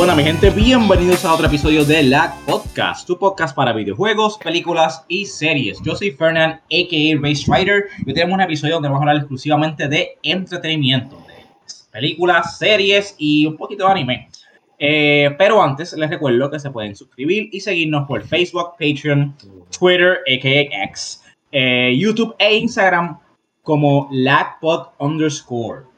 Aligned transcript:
Bueno, 0.00 0.16
mi 0.16 0.22
gente, 0.22 0.48
bienvenidos 0.48 1.26
a 1.26 1.34
otro 1.34 1.46
episodio 1.46 1.84
de 1.84 2.02
LAG 2.02 2.34
Podcast, 2.46 3.06
tu 3.06 3.18
podcast 3.18 3.54
para 3.54 3.74
videojuegos, 3.74 4.38
películas 4.38 5.04
y 5.08 5.26
series. 5.26 5.78
Yo 5.82 5.94
soy 5.94 6.12
Fernand, 6.12 6.54
a.k.a. 6.54 7.20
Race 7.20 7.44
Rider, 7.46 7.84
y 7.98 8.08
hoy 8.08 8.14
tenemos 8.14 8.32
un 8.32 8.40
episodio 8.40 8.76
donde 8.76 8.88
vamos 8.88 9.00
a 9.00 9.02
hablar 9.02 9.16
exclusivamente 9.16 9.88
de 9.88 10.16
entretenimiento, 10.22 11.16
de 11.16 11.44
películas, 11.92 12.56
series 12.56 13.14
y 13.18 13.44
un 13.44 13.58
poquito 13.58 13.84
de 13.84 13.90
anime. 13.90 14.30
Eh, 14.78 15.34
pero 15.36 15.62
antes 15.62 15.92
les 15.92 16.08
recuerdo 16.08 16.50
que 16.50 16.58
se 16.58 16.70
pueden 16.70 16.96
suscribir 16.96 17.50
y 17.52 17.60
seguirnos 17.60 18.08
por 18.08 18.22
Facebook, 18.22 18.76
Patreon, 18.78 19.36
Twitter, 19.78 20.20
a.k.a. 20.26 20.84
X, 20.84 21.22
eh, 21.52 21.94
YouTube 21.94 22.34
e 22.38 22.56
Instagram 22.56 23.18
como 23.62 24.08
LagPod 24.10 24.92
underscore. 24.98 25.89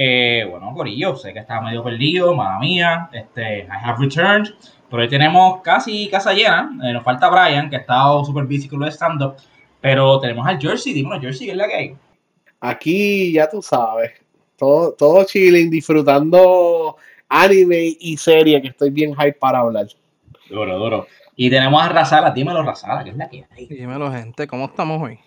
Eh, 0.00 0.46
bueno, 0.48 0.72
Corillo, 0.74 1.16
sé 1.16 1.32
que 1.32 1.40
estaba 1.40 1.60
medio 1.60 1.82
perdido, 1.82 2.32
madre 2.32 2.60
mía, 2.60 3.10
este, 3.12 3.62
I 3.62 3.68
have 3.82 3.98
returned, 3.98 4.54
pero 4.88 5.02
hoy 5.02 5.08
tenemos 5.08 5.60
casi 5.60 6.08
casa 6.08 6.32
llena, 6.32 6.70
eh, 6.84 6.92
nos 6.92 7.02
falta 7.02 7.28
Brian, 7.28 7.68
que 7.68 7.74
ha 7.74 7.80
estado 7.80 8.24
super 8.24 8.44
busy 8.44 8.68
con 8.68 8.78
los 8.78 8.94
stand-up, 8.94 9.34
pero 9.80 10.20
tenemos 10.20 10.46
al 10.46 10.60
Jersey, 10.60 10.92
dímelo 10.92 11.20
Jersey, 11.20 11.48
¿qué 11.48 11.50
es 11.50 11.58
la 11.58 11.66
que 11.66 11.74
hay? 11.74 11.96
Aquí 12.60 13.32
ya 13.32 13.50
tú 13.50 13.60
sabes, 13.60 14.12
todo, 14.56 14.92
todo 14.92 15.24
chilling, 15.24 15.68
disfrutando 15.68 16.96
anime 17.28 17.96
y 17.98 18.16
serie, 18.18 18.62
que 18.62 18.68
estoy 18.68 18.90
bien 18.90 19.16
hype 19.16 19.32
para 19.32 19.58
hablar. 19.58 19.88
Duro, 20.48 20.78
duro. 20.78 21.06
Y 21.34 21.50
tenemos 21.50 21.82
a 21.82 21.88
Razala, 21.88 22.30
dímelo 22.30 22.62
Razala, 22.62 23.02
¿qué 23.02 23.10
es 23.10 23.16
la 23.16 23.28
que 23.28 23.46
hay? 23.50 23.66
Dímelo 23.66 24.12
gente, 24.12 24.46
¿cómo 24.46 24.66
estamos 24.66 25.02
hoy? 25.02 25.18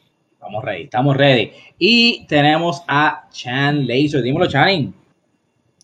Estamos 0.42 0.64
ready, 0.66 0.84
estamos 0.86 1.17
ready. 1.17 1.52
Y 1.78 2.25
tenemos 2.25 2.84
a 2.88 3.28
Chan 3.30 3.86
Laser. 3.86 4.23
Dímelo, 4.23 4.48
Channing. 4.48 4.92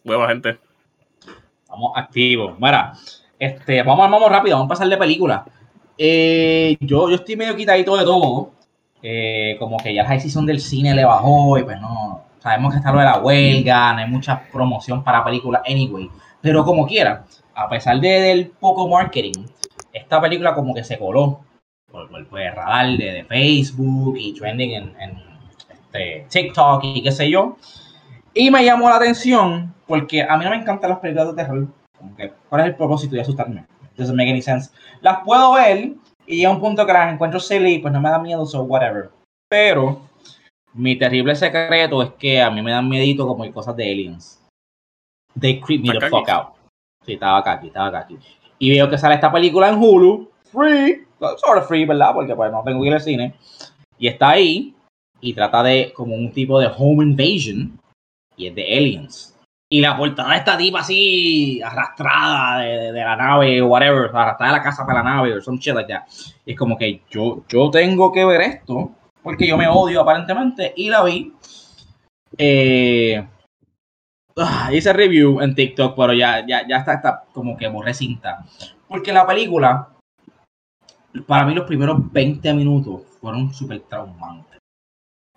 Buena 0.03 0.29
gente. 0.29 0.57
Estamos 1.61 1.91
activos. 1.95 2.55
Mira, 2.59 2.93
este, 3.37 3.83
vamos, 3.83 4.09
vamos 4.09 4.31
rápido, 4.31 4.55
vamos 4.55 4.65
a 4.65 4.73
pasar 4.73 4.89
de 4.89 4.97
película. 4.97 5.45
Eh, 5.95 6.75
yo, 6.79 7.07
yo 7.07 7.17
estoy 7.17 7.35
medio 7.35 7.55
quitadito 7.55 7.95
de 7.97 8.03
todo. 8.03 8.49
Eh, 9.03 9.57
como 9.59 9.77
que 9.77 9.93
ya 9.93 10.01
la 10.01 10.09
decisión 10.09 10.47
del 10.47 10.59
cine 10.59 10.95
le 10.95 11.05
bajó 11.05 11.59
y 11.59 11.63
pues 11.63 11.79
no. 11.79 12.23
Sabemos 12.39 12.73
que 12.73 12.79
está 12.79 12.91
lo 12.91 12.97
de 12.97 13.05
la 13.05 13.19
huelga, 13.19 13.93
no 13.93 13.99
hay 13.99 14.09
mucha 14.09 14.41
promoción 14.51 15.03
para 15.03 15.23
películas 15.23 15.61
anyway. 15.67 16.09
Pero 16.41 16.65
como 16.65 16.87
quiera, 16.87 17.25
a 17.53 17.69
pesar 17.69 17.99
de, 17.99 18.09
del 18.09 18.47
poco 18.47 18.87
marketing, 18.87 19.45
esta 19.93 20.19
película 20.19 20.55
como 20.55 20.73
que 20.73 20.83
se 20.83 20.97
coló 20.97 21.41
por, 21.97 22.09
por, 22.09 22.27
por 22.27 22.39
el 22.39 22.53
radar 22.53 22.97
de, 22.97 23.11
de, 23.11 23.23
Facebook 23.23 24.15
y 24.17 24.33
trending 24.33 24.71
en, 24.71 24.95
en 25.01 25.23
este, 25.69 26.27
TikTok 26.29 26.83
y 26.83 27.01
qué 27.01 27.11
sé 27.11 27.29
yo. 27.29 27.57
Y 28.33 28.51
me 28.51 28.63
llamó 28.63 28.89
la 28.89 28.97
atención 28.97 29.73
porque 29.87 30.21
a 30.21 30.37
mí 30.37 30.43
no 30.43 30.51
me 30.51 30.57
encantan 30.57 30.91
las 30.91 30.99
películas 30.99 31.29
de 31.29 31.43
terror. 31.43 31.67
Como 31.97 32.15
que, 32.15 32.31
¿Cuál 32.49 32.61
es 32.61 32.67
el 32.67 32.75
propósito 32.75 33.15
de 33.15 33.21
asustarme? 33.21 33.65
Doesn't 33.95 34.15
make 34.15 34.29
any 34.29 34.43
sense. 34.43 34.69
Las 35.01 35.19
puedo 35.25 35.53
ver 35.53 35.93
y 36.27 36.37
llega 36.37 36.51
un 36.51 36.59
punto 36.59 36.85
que 36.85 36.93
las 36.93 37.11
encuentro 37.11 37.39
silly, 37.39 37.79
pues 37.79 37.91
no 37.91 37.99
me 37.99 38.09
da 38.09 38.19
miedo, 38.19 38.45
so 38.45 38.61
whatever. 38.61 39.09
Pero 39.49 40.01
mi 40.73 40.95
terrible 40.95 41.35
secreto 41.35 42.03
es 42.03 42.11
que 42.11 42.39
a 42.39 42.51
mí 42.51 42.61
me 42.61 42.71
dan 42.71 42.87
miedito 42.87 43.25
como 43.25 43.51
cosas 43.51 43.75
de 43.75 43.91
aliens. 43.91 44.39
They 45.39 45.59
creep 45.59 45.81
me 45.81 45.99
the 45.99 46.09
fuck 46.09 46.29
out. 46.29 46.49
Sí, 47.03 47.13
estaba 47.13 47.39
acá, 47.39 47.53
aquí, 47.53 47.67
estaba 47.67 47.87
acá, 47.87 47.99
aquí. 47.99 48.19
Y 48.59 48.69
veo 48.69 48.87
que 48.87 48.97
sale 48.97 49.15
esta 49.15 49.31
película 49.31 49.69
en 49.69 49.75
Hulu, 49.75 50.29
free, 50.51 51.06
of 51.19 51.67
free, 51.67 51.85
¿verdad? 51.85 52.13
Porque 52.13 52.35
pues 52.35 52.51
no 52.51 52.63
tengo 52.63 52.81
que 52.81 52.87
ir 52.87 52.93
al 52.93 53.01
cine. 53.01 53.35
Y 53.97 54.07
está 54.07 54.31
ahí 54.31 54.75
y 55.19 55.33
trata 55.33 55.63
de 55.63 55.93
como 55.95 56.15
un 56.15 56.31
tipo 56.31 56.59
de 56.59 56.69
home 56.75 57.03
invasion 57.03 57.79
y 58.35 58.47
es 58.47 58.55
de 58.55 58.77
aliens. 58.77 59.33
Y 59.69 59.81
la 59.81 59.97
portada 59.97 60.31
de 60.31 60.37
esta 60.37 60.57
tipa 60.57 60.79
así 60.79 61.61
arrastrada 61.61 62.59
de, 62.59 62.67
de, 62.67 62.91
de 62.93 63.03
la 63.03 63.15
nave 63.17 63.61
o 63.61 63.67
whatever, 63.67 64.09
arrastrada 64.13 64.53
de 64.53 64.57
la 64.59 64.63
casa 64.63 64.85
para 64.85 65.03
la 65.03 65.15
nave 65.15 65.33
o 65.33 65.41
some 65.41 65.57
shit 65.57 65.73
like 65.73 65.91
that. 65.91 66.03
Y 66.45 66.53
es 66.53 66.57
como 66.57 66.77
que 66.77 67.01
yo, 67.09 67.43
yo 67.49 67.69
tengo 67.69 68.11
que 68.11 68.23
ver 68.23 68.41
esto 68.41 68.91
porque 69.27 69.45
yo 69.45 69.57
me 69.57 69.67
odio 69.67 69.99
aparentemente 69.99 70.71
y 70.73 70.89
la 70.89 71.03
vi. 71.03 71.33
Eh, 72.37 73.27
uh, 74.37 74.71
hice 74.71 74.93
review 74.93 75.41
en 75.41 75.53
TikTok, 75.53 75.97
pero 75.97 76.13
ya, 76.13 76.45
ya, 76.47 76.65
ya 76.65 76.77
está, 76.77 76.93
está 76.93 77.23
como 77.33 77.57
que 77.57 77.67
borré 77.67 77.93
cinta. 77.93 78.45
Porque 78.87 79.11
la 79.11 79.27
película, 79.27 79.89
para 81.25 81.45
mí 81.45 81.53
los 81.53 81.65
primeros 81.65 82.11
20 82.11 82.53
minutos 82.53 83.01
fueron 83.19 83.53
súper 83.53 83.81
traumantes. 83.81 84.57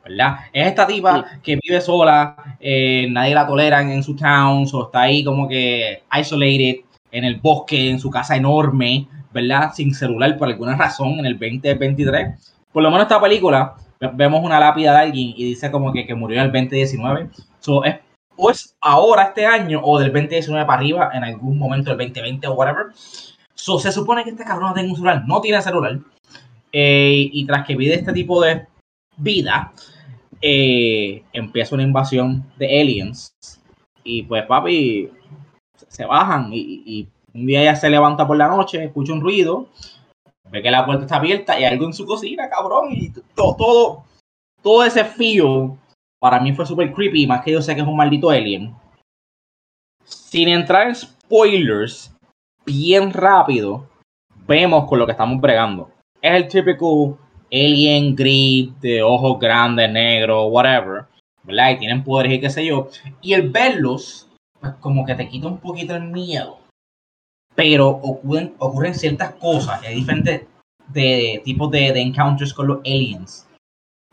¿Verdad? 0.03 0.39
Es 0.53 0.69
esta 0.69 0.87
tipa 0.87 1.23
sí. 1.23 1.39
que 1.43 1.59
vive 1.63 1.81
sola, 1.81 2.57
eh, 2.59 3.07
nadie 3.11 3.35
la 3.35 3.47
tolera 3.47 3.83
en, 3.83 3.91
en 3.91 4.03
su 4.03 4.17
town, 4.17 4.67
o 4.73 4.85
está 4.85 5.03
ahí 5.03 5.23
como 5.23 5.47
que 5.47 6.03
isolated 6.19 6.81
en 7.13 7.25
el 7.25 7.37
bosque, 7.37 7.91
en 7.91 8.01
su 8.01 8.11
casa 8.11 8.37
enorme, 8.37 9.07
¿verdad? 9.33 9.73
Sin 9.75 9.95
celular 9.95 10.37
por 10.39 10.49
alguna 10.49 10.77
razón 10.77 11.19
en 11.19 11.27
el 11.27 11.39
2023. 11.39 12.55
Por 12.73 12.83
lo 12.83 12.91
menos 12.91 13.05
esta 13.05 13.21
película, 13.21 13.75
vemos 14.15 14.43
una 14.43 14.61
lápida 14.61 14.93
de 14.93 14.99
alguien 14.99 15.35
y 15.37 15.45
dice 15.45 15.71
como 15.71 15.93
que, 15.93 16.07
que 16.07 16.15
murió 16.15 16.41
en 16.41 16.47
el 16.47 16.53
2019. 16.53 17.31
So, 17.59 17.85
es, 17.85 17.97
o 18.37 18.51
es 18.51 18.75
ahora, 18.81 19.25
este 19.25 19.45
año, 19.45 19.81
o 19.83 19.99
del 19.99 20.13
2019 20.13 20.67
para 20.67 20.79
arriba, 20.79 21.11
en 21.13 21.25
algún 21.25 21.59
momento 21.59 21.91
del 21.91 21.99
2020 21.99 22.47
o 22.47 22.55
whatever. 22.55 22.87
Se 23.61 23.93
supone 23.93 24.25
que 24.25 24.35
cabrón 24.37 24.69
no 24.69 24.75
tiene 24.75 24.89
un 24.89 24.97
celular, 24.97 25.25
no 25.27 25.41
tiene 25.41 25.61
celular. 25.61 25.99
Eh, 26.73 27.29
y 27.33 27.45
tras 27.47 27.67
que 27.67 27.77
vive 27.77 27.95
este 27.95 28.13
tipo 28.13 28.41
de 28.41 28.67
vida, 29.17 29.73
eh, 30.41 31.23
empieza 31.33 31.75
una 31.75 31.85
invasión 31.85 32.51
de 32.59 32.81
aliens. 32.81 33.35
Y 34.03 34.23
pues, 34.23 34.47
papi, 34.47 35.11
se 35.89 36.05
bajan. 36.07 36.51
Y, 36.53 37.09
un 37.33 37.47
día 37.47 37.63
ella 37.63 37.77
se 37.77 37.91
levanta 37.91 38.27
por 38.27 38.37
la 38.37 38.49
noche, 38.49 38.83
escucha 38.83 39.13
un 39.13 39.21
ruido, 39.21 39.69
ve 40.51 40.63
que 40.63 40.71
la 40.71 40.85
puerta 40.85 41.05
está 41.05 41.17
abierta 41.17 41.61
y 41.61 41.65
algo 41.65 41.85
en 41.85 41.93
su 41.93 42.05
cocina, 42.05 42.49
cabrón. 42.49 42.89
Y 42.91 43.11
todo, 43.37 43.55
todo, 43.57 44.05
todo 44.63 44.85
ese 44.85 45.05
fío 45.05 45.77
para 46.19 46.41
mí 46.41 46.53
fue 46.53 46.67
súper 46.67 46.93
creepy. 46.93 47.27
Más 47.27 47.45
que 47.45 47.53
yo 47.53 47.63
sé 47.63 47.75
que 47.75 47.83
es 47.83 47.87
un 47.87 47.97
maldito 47.97 48.31
alien. 48.31 48.75
Sin 50.05 50.49
entrar 50.49 50.89
en 50.89 50.97
spoilers, 50.97 52.13
bien 52.65 53.13
rápido, 53.13 53.89
vemos 54.47 54.89
con 54.89 54.99
lo 54.99 55.07
que 55.07 55.13
estamos 55.13 55.41
bregando. 55.41 55.91
Es 56.21 56.33
el 56.33 56.49
típico 56.49 57.19
alien 57.51 58.15
gris, 58.15 58.71
de 58.81 59.03
ojos 59.03 59.39
grandes, 59.39 59.91
negros, 59.91 60.49
whatever, 60.51 61.05
¿verdad? 61.43 61.71
Y 61.71 61.79
tienen 61.79 62.05
poderes 62.05 62.35
y 62.35 62.41
qué 62.41 62.51
sé 62.51 62.65
yo. 62.65 62.89
Y 63.21 63.33
el 63.33 63.51
verlos, 63.51 64.29
pues 64.61 64.75
como 64.75 65.05
que 65.05 65.15
te 65.15 65.29
quita 65.29 65.49
un 65.49 65.59
poquito 65.59 65.95
el 65.97 66.05
miedo. 66.05 66.59
Pero 67.55 67.89
ocurren, 67.89 68.95
ciertas 68.95 69.35
cosas, 69.35 69.83
hay 69.83 69.97
diferentes 69.97 70.47
tipos 71.45 71.71
de, 71.71 71.93
de 71.93 72.01
encounters 72.01 72.55
con 72.55 72.69
los 72.69 72.79
aliens 72.79 73.47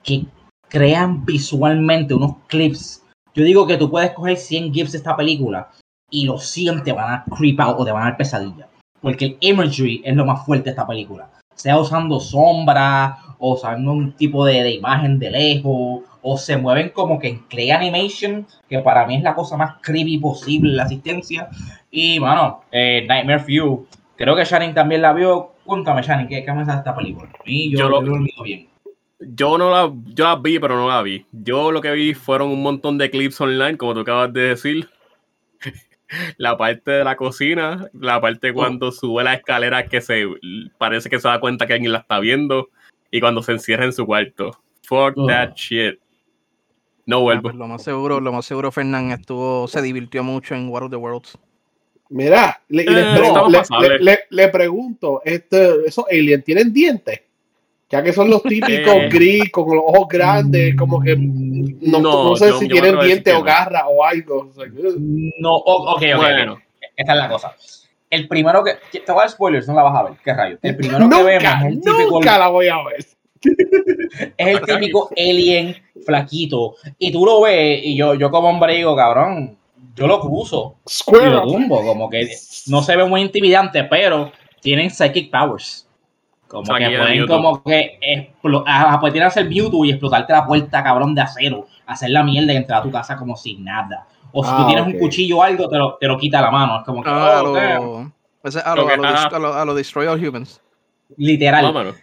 que 0.04 0.26
crean 0.70 1.26
visualmente 1.26 2.14
unos 2.14 2.36
clips. 2.48 3.04
Yo 3.34 3.44
digo 3.44 3.68
que 3.68 3.78
tú 3.78 3.90
puedes 3.90 4.12
coger 4.12 4.38
100 4.38 4.74
GIFs 4.74 4.92
de 4.94 4.98
esta 4.98 5.16
película 5.16 5.70
y 6.10 6.26
los 6.26 6.46
100 6.46 6.84
te 6.84 6.92
van 6.92 7.14
a 7.14 7.26
creep 7.36 7.60
out 7.60 7.80
o 7.80 7.86
te 7.86 7.92
van 7.92 8.04
a 8.04 8.06
dar 8.06 8.18
pesadilla. 8.18 8.68
Porque 9.02 9.26
el 9.26 9.38
imagery 9.40 10.02
es 10.04 10.16
lo 10.16 10.26
más 10.26 10.46
fuerte 10.46 10.66
de 10.66 10.70
esta 10.72 10.88
película. 10.88 11.30
Sea 11.56 11.78
usando 11.78 12.20
sombra 12.20 13.18
o 13.40 13.54
usando 13.54 13.92
un 13.92 14.14
tipo 14.14 14.46
de, 14.46 14.64
de 14.64 14.72
imagen 14.72 15.20
de 15.20 15.32
lejos 15.32 16.04
o 16.30 16.38
se 16.38 16.58
mueven 16.58 16.90
como 16.90 17.20
que 17.20 17.30
en 17.30 17.40
Clay 17.48 17.72
Animation, 17.72 18.46
que 18.68 18.80
para 18.80 19.08
mí 19.08 19.16
es 19.16 19.24
la 19.24 19.34
cosa 19.34 19.56
más 19.56 19.76
creepy 19.82 20.18
posible, 20.18 20.74
la 20.74 20.84
asistencia. 20.84 21.50
Y 21.90 22.20
bueno, 22.20 22.64
eh, 22.72 23.06
Nightmare 23.08 23.44
View, 23.46 23.88
creo 24.16 24.36
que 24.36 24.44
Shannon 24.44 24.74
también 24.74 25.02
la 25.02 25.14
vio. 25.14 25.54
Cuéntame, 25.64 26.02
Shannon, 26.02 26.28
¿qué, 26.28 26.44
qué 26.44 26.52
me 26.52 26.64
esta 26.64 26.96
película? 26.96 27.30
Y 27.46 27.72
yo, 27.72 27.90
yo 27.90 28.02
lo, 28.02 28.44
bien. 28.44 28.68
Yo 29.20 29.58
no 29.58 29.72
la, 29.72 29.92
yo 30.14 30.26
la 30.26 30.36
vi, 30.36 30.60
pero 30.60 30.76
no 30.76 30.90
la 30.90 31.02
vi. 31.02 31.26
Yo 31.32 31.72
lo 31.72 31.82
que 31.82 31.92
vi 31.92 32.14
fueron 32.14 32.50
un 32.50 32.62
montón 32.62 32.98
de 32.98 33.10
clips 33.10 33.40
online, 33.40 33.78
como 33.78 33.94
tú 33.94 34.02
acabas 34.02 34.34
de 34.34 34.42
decir. 34.42 34.90
La 36.38 36.58
parte 36.58 36.92
de 36.92 37.04
la 37.04 37.16
cocina, 37.16 37.90
la 37.94 38.22
parte 38.22 38.54
cuando 38.54 38.88
oh. 38.88 38.92
sube 38.92 39.24
la 39.24 39.34
escalera 39.34 39.86
que 39.88 40.02
se 40.02 40.26
parece 40.78 41.10
que 41.10 41.20
se 41.20 41.28
da 41.28 41.40
cuenta 41.40 41.68
que 41.68 41.74
alguien 41.74 41.92
la 41.92 42.00
está 42.00 42.20
viendo 42.20 42.70
y 43.12 43.20
cuando 43.20 43.44
se 43.44 43.54
encierra 43.54 43.86
en 43.86 43.94
su 43.94 44.06
cuarto. 44.06 44.52
Fuck 44.84 45.14
oh. 45.18 45.28
that 45.28 45.54
shit. 45.56 46.00
No 47.06 47.22
vuelvo. 47.22 47.52
Lo 47.52 47.68
más 47.68 47.84
seguro, 47.84 48.20
lo 48.20 48.34
más 48.34 48.46
seguro, 48.46 48.72
Fernán 48.72 49.12
estuvo, 49.12 49.68
se 49.68 49.82
divirtió 49.82 50.24
mucho 50.24 50.56
en 50.56 50.70
War 50.70 50.84
of 50.84 50.92
the 50.92 50.98
Worlds. 50.98 51.38
Mira, 52.10 52.62
le, 52.70 52.84
eh, 52.84 52.86
le, 52.88 54.00
le, 54.00 54.20
le, 54.30 54.48
pregunto, 54.48 55.22
este, 55.26 55.86
¿esos 55.86 56.06
aliens 56.10 56.44
tienen 56.44 56.72
dientes? 56.72 57.22
Ya 57.90 58.04
que 58.04 58.14
son 58.14 58.30
los 58.30 58.44
típicos 58.44 58.96
eh. 58.96 59.10
gris, 59.12 59.52
con 59.52 59.76
los 59.76 59.84
ojos 59.86 60.08
grandes, 60.10 60.76
como 60.76 61.02
que 61.02 61.16
no, 61.18 62.00
no, 62.00 62.24
no 62.24 62.36
sé 62.36 62.50
yo, 62.50 62.60
si 62.60 62.68
yo 62.68 62.74
tienen 62.74 63.00
dientes 63.00 63.34
o 63.34 63.44
garra 63.44 63.88
o 63.88 64.04
algo. 64.04 64.52
No, 65.40 65.56
ok, 65.56 66.04
ok, 66.16 66.18
bueno. 66.18 66.54
okay. 66.54 66.66
Esta 66.96 67.14
es 67.14 67.18
la 67.18 67.30
cosa. 67.30 67.56
El 68.10 68.28
primero 68.28 68.64
que. 68.64 68.76
Te 68.92 69.12
voy 69.12 69.20
a 69.20 69.22
dar 69.22 69.30
spoilers, 69.30 69.68
no 69.68 69.76
la 69.76 69.84
vas 69.84 69.96
a 69.96 70.04
ver. 70.04 70.14
¿Qué 70.24 70.34
rayo? 70.34 70.58
El 70.62 70.76
primero 70.76 71.00
nunca, 71.00 71.18
que 71.18 71.24
vemos 71.24 71.44
es 71.44 71.66
el 71.66 71.82
típico. 71.82 72.12
Nunca 72.12 72.38
la 72.38 72.48
voy 72.48 72.68
a 72.68 72.78
ver. 72.84 73.06
es 74.38 74.48
el 74.48 74.62
típico 74.62 75.10
alien 75.16 75.76
flaquito. 76.06 76.76
Y 76.98 77.12
tú 77.12 77.26
lo 77.26 77.42
ves, 77.42 77.82
y 77.84 77.96
yo, 77.96 78.16
yo 78.16 78.32
como 78.32 78.50
hombre 78.50 78.76
digo, 78.76 78.96
cabrón, 78.96 79.58
yo 79.96 80.08
lo 80.08 80.20
cruzo 80.20 80.78
y 81.08 81.26
lo 81.30 81.44
tumbo. 81.44 81.86
Como 81.86 82.10
que 82.10 82.30
no 82.68 82.82
se 82.82 82.96
ve 82.96 83.06
muy 83.06 83.22
intimidante, 83.22 83.84
pero 83.84 84.32
tienen 84.62 84.90
psychic 84.90 85.30
powers. 85.30 85.87
Como 86.48 86.64
que 86.64 86.98
pueden 86.98 87.28
como 87.28 87.64
que 87.64 88.00
explotar, 88.02 89.00
pueden 89.00 89.24
hacer 89.24 89.50
Mewtwo 89.50 89.86
y 89.86 89.92
explotarte 89.92 90.34
la 90.34 90.46
puerta, 90.46 90.84
cabrón, 90.84 91.14
de 91.14 91.22
acero. 91.22 91.68
Hacer 91.86 92.10
la 92.10 92.24
mierda 92.24 92.54
y 92.54 92.58
entrar 92.58 92.80
a 92.80 92.84
tu 92.84 92.92
casa 92.92 93.18
como 93.18 93.36
sin 93.36 93.64
nada. 93.64 94.08
O 94.32 94.44
si 94.44 94.50
tú 94.50 94.58
ah, 94.60 94.66
tienes 94.68 94.86
un 94.86 95.00
cuchillo 95.00 95.38
o 95.38 95.44
algo, 95.44 95.70
te 95.70 95.78
lo, 95.78 95.98
te 96.00 96.08
lo 96.08 96.18
quita 96.18 96.42
la 96.42 96.52
mano. 96.52 96.80
Es 96.80 96.86
como 96.86 97.04
que. 97.04 97.10
Ah, 97.10 97.16
oh, 97.16 97.26
a, 97.38 97.44
lo, 97.44 98.88
a, 98.88 99.40
lo, 99.40 99.54
a, 99.54 99.66
lo, 99.66 99.74
Destroy 99.74 100.08
All 100.08 100.24
Humans. 100.24 100.62
Literal. 101.18 101.96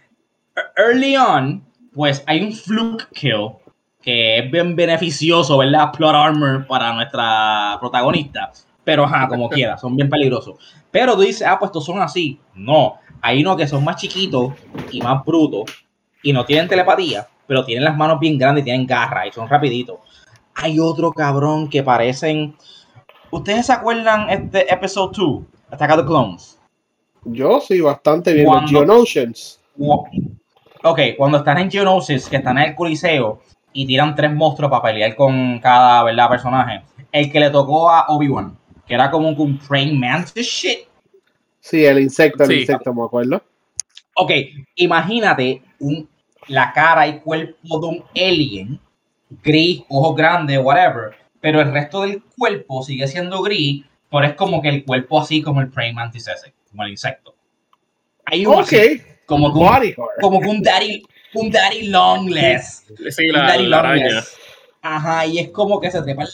Early 0.77 1.17
on, 1.17 1.63
pues 1.93 2.23
hay 2.27 2.43
un 2.43 2.53
fluke 2.53 3.07
kill 3.13 3.51
que 4.01 4.37
es 4.37 4.51
bien 4.51 4.75
beneficioso, 4.75 5.57
¿verdad? 5.57 5.91
Plot 5.91 6.15
armor 6.15 6.67
para 6.67 6.93
nuestra 6.93 7.77
protagonista. 7.79 8.51
Pero, 8.83 9.03
ajá, 9.03 9.27
como 9.27 9.49
quiera, 9.49 9.77
son 9.77 9.95
bien 9.95 10.09
peligrosos. 10.09 10.57
Pero 10.91 11.15
tú 11.15 11.21
dices, 11.21 11.45
ah, 11.47 11.57
pues 11.57 11.69
estos 11.69 11.85
son 11.85 11.99
así. 11.99 12.39
No, 12.53 12.99
hay 13.21 13.41
unos 13.41 13.57
que 13.57 13.67
son 13.67 13.83
más 13.83 13.95
chiquitos 13.97 14.53
y 14.91 15.01
más 15.01 15.23
brutos 15.25 15.85
y 16.21 16.33
no 16.33 16.45
tienen 16.45 16.67
telepatía, 16.67 17.27
pero 17.47 17.63
tienen 17.63 17.83
las 17.83 17.97
manos 17.97 18.19
bien 18.19 18.37
grandes 18.37 18.63
y 18.63 18.65
tienen 18.65 18.87
garras 18.87 19.27
y 19.27 19.31
son 19.31 19.47
rapiditos. 19.47 19.99
Hay 20.55 20.79
otro 20.79 21.11
cabrón 21.11 21.69
que 21.69 21.83
parecen. 21.83 22.55
¿Ustedes 23.31 23.65
se 23.65 23.73
acuerdan 23.73 24.29
este 24.29 24.73
episode 24.73 25.11
2? 25.15 25.41
Attack 25.71 25.99
of 25.99 26.05
Clones. 26.05 26.59
Yo 27.25 27.59
sí, 27.59 27.81
bastante 27.81 28.33
bien. 28.33 28.47
Geonoceans. 28.67 29.59
Ok, 30.83 30.99
cuando 31.17 31.39
están 31.39 31.57
en 31.57 31.71
Geonosis, 31.71 32.29
que 32.29 32.37
están 32.37 32.57
en 32.59 32.69
el 32.69 32.75
Coliseo 32.75 33.41
y 33.73 33.85
tiran 33.85 34.15
tres 34.15 34.31
monstruos 34.31 34.69
para 34.69 34.83
pelear 34.83 35.15
con 35.15 35.59
cada 35.59 36.03
¿verdad? 36.03 36.29
personaje. 36.29 36.83
El 37.11 37.31
que 37.31 37.39
le 37.39 37.49
tocó 37.49 37.89
a 37.89 38.05
Obi-Wan, 38.07 38.57
que 38.85 38.93
era 38.93 39.09
como 39.09 39.29
un 39.29 39.57
praying 39.57 39.99
mantis 39.99 40.45
shit. 40.45 40.79
Sí, 41.65 41.83
el 41.83 41.99
insecto, 41.99 42.43
el 42.43 42.59
insecto, 42.59 42.93
me 42.93 43.03
acuerdo. 43.03 43.41
Ok, 44.13 44.31
imagínate 44.75 45.63
un, 45.79 46.07
la 46.47 46.71
cara 46.71 47.07
y 47.07 47.19
cuerpo 47.21 47.79
de 47.79 47.87
un 47.87 48.03
alien, 48.15 48.79
gris, 49.43 49.81
ojos 49.89 50.15
grandes, 50.15 50.59
whatever, 50.59 51.15
pero 51.41 51.61
el 51.61 51.73
resto 51.73 52.03
del 52.03 52.21
cuerpo 52.37 52.83
sigue 52.83 53.07
siendo 53.07 53.41
gris, 53.41 53.83
pero 54.11 54.25
es 54.25 54.35
como 54.35 54.61
que 54.61 54.69
el 54.69 54.85
cuerpo 54.85 55.19
así 55.19 55.41
como 55.41 55.59
el 55.59 55.71
praying 55.71 55.95
mantis 55.95 56.27
ese, 56.27 56.53
como 56.69 56.83
el 56.83 56.91
insecto. 56.91 57.33
Hay 58.25 58.45
un 58.45 58.53
como, 58.53 58.65
que 58.67 59.17
como 59.25 59.47
un 60.37 60.61
daddy, 60.61 61.03
un 61.33 61.49
daddy 61.49 61.87
longless. 61.87 62.85
Sí, 63.09 63.25
la, 63.29 63.41
un 63.41 63.47
daddy 63.47 63.65
longless. 63.65 64.37
Ajá, 64.83 65.25
y 65.25 65.39
es 65.39 65.49
como 65.49 65.81
que 65.81 65.89
se 65.89 66.03
trepa 66.03 66.25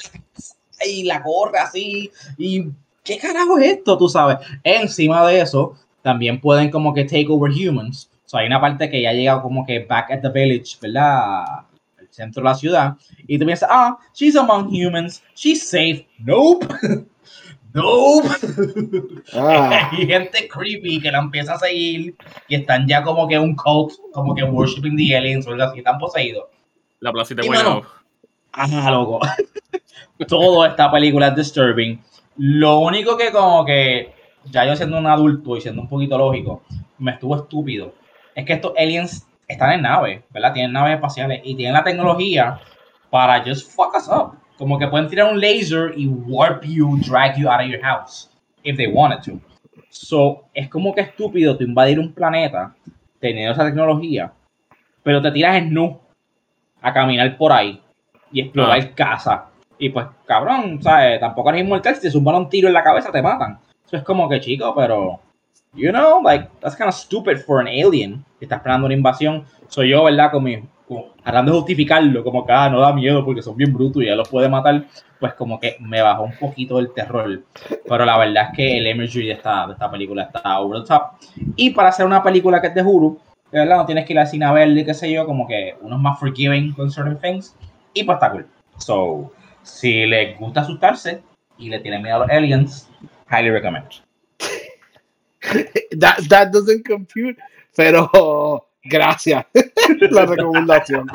y 0.86 1.04
la 1.04 1.24
corre 1.24 1.60
así 1.60 2.12
y 2.38 2.66
¿qué 3.04 3.18
carajo 3.18 3.58
es 3.58 3.78
esto? 3.78 3.98
Tú 3.98 4.10
sabes. 4.10 4.38
Encima 4.64 5.26
de 5.28 5.42
eso, 5.42 5.76
también 6.02 6.40
pueden 6.40 6.70
como 6.70 6.94
que 6.94 7.06
take 7.06 7.28
over 7.30 7.52
humans. 7.52 8.10
O 8.26 8.30
sea, 8.30 8.42
hay 8.42 8.48
una 8.48 8.62
parte 8.62 8.90
que 8.90 9.02
ya 9.02 9.14
llega 9.14 9.42
como 9.42 9.66
que 9.66 9.80
back 9.86 10.12
at 10.12 10.22
the 10.22 10.30
village, 10.30 10.78
¿verdad? 10.82 11.66
El 12.00 12.08
centro 12.10 12.42
de 12.42 12.50
la 12.50 12.56
ciudad. 12.56 12.94
Y 13.28 13.38
tú 13.38 13.46
piensas, 13.46 13.70
ah, 13.72 13.98
she's 14.14 14.36
among 14.36 14.70
humans, 14.70 15.22
she's 15.36 15.68
safe. 15.68 16.08
Nope. 16.20 16.66
nope. 17.74 18.30
Ah. 19.34 19.90
hay 19.92 20.08
gente 20.08 20.48
creepy 20.48 21.02
que 21.02 21.12
la 21.12 21.20
empieza 21.20 21.54
a 21.54 21.60
seguir 21.60 22.16
y 22.48 22.56
están 22.56 22.88
ya 22.88 23.04
como 23.04 23.28
que 23.28 23.38
un 23.38 23.56
cult, 23.56 23.94
como 24.14 24.34
que 24.34 24.44
worshipping 24.44 24.96
the 24.96 25.16
aliens 25.16 25.48
o 25.48 25.52
algo 25.52 25.64
así, 25.64 25.80
están 25.80 26.00
poseídos. 26.00 26.46
La 27.00 27.12
placita 27.12 27.42
bueno. 27.46 27.82
Ajá, 28.54 28.92
loco. 28.92 29.20
Toda 30.28 30.70
esta 30.70 30.92
película 30.92 31.30
es 31.30 31.36
disturbing. 31.36 32.00
Lo 32.44 32.80
único 32.80 33.18
que 33.18 33.32
como 33.32 33.64
que, 33.64 34.16
ya 34.46 34.66
yo 34.66 34.76
siendo 34.76 34.98
un 34.98 35.06
adulto 35.06 35.56
y 35.56 35.62
siendo 35.62 35.84
un 35.84 35.88
poquito 35.88 36.18
lógico, 36.18 36.64
me 36.98 37.12
estuvo 37.12 37.36
estúpido, 37.36 37.94
es 38.34 38.44
que 38.46 38.54
estos 38.54 38.74
aliens 38.76 39.28
están 39.48 39.74
en 39.74 39.84
naves, 39.84 40.24
¿verdad? 40.32 40.52
Tienen 40.52 40.74
naves 40.74 40.96
espaciales 40.96 41.42
y 41.44 41.54
tienen 41.54 41.76
la 41.76 41.84
tecnología 41.84 42.60
para 43.12 43.44
just 43.46 43.72
fuck 43.72 43.96
us 43.96 44.08
up. 44.08 44.40
Como 44.58 44.80
que 44.80 44.88
pueden 44.88 45.08
tirar 45.08 45.32
un 45.32 45.40
laser 45.40 45.94
y 45.96 46.08
warp 46.08 46.64
you, 46.64 46.98
drag 47.08 47.38
you 47.38 47.48
out 47.48 47.62
of 47.62 47.68
your 47.68 47.84
house, 47.84 48.28
if 48.64 48.76
they 48.76 48.88
wanted 48.88 49.22
to. 49.22 49.40
So, 49.90 50.46
es 50.56 50.68
como 50.68 50.96
que 50.96 51.02
estúpido 51.02 51.56
tú 51.56 51.64
invadir 51.64 52.00
un 52.00 52.12
planeta 52.12 52.74
teniendo 53.20 53.52
esa 53.52 53.66
tecnología, 53.66 54.34
pero 55.04 55.22
te 55.22 55.30
tiras 55.30 55.58
en 55.58 55.72
nu 55.72 56.00
a 56.82 56.92
caminar 56.92 57.38
por 57.38 57.52
ahí 57.52 57.80
y 58.32 58.42
explorar 58.42 58.80
ah. 58.82 58.96
casa 58.96 59.51
y 59.82 59.90
pues, 59.90 60.06
cabrón, 60.28 60.80
¿sabes? 60.80 61.20
Tampoco 61.20 61.50
eres 61.50 61.64
inmortal. 61.64 61.96
Si 61.96 62.02
te 62.02 62.12
zumban 62.12 62.36
un 62.36 62.50
tiro 62.50 62.68
en 62.68 62.74
la 62.76 62.84
cabeza, 62.84 63.12
te 63.12 63.20
matan. 63.20 63.58
Eso 63.84 63.98
es 63.98 64.04
como 64.04 64.30
que, 64.30 64.40
chico, 64.40 64.74
pero. 64.76 65.20
You 65.74 65.90
know, 65.90 66.22
like, 66.22 66.50
that's 66.60 66.76
kind 66.76 66.88
of 66.88 66.94
stupid 66.94 67.38
for 67.38 67.60
an 67.60 67.68
alien 67.68 68.24
que 68.38 68.46
está 68.46 68.58
esperando 68.58 68.86
una 68.86 68.94
invasión. 68.94 69.44
Soy 69.70 69.90
yo, 69.90 70.04
¿verdad? 70.04 70.30
Con 70.30 70.44
mi, 70.44 70.62
tratando 71.24 71.54
de 71.54 71.58
justificarlo, 71.58 72.24
como 72.24 72.46
que, 72.46 72.52
ah, 72.52 72.70
no 72.70 72.80
da 72.80 72.94
miedo 72.94 73.26
porque 73.26 73.42
son 73.42 73.58
bien 73.58 73.74
brutos 73.74 74.04
y 74.04 74.06
ya 74.06 74.16
los 74.16 74.30
puede 74.30 74.48
matar. 74.50 74.86
Pues 75.20 75.34
como 75.34 75.60
que 75.60 75.78
me 75.80 76.00
bajó 76.00 76.24
un 76.24 76.38
poquito 76.38 76.78
el 76.78 76.94
terror. 76.94 77.42
Pero 77.88 78.06
la 78.06 78.18
verdad 78.20 78.50
es 78.52 78.56
que 78.56 78.78
el 78.78 78.88
imagery 78.88 79.26
de 79.26 79.34
esta, 79.34 79.66
de 79.66 79.74
esta 79.74 79.90
película 79.90 80.24
está 80.24 80.60
over 80.60 80.82
the 80.82 80.88
top. 80.88 81.14
Y 81.56 81.72
para 81.72 81.90
hacer 81.90 82.06
una 82.06 82.22
película 82.22 82.62
que 82.62 82.68
es 82.68 82.76
de 82.76 82.84
Hulu, 82.84 83.18
¿verdad? 83.52 83.78
No 83.78 83.86
tienes 83.88 84.06
que 84.06 84.14
ir 84.14 84.20
al 84.20 84.28
cine 84.28 84.46
a 84.46 84.52
verle, 84.52 84.86
qué 84.86 84.94
sé 84.94 85.12
yo, 85.12 85.26
como 85.26 85.48
que 85.48 85.76
uno 85.82 85.96
es 85.96 86.02
más 86.04 86.20
forgiving 86.20 86.72
con 86.74 86.92
certain 86.92 87.18
things. 87.18 87.56
Y 87.96 88.04
pues 88.04 88.18
está 88.18 88.30
cool. 88.30 88.46
So, 88.78 89.32
si 89.64 90.06
les 90.06 90.38
gusta 90.40 90.62
asustarse 90.62 91.22
y 91.58 91.70
le 91.70 91.80
tienen 91.80 92.02
miedo 92.02 92.18
a 92.18 92.20
los 92.20 92.30
aliens, 92.30 92.90
highly 93.30 93.50
recommend. 93.50 93.88
that, 96.00 96.18
that 96.30 96.52
doesn't 96.52 96.86
compute, 96.86 97.38
pero 97.76 98.68
gracias 98.84 99.46
la 100.12 100.26
recomendación. 100.26 101.08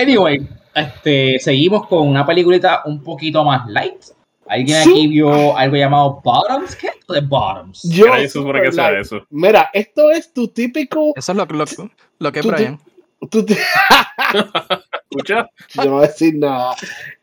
Anyway, 0.00 0.48
este, 0.74 1.38
seguimos 1.38 1.86
con 1.86 2.08
una 2.08 2.24
peliculita 2.24 2.82
un 2.84 3.02
poquito 3.02 3.44
más 3.44 3.68
light. 3.68 4.04
¿Alguien 4.48 4.78
aquí 4.78 5.08
vio 5.08 5.56
algo 5.56 5.76
llamado 5.76 6.20
Bottoms? 6.22 6.76
¿Qué 6.76 6.86
es 6.86 6.94
de 7.08 7.20
Bottoms? 7.20 7.82
Yo, 7.82 8.14
eso, 8.14 8.44
que 8.52 9.00
eso. 9.00 9.26
Mira, 9.30 9.70
esto 9.72 10.10
es 10.12 10.32
tu 10.32 10.46
típico. 10.46 11.12
Eso 11.16 11.32
es 11.32 11.38
lo, 11.38 11.44
lo, 11.46 11.64
lo 12.20 12.32
que 12.32 12.38
es 12.38 12.46
Brian. 12.46 12.78
¿Escucha? 15.10 15.50
Yo 15.74 15.84
no 15.84 15.90
voy 15.92 16.04
a 16.04 16.08
decir 16.08 16.34
nada. 16.36 16.74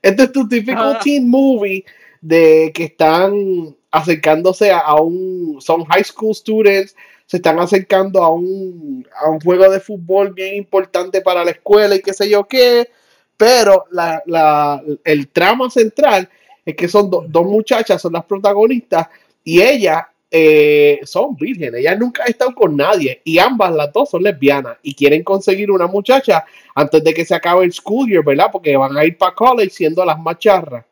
Este 0.02 0.24
es 0.24 0.32
tu 0.32 0.48
típico 0.48 0.82
ah. 0.82 1.00
teen 1.04 1.30
movie 1.30 1.86
de 2.22 2.72
que 2.74 2.86
están 2.86 3.76
acercándose 3.92 4.72
a, 4.72 4.96
un. 4.96 5.58
Son 5.60 5.86
high 5.86 6.04
school 6.04 6.34
students, 6.34 6.96
se 7.26 7.38
están 7.38 7.60
acercando 7.60 8.24
a 8.24 8.30
un, 8.30 9.06
a 9.22 9.30
un 9.30 9.40
juego 9.40 9.70
de 9.70 9.80
fútbol 9.80 10.34
bien 10.34 10.56
importante 10.56 11.22
para 11.22 11.44
la 11.44 11.52
escuela 11.52 11.96
y 11.96 12.02
qué 12.02 12.14
sé 12.14 12.30
yo 12.30 12.46
qué. 12.46 12.90
Pero 13.38 13.86
la, 13.92 14.22
la, 14.26 14.82
el 15.04 15.28
trama 15.30 15.70
central 15.70 16.30
es 16.66 16.76
que 16.76 16.88
son 16.88 17.10
dos 17.10 17.46
muchachas, 17.46 18.02
son 18.02 18.14
las 18.14 18.26
protagonistas, 18.26 19.08
y 19.44 19.62
ella 19.62 20.13
eh, 20.36 21.00
son 21.04 21.36
vírgenes, 21.36 21.80
ellas 21.80 22.00
nunca 22.00 22.24
han 22.24 22.30
estado 22.30 22.56
con 22.56 22.76
nadie 22.76 23.22
y 23.24 23.38
ambas 23.38 23.72
las 23.72 23.94
dos 23.94 24.10
son 24.10 24.24
lesbianas 24.24 24.78
y 24.82 24.96
quieren 24.96 25.24
conseguir 25.24 25.70
una 25.70 25.86
muchacha 25.86 26.44
antes 26.74 27.04
de 27.04 27.14
que 27.14 27.24
se 27.24 27.36
acabe 27.36 27.66
el 27.66 27.72
school 27.72 28.10
year, 28.10 28.26
¿verdad? 28.26 28.48
Porque 28.52 28.76
van 28.76 28.98
a 28.98 29.06
ir 29.06 29.16
para 29.16 29.36
college 29.36 29.70
siendo 29.70 30.04
las 30.04 30.20
macharras. 30.20 30.86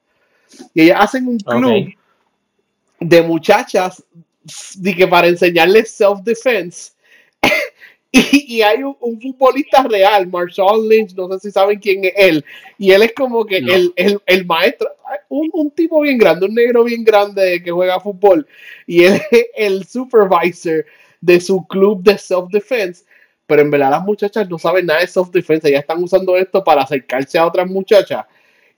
Y 0.75 0.83
ellas 0.83 0.97
hacen 1.01 1.27
un 1.27 1.39
club 1.39 1.91
de 2.99 3.21
muchachas 3.23 4.03
de 4.75 4.95
que 4.95 5.07
para 5.07 5.27
enseñarles 5.27 5.99
self-defense 5.99 6.91
y, 8.31 8.61
hay 8.61 8.83
un, 8.83 8.95
futbolista 9.21 9.83
real, 9.83 10.27
Marshall 10.27 10.87
Lynch, 10.87 11.13
no 11.15 11.29
sé 11.29 11.39
si 11.39 11.51
saben 11.51 11.79
quién 11.79 12.03
es 12.03 12.13
él, 12.17 12.45
y 12.77 12.91
él 12.91 13.03
es 13.03 13.13
como 13.13 13.45
que 13.45 13.57
el, 13.57 13.93
el, 13.95 14.45
maestro, 14.45 14.89
un, 15.29 15.49
un, 15.53 15.71
tipo 15.71 16.01
bien 16.01 16.17
grande, 16.17 16.45
un 16.45 16.53
negro 16.53 16.83
bien 16.83 17.05
grande 17.05 17.61
que 17.63 17.71
juega 17.71 18.01
fútbol, 18.01 18.45
y 18.85 19.03
él 19.03 19.21
es 19.31 19.45
el 19.55 19.85
supervisor 19.85 20.85
de 21.21 21.39
su 21.39 21.65
club 21.67 22.03
de 22.03 22.17
self-defense, 22.17 23.05
pero 23.47 23.61
en 23.61 23.71
verdad 23.71 23.91
las 23.91 24.03
muchachas 24.03 24.49
no 24.49 24.59
saben 24.59 24.87
nada 24.87 24.99
de 24.99 25.07
self-defense, 25.07 25.71
ya 25.71 25.79
están 25.79 26.03
usando 26.03 26.35
esto 26.35 26.61
para 26.63 26.81
acercarse 26.81 27.37
a 27.37 27.47
otras 27.47 27.67
muchachas. 27.67 28.25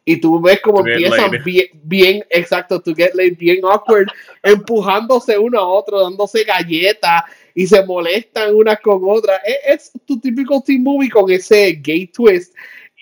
Y 0.06 0.18
tú 0.18 0.42
ves 0.42 0.60
como 0.60 0.86
empiezan 0.86 1.32
bien, 1.46 1.68
bien, 1.82 2.26
exacto, 2.30 2.82
to 2.82 2.94
get 2.94 3.16
laid, 3.16 3.38
bien 3.38 3.64
awkward, 3.64 4.10
empujándose 4.44 5.38
uno 5.38 5.60
a 5.60 5.66
otro, 5.66 6.02
dándose 6.02 6.44
galletas 6.44 7.24
y 7.56 7.68
se 7.68 7.86
molestan 7.86 8.56
unas 8.56 8.80
con 8.80 9.02
otras. 9.04 9.40
Es, 9.66 9.92
tu 10.06 10.20
típico 10.20 10.62
team 10.62 10.84
movie 10.84 11.10
con 11.10 11.30
ese 11.32 11.74
gay 11.74 12.08
twist. 12.08 12.54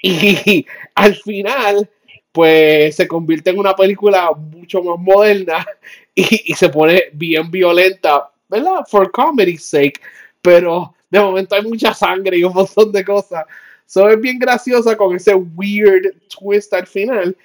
Y 0.01 0.65
al 0.96 1.15
final, 1.15 1.89
pues 2.31 2.96
se 2.96 3.08
convierte 3.08 3.51
en 3.51 3.60
una 3.60 3.75
película 3.75 4.31
mucho 4.31 4.81
más 4.84 5.00
moderna 5.00 5.65
y, 6.15 6.53
se 6.53 6.70
pone 6.70 7.03
bien 7.13 7.50
violenta, 7.50 8.29
¿verdad? 8.50 8.86
For 8.88 9.12
comedy's 9.12 9.63
sake. 9.65 10.00
Pero 10.41 10.93
de 11.10 11.20
momento 11.20 11.55
hay 11.55 11.63
mucha 11.63 11.93
sangre 11.93 12.38
y 12.38 12.43
un 12.43 12.53
montón 12.53 12.91
de 12.91 13.05
cosas. 13.05 13.46
So 13.86 14.10
es 14.10 14.20
bien 14.20 14.39
graciosa 14.39 14.96
con 14.96 15.15
ese 15.15 15.36
weird 15.36 16.13
twist 16.29 16.74
al 16.74 16.88
final. 16.88 17.36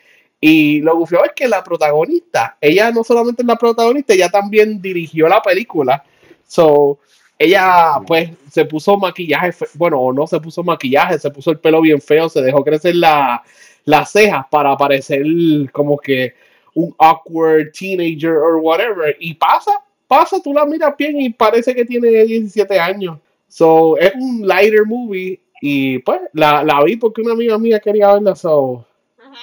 Y 0.41 0.81
lo 0.81 0.97
gufiado 0.97 1.25
es 1.25 1.33
que 1.35 1.49
la 1.49 1.65
protagonista, 1.65 2.57
ella 2.61 2.91
no 2.91 3.03
solamente 3.03 3.43
es 3.43 3.49
la 3.49 3.57
protagonista, 3.57 4.13
ella 4.13 4.29
también 4.29 4.81
dirigió 4.81 5.29
la 5.29 5.43
película. 5.43 6.05
So, 6.47 6.99
ella 7.39 8.01
pues 8.07 8.31
se 8.51 8.65
puso 8.65 8.97
maquillaje, 8.97 9.53
bueno, 9.75 10.01
o 10.01 10.13
no 10.13 10.27
se 10.27 10.41
puso 10.41 10.63
maquillaje, 10.63 11.19
se 11.19 11.31
puso 11.31 11.51
el 11.51 11.59
pelo 11.59 11.81
bien 11.81 12.01
feo, 12.01 12.29
se 12.29 12.41
dejó 12.41 12.65
crecer 12.65 12.97
la, 12.97 13.43
las 13.85 14.11
cejas 14.11 14.47
para 14.51 14.77
parecer 14.77 15.25
como 15.73 15.99
que 15.99 16.35
un 16.75 16.95
awkward 16.99 17.73
teenager 17.73 18.37
or 18.37 18.57
whatever. 18.57 19.17
Y 19.21 19.35
pasa, 19.35 19.83
pasa, 20.07 20.41
tú 20.43 20.53
la 20.53 20.65
miras 20.65 20.95
bien 20.97 21.21
y 21.21 21.31
parece 21.31 21.75
que 21.75 21.85
tiene 21.85 22.09
17 22.09 22.79
años. 22.79 23.19
So, 23.49 23.97
es 23.99 24.13
un 24.15 24.47
lighter 24.47 24.87
movie 24.87 25.41
y 25.61 25.99
pues 26.01 26.21
la, 26.33 26.63
la 26.63 26.83
vi 26.85 26.97
porque 26.97 27.23
una 27.23 27.33
amiga 27.33 27.59
mía 27.59 27.81
quería 27.81 28.13
verla. 28.15 28.35
So, 28.35 28.87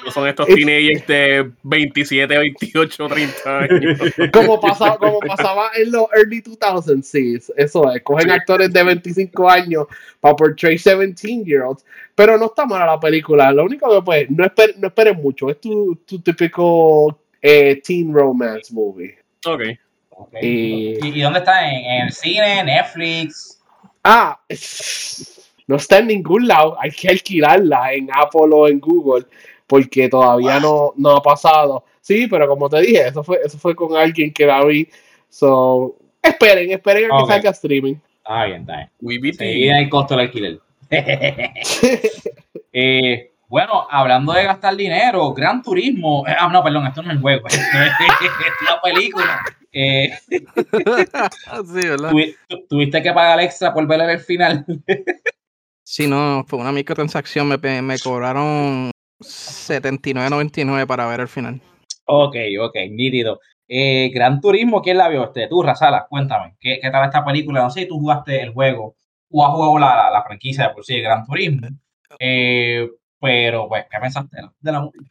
no 0.04 0.12
son 0.12 0.28
estos 0.28 0.48
teenagers 0.48 1.06
de 1.08 1.52
27, 1.64 2.38
28, 2.38 3.08
30 3.08 3.60
años. 3.60 4.00
como, 4.34 4.60
pasaba, 4.60 4.98
como 4.98 5.20
pasaba 5.20 5.72
en 5.76 5.92
los 5.92 6.06
early 6.16 6.42
2000s, 6.42 7.04
sí, 7.04 7.38
eso 7.56 7.92
es. 7.92 8.02
Cogen 8.04 8.32
actores 8.32 8.72
de 8.72 8.84
25 8.84 9.50
años 9.50 9.88
para 10.20 10.36
portray 10.36 10.78
17 10.78 11.44
year 11.46 11.62
olds. 11.64 11.86
Pero 12.16 12.38
no 12.38 12.46
está 12.48 12.66
mala 12.66 12.86
la 12.86 13.00
película. 13.00 13.52
Lo 13.52 13.66
único 13.66 13.90
que 13.94 14.02
pues, 14.02 14.30
no, 14.30 14.46
esperen, 14.46 14.76
no 14.80 14.88
esperen 14.88 15.18
mucho. 15.22 15.50
Es 15.50 15.60
tu, 15.60 15.96
tu 16.06 16.20
típico 16.22 17.20
eh, 17.42 17.82
teen 17.84 18.14
romance 18.14 18.74
movie. 18.74 19.18
Ok. 19.46 19.62
okay. 20.10 21.00
Y, 21.02 21.22
dónde 21.22 21.40
está? 21.40 21.70
¿En, 21.70 22.06
el 22.06 22.12
cine? 22.12 22.64
¿Netflix? 22.64 23.62
Ah, 24.04 24.40
no 25.68 25.78
está 25.78 26.00
en 26.00 26.08
ningún 26.08 26.48
lado. 26.48 26.78
Hay 26.80 26.92
que 26.92 27.10
alquilarla 27.10 27.94
en 27.94 28.10
Apple 28.14 28.50
o 28.52 28.68
en 28.68 28.80
Google 28.80 29.26
porque 29.74 30.08
todavía 30.08 30.60
no, 30.60 30.94
no 30.98 31.18
ha 31.18 31.22
pasado. 31.24 31.84
Sí, 32.00 32.28
pero 32.28 32.48
como 32.48 32.70
te 32.70 32.80
dije, 32.82 33.08
eso 33.08 33.24
fue, 33.24 33.40
eso 33.44 33.58
fue 33.58 33.76
con 33.76 33.98
alguien 33.98 34.32
que 34.32 34.46
la 34.46 34.64
vi. 34.64 34.88
So, 35.30 35.96
esperen, 36.22 36.70
esperen 36.70 37.12
a 37.12 37.18
que 37.18 37.26
salga 37.26 37.50
streaming. 37.50 37.96
Ah, 38.24 38.46
bien, 38.46 38.62
está 38.62 38.88
bien. 39.00 39.34
Sí, 39.36 39.68
el 39.68 39.90
costo 39.90 40.16
del 40.16 40.28
alquiler. 40.28 40.60
eh, 42.72 43.32
bueno, 43.48 43.88
hablando 43.90 44.34
de 44.34 44.44
gastar 44.44 44.76
dinero, 44.76 45.34
Gran 45.34 45.64
Turismo. 45.64 46.24
Eh, 46.28 46.36
ah, 46.38 46.50
no, 46.54 46.64
perdón, 46.64 46.86
esto 46.86 47.02
no 47.02 47.10
es 47.10 47.16
el 47.16 47.22
juego, 47.24 47.48
esto 47.48 47.64
es 47.64 48.70
la 48.70 48.80
película. 48.80 49.44
Eh, 49.72 50.14
sí, 50.30 50.46
¿verdad? 51.74 52.12
tuviste 52.70 53.02
que 53.02 53.12
pagar 53.12 53.40
extra 53.40 53.74
por 53.74 53.88
ver 53.88 54.02
el 54.02 54.20
final. 54.20 54.64
sí, 55.84 56.06
no, 56.06 56.46
fue 56.48 56.60
una 56.60 56.72
microtransacción. 56.72 57.48
Me, 57.48 57.82
me 57.82 57.98
cobraron 57.98 58.93
79.99 59.24 60.86
para 60.88 61.08
ver 61.08 61.22
el 61.22 61.28
final. 61.28 61.62
Ok, 62.06 62.36
ok, 62.60 62.76
nítido. 62.92 63.40
Eh, 63.68 64.12
Gran 64.14 64.42
Turismo, 64.42 64.82
¿quién 64.82 64.98
la 64.98 65.08
vio? 65.08 65.24
Este, 65.24 65.48
tú, 65.48 65.64
Razala, 65.64 66.06
cuéntame, 66.10 66.56
¿qué, 66.60 66.80
¿qué, 66.82 66.92
tal 66.92 67.06
esta 67.06 67.24
película? 67.24 67.62
No 67.62 67.70
sé 67.70 67.82
si 67.82 67.88
tú 67.88 68.00
jugaste 68.00 68.42
el 68.42 68.54
juego 68.54 68.96
o 69.32 69.46
has 69.46 69.52
jugado 69.54 69.80
la, 69.80 70.12
la, 70.12 70.24
franquicia 70.24 70.68
de 70.68 70.74
por 70.74 70.86
sí 70.86 70.96
de 70.96 71.02
Gran 71.02 71.26
Turismo. 71.26 71.68
Eh, 72.20 72.88
pero, 73.20 73.68
pues, 73.68 73.86
¿qué 73.90 73.98
pensaste 74.00 74.38
de 74.60 74.72
la, 74.72 74.82
movie? 74.82 75.02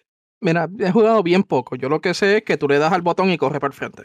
Mira, 0.40 0.68
he 0.78 0.90
jugado 0.90 1.22
bien 1.22 1.42
poco. 1.42 1.76
Yo 1.76 1.88
lo 1.88 2.00
que 2.00 2.14
sé 2.14 2.38
es 2.38 2.42
que 2.44 2.56
tú 2.56 2.68
le 2.68 2.78
das 2.78 2.92
al 2.92 3.02
botón 3.02 3.30
y 3.30 3.38
corre 3.38 3.58
para 3.58 3.72
el 3.72 3.76
frente. 3.76 4.02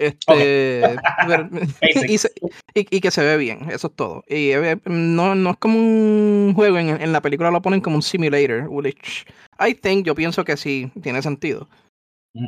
Este, 0.00 0.82
y, 2.74 3.00
que 3.00 3.10
se 3.10 3.22
ve 3.22 3.36
bien, 3.36 3.70
eso 3.70 3.88
es 3.88 3.94
todo. 3.94 4.24
Y 4.26 4.52
eh, 4.52 4.80
no, 4.86 5.34
no 5.34 5.50
es 5.50 5.56
como 5.58 5.78
un 5.78 6.54
juego, 6.54 6.78
en, 6.78 6.88
en, 6.88 7.12
la 7.12 7.20
película 7.20 7.50
lo 7.50 7.60
ponen 7.60 7.82
como 7.82 7.96
un 7.96 8.02
simulator, 8.02 8.66
which 8.68 9.26
I 9.58 9.74
think, 9.74 10.06
yo 10.06 10.14
pienso 10.14 10.42
que 10.42 10.56
sí, 10.56 10.90
tiene 11.02 11.20
sentido. 11.20 11.68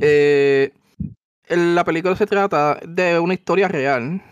Eh, 0.01 0.73
la 1.51 1.85
película 1.85 2.17
se 2.17 2.27
trata 2.27 2.81
de 2.89 3.19
una 3.19 3.35
historia 3.35 3.69
real, 3.69 4.23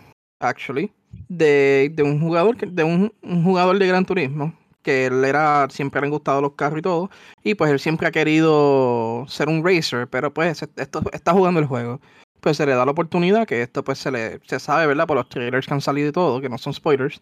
actually, 0.41 0.91
de, 1.29 1.93
de 1.93 2.03
un 2.03 2.21
jugador, 2.21 2.57
de 2.57 2.85
un, 2.85 3.13
jugador 3.45 3.79
de 3.79 3.87
Gran 3.87 4.07
Turismo, 4.07 4.55
que 4.81 5.07
él 5.07 5.27
era, 5.27 5.69
siempre 5.69 6.01
le 6.01 6.07
han 6.07 6.13
gustado 6.13 6.41
los 6.41 6.53
carros 6.53 6.79
y 6.79 6.83
todo, 6.83 7.11
y 7.45 7.55
pues 7.55 7.71
él 7.71 7.81
siempre 7.81 8.09
ha 8.09 8.13
querido 8.13 9.27
ser 9.29 9.51
un 9.51 9.63
racer, 9.63 10.09
pero 10.09 10.33
pues 10.33 10.63
esto, 10.77 11.03
está 11.13 11.33
jugando 11.35 11.61
el 11.61 11.67
juego 11.67 12.01
pues 12.41 12.57
se 12.57 12.67
le 12.67 12.75
da 12.75 12.85
la 12.85 12.93
oportunidad, 12.93 13.47
que 13.47 13.63
esto 13.63 13.85
pues 13.85 13.99
se 13.99 14.11
le 14.11 14.41
se 14.47 14.59
sabe, 14.61 14.87
¿verdad? 14.87 15.07
Por 15.07 15.17
los 15.17 15.29
trailers 15.29 15.67
que 15.67 15.75
han 15.75 15.81
salido 15.81 16.09
y 16.09 16.13
todo, 16.13 16.41
que 16.41 16.49
no 16.49 16.59
son 16.59 16.75
spoilers, 16.75 17.21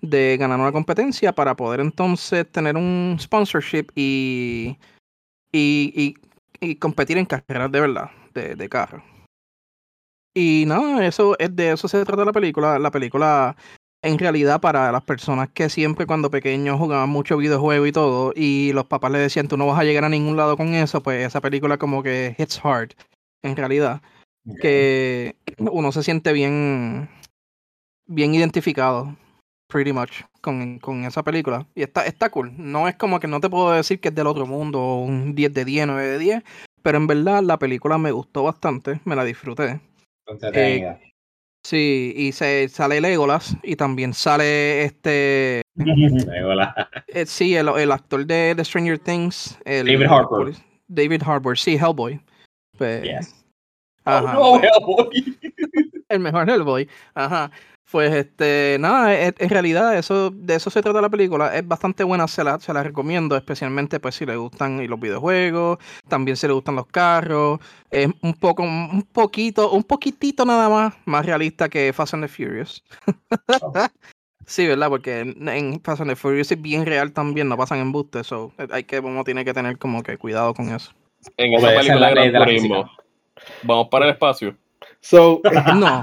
de 0.00 0.36
ganar 0.38 0.60
una 0.60 0.72
competencia 0.72 1.32
para 1.32 1.56
poder 1.56 1.80
entonces 1.80 2.50
tener 2.50 2.76
un 2.76 3.16
sponsorship 3.20 3.86
y, 3.94 4.76
y, 5.52 6.14
y, 6.60 6.76
competir 6.76 7.18
en 7.18 7.26
carreras 7.26 7.72
de 7.72 7.80
verdad, 7.80 8.10
de, 8.34 8.54
de 8.56 8.68
carro. 8.68 9.02
Y 10.34 10.64
nada, 10.66 11.06
eso 11.06 11.34
es 11.38 11.54
de 11.56 11.72
eso 11.72 11.88
se 11.88 12.04
trata 12.04 12.24
la 12.24 12.32
película. 12.32 12.78
La 12.78 12.90
película, 12.90 13.56
en 14.02 14.18
realidad, 14.18 14.60
para 14.60 14.92
las 14.92 15.02
personas 15.02 15.48
que 15.48 15.70
siempre 15.70 16.06
cuando 16.06 16.30
pequeños 16.30 16.78
jugaban 16.78 17.08
mucho 17.08 17.38
videojuego 17.38 17.86
y 17.86 17.92
todo, 17.92 18.32
y 18.36 18.72
los 18.74 18.86
papás 18.86 19.12
le 19.12 19.18
decían, 19.18 19.48
tú 19.48 19.56
no 19.56 19.66
vas 19.66 19.80
a 19.80 19.84
llegar 19.84 20.04
a 20.04 20.10
ningún 20.10 20.36
lado 20.36 20.56
con 20.58 20.74
eso, 20.74 21.02
pues 21.02 21.26
esa 21.26 21.40
película 21.40 21.78
como 21.78 22.02
que 22.02 22.34
hits 22.38 22.60
hard, 22.62 22.90
en 23.42 23.56
realidad 23.56 24.02
que 24.60 25.36
uno 25.58 25.92
se 25.92 26.02
siente 26.02 26.32
bien, 26.32 27.08
bien 28.06 28.34
identificado, 28.34 29.16
pretty 29.68 29.92
much, 29.92 30.22
con, 30.40 30.78
con, 30.78 31.04
esa 31.04 31.22
película. 31.22 31.66
Y 31.74 31.82
está, 31.82 32.06
está 32.06 32.30
cool. 32.30 32.52
No 32.56 32.88
es 32.88 32.96
como 32.96 33.20
que 33.20 33.26
no 33.26 33.40
te 33.40 33.50
puedo 33.50 33.72
decir 33.72 34.00
que 34.00 34.08
es 34.08 34.14
del 34.14 34.26
otro 34.26 34.46
mundo, 34.46 34.96
un 34.96 35.34
10 35.34 35.52
de 35.52 35.64
10, 35.64 35.86
9 35.88 36.06
de 36.06 36.18
10, 36.18 36.42
pero 36.82 36.98
en 36.98 37.06
verdad 37.06 37.42
la 37.42 37.58
película 37.58 37.98
me 37.98 38.12
gustó 38.12 38.44
bastante, 38.44 39.00
me 39.04 39.16
la 39.16 39.24
disfruté. 39.24 39.80
Eh, 40.54 40.98
sí, 41.64 42.12
y 42.16 42.32
se, 42.32 42.68
sale 42.68 43.00
Legolas 43.00 43.56
y 43.62 43.76
también 43.76 44.14
sale 44.14 44.84
este... 44.84 45.62
Legolas. 45.74 46.74
Eh, 47.08 47.26
sí, 47.26 47.54
el, 47.56 47.68
el, 47.68 47.92
actor 47.92 48.26
de, 48.26 48.54
de 48.54 48.64
Stranger 48.64 48.98
Things. 48.98 49.58
David 49.64 50.02
Harbour. 50.04 50.52
David 50.88 51.22
Harbour, 51.24 51.58
sí, 51.58 51.76
Hellboy. 51.76 52.20
Pues, 52.78 53.45
Ajá. 54.06 54.38
Oh, 54.38 54.60
Hellboy. 54.60 55.38
el 56.08 56.20
mejor 56.20 56.48
Hellboy. 56.48 56.88
Ajá. 57.14 57.50
Pues 57.90 58.12
este, 58.12 58.78
nada, 58.80 59.14
e, 59.14 59.32
en, 59.38 59.48
realidad 59.48 59.96
eso, 59.96 60.30
de 60.30 60.56
eso 60.56 60.70
se 60.70 60.82
trata 60.82 61.00
la 61.00 61.08
película. 61.08 61.56
Es 61.56 61.66
bastante 61.66 62.02
buena, 62.02 62.26
se 62.26 62.42
la, 62.42 62.58
se 62.58 62.72
la 62.72 62.82
recomiendo, 62.82 63.36
especialmente 63.36 64.00
pues 64.00 64.16
si 64.16 64.26
le 64.26 64.36
gustan 64.36 64.84
los 64.88 64.98
videojuegos, 64.98 65.78
también 66.08 66.36
si 66.36 66.48
le 66.48 66.52
gustan 66.52 66.74
los 66.74 66.86
carros. 66.86 67.60
Es 67.90 68.08
un 68.22 68.34
poco, 68.34 68.64
un 68.64 69.06
poquito, 69.12 69.70
un 69.70 69.84
poquitito 69.84 70.44
nada 70.44 70.68
más 70.68 70.94
más 71.04 71.24
realista 71.24 71.68
que 71.68 71.92
Fast 71.92 72.14
and 72.14 72.24
the 72.24 72.28
Furious. 72.28 72.82
sí, 74.46 74.66
¿verdad? 74.66 74.88
Porque 74.88 75.20
en, 75.20 75.80
Fast 75.82 76.00
and 76.00 76.10
the 76.10 76.16
Furious 76.16 76.50
es 76.50 76.60
bien 76.60 76.86
real 76.86 77.12
también, 77.12 77.48
no 77.48 77.56
pasan 77.56 77.78
embustes, 77.78 78.26
so 78.26 78.52
hay 78.72 78.82
que, 78.82 78.98
uno 78.98 79.22
tiene 79.22 79.44
que 79.44 79.54
tener 79.54 79.78
como 79.78 80.02
que 80.02 80.18
cuidado 80.18 80.54
con 80.54 80.74
eso. 80.74 80.92
En 81.36 81.54
esa 81.54 81.68
película 81.68 82.08
de 82.14 82.30
Gran 82.30 82.48
Vamos 83.62 83.88
para 83.90 84.06
el 84.06 84.12
espacio. 84.12 84.56
So, 85.00 85.40
no. 85.74 86.02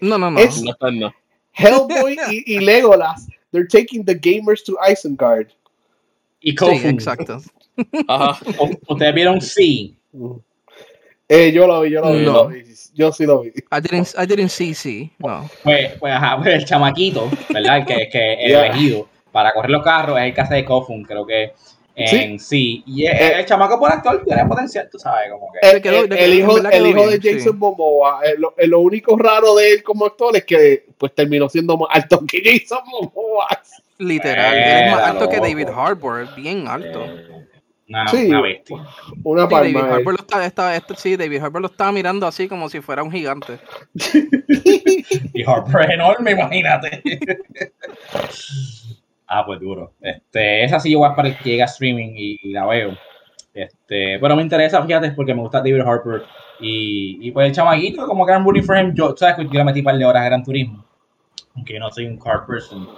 no, 0.00 0.18
no, 0.18 0.30
no. 0.30 0.90
no, 0.90 1.14
Hellboy 1.52 2.16
y, 2.30 2.56
y, 2.56 2.58
Legolas, 2.58 3.28
they're 3.52 3.66
taking 3.66 4.04
the 4.04 4.14
gamers 4.14 4.64
to 4.64 4.76
Isengard. 4.88 5.50
Y 6.40 6.54
Kofu. 6.54 6.76
Sí, 6.78 6.88
exacto. 6.88 7.40
Ajá. 8.08 8.38
Ustedes 8.88 9.14
vieron 9.14 9.40
sí. 9.40 9.96
Eh, 11.28 11.52
yo 11.52 11.66
lo 11.66 11.80
vi, 11.80 11.90
yo 11.90 12.00
lo 12.00 12.12
vi, 12.12 12.24
no. 12.24 12.50
yo 12.94 13.12
sí 13.12 13.24
lo 13.24 13.40
vi. 13.40 13.48
I 13.48 13.80
didn't, 13.80 14.14
I 14.18 14.26
didn't 14.26 14.50
see 14.50 14.74
sí. 14.74 15.10
No. 15.18 15.48
Pues, 15.62 15.92
pues, 15.98 16.12
ajá, 16.12 16.36
pues 16.36 16.54
el 16.54 16.64
chamaquito, 16.64 17.30
¿verdad? 17.50 17.86
que, 17.86 18.08
que 18.10 18.34
el 18.34 18.52
elegido 18.52 19.08
para 19.32 19.52
correr 19.52 19.70
los 19.70 19.82
carros 19.82 20.18
es 20.18 20.24
el 20.24 20.34
que 20.34 20.40
hace 20.40 20.54
de 20.54 20.64
Kofun, 20.64 21.02
creo 21.02 21.26
que 21.26 21.54
en 21.96 22.38
sí. 22.38 22.82
Y 22.86 23.06
eh, 23.06 23.38
el, 23.38 23.46
chamaco 23.46 23.78
por 23.78 23.92
actor 23.92 24.22
tiene 24.24 24.44
potencial, 24.46 24.88
tú 24.90 24.98
sabes, 24.98 25.30
como 25.30 25.48
que. 25.52 25.58
El, 25.60 26.34
hijo, 26.34 26.58
el 26.58 26.86
hijo 26.86 27.08
de 27.08 27.20
Jason 27.20 27.58
Momoa, 27.58 28.20
eh, 28.24 28.34
lo, 28.38 28.54
eh, 28.56 28.66
lo, 28.66 28.80
único 28.80 29.16
raro 29.16 29.54
de 29.54 29.74
él 29.74 29.82
como 29.82 30.06
actor 30.06 30.36
es 30.36 30.44
que 30.44 30.86
pues 30.98 31.14
terminó 31.14 31.48
siendo 31.48 31.76
más 31.76 31.88
alto 31.92 32.24
que 32.26 32.42
Jason 32.42 32.80
Momoa. 32.86 33.46
Literal, 33.98 34.56
es 34.56 34.92
más 34.92 35.02
alto 35.02 35.28
que 35.28 35.38
David 35.38 35.68
Harbour, 35.68 36.28
bien 36.36 36.66
alto. 36.66 37.06
Una, 37.86 38.08
sí, 38.08 38.28
una 38.28 38.40
bestia. 38.40 38.76
Una 39.22 39.48
palma. 39.48 39.80
David 39.80 39.92
Harbour, 39.92 40.14
lo 40.14 40.46
está, 40.46 40.74
este, 40.74 40.96
sí, 40.96 41.16
David 41.16 41.42
Harbour 41.42 41.60
lo 41.60 41.68
estaba 41.68 41.92
mirando 41.92 42.26
así 42.26 42.48
como 42.48 42.68
si 42.68 42.80
fuera 42.80 43.02
un 43.02 43.12
gigante. 43.12 43.58
y 45.32 45.44
Harbour 45.44 45.82
es 45.82 45.90
enorme, 45.90 46.32
imagínate. 46.32 47.02
Ah, 49.26 49.44
pues 49.44 49.60
duro. 49.60 49.92
Este, 50.00 50.64
esa 50.64 50.78
sí 50.78 50.90
igual 50.90 51.14
para 51.14 51.36
que 51.36 51.50
llega 51.50 51.64
a 51.64 51.66
streaming 51.66 52.14
y, 52.16 52.52
la 52.52 52.66
veo. 52.66 52.96
Este, 53.52 54.18
pero 54.18 54.36
me 54.36 54.42
interesa, 54.42 54.82
fíjate, 54.82 55.12
porque 55.12 55.34
me 55.34 55.40
gusta 55.40 55.58
David 55.58 55.80
Harper. 55.80 56.22
Y, 56.60 57.18
y 57.20 57.30
pues 57.30 57.48
el 57.48 57.54
chamaguito, 57.54 58.06
como 58.06 58.26
bully 58.42 58.62
for 58.62 58.76
him. 58.76 58.94
Yo, 58.94 59.16
sabes 59.16 59.36
yo 59.38 59.58
le 59.58 59.64
metí 59.64 59.82
par 59.82 59.96
de 59.96 60.04
horas 60.04 60.22
a 60.22 60.26
Gran 60.26 60.44
Turismo. 60.44 60.84
Aunque 61.54 61.74
yo 61.74 61.80
no 61.80 61.90
soy 61.90 62.06
un 62.06 62.18
car 62.18 62.46
person. 62.46 62.88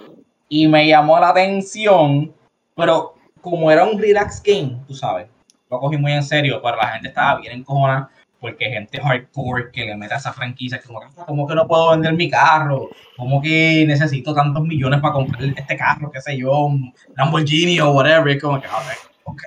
Y 0.49 0.67
me 0.67 0.87
llamó 0.87 1.19
la 1.21 1.31
atención. 1.31 2.35
Pero 2.75 3.15
como 3.41 3.71
era 3.71 3.85
un 3.85 3.99
relax 3.99 4.43
game, 4.43 4.83
tú 4.87 4.95
sabes. 4.95 5.29
lo 5.71 5.79
cogí 5.79 5.97
muy 5.97 6.13
en 6.13 6.23
serio, 6.23 6.61
pero 6.63 6.77
la 6.77 6.89
gente 6.89 7.09
estaba 7.09 7.41
bien 7.41 7.61
encojonada 7.61 8.11
porque 8.41 8.67
gente 8.67 9.01
hardcore 9.01 9.71
que 9.73 9.85
le 9.85 9.97
mete 9.97 10.15
a 10.15 10.19
esa 10.19 10.33
franquicia, 10.33 10.81
como, 10.83 11.01
ah, 11.01 11.49
que 11.49 11.55
no 11.55 11.67
puedo 11.67 11.91
vender 11.91 12.13
mi 12.15 12.31
carro, 12.31 12.91
como 13.17 13.41
que 13.41 13.85
necesito 13.87 14.35
tantos 14.35 14.63
millones 14.63 15.01
para 15.01 15.15
comprar 15.15 15.43
este 15.45 15.77
carro, 15.77 16.11
qué 16.11 16.21
sé 16.21 16.37
yo, 16.37 16.67
un 16.67 16.93
Lamborghini 17.17 17.81
o 17.81 17.91
whatever, 17.93 18.37
es 18.37 18.43
como 18.43 18.61
que, 18.61 18.69
ok, 19.25 19.43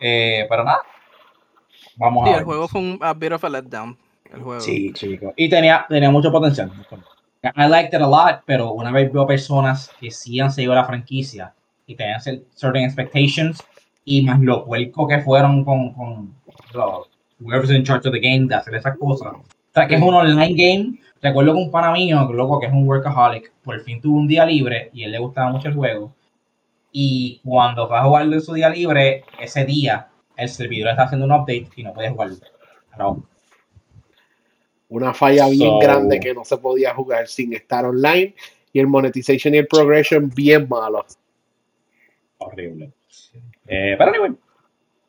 eh, 0.00 0.46
pero 0.48 0.64
nada, 0.64 0.82
vamos 1.96 2.28
sí, 2.28 2.34
a 2.34 2.38
el 2.38 2.44
juego 2.44 2.68
fue 2.68 2.80
un 2.80 2.98
a 3.00 3.14
bit 3.14 3.32
of 3.32 3.44
a 3.44 3.48
letdown. 3.48 3.96
El 4.32 4.42
juego. 4.42 4.60
Sí, 4.60 4.92
chico. 4.94 5.34
Y 5.36 5.48
tenía, 5.48 5.84
tenía 5.88 6.10
mucho 6.10 6.32
potencial. 6.32 6.72
I 7.44 7.68
liked 7.68 7.92
it 7.92 8.00
a 8.00 8.06
lot, 8.06 8.42
pero 8.46 8.72
una 8.72 8.90
vez 8.90 9.12
veo 9.12 9.26
personas 9.26 9.90
que 10.00 10.10
sí 10.10 10.40
han 10.40 10.50
seguido 10.50 10.74
la 10.74 10.84
franquicia 10.84 11.54
y 11.86 11.96
tenían 11.96 12.20
certain 12.20 12.84
expectations 12.84 13.62
y 14.04 14.22
más 14.22 14.40
lo 14.40 14.64
vuelco 14.64 15.06
que 15.06 15.20
fueron 15.20 15.64
con, 15.64 15.92
con 15.92 16.34
whoever's 17.42 17.70
in 17.70 17.84
charge 17.84 18.06
of 18.06 18.12
the 18.12 18.20
game 18.20 18.46
de 18.46 18.54
hacer 18.54 18.74
esas 18.74 18.96
cosas. 18.98 19.32
O 19.34 19.74
sea, 19.74 19.86
que 19.86 19.96
es 19.96 20.02
un 20.02 20.14
online 20.14 20.54
game. 20.54 20.98
Recuerdo 21.20 21.54
que 21.54 21.58
un 21.58 21.70
pana 21.70 21.92
mío, 21.92 22.28
loco, 22.32 22.58
que 22.58 22.66
es 22.66 22.72
un 22.72 22.86
workaholic, 22.86 23.52
por 23.62 23.80
fin 23.82 24.00
tuvo 24.00 24.18
un 24.18 24.28
día 24.28 24.44
libre 24.44 24.90
y 24.92 25.02
a 25.02 25.06
él 25.06 25.12
le 25.12 25.18
gustaba 25.18 25.50
mucho 25.50 25.68
el 25.68 25.74
juego. 25.74 26.12
Y 26.90 27.40
cuando 27.44 27.88
fue 27.88 27.98
a 27.98 28.02
jugar 28.04 28.28
de 28.28 28.40
su 28.40 28.52
día 28.52 28.68
libre, 28.68 29.24
ese 29.40 29.64
día 29.64 30.08
el 30.36 30.48
servidor 30.48 30.90
está 30.90 31.04
haciendo 31.04 31.26
un 31.26 31.32
update 31.32 31.68
y 31.76 31.82
no 31.84 31.94
puede 31.94 32.10
jugar. 32.10 32.30
Una 34.88 35.14
falla 35.14 35.48
bien 35.48 35.78
grande 35.78 36.20
que 36.20 36.34
no 36.34 36.44
se 36.44 36.58
podía 36.58 36.94
jugar 36.94 37.28
sin 37.28 37.54
estar 37.54 37.84
online 37.84 38.34
y 38.72 38.80
el 38.80 38.88
monetization 38.88 39.54
y 39.54 39.58
el 39.58 39.66
progression 39.66 40.28
bien 40.28 40.68
malo. 40.68 41.06
Horrible. 42.38 42.92
Eh, 43.66 43.94
pero 43.96 44.10
anyway, 44.10 44.32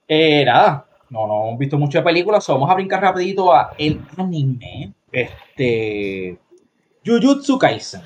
eh, 0.08 0.46
nada, 0.46 0.86
no, 1.14 1.28
no 1.28 1.48
hemos 1.48 1.60
visto 1.60 1.78
mucho 1.78 2.00
de 2.00 2.04
películas, 2.04 2.46
vamos 2.48 2.70
a 2.70 2.74
brincar 2.74 3.00
rapidito 3.00 3.54
a 3.54 3.72
el 3.78 4.02
anime. 4.18 4.94
Este. 5.12 6.40
Jujutsu 7.06 7.60
Kaisen. 7.60 8.02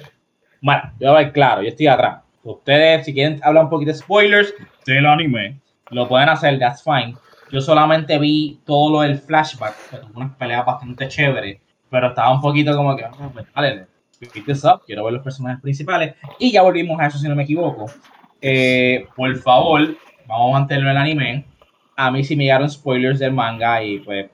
Bueno, 0.62 0.92
yo 1.00 1.14
voy 1.14 1.32
claro, 1.32 1.62
yo 1.62 1.70
estoy 1.70 1.88
atrás. 1.88 2.22
Ustedes, 2.44 3.06
si 3.06 3.14
quieren 3.14 3.40
hablar 3.44 3.64
un 3.64 3.70
poquito 3.70 3.94
de 3.94 3.98
spoilers 3.98 4.54
del 4.86 5.06
anime, 5.06 5.58
lo 5.90 6.08
pueden 6.08 6.28
hacer, 6.28 6.60
that's 6.60 6.84
fine. 6.84 7.16
Yo 7.50 7.62
solamente 7.62 8.20
vi 8.20 8.60
todo 8.66 8.92
lo 8.92 9.02
del 9.02 9.18
flashback, 9.18 9.90
que 9.90 9.98
tuvo 9.98 10.12
unas 10.20 10.36
peleas 10.36 10.66
bastante 10.66 11.08
chéveres, 11.08 11.62
pero 11.90 12.10
estaba 12.10 12.34
un 12.34 12.42
poquito 12.42 12.76
como 12.76 12.94
que, 12.98 13.06
ah, 13.06 13.30
pues, 13.32 13.46
dale, 13.56 13.88
this 14.46 14.66
up, 14.66 14.82
quiero 14.86 15.06
ver 15.06 15.14
los 15.14 15.24
personajes 15.24 15.62
principales. 15.62 16.16
Y 16.40 16.52
ya 16.52 16.62
volvimos 16.62 17.00
a 17.00 17.08
eso, 17.08 17.18
si 17.18 17.30
no 17.30 17.36
me 17.36 17.44
equivoco. 17.44 17.86
Eh, 18.42 19.08
por 19.16 19.34
favor, 19.38 19.96
vamos 20.26 20.50
a 20.50 20.60
mantenerlo 20.60 20.90
en 20.90 20.98
el 20.98 21.02
anime 21.02 21.46
a 21.98 22.12
mí 22.12 22.24
sí 22.24 22.36
me 22.36 22.44
llegaron 22.44 22.70
spoilers 22.70 23.20
del 23.20 23.34
manga 23.34 23.84
y 23.84 24.00
pues 24.00 24.30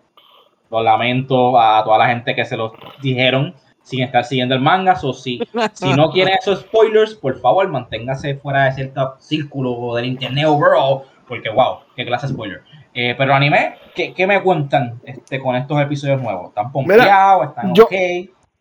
lo 0.70 0.84
lamento 0.84 1.60
a 1.60 1.84
toda 1.84 1.98
la 1.98 2.08
gente 2.08 2.36
que 2.36 2.46
se 2.46 2.58
los 2.58 2.74
dijeron 3.02 3.56
sin 3.84 4.02
estar 4.02 4.26
siguiendo 4.26 4.54
el 4.54 4.62
manga. 4.62 5.00
O 5.02 5.14
si, 5.14 5.40
si 5.72 5.94
no 5.94 6.12
quieren 6.12 6.36
esos 6.40 6.60
spoilers, 6.60 7.16
por 7.16 7.40
favor, 7.40 7.68
manténgase 7.70 8.36
fuera 8.36 8.66
de 8.66 8.74
cierto 8.74 9.16
círculo 9.20 9.96
del 9.96 10.06
internet 10.06 10.46
overall, 10.46 11.04
porque 11.28 11.50
wow, 11.50 11.80
qué 11.96 12.06
clase 12.06 12.28
de 12.28 12.34
spoiler. 12.34 12.62
Eh, 12.94 13.16
pero 13.18 13.34
anime, 13.34 13.76
¿qué, 13.96 14.14
¿qué, 14.14 14.28
me 14.28 14.44
cuentan 14.44 15.00
este, 15.06 15.40
con 15.40 15.56
estos 15.56 15.82
episodios 15.82 16.22
nuevos? 16.22 16.50
¿Están 16.50 16.72
pompeados? 16.72 17.48
¿Están 17.48 17.74
yo, 17.74 17.88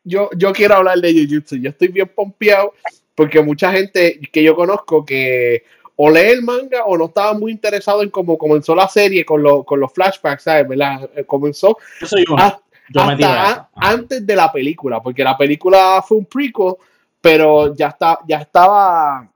Yo, 0.05 0.31
yo 0.37 0.53
quiero 0.53 0.77
hablar 0.77 0.99
de 0.99 1.13
Jujutsu. 1.13 1.57
Yo 1.57 1.71
estoy 1.71 1.89
bien 1.89 2.11
pompeado 2.15 2.73
porque 3.15 3.43
mucha 3.43 3.73
gente 3.73 4.21
que 4.33 4.43
yo 4.43 4.55
conozco 4.55 5.05
que 5.05 5.65
o 6.05 6.11
lee 6.11 6.31
el 6.31 6.43
manga 6.43 6.83
o 6.85 6.99
no 6.99 7.05
estaba 7.05 7.33
muy 7.33 7.53
interesado 7.53 8.03
en 8.03 8.11
cómo 8.11 8.37
comenzó 8.37 8.75
la 8.75 8.89
serie 8.89 9.25
con, 9.25 9.63
con 9.63 9.79
los 9.79 9.93
flashbacks, 9.93 10.43
¿sabes? 10.43 10.67
¿verdad? 10.67 11.09
Eh, 11.15 11.25
comenzó 11.25 11.79
hasta 12.01 13.71
antes 13.77 14.27
de 14.27 14.35
la 14.35 14.51
película, 14.51 15.01
porque 15.01 15.23
la 15.23 15.39
película 15.39 16.03
fue 16.05 16.19
un 16.19 16.25
prequel, 16.25 16.75
pero 17.21 17.73
ya, 17.77 17.87
está, 17.87 18.19
ya 18.27 18.39
estaba 18.39 19.31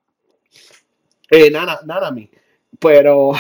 eh, 1.31 1.53
Nana, 1.53 1.79
Nanami. 1.87 2.29
Pero 2.81 3.31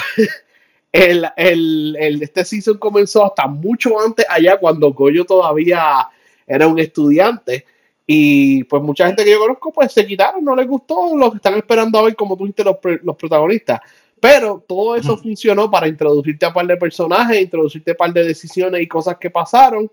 el, 0.92 1.26
el, 1.36 1.96
el, 1.98 2.22
este 2.22 2.44
season 2.44 2.78
comenzó 2.78 3.26
hasta 3.26 3.48
mucho 3.48 4.00
antes 4.00 4.24
allá 4.28 4.56
cuando 4.56 4.92
Goyo 4.92 5.24
todavía 5.24 6.08
era 6.46 6.68
un 6.68 6.78
estudiante. 6.78 7.66
Y 8.06 8.62
pues 8.64 8.82
mucha 8.82 9.06
gente 9.06 9.24
que 9.24 9.32
yo 9.32 9.40
conozco, 9.40 9.72
pues 9.72 9.92
se 9.92 10.06
quitaron, 10.06 10.44
no 10.44 10.54
les 10.54 10.68
gustó, 10.68 11.16
lo 11.16 11.30
que 11.32 11.36
están 11.38 11.54
esperando 11.54 11.98
a 11.98 12.02
ver 12.02 12.14
como 12.14 12.36
tú 12.36 12.44
dijiste 12.44 12.62
los, 12.62 12.76
los 13.02 13.16
protagonistas. 13.16 13.80
Pero 14.20 14.64
todo 14.66 14.96
eso 14.96 15.16
funcionó 15.16 15.70
para 15.70 15.88
introducirte 15.88 16.46
a 16.46 16.52
par 16.52 16.66
de 16.66 16.76
personajes, 16.76 17.40
introducirte 17.40 17.90
a 17.90 17.96
par 17.96 18.12
de 18.12 18.24
decisiones 18.24 18.80
y 18.80 18.86
cosas 18.86 19.18
que 19.18 19.28
pasaron. 19.28 19.90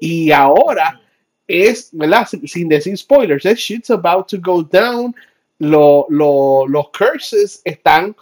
Y 0.00 0.30
ahora 0.30 1.00
es, 1.46 1.90
¿verdad? 1.92 2.26
Sin, 2.46 2.68
decir 2.68 2.96
spoilers, 2.96 3.44
es 3.44 3.58
shit's 3.58 3.90
about 3.90 4.28
to 4.28 4.38
go 4.40 4.62
down. 4.62 5.14
los 5.58 6.90
curses 6.96 7.60
están 7.64 8.16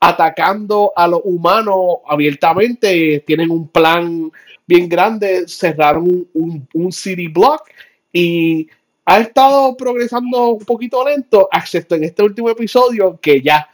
atacando 0.00 0.92
a 0.96 1.08
los 1.08 1.20
humanos 1.24 1.98
abiertamente. 2.08 3.22
Tienen 3.26 3.50
un 3.50 3.68
plan 3.68 4.32
bien 4.66 4.88
grande. 4.88 5.46
Cerraron 5.46 6.04
un, 6.04 6.28
un, 6.32 6.68
un 6.72 6.92
city 6.92 7.28
block 7.28 7.68
y 8.14 8.68
ha 9.04 9.20
estado 9.20 9.76
progresando 9.76 10.50
un 10.50 10.64
poquito 10.64 11.04
lento, 11.04 11.48
excepto 11.52 11.96
en 11.96 12.04
este 12.04 12.22
último 12.22 12.48
episodio 12.48 13.18
que 13.20 13.42
ya, 13.42 13.68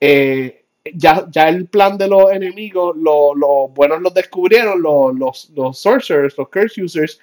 eh, 0.00 0.64
ya, 0.94 1.26
ya 1.30 1.48
el 1.50 1.66
plan 1.66 1.98
de 1.98 2.08
los 2.08 2.32
enemigos, 2.32 2.96
los 2.96 3.72
buenos 3.74 4.00
los 4.00 4.14
descubrieron, 4.14 4.80
los, 4.80 5.14
los, 5.14 5.50
los 5.54 5.78
sorcerers, 5.78 6.36
los 6.38 6.48
curse 6.48 6.82
users, 6.82 7.20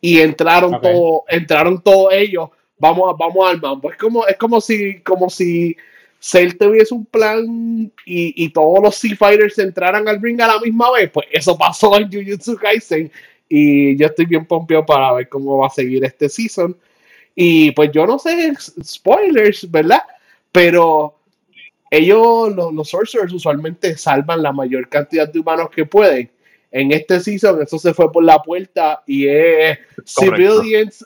y 0.00 0.20
entraron 0.20 0.80
todos, 0.80 1.22
entraron 1.28 1.80
todos 1.80 2.12
ellos. 2.12 2.50
Vamos, 2.80 3.16
vamos 3.16 3.48
al 3.48 3.60
mambo. 3.60 3.90
Es 3.90 3.96
como, 3.96 4.26
es 4.26 4.36
como 4.36 4.60
si, 4.60 5.00
como 5.00 5.30
si 5.30 5.76
Cell 6.20 6.56
tuviese 6.58 6.94
un 6.94 7.06
plan 7.06 7.90
y, 8.04 8.44
y 8.44 8.50
todos 8.50 8.82
los 8.82 8.96
Sea 8.96 9.16
Fighters 9.16 9.58
entraran 9.58 10.06
al 10.08 10.20
ring 10.20 10.40
a 10.40 10.48
la 10.48 10.60
misma 10.60 10.90
vez. 10.92 11.10
Pues 11.10 11.26
eso 11.30 11.56
pasó 11.56 11.96
en 11.96 12.10
Jujutsu 12.10 12.56
Kaisen 12.56 13.10
y 13.48 13.96
yo 13.96 14.06
estoy 14.06 14.26
bien 14.26 14.46
pompeado 14.46 14.84
para 14.84 15.12
ver 15.12 15.28
cómo 15.28 15.58
va 15.58 15.68
a 15.68 15.70
seguir 15.70 16.04
este 16.04 16.28
season. 16.28 16.76
Y 17.34 17.70
pues 17.72 17.90
yo 17.92 18.06
no 18.06 18.18
sé 18.18 18.52
spoilers, 18.82 19.70
¿verdad? 19.70 20.02
Pero 20.52 21.14
ellos, 21.90 22.54
los, 22.54 22.72
los 22.72 22.88
sorcerers, 22.88 23.32
usualmente 23.32 23.96
salvan 23.96 24.42
la 24.42 24.52
mayor 24.52 24.88
cantidad 24.88 25.28
de 25.28 25.40
humanos 25.40 25.70
que 25.70 25.86
pueden. 25.86 26.30
En 26.70 26.92
este 26.92 27.20
season, 27.20 27.62
eso 27.62 27.78
se 27.78 27.94
fue 27.94 28.12
por 28.12 28.22
la 28.22 28.42
puerta 28.42 29.02
y 29.06 29.26
es 29.26 29.78
civilians, 30.04 31.04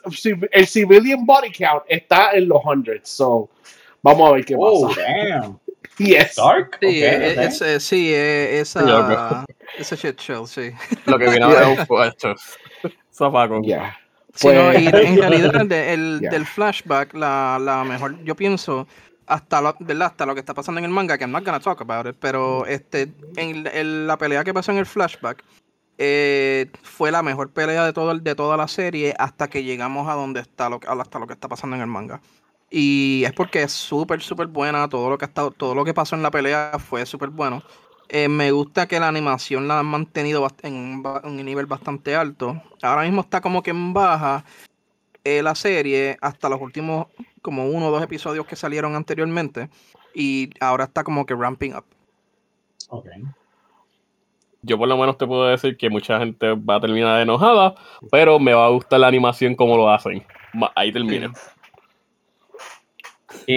el 0.51 0.67
civilian 0.67 1.25
body 1.25 1.51
count 1.51 1.83
está 1.87 2.31
en 2.33 2.49
los 2.49 2.59
hundreds. 2.65 3.09
So, 3.09 3.49
vamos 4.01 4.29
a 4.29 4.33
ver 4.33 4.45
qué 4.45 4.55
oh, 4.57 4.89
pasa. 4.89 5.01
Damn. 5.01 5.59
Yes. 5.97 6.35
Dark. 6.35 6.77
Sí, 6.81 6.87
okay, 6.87 7.35
es, 7.37 7.61
okay. 7.61 7.79
sí, 7.79 8.13
esa, 8.13 9.45
ese 9.77 9.95
shit 9.95 10.19
show, 10.19 10.47
sí. 10.47 10.71
Lo 11.05 11.19
que 11.19 11.29
vino 11.29 11.49
de 11.49 11.65
un 11.65 11.85
puesto. 11.87 12.35
Zapaco. 13.11 13.61
Ya. 13.63 13.97
Pues, 14.41 14.55
en 14.55 15.17
realidad, 15.17 15.71
el, 15.71 16.19
del 16.19 16.45
flashback, 16.45 17.13
la, 17.13 17.59
la, 17.61 17.83
mejor, 17.83 18.23
yo 18.23 18.35
pienso, 18.35 18.87
hasta 19.27 19.61
lo, 19.61 19.75
¿verdad? 19.79 20.07
hasta 20.07 20.25
lo 20.25 20.33
que 20.33 20.39
está 20.39 20.55
pasando 20.55 20.79
en 20.79 20.85
el 20.85 20.91
manga, 20.91 21.19
que 21.19 21.23
I'm 21.23 21.31
not 21.31 21.45
gonna 21.45 21.59
talk 21.59 21.81
about 21.81 22.07
it, 22.07 22.15
pero 22.19 22.65
este, 22.65 23.11
en, 23.35 24.07
la 24.07 24.17
pelea 24.17 24.43
que 24.43 24.51
pasó 24.51 24.71
en 24.71 24.79
el 24.79 24.87
flashback, 24.87 25.43
eh, 25.99 26.71
fue 26.81 27.11
la 27.11 27.21
mejor 27.21 27.51
pelea 27.51 27.85
de, 27.85 27.93
todo, 27.93 28.17
de 28.17 28.35
toda 28.35 28.57
la 28.57 28.67
serie 28.67 29.13
hasta 29.19 29.47
que 29.47 29.63
llegamos 29.63 30.09
a 30.09 30.13
donde 30.13 30.41
está 30.41 30.67
lo, 30.67 30.79
hasta 30.87 31.19
lo 31.19 31.27
que 31.27 31.33
está 31.33 31.47
pasando 31.47 31.75
en 31.75 31.83
el 31.83 31.87
manga. 31.87 32.19
Y 32.75 33.23
es 33.23 33.33
porque 33.33 33.61
es 33.61 33.71
súper, 33.71 34.19
súper 34.21 34.47
buena. 34.47 34.89
Todo 34.89 35.07
lo 35.07 35.19
que 35.19 35.25
ha 35.25 35.29
todo 35.29 35.75
lo 35.75 35.85
que 35.85 35.93
pasó 35.93 36.15
en 36.15 36.23
la 36.23 36.31
pelea 36.31 36.71
fue 36.79 37.05
súper 37.05 37.29
bueno. 37.29 37.61
Eh, 38.09 38.27
me 38.27 38.51
gusta 38.51 38.87
que 38.87 38.99
la 38.99 39.07
animación 39.07 39.67
la 39.67 39.77
han 39.77 39.85
mantenido 39.85 40.47
en 40.63 41.03
un 41.23 41.35
nivel 41.45 41.67
bastante 41.67 42.15
alto. 42.15 42.59
Ahora 42.81 43.03
mismo 43.03 43.21
está 43.21 43.41
como 43.41 43.61
que 43.61 43.69
en 43.69 43.93
baja 43.93 44.43
eh, 45.23 45.43
la 45.43 45.53
serie 45.53 46.17
hasta 46.19 46.49
los 46.49 46.59
últimos 46.59 47.05
como 47.43 47.67
uno 47.67 47.89
o 47.89 47.91
dos 47.91 48.01
episodios 48.01 48.47
que 48.47 48.55
salieron 48.55 48.95
anteriormente. 48.95 49.69
Y 50.15 50.49
ahora 50.59 50.85
está 50.85 51.03
como 51.03 51.27
que 51.27 51.35
ramping 51.35 51.73
up. 51.73 51.85
Ok. 52.89 53.07
Yo 54.63 54.79
por 54.79 54.87
lo 54.87 54.97
menos 54.97 55.19
te 55.19 55.27
puedo 55.27 55.45
decir 55.45 55.77
que 55.77 55.91
mucha 55.91 56.17
gente 56.17 56.53
va 56.53 56.77
a 56.77 56.81
terminar 56.81 57.21
enojada, 57.21 57.75
pero 58.09 58.39
me 58.39 58.55
va 58.55 58.65
a 58.65 58.69
gustar 58.69 58.99
la 58.99 59.07
animación 59.09 59.53
como 59.53 59.77
lo 59.77 59.91
hacen. 59.91 60.25
Ahí 60.75 60.91
termina. 60.91 61.31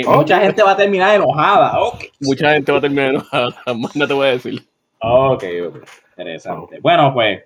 Mucha 0.06 0.40
gente 0.40 0.62
va 0.62 0.72
a 0.72 0.76
terminar 0.76 1.14
enojada. 1.14 1.78
Mucha 2.20 2.52
gente 2.52 2.72
va 2.72 2.78
a 2.78 2.80
terminar 2.80 3.10
enojada. 3.10 3.54
Más 3.76 3.96
no 3.96 4.06
te 4.06 4.14
voy 4.14 4.28
a 4.28 4.30
decir. 4.30 4.62
Ok. 5.00 5.44
Interesante. 6.16 6.80
Bueno, 6.80 7.12
pues, 7.12 7.42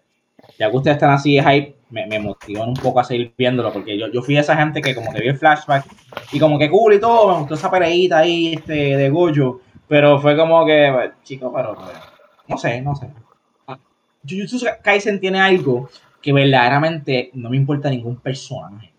ya 0.58 0.70
que 0.70 0.76
ustedes 0.76 0.96
están 0.96 1.10
así 1.10 1.36
de 1.36 1.42
hype, 1.42 1.76
me, 1.90 2.06
me 2.06 2.18
motivan 2.18 2.68
un 2.68 2.74
poco 2.74 3.00
a 3.00 3.04
seguir 3.04 3.32
viéndolo, 3.36 3.72
porque 3.72 3.98
yo, 3.98 4.06
yo 4.08 4.22
fui 4.22 4.36
esa 4.36 4.56
gente 4.56 4.80
que 4.80 4.94
como 4.94 5.12
que 5.12 5.20
vi 5.20 5.28
el 5.28 5.36
flashback 5.36 5.84
y 6.32 6.38
como 6.38 6.58
que 6.58 6.70
cool 6.70 6.94
y 6.94 7.00
todo, 7.00 7.32
me 7.32 7.38
gustó 7.40 7.54
esa 7.54 7.70
peleita 7.70 8.18
ahí 8.18 8.54
este, 8.54 8.96
de 8.96 9.10
Gojo, 9.10 9.60
pero 9.88 10.20
fue 10.20 10.36
como 10.36 10.64
que, 10.64 10.90
pues, 10.92 11.10
chicos, 11.24 11.52
pero 11.54 11.76
no 12.46 12.56
sé, 12.56 12.80
no 12.80 12.94
sé. 12.94 13.08
Jujutsu 14.28 14.66
Kaisen 14.82 15.18
tiene 15.18 15.40
algo 15.40 15.88
que 16.20 16.32
verdaderamente 16.32 17.30
no 17.34 17.50
me 17.50 17.56
importa 17.56 17.88
ningún 17.90 18.16
personaje. 18.16 18.89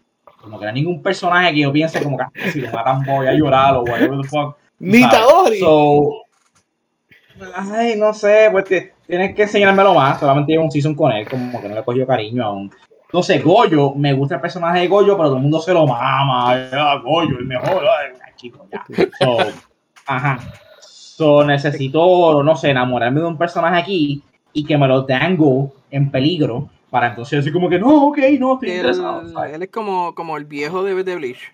Como 0.41 0.59
que 0.59 0.65
no 0.65 0.69
hay 0.69 0.75
ningún 0.75 1.01
personaje 1.01 1.53
que 1.53 1.59
yo 1.59 1.71
piense 1.71 2.01
como 2.01 2.17
que 2.17 2.23
ah, 2.23 2.31
si 2.51 2.61
lo 2.61 2.71
matan 2.71 3.03
voy 3.05 3.27
a 3.27 3.33
llorar 3.33 3.75
o 3.75 3.83
whatever 3.83 4.19
the 4.21 4.27
fuck. 4.27 4.55
Ni 4.79 5.03
So, 5.59 6.23
ay, 7.55 7.95
no 7.97 8.13
sé, 8.13 8.49
pues 8.51 8.65
tienes 9.07 9.35
que 9.35 9.43
enseñármelo 9.43 9.93
más. 9.93 10.19
Solamente 10.19 10.51
llevo 10.51 10.65
un 10.65 10.71
season 10.71 10.95
con 10.95 11.11
él, 11.11 11.27
como 11.29 11.61
que 11.61 11.67
no 11.69 11.75
le 11.75 11.81
he 11.81 11.83
cogido 11.83 12.07
cariño 12.07 12.43
aún. 12.43 12.71
No 13.13 13.21
sé, 13.21 13.39
Goyo, 13.39 13.93
me 13.93 14.13
gusta 14.13 14.35
el 14.35 14.41
personaje 14.41 14.79
de 14.79 14.87
Goyo, 14.87 15.17
pero 15.17 15.29
todo 15.29 15.35
el 15.37 15.43
mundo 15.43 15.59
se 15.59 15.73
lo 15.73 15.85
mama. 15.85 16.53
Ah, 16.71 16.99
Goyo, 17.03 17.37
el 17.37 17.45
mejor. 17.45 17.83
Ay, 17.83 18.33
chico, 18.37 18.65
ya. 18.71 18.83
So, 19.19 19.37
ajá. 20.05 20.39
So, 20.79 21.43
necesito, 21.43 22.41
no 22.41 22.55
sé, 22.55 22.69
enamorarme 22.69 23.19
de 23.19 23.27
un 23.27 23.37
personaje 23.37 23.77
aquí 23.77 24.23
y 24.53 24.65
que 24.65 24.77
me 24.77 24.87
lo 24.87 25.05
tengo 25.05 25.73
en 25.91 26.09
peligro 26.09 26.69
para 26.91 27.07
entonces 27.07 27.39
decir 27.39 27.53
como 27.53 27.69
que 27.69 27.79
no, 27.79 28.07
ok, 28.07 28.17
no, 28.37 28.53
estoy 28.55 28.69
interesado. 28.69 29.43
Él 29.45 29.63
es 29.63 29.69
como, 29.69 30.13
como 30.13 30.35
el 30.35 30.43
viejo 30.43 30.83
de, 30.83 31.03
de 31.03 31.15
Bleach. 31.15 31.53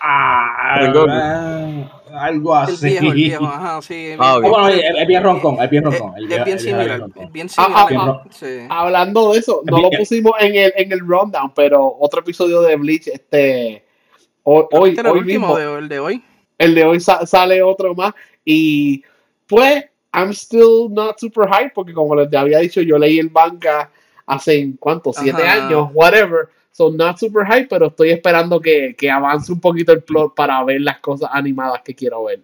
Ah, 0.00 0.84
algo 2.12 2.54
así. 2.54 2.96
El 2.96 3.00
viejo, 3.00 3.06
el 3.06 3.14
viejo, 3.14 3.44
ajá, 3.46 3.80
sí. 3.82 4.16
Ah, 4.18 4.38
bueno, 4.40 4.68
es 4.68 5.06
bien 5.06 5.22
roncón, 5.22 5.62
es 5.62 5.70
bien 5.70 5.84
roncón. 5.84 6.14
Es 6.18 6.44
bien 6.44 6.58
similar, 6.58 7.04
bien 7.30 7.48
similar. 7.48 7.86
Ah, 7.88 8.22
ah, 8.68 8.80
hablando 8.80 9.32
de 9.32 9.38
eso, 9.38 9.62
no 9.64 9.80
lo 9.80 9.90
pusimos 9.96 10.32
en 10.40 10.56
el, 10.56 10.72
en 10.76 10.92
el 10.92 11.00
rundown, 11.00 11.52
pero 11.54 11.96
otro 12.00 12.20
episodio 12.20 12.62
de 12.62 12.74
Bleach, 12.74 13.06
este, 13.06 13.84
hoy, 14.42 14.64
hoy, 14.72 14.90
este 14.90 15.02
el 15.02 15.16
último, 15.16 15.56
de, 15.56 15.78
el 15.78 15.88
de 15.88 16.00
hoy. 16.00 16.24
El 16.58 16.74
de 16.74 16.84
hoy 16.84 16.98
sale 17.00 17.62
otro 17.62 17.94
más 17.94 18.14
y 18.44 19.04
pues 19.46 19.84
I'm 20.16 20.30
still 20.32 20.88
not 20.88 21.20
super 21.20 21.46
hype 21.46 21.72
porque 21.74 21.92
como 21.92 22.16
les 22.16 22.32
había 22.32 22.58
dicho, 22.60 22.80
yo 22.80 22.96
leí 22.96 23.18
el 23.18 23.30
manga 23.30 23.90
hace, 24.24 24.72
¿cuánto? 24.80 25.12
Siete 25.12 25.46
años, 25.46 25.90
whatever. 25.92 26.48
So 26.72 26.90
not 26.90 27.18
super 27.18 27.46
hype, 27.46 27.68
pero 27.68 27.88
estoy 27.88 28.10
esperando 28.10 28.58
que, 28.58 28.94
que, 28.96 29.10
avance 29.10 29.52
un 29.52 29.60
poquito 29.60 29.92
el 29.92 30.02
plot 30.02 30.34
para 30.34 30.62
ver 30.64 30.80
las 30.80 31.00
cosas 31.00 31.28
animadas 31.30 31.82
que 31.82 31.94
quiero 31.94 32.24
ver. 32.24 32.40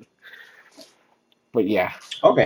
Pues 1.51 1.67
ya. 1.67 1.95
Ok. 2.21 2.41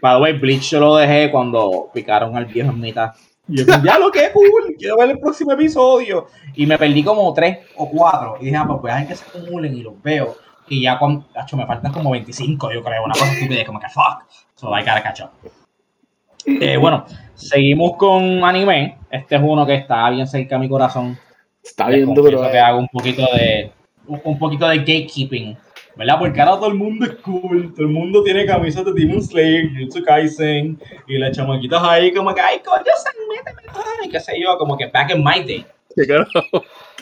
By 0.00 0.16
the 0.16 0.22
way, 0.22 0.32
Bleach 0.32 0.70
yo 0.70 0.80
lo 0.80 0.96
dejé 0.96 1.30
cuando 1.30 1.90
picaron 1.94 2.36
al 2.36 2.46
viejo 2.46 2.70
en 2.70 2.80
mitad. 2.80 3.12
Y 3.46 3.58
yo, 3.58 3.64
ya 3.64 3.98
lo 3.98 4.10
que 4.10 4.30
cool, 4.32 4.74
quiero 4.76 4.96
ver 4.96 5.10
el 5.10 5.20
próximo 5.20 5.52
episodio. 5.52 6.26
Y 6.54 6.66
me 6.66 6.76
perdí 6.76 7.04
como 7.04 7.32
tres 7.32 7.58
o 7.76 7.88
cuatro. 7.88 8.36
Y 8.40 8.46
dije, 8.46 8.56
ah, 8.56 8.66
pues 8.66 8.82
dejar 8.82 9.06
que 9.06 9.14
se 9.14 9.24
acumulen 9.24 9.76
y 9.76 9.82
los 9.82 10.00
veo. 10.02 10.36
Y 10.68 10.82
ya 10.82 10.98
cuando, 10.98 11.26
hecho, 11.40 11.56
me 11.56 11.66
faltan 11.66 11.92
como 11.92 12.10
25, 12.10 12.72
yo 12.72 12.82
creo, 12.82 13.04
una 13.04 13.14
cosa 13.14 13.32
estúpida, 13.32 13.64
como 13.64 13.80
que 13.80 13.88
fuck. 13.88 14.24
So 14.54 14.68
I 14.76 14.80
gotta 14.80 15.02
catch 15.02 15.20
up. 15.22 15.30
Eh, 16.46 16.76
bueno, 16.76 17.04
seguimos 17.34 17.96
con 17.96 18.44
anime. 18.44 18.98
Este 19.10 19.36
es 19.36 19.42
uno 19.44 19.66
que 19.66 19.74
está 19.74 20.08
bien 20.10 20.26
cerca 20.26 20.56
de 20.56 20.60
mi 20.60 20.68
corazón. 20.68 21.18
Está 21.62 21.88
bien 21.88 22.14
duro. 22.14 22.42
que 22.42 22.56
eh. 22.56 22.60
hago 22.60 22.78
un 22.78 22.88
poquito 22.88 23.22
de 23.34 23.72
un 24.08 24.38
poquito 24.38 24.66
de 24.68 24.78
gatekeeping, 24.78 25.56
¿verdad? 25.96 26.18
Porque 26.18 26.40
ahora 26.40 26.56
todo 26.56 26.68
el 26.68 26.74
mundo 26.74 27.04
es 27.04 27.14
cool, 27.16 27.72
todo 27.74 27.86
el 27.86 27.92
mundo 27.92 28.22
tiene 28.22 28.46
camisas 28.46 28.84
de 28.84 28.92
Demon 28.92 29.22
Slayer, 29.22 29.70
Jutsu 29.76 30.02
Kaisen, 30.02 30.80
y 31.06 31.18
las 31.18 31.36
chamaquitas 31.36 31.82
ahí 31.84 32.12
como 32.12 32.34
que, 32.34 32.40
ay, 32.40 32.60
coño, 32.64 32.84
méteme, 33.28 33.62
y 34.04 34.08
qué 34.08 34.20
sé 34.20 34.40
yo, 34.40 34.56
como 34.56 34.76
que 34.76 34.86
back 34.86 35.14
in 35.14 35.22
my 35.22 35.42
day. 35.44 35.66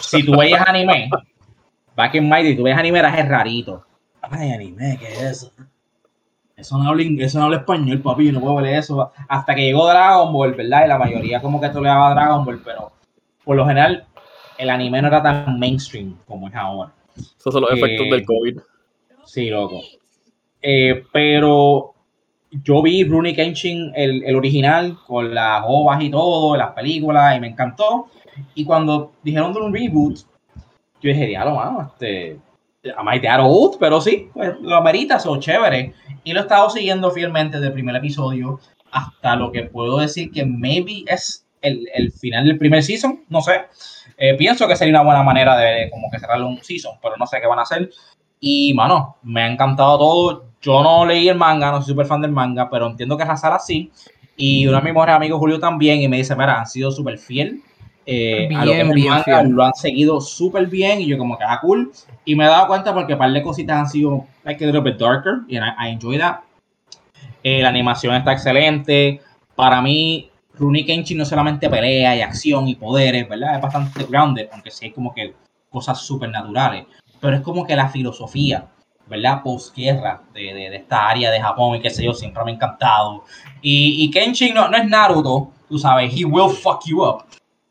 Si 0.00 0.24
tú 0.24 0.37
veías 0.37 0.66
anime, 0.66 1.11
back 1.96 2.14
in 2.14 2.28
day, 2.28 2.54
tú 2.54 2.64
ves 2.64 2.76
anime, 2.76 2.98
eras 2.98 3.28
rarito. 3.28 3.85
Ay, 4.20 4.52
anime, 4.52 4.98
¿qué 5.00 5.09
es 5.09 5.22
eso? 5.22 5.52
Eso 6.56 6.78
no, 6.78 6.88
habla, 6.88 7.04
eso 7.18 7.38
no 7.38 7.46
habla 7.46 7.59
español, 7.59 8.00
papi, 8.00 8.26
yo 8.26 8.32
no 8.32 8.40
puedo 8.40 8.56
ver 8.56 8.74
eso. 8.74 9.11
Hasta 9.28 9.54
que 9.54 9.62
llegó 9.62 9.88
Dragon 9.88 10.32
Ball, 10.32 10.54
¿verdad? 10.54 10.85
Y 10.85 10.88
la 10.88 10.98
mayoría 10.98 11.40
como 11.40 11.61
que 11.61 11.66
esto 11.66 11.80
le 11.80 11.88
daba 11.88 12.14
Dragon 12.14 12.44
Ball, 12.44 12.61
pero 12.64 12.92
por 13.44 13.56
lo 13.56 13.66
general 13.66 14.06
el 14.59 14.70
anime 14.70 15.02
no 15.02 15.09
era 15.09 15.22
tan 15.22 15.59
mainstream 15.59 16.16
como 16.26 16.48
es 16.48 16.54
ahora. 16.54 16.92
Esos 17.16 17.52
son 17.52 17.62
los 17.62 17.72
efectos 17.72 18.09
del 18.11 18.24
COVID. 18.24 18.59
Sí, 19.24 19.50
loco. 19.50 19.80
Eh, 20.62 21.04
pero 21.12 21.94
yo 22.50 22.82
vi 22.82 23.04
Rooney 23.04 23.35
Kenshin, 23.35 23.92
el, 23.94 24.24
el, 24.24 24.35
original, 24.35 24.96
con 25.06 25.35
las 25.35 25.62
ovas 25.66 26.02
y 26.02 26.11
todo, 26.11 26.56
las 26.56 26.72
películas, 26.72 27.37
y 27.37 27.40
me 27.40 27.48
encantó. 27.48 28.06
Y 28.54 28.64
cuando 28.64 29.12
dijeron 29.22 29.52
de 29.52 29.61
un 29.61 29.74
reboot, 29.74 30.20
yo 31.00 31.11
dije, 31.11 31.26
diablo, 31.26 31.54
mano, 31.54 31.92
este, 31.92 32.38
a 32.96 33.46
old, 33.46 33.76
pero 33.78 34.00
sí, 34.00 34.28
pues, 34.32 34.54
lo 34.61 34.76
amerita, 34.76 35.18
son 35.18 35.40
chévere. 35.40 35.94
Y 36.24 36.32
lo 36.32 36.40
he 36.40 36.42
estado 36.42 36.70
siguiendo 36.70 37.11
fielmente 37.11 37.56
desde 37.56 37.68
el 37.68 37.72
primer 37.74 37.96
episodio 37.96 38.61
hasta 38.90 39.37
lo 39.37 39.52
que 39.52 39.64
puedo 39.64 39.98
decir 39.98 40.30
que 40.30 40.44
maybe 40.44 41.04
es 41.06 41.44
el, 41.61 41.88
el 41.94 42.12
final 42.12 42.46
del 42.46 42.59
primer 42.59 42.82
season, 42.82 43.24
no 43.28 43.40
sé. 43.40 43.62
Eh, 44.16 44.35
pienso 44.35 44.66
que 44.66 44.76
sería 44.76 44.94
una 44.94 45.02
buena 45.02 45.22
manera 45.22 45.56
de 45.56 45.90
como 45.90 46.11
que 46.11 46.18
cerrarle 46.18 46.46
un 46.46 46.62
season, 46.62 46.96
pero 47.02 47.16
no 47.16 47.26
sé 47.26 47.40
qué 47.40 47.46
van 47.46 47.59
a 47.59 47.62
hacer. 47.62 47.90
Y, 48.40 48.72
mano, 48.74 49.16
me 49.22 49.42
ha 49.42 49.50
encantado 49.50 49.98
todo. 49.98 50.44
Yo 50.62 50.82
no 50.82 51.04
leí 51.04 51.28
el 51.28 51.37
manga, 51.37 51.70
no 51.70 51.78
soy 51.82 51.92
súper 51.92 52.06
fan 52.06 52.22
del 52.22 52.32
manga, 52.32 52.70
pero 52.70 52.87
entiendo 52.87 53.16
que 53.16 53.22
es 53.22 53.28
la 53.28 53.37
sala 53.37 53.59
sí. 53.59 53.90
Y 54.37 54.66
uno 54.66 54.76
de 54.76 54.82
mis 54.85 54.92
mejores 54.92 55.14
amigos, 55.14 55.38
Julio, 55.38 55.59
también, 55.59 56.00
y 56.00 56.09
me 56.09 56.18
dice, 56.18 56.35
mira, 56.35 56.59
han 56.59 56.66
sido 56.66 56.90
súper 56.90 57.18
fiel 57.18 57.62
eh, 58.09 58.49
a 58.55 58.64
lo 58.64 58.73
que 58.73 58.85
manga, 58.85 59.42
lo 59.42 59.64
han 59.64 59.75
seguido 59.75 60.21
súper 60.21 60.69
bien 60.69 61.01
y 61.01 61.07
yo 61.07 61.19
como 61.19 61.37
que 61.37 61.42
ah, 61.45 61.59
cool. 61.61 61.90
Y 62.25 62.37
me 62.37 62.45
he 62.45 62.47
dado 62.47 62.69
cuenta 62.69 62.95
porque 62.95 63.14
un 63.14 63.19
par 63.19 63.33
de 63.33 63.42
cositas 63.42 63.77
han 63.77 63.88
sido 63.88 64.27
like 64.45 64.62
a 64.62 64.66
little 64.66 64.81
bit 64.81 64.97
darker 64.97 65.40
y 65.49 65.57
I, 65.57 65.90
enjoy 65.90 66.16
that. 66.19 66.40
Eh, 67.42 67.61
la 67.62 67.69
animación 67.69 68.14
está 68.14 68.33
excelente. 68.33 69.21
Para 69.57 69.83
mí, 69.83 70.31
Rurouni 70.55 70.85
Kenshin 70.85 71.19
no 71.19 71.25
solamente 71.25 71.69
pelea 71.69 72.16
y 72.16 72.21
acción 72.21 72.69
y 72.69 72.77
poderes, 72.77 73.29
¿verdad? 73.29 73.57
Es 73.57 73.62
bastante 73.62 74.05
grounded, 74.05 74.49
aunque 74.53 74.71
sí 74.71 74.87
hay 74.87 74.92
como 74.92 75.12
que 75.12 75.35
cosas 75.69 76.01
súper 76.01 76.31
naturales. 76.31 76.87
Pero 77.21 77.37
es 77.37 77.42
como 77.42 77.66
que 77.66 77.75
la 77.75 77.88
filosofía, 77.88 78.66
¿verdad? 79.09 79.42
Postguerra 79.42 80.23
de, 80.33 80.55
de, 80.55 80.77
esta 80.77 81.09
área 81.09 81.31
de 81.33 81.40
Japón 81.40 81.77
y 81.77 81.81
qué 81.81 81.90
sé 81.90 82.05
yo, 82.05 82.14
siempre 82.14 82.45
me 82.45 82.53
ha 82.53 82.55
encantado. 82.55 83.25
Y, 83.62 84.05
y 84.05 84.11
Kenshin 84.12 84.55
no, 84.55 84.69
no 84.69 84.77
es 84.77 84.87
Naruto, 84.87 85.51
tú 85.69 85.77
sabes, 85.77 86.14
he 86.16 86.25
will 86.25 86.51
fuck 86.51 86.85
you 86.87 87.03
up 87.03 87.25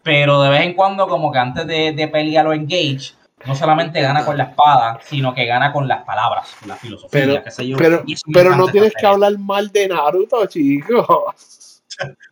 pero 0.06 0.40
de 0.44 0.52
vez 0.52 0.62
en 0.62 0.76
cuando 0.76 1.08
como 1.08 1.32
que 1.32 1.40
antes 1.40 1.66
de, 1.66 1.92
de 1.92 2.08
pelear 2.08 2.46
o 2.46 2.54
engage, 2.54 3.16
no 3.44 3.56
solamente 3.56 4.00
gana 4.02 4.24
con 4.24 4.38
la 4.38 4.44
espada, 4.44 5.00
sino 5.04 5.34
que 5.34 5.48
gana 5.48 5.74
con 5.74 5.88
las 5.88 6.04
palabras, 6.04 6.56
con 6.60 6.70
la 6.70 6.76
filosofía, 6.76 7.10
pero, 7.10 7.44
qué 7.44 7.50
sé 7.50 7.68
yo. 7.68 7.76
Pero, 7.76 8.04
pero 8.32 8.56
no 8.56 8.68
tienes 8.68 8.94
que 8.94 9.04
hablar 9.04 9.36
mal 9.40 9.72
de 9.72 9.88
Naruto, 9.88 10.46
chicos. 10.46 11.82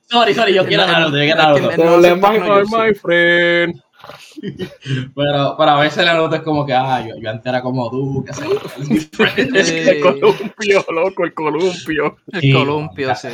sorry, 0.08 0.36
sorry, 0.36 0.54
yo 0.54 0.68
quiero 0.68 0.86
Naruto, 0.86 1.18
yo 1.18 1.24
quiero 1.24 1.42
Naruto. 1.42 2.68
my 2.78 2.94
friend. 2.94 3.82
Pero, 5.16 5.56
pero 5.58 5.72
a 5.72 5.80
veces 5.80 6.06
la 6.06 6.16
nota 6.16 6.38
es 6.38 6.42
como 6.42 6.66
que, 6.66 6.74
ah, 6.74 7.02
yo, 7.02 7.16
yo 7.18 7.30
antes 7.30 7.46
era 7.46 7.62
como 7.62 7.90
tú, 7.90 8.26
que 8.26 8.34
sé 9.64 9.92
El 9.92 10.02
columpio, 10.02 10.86
loco, 10.90 11.24
el 11.24 11.34
columpio. 11.34 12.18
El 12.32 12.54
columpio, 12.54 13.16
sí. 13.16 13.30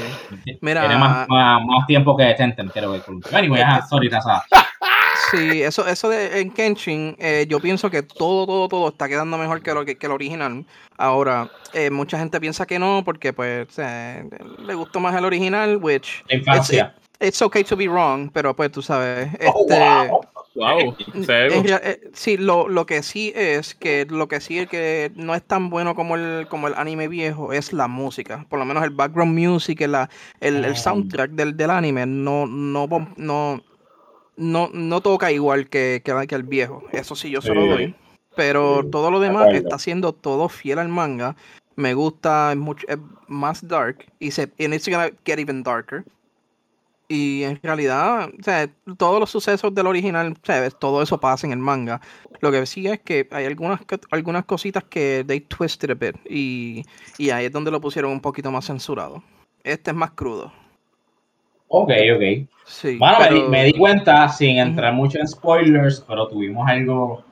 Mira, 0.62 0.82
Tiene 0.82 0.98
más, 0.98 1.28
más, 1.28 1.62
más 1.66 1.88
tiempo 1.88 2.16
que 2.16 2.34
Tenten, 2.36 2.68
quiero 2.70 2.92
ver 2.92 3.00
el 3.00 3.06
columpio. 3.06 3.36
Anyway, 3.36 3.62
ajá, 3.62 3.88
sorry, 3.88 4.10
Taza. 4.10 4.44
Sí, 5.32 5.62
eso, 5.62 5.88
eso 5.88 6.10
de 6.10 6.42
en 6.42 6.52
Kenshin, 6.52 7.16
eh, 7.20 7.46
yo 7.48 7.60
pienso 7.60 7.90
que 7.90 8.02
todo, 8.02 8.46
todo, 8.46 8.68
todo 8.68 8.90
está 8.90 9.08
quedando 9.08 9.38
mejor 9.38 9.62
que 9.62 9.74
lo 9.74 9.86
que, 9.86 9.98
que 9.98 10.06
el 10.08 10.12
original. 10.12 10.66
Ahora, 10.98 11.50
eh, 11.74 11.90
mucha 11.90 12.18
gente 12.18 12.40
piensa 12.40 12.66
que 12.66 12.80
no, 12.80 13.04
porque 13.06 13.34
pues 13.34 13.68
eh, 13.78 14.28
le 14.60 14.74
gustó 14.74 15.00
más 15.00 15.16
el 15.16 15.26
original, 15.26 15.78
which. 15.78 16.24
La 16.28 16.36
infancia. 16.36 16.96
It's, 17.20 17.42
okay 17.42 17.64
to 17.66 17.76
be 17.76 17.88
wrong, 17.88 18.32
pero 18.32 18.56
pues 18.56 18.72
tú 18.72 18.82
sabes. 18.82 19.30
Oh, 19.46 19.66
este, 19.68 19.80
wow. 20.10 20.22
Wow, 20.60 20.94
eh, 21.30 22.02
sí, 22.12 22.36
lo, 22.36 22.68
lo, 22.68 22.86
que 22.86 23.02
sí 23.02 23.32
es 23.34 23.76
que 23.76 24.06
lo 24.10 24.28
que 24.28 24.42
sí 24.42 24.60
es 24.60 24.68
que 24.68 25.10
no 25.16 25.34
es 25.34 25.42
tan 25.42 25.70
bueno 25.70 25.96
como 25.96 26.18
el, 26.18 26.48
como 26.50 26.68
el 26.68 26.74
anime 26.74 27.08
viejo 27.08 27.54
es 27.54 27.72
la 27.72 27.88
música. 27.88 28.46
Por 28.50 28.60
lo 28.60 28.66
menos 28.66 28.84
el 28.84 28.90
background 28.90 29.40
music, 29.40 29.80
el, 29.80 29.96
el, 30.42 30.66
el 30.66 30.66
ah. 30.66 30.76
soundtrack 30.76 31.32
del, 31.32 31.56
del, 31.56 31.70
anime 31.70 32.06
no, 32.06 32.46
no, 32.46 32.90
no, 33.16 33.64
no, 34.36 34.70
no 34.74 35.02
toca 35.02 35.32
igual 35.32 35.70
que, 35.70 36.02
que, 36.04 36.36
el 36.36 36.44
viejo. 36.44 36.84
Eso 36.92 37.16
sí, 37.16 37.30
yo 37.30 37.42
se 37.42 37.54
lo 37.54 37.66
doy. 37.66 37.96
Pero 38.36 38.86
todo 38.92 39.12
lo 39.12 39.22
demás 39.22 39.54
está 39.54 39.80
siendo 39.80 40.12
todo 40.12 40.50
fiel 40.50 40.80
al 40.80 40.90
manga. 40.90 41.38
Me 41.78 41.94
gusta, 41.94 42.52
es, 42.52 42.58
mucho, 42.58 42.86
es 42.90 42.98
más 43.30 43.66
dark. 43.66 44.06
Y 44.20 44.32
se, 44.32 44.52
and 44.60 44.74
it's 44.74 44.90
gonna 44.90 45.10
get 45.24 45.40
even 45.40 45.64
darker. 45.64 46.04
Y 47.12 47.42
en 47.44 47.60
realidad, 47.64 48.30
o 48.40 48.44
sea, 48.44 48.70
todos 48.96 49.20
los 49.20 49.32
sucesos 49.32 49.74
del 49.74 49.88
original, 49.88 50.38
¿sabes? 50.44 50.78
todo 50.78 51.02
eso 51.02 51.20
pasa 51.20 51.48
en 51.48 51.54
el 51.54 51.58
manga. 51.58 52.00
Lo 52.40 52.52
que 52.52 52.64
sí 52.68 52.86
es 52.86 53.00
que 53.00 53.28
hay 53.32 53.46
algunas, 53.46 53.82
algunas 54.12 54.46
cositas 54.46 54.84
que 54.84 55.26
they 55.26 55.40
twisted 55.40 55.90
a 55.90 55.96
bit. 55.96 56.16
Y, 56.30 56.84
y 57.18 57.32
ahí 57.32 57.46
es 57.46 57.52
donde 57.52 57.72
lo 57.72 57.82
pusieron 57.82 58.12
un 58.12 58.22
poquito 58.22 58.52
más 58.52 58.68
censurado. 58.68 59.24
Este 59.64 59.90
es 59.90 59.98
más 59.98 60.12
crudo. 60.12 60.54
Ok, 61.68 61.90
ok. 62.16 62.48
Sí, 62.66 62.98
bueno, 63.00 63.50
me, 63.50 63.64
di, 63.64 63.74
cuenta, 63.74 64.30
sin 64.30 64.60
entrar 64.60 64.94
mucho 64.94 65.18
en 65.18 65.28
spoilers, 65.28 66.06
pero 66.08 66.28
tuvimos 66.28 66.70
algo, 66.70 67.24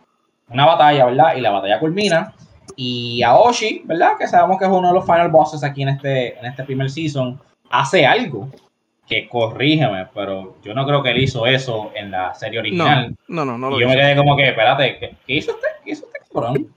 una 0.50 0.66
batalla, 0.66 1.06
¿verdad? 1.06 1.36
Y 1.36 1.42
la 1.42 1.52
batalla 1.52 1.80
culmina 1.80 2.34
Y 2.76 3.22
Aoshi, 3.22 3.84
¿verdad? 3.86 4.18
Que 4.18 4.28
sabemos 4.28 4.58
que 4.58 4.66
es 4.66 4.72
uno 4.72 4.88
de 4.88 4.94
los 4.96 5.06
final 5.06 5.30
bosses 5.30 5.64
aquí 5.64 5.84
en 5.84 5.90
este, 5.90 6.40
en 6.40 6.46
este 6.46 6.64
primer 6.64 6.90
season, 6.90 7.40
hace 7.70 8.08
algo 8.08 8.50
que 9.08 9.28
corrígeme, 9.30 10.08
pero 10.14 10.58
yo 10.64 10.74
no 10.74 10.86
creo 10.86 11.02
que 11.02 11.12
él 11.12 11.24
hizo 11.24 11.48
eso 11.48 11.92
en 11.96 12.12
la 12.12 12.34
serie 12.36 12.60
original. 12.60 13.16
No, 13.28 13.46
no, 13.46 13.58
no. 13.58 13.78
y 13.78 13.82
yo 13.82 13.88
me 13.88 13.96
quedé 13.96 14.16
como 14.16 14.36
que, 14.36 14.50
espérate, 14.50 15.00
¿qué, 15.26 15.34
hizo 15.34 15.54
usted? 15.54 15.68
¿Qué 15.84 15.92
hizo 15.92 16.06
usted, 16.06 16.20
cabrón? 16.32 16.74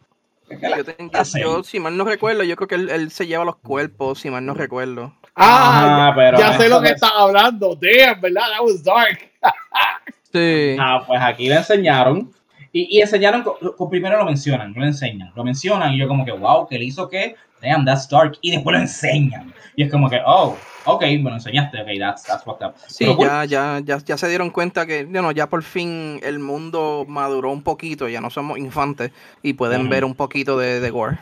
Yo, 1.40 1.62
si 1.62 1.78
mal 1.78 1.96
no 1.96 2.04
recuerdo, 2.04 2.42
yo 2.42 2.56
creo 2.56 2.68
que 2.68 2.74
él, 2.74 3.10
se 3.10 3.26
lleva 3.26 3.44
los 3.44 3.56
cuerpos, 3.56 4.20
si 4.20 4.30
mal 4.30 4.44
no 4.44 4.54
recuerdo. 4.54 5.12
Ah, 5.36 6.12
pero 6.14 6.38
ya 6.38 6.58
sé 6.58 6.68
lo 6.68 6.80
que 6.80 6.88
está 6.90 7.08
hablando. 7.08 7.76
Damn, 7.76 8.20
¿verdad? 8.20 8.42
That 8.56 8.64
was 8.64 8.82
dark. 8.82 9.30
sí. 10.32 10.76
Ah, 10.78 11.04
pues 11.06 11.20
aquí 11.20 11.48
le 11.48 11.56
enseñaron. 11.56 12.32
Y, 12.72 12.98
y 12.98 13.00
enseñaron, 13.00 13.42
con, 13.42 13.90
primero 13.90 14.18
lo 14.18 14.24
mencionan, 14.24 14.72
no 14.72 14.80
lo 14.80 14.86
enseñan. 14.86 15.32
Lo 15.34 15.44
mencionan 15.44 15.94
y 15.94 15.98
yo 15.98 16.08
como 16.08 16.24
que, 16.24 16.32
wow, 16.32 16.66
que 16.68 16.78
le 16.78 16.84
hizo 16.84 17.08
qué? 17.08 17.36
Damn, 17.60 17.84
that's 17.84 18.08
dark. 18.08 18.38
Y 18.40 18.52
después 18.52 18.74
lo 18.74 18.82
enseñan. 18.82 19.52
Y 19.76 19.84
es 19.84 19.90
como 19.90 20.10
que, 20.10 20.20
oh, 20.24 20.56
ok, 20.84 21.04
bueno, 21.20 21.34
enseñaste, 21.34 21.80
ok, 21.80 21.88
that's, 21.98 22.24
that's 22.24 22.44
fucked 22.44 22.66
up. 22.66 22.74
Sí, 22.86 23.06
ya, 23.18 23.44
ya, 23.44 23.80
ya, 23.84 23.98
ya 23.98 24.16
se 24.16 24.28
dieron 24.28 24.50
cuenta 24.50 24.86
que, 24.86 25.04
bueno, 25.04 25.32
ya 25.32 25.48
por 25.48 25.62
fin 25.62 26.20
el 26.22 26.38
mundo 26.38 27.04
maduró 27.08 27.50
un 27.50 27.62
poquito, 27.62 28.08
ya 28.08 28.20
no 28.20 28.30
somos 28.30 28.58
infantes 28.58 29.12
y 29.42 29.54
pueden 29.54 29.88
ver 29.88 30.04
un 30.04 30.14
poquito 30.14 30.58
de, 30.58 30.80
de 30.80 30.90
gore. 30.90 31.18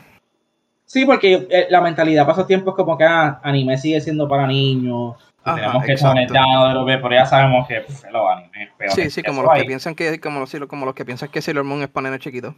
Sí, 0.86 1.04
porque 1.04 1.46
eh, 1.50 1.66
la 1.68 1.82
mentalidad 1.82 2.26
pasó 2.26 2.46
tiempo 2.46 2.70
es 2.70 2.76
como 2.76 2.96
que 2.96 3.04
ah, 3.04 3.40
anime 3.42 3.76
sigue 3.76 4.00
siendo 4.00 4.26
para 4.26 4.46
niños, 4.46 5.16
tenemos 5.44 5.84
que 5.84 5.94
de 5.94 6.74
lo 6.74 6.86
pero 6.86 7.10
ya 7.10 7.26
sabemos 7.26 7.68
que 7.68 7.80
pues, 7.82 8.04
los 8.10 8.30
animes 8.30 8.70
peor. 8.76 8.90
Sí, 8.92 9.10
sí, 9.10 9.22
como 9.22 9.42
los 9.42 9.52
que 9.52 9.64
piensan 9.64 9.94
que 9.94 10.18
como, 10.18 10.44
como 10.66 10.86
los 10.86 10.94
que 10.94 11.04
piensan 11.04 11.28
que 11.28 11.42
Sailor 11.42 11.64
Moon 11.64 11.82
es 11.82 11.88
para 11.88 12.08
nenes 12.08 12.20
chiquitos. 12.20 12.54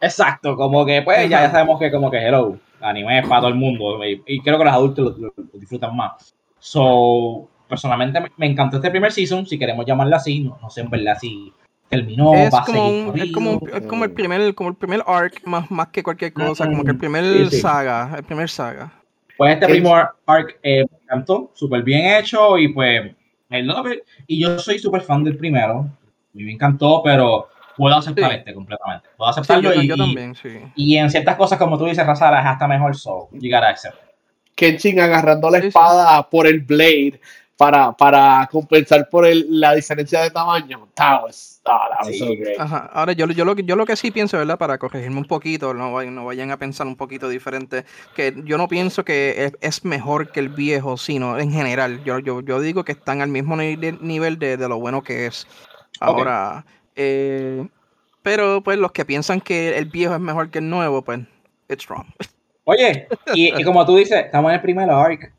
Exacto, 0.00 0.56
como 0.56 0.84
que 0.84 1.02
pues 1.02 1.28
ya, 1.30 1.42
ya 1.42 1.50
sabemos 1.50 1.78
que 1.78 1.90
como 1.90 2.10
que 2.10 2.18
hello, 2.18 2.58
anime 2.84 3.18
es 3.18 3.26
para 3.26 3.40
todo 3.40 3.50
el 3.50 3.56
mundo 3.56 3.98
y, 4.04 4.40
creo 4.40 4.58
que 4.58 4.64
los 4.64 4.72
adultos 4.72 5.18
lo, 5.18 5.32
disfrutan 5.54 5.96
más. 5.96 6.34
So, 6.58 7.48
personalmente 7.68 8.20
me, 8.36 8.46
encantó 8.46 8.76
este 8.76 8.90
primer 8.90 9.12
season, 9.12 9.46
si 9.46 9.58
queremos 9.58 9.86
llamarlo 9.86 10.16
así, 10.16 10.40
no, 10.40 10.70
sé 10.70 10.82
en 10.82 10.90
verdad 10.90 11.16
si 11.20 11.52
terminó, 11.88 12.34
es 12.34 12.50
como 12.66 13.12
es 13.14 13.32
como, 13.32 13.60
es 13.72 13.86
como 13.86 14.04
el 14.04 14.12
primer 14.12 14.54
como 14.54 14.70
el 14.70 14.76
primer 14.76 15.02
arc 15.06 15.46
más, 15.46 15.70
más 15.70 15.88
que 15.88 16.02
cualquier 16.02 16.32
cosa, 16.32 16.66
como 16.66 16.84
que 16.84 16.92
el 16.92 16.98
primer 16.98 17.50
saga, 17.50 18.14
el 18.16 18.24
primer 18.24 18.48
saga. 18.48 18.92
Pues 19.36 19.54
este 19.54 19.66
primer 19.66 20.06
arc 20.26 20.58
eh, 20.62 20.84
me 20.90 20.98
encantó, 21.04 21.50
súper 21.54 21.82
bien 21.82 22.18
hecho 22.18 22.58
y 22.58 22.68
pues 22.68 23.14
el 23.50 23.72
y 24.26 24.40
yo 24.40 24.58
soy 24.58 24.78
súper 24.78 25.02
fan 25.02 25.24
del 25.24 25.36
primero, 25.36 25.88
me 26.32 26.52
encantó, 26.52 27.02
pero 27.04 27.48
puedo 27.76 27.96
aceptar 27.96 28.32
este 28.32 28.54
completamente. 28.54 29.08
Puedo 29.16 29.30
aceptarlo 29.30 29.74
y, 29.74 29.86
yo 29.86 29.96
también, 29.96 30.34
sí. 30.34 30.60
y 30.74 30.96
en 30.96 31.10
ciertas 31.10 31.36
cosas, 31.36 31.58
como 31.58 31.78
tú 31.78 31.86
dices, 31.86 32.06
Razara, 32.06 32.40
es 32.40 32.46
hasta 32.46 32.68
mejor 32.68 32.96
so. 32.96 33.28
Llegar 33.32 33.64
a 33.64 33.70
accept. 33.70 33.96
Kenshin 34.54 35.00
agarrando 35.00 35.50
la 35.50 35.58
espada 35.58 36.28
por 36.30 36.46
el 36.46 36.60
blade 36.60 37.20
para, 37.56 37.92
para 37.92 38.48
compensar 38.50 39.08
por 39.08 39.26
el, 39.26 39.46
la 39.48 39.74
diferencia 39.74 40.22
de 40.22 40.30
tamaño. 40.30 40.88
That 40.94 41.22
was, 41.22 41.60
so 42.18 42.26
great. 42.36 42.58
Ajá. 42.58 42.90
Ahora, 42.92 43.12
yo, 43.12 43.26
yo, 43.26 43.44
lo, 43.44 43.54
yo 43.54 43.76
lo 43.76 43.86
que 43.86 43.96
sí 43.96 44.10
pienso, 44.10 44.38
¿verdad? 44.38 44.58
Para 44.58 44.78
corregirme 44.78 45.18
un 45.18 45.24
poquito, 45.24 45.72
no, 45.72 46.02
no 46.02 46.24
vayan 46.24 46.50
a 46.50 46.58
pensar 46.58 46.86
un 46.86 46.96
poquito 46.96 47.28
diferente, 47.28 47.84
que 48.14 48.34
yo 48.44 48.58
no 48.58 48.68
pienso 48.68 49.04
que 49.04 49.52
es, 49.60 49.84
mejor 49.84 50.30
que 50.30 50.40
el 50.40 50.48
viejo, 50.48 50.96
sino 50.96 51.38
en 51.38 51.52
general. 51.52 52.02
Yo, 52.04 52.18
yo, 52.18 52.40
yo 52.40 52.60
digo 52.60 52.84
que 52.84 52.92
están 52.92 53.20
al 53.20 53.28
mismo 53.28 53.56
nivel 53.56 54.38
de, 54.38 54.56
de 54.56 54.68
lo 54.68 54.78
bueno 54.78 55.02
que 55.02 55.26
es. 55.26 55.46
Ahora, 56.00 56.64
eh, 56.96 57.66
pero 58.22 58.62
pues 58.62 58.78
los 58.78 58.92
que 58.92 59.04
piensan 59.04 59.40
que 59.40 59.76
el 59.76 59.86
viejo 59.86 60.14
es 60.14 60.20
mejor 60.20 60.50
que 60.50 60.58
el 60.58 60.70
nuevo, 60.70 61.02
pues 61.02 61.20
it's 61.68 61.86
wrong. 61.88 62.06
Oye, 62.64 63.06
y, 63.34 63.62
como 63.62 63.84
tú 63.84 63.96
dices, 63.96 64.24
estamos 64.24 64.50
en 64.50 64.54
el 64.56 64.62
primer 64.62 64.88
arc. 64.90 65.32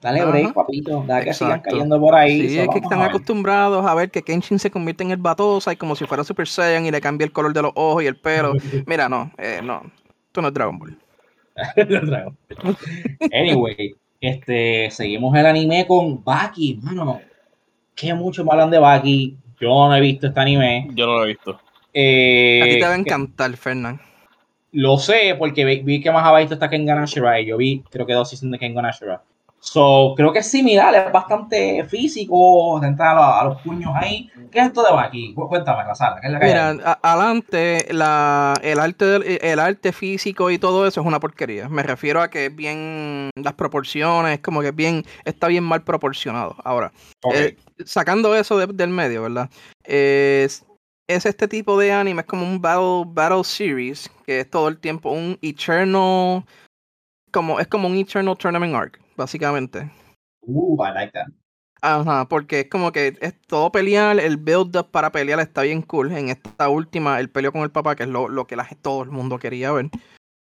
Dale 0.00 0.24
break, 0.24 0.52
papito. 0.52 1.04
Dale 1.06 1.26
que 1.26 1.32
sigan 1.32 1.60
cayendo 1.60 2.00
por 2.00 2.16
ahí. 2.16 2.48
Sí, 2.48 2.58
es 2.58 2.68
que 2.68 2.80
están 2.80 3.00
acostumbrados 3.02 3.86
a 3.86 3.94
ver 3.94 4.10
que 4.10 4.22
Kenshin 4.22 4.58
se 4.58 4.68
convierte 4.68 5.04
en 5.04 5.12
el 5.12 5.18
Batosa 5.18 5.72
y 5.72 5.76
como 5.76 5.94
si 5.94 6.06
fuera 6.06 6.24
Super 6.24 6.48
Saiyan 6.48 6.84
y 6.84 6.90
le 6.90 7.00
cambia 7.00 7.24
el 7.24 7.32
color 7.32 7.52
de 7.52 7.62
los 7.62 7.70
ojos 7.76 8.02
y 8.02 8.06
el 8.06 8.16
pelo. 8.16 8.52
Mira, 8.86 9.08
no, 9.08 9.30
eh, 9.38 9.60
no. 9.62 9.82
Esto 10.26 10.42
no 10.42 10.48
es 10.48 10.54
Dragon 10.54 10.76
Ball. 10.76 10.98
anyway, 13.32 13.94
este, 14.20 14.90
seguimos 14.90 15.36
el 15.36 15.46
anime 15.46 15.86
con 15.86 16.24
Baki. 16.24 16.80
Mano, 16.82 17.20
qué 17.94 18.12
mucho 18.12 18.44
me 18.44 18.50
hablan 18.50 18.70
de 18.70 18.80
Baki. 18.80 19.38
Yo 19.60 19.88
no 19.88 19.94
he 19.94 20.00
visto 20.00 20.26
este 20.28 20.40
anime. 20.40 20.88
Yo 20.94 21.06
no 21.06 21.14
lo 21.14 21.24
he 21.24 21.28
visto. 21.28 21.60
Eh, 21.94 22.60
a 22.62 22.66
ti 22.66 22.78
te 22.78 22.86
va 22.86 22.92
a 22.92 22.96
encantar, 22.96 23.56
Fernán. 23.56 24.00
Lo 24.72 24.96
sé, 24.96 25.34
porque 25.38 25.64
vi, 25.64 26.00
que 26.00 26.10
más 26.10 26.24
abajo 26.24 26.52
está 26.52 26.70
Kengan 26.70 26.98
Ashura 26.98 27.38
y 27.40 27.46
yo 27.46 27.58
vi, 27.58 27.82
creo 27.90 28.06
que 28.06 28.14
dos 28.14 28.30
seasons 28.30 28.52
de 28.52 28.58
Kengan 28.58 28.86
Ashura. 28.86 29.22
So, 29.64 30.14
creo 30.16 30.32
que 30.32 30.40
es 30.40 30.50
similar, 30.50 30.92
es 30.92 31.12
bastante 31.12 31.84
físico, 31.84 32.82
entrar 32.82 33.16
a, 33.16 33.44
los 33.44 33.62
puños 33.62 33.92
ahí. 33.94 34.28
¿Qué 34.50 34.58
es 34.58 34.66
esto 34.66 34.82
de 34.82 34.88
aquí? 34.98 35.32
Cuéntame, 35.34 35.84
Razala, 35.84 36.20
¿qué 36.20 36.26
es 36.26 36.32
la 36.32 36.40
que 36.40 36.46
Mira, 36.46 36.98
adelante, 37.00 37.86
la, 37.92 38.54
el, 38.60 38.80
arte, 38.80 39.52
el 39.52 39.60
arte 39.60 39.92
físico 39.92 40.50
y 40.50 40.58
todo 40.58 40.84
eso 40.84 41.00
es 41.00 41.06
una 41.06 41.20
porquería. 41.20 41.68
Me 41.68 41.84
refiero 41.84 42.20
a 42.20 42.28
que 42.28 42.46
es 42.46 42.56
bien, 42.56 43.30
las 43.36 43.52
proporciones, 43.52 44.40
como 44.40 44.62
que 44.62 44.72
bien, 44.72 45.04
está 45.24 45.46
bien 45.46 45.62
mal 45.62 45.84
proporcionado. 45.84 46.56
Ahora, 46.64 46.90
eh, 47.32 47.56
sacando 47.84 48.34
eso 48.34 48.58
del 48.58 48.88
medio, 48.88 49.22
¿verdad? 49.22 49.48
Es, 49.84 50.66
es 51.06 51.24
este 51.24 51.46
tipo 51.46 51.78
de 51.78 51.92
anime, 51.92 52.22
es 52.22 52.26
como 52.26 52.44
un 52.44 52.60
battle, 52.60 53.04
battle 53.06 53.44
series, 53.44 54.10
que 54.26 54.40
es 54.40 54.50
todo 54.50 54.66
el 54.66 54.80
tiempo 54.80 55.12
un 55.12 55.38
eternal, 55.40 56.44
como, 57.30 57.60
es 57.60 57.68
como 57.68 57.86
un 57.86 57.96
eternal 57.96 58.36
tournament 58.36 58.74
arc 58.74 59.01
básicamente. 59.16 59.90
Uh, 60.40 60.82
I 60.84 60.92
like 60.94 61.12
that. 61.12 61.28
Ajá, 61.84 62.28
porque 62.28 62.60
es 62.60 62.68
como 62.68 62.92
que 62.92 63.16
es 63.20 63.34
todo 63.48 63.72
pelear, 63.72 64.20
el 64.20 64.36
build-up 64.36 64.90
para 64.92 65.10
pelear 65.10 65.40
está 65.40 65.62
bien 65.62 65.82
cool. 65.82 66.12
En 66.12 66.28
esta 66.28 66.68
última, 66.68 67.18
el 67.18 67.28
peleo 67.28 67.50
con 67.50 67.62
el 67.62 67.72
papá, 67.72 67.96
que 67.96 68.04
es 68.04 68.08
lo, 68.08 68.28
lo 68.28 68.46
que 68.46 68.54
la, 68.54 68.68
todo 68.82 69.02
el 69.02 69.10
mundo 69.10 69.38
quería 69.40 69.72
ver. 69.72 69.90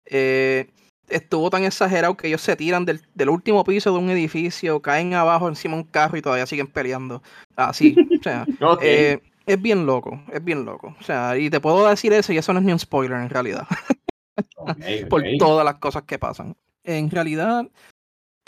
Eh, 0.06 0.70
estuvo 1.08 1.50
tan 1.50 1.64
exagerado 1.64 2.18
que 2.18 2.28
ellos 2.28 2.42
se 2.42 2.58
tiran 2.58 2.84
del, 2.84 3.02
del, 3.14 3.30
último 3.30 3.64
piso 3.64 3.94
de 3.94 4.00
un 4.00 4.10
edificio, 4.10 4.82
caen 4.82 5.14
abajo 5.14 5.48
encima 5.48 5.76
de 5.76 5.84
un 5.84 5.88
carro 5.88 6.18
y 6.18 6.22
todavía 6.22 6.46
siguen 6.46 6.68
peleando. 6.68 7.24
Así. 7.56 7.96
o 8.20 8.24
sea, 8.24 8.46
eh, 8.82 9.20
es 9.46 9.62
bien 9.62 9.86
loco, 9.86 10.22
es 10.34 10.44
bien 10.44 10.66
loco. 10.66 10.94
O 11.00 11.04
sea, 11.04 11.38
y 11.38 11.50
te 11.50 11.62
puedo 11.62 11.88
decir 11.88 12.12
eso 12.12 12.34
y 12.34 12.38
eso 12.38 12.52
no 12.52 12.60
es 12.60 12.66
ni 12.66 12.74
un 12.74 12.80
spoiler 12.80 13.20
en 13.20 13.30
realidad. 13.30 13.66
Por 15.10 15.24
todas 15.38 15.66
las 15.66 15.76
cosas 15.76 16.04
que 16.04 16.20
pasan. 16.20 16.56
En 16.84 17.10
realidad, 17.10 17.66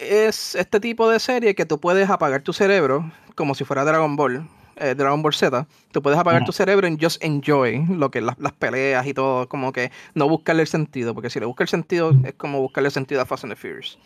es 0.02 0.56
este 0.56 0.80
tipo 0.80 1.10
de 1.10 1.20
serie 1.20 1.56
que 1.56 1.66
tú 1.66 1.80
puedes 1.80 2.10
apagar 2.10 2.42
tu 2.42 2.54
cerebro 2.54 3.12
como 3.36 3.56
si 3.56 3.64
fuera 3.64 3.86
Dragon 3.86 4.16
Ball, 4.16 4.48
eh, 4.76 4.96
Dragon 4.96 5.22
Ball 5.22 5.34
Z. 5.34 5.68
Tú 5.92 6.02
puedes 6.02 6.20
apagar 6.20 6.44
tu 6.44 6.52
cerebro 6.52 6.88
y 6.88 6.98
just 7.00 7.24
enjoy 7.24 7.86
lo 7.88 8.12
que 8.12 8.22
las, 8.22 8.38
las, 8.40 8.54
peleas 8.54 9.06
y 9.06 9.14
todo, 9.14 9.48
como 9.48 9.72
que 9.72 9.92
no 10.14 10.28
buscarle 10.28 10.64
el 10.64 10.68
sentido, 10.68 11.14
porque 11.14 11.30
si 11.30 11.40
le 11.40 11.46
busca 11.46 11.64
el 11.64 11.70
sentido 11.70 12.14
es 12.24 12.34
como 12.34 12.60
buscarle 12.60 12.88
el 12.88 12.94
sentido 12.94 13.22
a 13.22 13.26
Fast 13.26 13.44
and 13.44 13.54
the 13.54 13.60
Furious. 13.60 13.98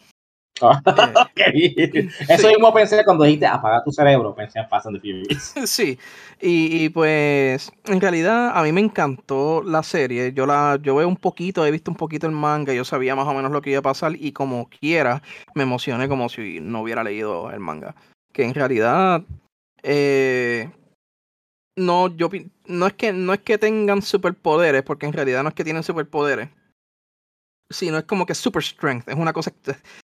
Eso 2.30 2.48
mismo 2.48 2.74
pensé 2.74 3.04
cuando 3.04 3.26
dijiste 3.26 3.46
apagar 3.46 3.84
tu 3.84 3.92
cerebro, 3.92 4.34
pensé 4.34 4.60
en 4.60 4.70
Fast 4.70 4.88
and 4.88 4.96
the 4.96 5.02
Furious. 5.02 5.54
sí, 5.70 6.00
y, 6.40 6.90
pues 6.90 7.72
en 7.86 8.00
realidad 8.00 8.58
a 8.58 8.64
mí 8.64 8.72
me 8.72 8.82
encantó 8.82 9.62
la 9.64 9.84
serie. 9.84 10.32
Yo 10.34 10.46
la 10.46 10.80
yo 10.82 10.96
veo 10.96 11.08
un 11.08 11.18
poquito, 11.18 11.66
he 11.66 11.72
visto 11.72 11.92
un 11.92 11.98
poquito 11.98 12.26
el 12.26 12.32
manga, 12.32 12.74
yo 12.74 12.86
sabía 12.86 13.16
más 13.16 13.28
o 13.28 13.34
menos 13.34 13.52
lo 13.52 13.62
que 13.62 13.72
iba 13.72 13.80
a 13.80 13.84
pasar 13.84 14.14
y 14.16 14.32
como 14.32 14.70
quiera 14.70 15.22
me 15.56 15.64
emocioné 15.64 16.08
como 16.08 16.30
si 16.30 16.60
no 16.62 16.82
hubiera 16.82 17.04
leído 17.04 17.52
el 17.52 17.60
manga. 17.60 17.96
Que 18.32 18.44
en 18.44 18.54
realidad 18.54 19.24
eh, 19.84 20.70
no, 21.76 22.16
yo 22.16 22.30
no 22.68 22.88
es 22.88 22.94
que 22.94 23.12
no 23.12 23.34
es 23.34 23.40
que 23.42 23.58
tengan 23.58 24.02
superpoderes, 24.02 24.84
porque 24.84 25.06
en 25.06 25.14
realidad 25.14 25.44
no 25.44 25.50
es 25.50 25.56
que 25.56 25.64
tienen 25.66 25.84
superpoderes 25.84 26.50
Sí, 27.70 27.90
no 27.90 27.98
es 27.98 28.04
como 28.04 28.26
que 28.26 28.36
super 28.36 28.62
strength, 28.62 29.10
es 29.10 29.16
una 29.16 29.34
cosa 29.34 29.52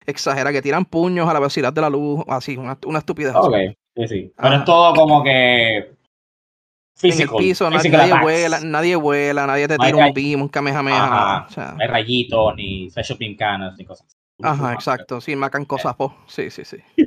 exagera, 0.06 0.52
que 0.52 0.62
tiran 0.62 0.84
puños 0.84 1.28
a 1.28 1.32
la 1.32 1.40
velocidad 1.40 1.72
de 1.72 1.80
la 1.80 1.90
luz, 1.90 2.24
así, 2.28 2.56
una, 2.56 2.78
una 2.86 3.00
estupidez. 3.00 3.34
Ok, 3.34 3.54
sí, 3.96 4.08
sí. 4.08 4.32
Pero 4.36 4.54
es 4.54 4.64
todo 4.64 4.94
como 4.94 5.24
que 5.24 5.96
físico. 6.96 7.36
En 7.36 7.42
el 7.42 7.48
piso, 7.48 7.70
nadie, 7.70 8.20
vuela, 8.20 8.60
nadie 8.60 8.96
vuela, 8.96 9.46
nadie 9.46 9.66
te 9.66 9.76
tira 9.76 9.96
un 10.06 10.14
beam, 10.14 10.42
un 10.42 10.48
kamehameha. 10.48 11.46
O 11.48 11.50
sea, 11.50 11.72
no 11.72 11.82
hay 11.82 11.88
rayitos, 11.88 12.54
ni 12.56 12.90
special 12.90 13.18
beam 13.18 13.36
cannons, 13.36 13.76
ni 13.76 13.84
cosas 13.84 14.06
Ajá, 14.42 14.74
exacto. 14.74 15.20
Sí, 15.20 15.34
macan 15.34 15.64
cosas, 15.64 15.96
po. 15.96 16.14
Sí, 16.26 16.50
sí, 16.50 16.64
sí. 16.64 16.76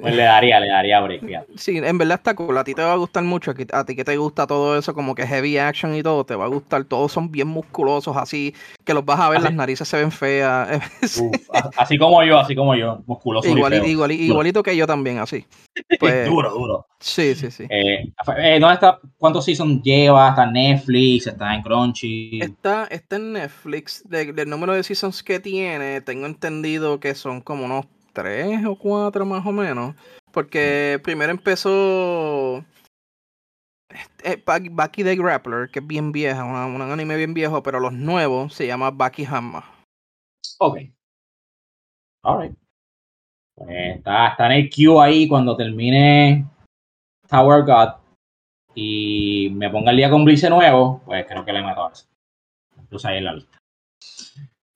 pues 0.00 0.14
le 0.14 0.22
daría, 0.22 0.60
le 0.60 0.68
daría 0.68 1.00
break, 1.00 1.46
Sí, 1.56 1.78
en 1.78 1.96
verdad 1.98 2.18
está 2.18 2.34
cool. 2.34 2.56
A 2.58 2.64
ti 2.64 2.74
te 2.74 2.82
va 2.82 2.92
a 2.92 2.96
gustar 2.96 3.24
mucho. 3.24 3.54
A 3.72 3.84
ti 3.84 3.96
que 3.96 4.04
te 4.04 4.16
gusta 4.16 4.46
todo 4.46 4.78
eso, 4.78 4.92
como 4.92 5.14
que 5.14 5.26
heavy 5.26 5.56
action 5.56 5.94
y 5.94 6.02
todo, 6.02 6.24
te 6.24 6.34
va 6.34 6.44
a 6.44 6.48
gustar. 6.48 6.84
Todos 6.84 7.12
son 7.12 7.30
bien 7.30 7.48
musculosos, 7.48 8.16
así 8.16 8.54
que 8.84 8.92
los 8.92 9.04
vas 9.04 9.20
a 9.20 9.30
ver, 9.30 9.40
las 9.40 9.54
narices 9.54 9.88
se 9.88 9.96
ven 9.96 10.12
feas. 10.12 10.68
así 11.76 11.98
como 11.98 12.22
yo, 12.22 12.38
así 12.38 12.54
como 12.54 12.74
yo, 12.74 13.02
musculoso. 13.06 13.48
Igual, 13.48 13.86
igual, 13.86 14.12
igualito 14.12 14.62
que 14.62 14.76
yo 14.76 14.86
también, 14.86 15.18
así. 15.18 15.46
Pues, 16.00 16.26
duro, 16.26 16.50
duro. 16.50 16.86
Sí, 17.00 17.34
sí, 17.36 17.50
sí. 17.50 17.64
Eh, 17.70 18.12
eh, 18.38 18.58
¿dónde 18.58 18.74
está? 18.74 19.00
¿Cuántos 19.16 19.44
seasons 19.44 19.82
lleva? 19.82 20.30
¿Está 20.30 20.44
en 20.44 20.52
Netflix? 20.52 21.28
¿Está 21.28 21.54
en 21.54 21.62
Crunchy? 21.62 22.40
Está, 22.42 22.86
está 22.86 23.16
en 23.16 23.34
Netflix. 23.34 24.02
del 24.08 24.48
número 24.48 24.72
de 24.72 24.82
seasons 24.82 25.22
que 25.22 25.38
tiene, 25.38 26.00
tengo 26.00 26.26
entendido 26.26 26.98
que 26.98 27.14
son 27.14 27.40
como 27.40 27.64
unos 27.64 27.86
tres 28.12 28.64
o 28.66 28.76
cuatro 28.76 29.24
más 29.24 29.46
o 29.46 29.52
menos. 29.52 29.94
Porque 30.32 31.00
primero 31.04 31.30
empezó 31.30 32.64
eh, 34.24 34.42
Baki 34.44 35.04
the 35.04 35.16
Grappler, 35.16 35.70
que 35.70 35.78
es 35.78 35.86
bien 35.86 36.10
vieja, 36.10 36.44
un 36.44 36.82
anime 36.82 37.16
bien 37.16 37.32
viejo, 37.32 37.62
pero 37.62 37.78
los 37.78 37.92
nuevos 37.92 38.54
se 38.54 38.66
llama 38.66 38.90
Baki 38.90 39.24
Hamma. 39.24 39.64
Ok. 40.58 40.78
Alright. 42.24 42.56
Pues 43.54 43.96
está, 43.96 44.28
está 44.28 44.46
en 44.46 44.52
el 44.52 44.70
queue 44.70 45.02
ahí 45.02 45.28
cuando 45.28 45.56
termine 45.56 46.44
Tower 47.28 47.64
God 47.64 47.94
y 48.74 49.50
me 49.54 49.70
ponga 49.70 49.90
el 49.90 49.96
día 49.96 50.10
con 50.10 50.24
Blizzard 50.24 50.50
nuevo, 50.50 51.02
pues 51.04 51.26
creo 51.26 51.44
que 51.44 51.52
le 51.52 51.62
meto 51.62 51.86
a 51.86 51.92
eso. 51.92 52.06
Entonces 52.78 53.06
ahí 53.06 53.18
en 53.18 53.24
la 53.24 53.34
lista. 53.34 53.58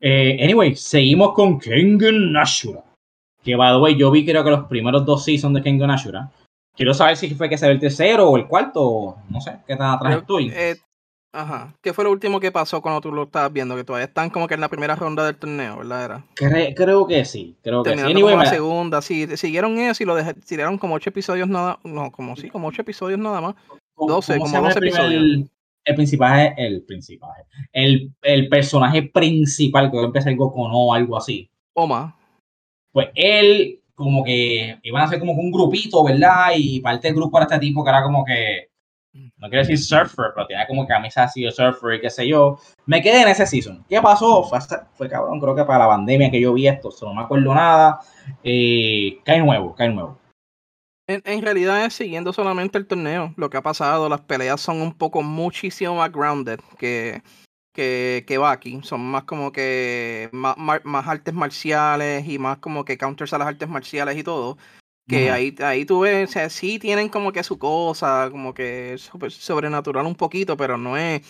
Eh, 0.01 0.39
anyway, 0.43 0.75
seguimos 0.75 1.33
con 1.33 1.59
Kengan 1.59 2.37
Ashura. 2.37 2.83
Que 3.43 3.57
by 3.57 3.75
the 3.75 3.81
way, 3.81 3.97
yo 3.97 4.11
vi 4.11 4.25
creo 4.25 4.45
que 4.45 4.51
los 4.51 4.67
primeros 4.67 5.05
dos 5.05 5.25
seasons 5.25 5.55
de 5.55 5.63
Kengan 5.63 5.91
Ashura. 5.91 6.31
Quiero 6.75 6.95
saber 6.95 7.17
si 7.17 7.35
fue 7.35 7.49
que 7.49 7.59
se 7.59 7.67
ve 7.67 7.73
el 7.73 7.81
tercero 7.81 8.29
o 8.29 8.37
el 8.37 8.47
cuarto, 8.47 9.17
no 9.29 9.41
sé, 9.41 9.59
qué 9.67 9.77
tan 9.77 9.91
atrás 9.91 10.19
estoy. 10.19 10.51
Eh, 10.55 10.77
ajá. 11.33 11.75
¿Qué 11.83 11.93
fue 11.93 12.05
lo 12.05 12.11
último 12.11 12.41
que 12.41 12.53
pasó 12.53 12.81
cuando 12.81 13.01
tú 13.01 13.13
lo 13.13 13.25
estabas 13.25 13.53
viendo? 13.53 13.77
Que 13.77 13.85
todavía 13.85 14.07
están 14.07 14.31
como 14.31 14.47
que 14.47 14.55
en 14.55 14.61
la 14.61 14.69
primera 14.69 14.95
ronda 14.95 15.27
del 15.27 15.37
torneo, 15.37 15.79
¿verdad? 15.79 16.05
Era? 16.05 16.75
creo 16.75 17.07
que 17.07 17.25
sí, 17.25 17.57
creo 17.63 17.83
que 17.83 17.97
sí. 17.97 18.01
Anyway, 18.01 18.37
la 18.37 18.47
segunda, 18.47 19.03
sí, 19.03 19.27
siguieron 19.37 19.79
eso 19.79 20.03
y 20.03 20.07
lo 20.07 20.15
dejaron 20.15 20.79
como 20.79 20.95
ocho 20.95 21.11
episodios 21.11 21.49
nada, 21.49 21.79
no, 21.85 22.13
como 22.13 22.37
sí, 22.37 22.49
como 22.49 22.69
ocho 22.69 22.83
episodios 22.83 23.19
nada 23.19 23.41
más. 23.41 23.55
12, 23.97 24.39
como 24.39 24.61
12 24.63 24.79
episodios. 24.79 25.23
El, 25.85 25.95
principal 25.95 26.41
es 26.41 26.53
el 26.59 26.83
principal. 26.83 27.31
El, 27.73 28.13
el 28.23 28.49
personaje 28.49 29.03
principal, 29.03 29.91
que 29.91 29.99
empieza 29.99 30.31
algo 30.31 30.53
con 30.53 30.71
O 30.73 30.95
algo 30.95 31.17
así. 31.17 31.51
Oma. 31.75 32.17
Pues 32.93 33.09
él 33.15 33.81
como 33.95 34.25
que 34.25 34.79
iban 34.83 35.03
a 35.03 35.09
ser 35.09 35.19
como 35.21 35.33
un 35.33 35.53
grupito, 35.53 36.03
¿verdad? 36.05 36.53
Y 36.57 36.81
parte 36.81 37.09
del 37.09 37.17
grupo 37.17 37.39
era 37.39 37.47
este 37.47 37.59
tipo 37.59 37.85
que 37.85 37.91
era 37.91 38.03
como 38.03 38.25
que, 38.25 38.71
no 39.13 39.49
quiero 39.49 39.67
decir 39.67 39.79
surfer, 39.79 40.33
pero 40.35 40.47
tenía 40.47 40.67
como 40.67 40.87
camisa 40.87 41.25
así 41.25 41.43
de 41.43 41.53
surfer 41.53 41.95
y 41.95 42.01
qué 42.01 42.11
sé 42.11 42.27
yo. 42.27 42.59
Me 42.87 43.03
quedé 43.03 43.23
en 43.23 43.29
ese 43.29 43.47
season. 43.47 43.85
¿Qué 43.89 44.01
pasó? 44.01 44.49
Fue, 44.95 45.09
cabrón, 45.09 45.41
creo 45.41 45.55
que 45.55 45.65
para 45.65 45.81
la 45.81 45.89
pandemia 45.89 46.31
que 46.31 46.41
yo 46.41 46.53
vi 46.55 46.67
esto, 46.69 46.91
no 47.03 47.15
me 47.15 47.23
acuerdo 47.23 47.55
nada. 47.55 48.01
Eh, 48.43 49.19
cae 49.25 49.41
nuevo, 49.41 49.75
cae 49.75 49.91
nuevo. 49.91 50.19
En, 51.09 51.43
realidad 51.43 51.85
es 51.85 51.95
siguiendo 51.95 52.33
solamente 52.33 52.79
el 52.79 52.87
torneo. 52.87 53.35
Lo 53.37 53.51
que 53.51 53.59
ha 53.59 53.63
pasado, 53.63 54.09
las 54.09 54.23
peleas 54.23 54.61
son 54.61 54.81
un 54.81 54.95
poco 54.97 55.23
muchísimo 55.23 55.97
más 55.97 56.11
grounded 56.11 56.61
que, 56.79 57.23
que, 57.75 58.25
que 58.27 58.39
Baki. 58.39 58.81
Son 58.83 59.01
más 59.01 59.25
como 59.25 59.53
que 59.53 60.31
más, 60.33 60.57
más, 60.57 61.09
artes 61.09 61.35
marciales 61.35 62.27
y 62.27 62.39
más 62.39 62.59
como 62.59 62.85
que 62.85 62.97
counters 62.97 63.33
a 63.35 63.39
las 63.39 63.49
artes 63.49 63.69
marciales 63.69 64.17
y 64.17 64.23
todo. 64.23 64.57
Que 65.09 65.31
ahí, 65.31 65.55
ahí 65.61 65.85
tú 65.85 66.01
ves, 66.01 66.31
o 66.31 66.33
sea, 66.33 66.49
sí 66.49 66.79
tienen 66.79 67.09
como 67.09 67.33
que 67.33 67.43
su 67.43 67.59
cosa, 67.59 68.29
como 68.31 68.55
que 68.55 68.97
sobrenatural 68.99 70.07
un 70.07 70.15
poquito, 70.15 70.57
pero 70.57 70.79
no 70.79 70.97
es, 70.97 71.23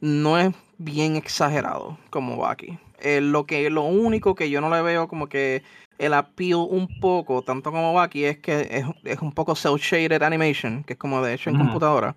no 0.00 0.38
es 0.38 0.54
bien 0.78 1.16
exagerado 1.16 1.98
como 2.10 2.36
Baki. 2.36 2.78
Eh, 3.00 3.20
lo 3.20 3.44
que 3.44 3.68
lo 3.68 3.82
único 3.82 4.34
que 4.34 4.48
yo 4.48 4.60
no 4.60 4.70
le 4.70 4.80
veo 4.80 5.08
como 5.08 5.28
que 5.28 5.62
el 5.98 6.14
appeal 6.14 6.66
un 6.70 7.00
poco, 7.00 7.42
tanto 7.42 7.72
como 7.72 7.92
Baki, 7.92 8.24
es 8.24 8.38
que 8.38 8.60
es, 8.70 8.84
es 9.04 9.20
un 9.20 9.32
poco 9.32 9.54
cel-shaded 9.54 10.22
animation, 10.22 10.84
que 10.84 10.94
es 10.94 10.98
como 10.98 11.22
de 11.22 11.34
hecho 11.34 11.50
en 11.50 11.58
computadora. 11.58 12.14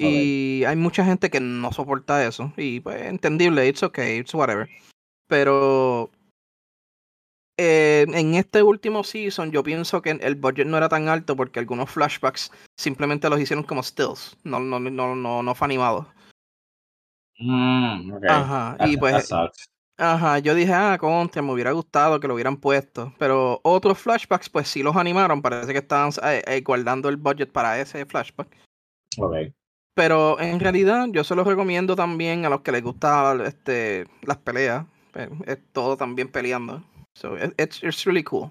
Y 0.00 0.64
hay 0.64 0.76
mucha 0.76 1.04
gente 1.04 1.30
que 1.30 1.40
no 1.40 1.72
soporta 1.72 2.24
eso. 2.26 2.52
Y 2.56 2.80
pues 2.80 3.02
entendible, 3.06 3.66
it's 3.66 3.82
okay, 3.82 4.18
it's 4.18 4.34
whatever. 4.34 4.68
Pero 5.26 6.10
eh, 7.58 8.06
en 8.08 8.34
este 8.34 8.62
último 8.62 9.02
season 9.02 9.50
yo 9.50 9.62
pienso 9.62 10.00
que 10.00 10.10
el 10.10 10.36
budget 10.36 10.66
no 10.66 10.76
era 10.76 10.88
tan 10.88 11.08
alto 11.08 11.36
porque 11.36 11.58
algunos 11.58 11.90
flashbacks 11.90 12.52
simplemente 12.76 13.28
los 13.28 13.40
hicieron 13.40 13.64
como 13.64 13.82
stills. 13.82 14.36
No, 14.44 14.60
no, 14.60 14.78
no, 14.78 15.14
no, 15.16 15.42
no 15.42 15.54
fue 15.54 15.66
animado. 15.66 16.06
Mm, 17.38 18.12
Ajá. 18.28 18.76
y 18.86 18.96
pues. 18.96 19.30
Ajá, 20.00 20.38
yo 20.38 20.54
dije, 20.54 20.72
ah, 20.72 20.96
contra, 20.96 21.42
me 21.42 21.52
hubiera 21.52 21.72
gustado 21.72 22.20
que 22.20 22.28
lo 22.28 22.34
hubieran 22.34 22.56
puesto. 22.56 23.12
Pero 23.18 23.60
otros 23.64 23.98
flashbacks, 23.98 24.48
pues 24.48 24.68
sí 24.68 24.84
los 24.84 24.94
animaron. 24.94 25.42
Parece 25.42 25.72
que 25.72 25.80
estaban 25.80 26.12
eh, 26.22 26.42
eh, 26.46 26.60
guardando 26.60 27.08
el 27.08 27.16
budget 27.16 27.50
para 27.50 27.80
ese 27.80 28.06
flashback. 28.06 28.48
Okay. 29.18 29.52
Pero 29.94 30.38
en 30.38 30.60
realidad 30.60 31.08
yo 31.10 31.24
se 31.24 31.34
los 31.34 31.44
recomiendo 31.44 31.96
también 31.96 32.46
a 32.46 32.48
los 32.48 32.60
que 32.60 32.70
les 32.70 32.84
gustan 32.84 33.40
este, 33.40 34.06
las 34.22 34.36
peleas. 34.36 34.86
Eh, 35.16 35.28
es 35.46 35.58
todo 35.72 35.96
también 35.96 36.28
peleando. 36.28 36.84
So 37.18 37.36
it's, 37.36 37.82
it's 37.82 38.06
really 38.06 38.22
cool. 38.22 38.50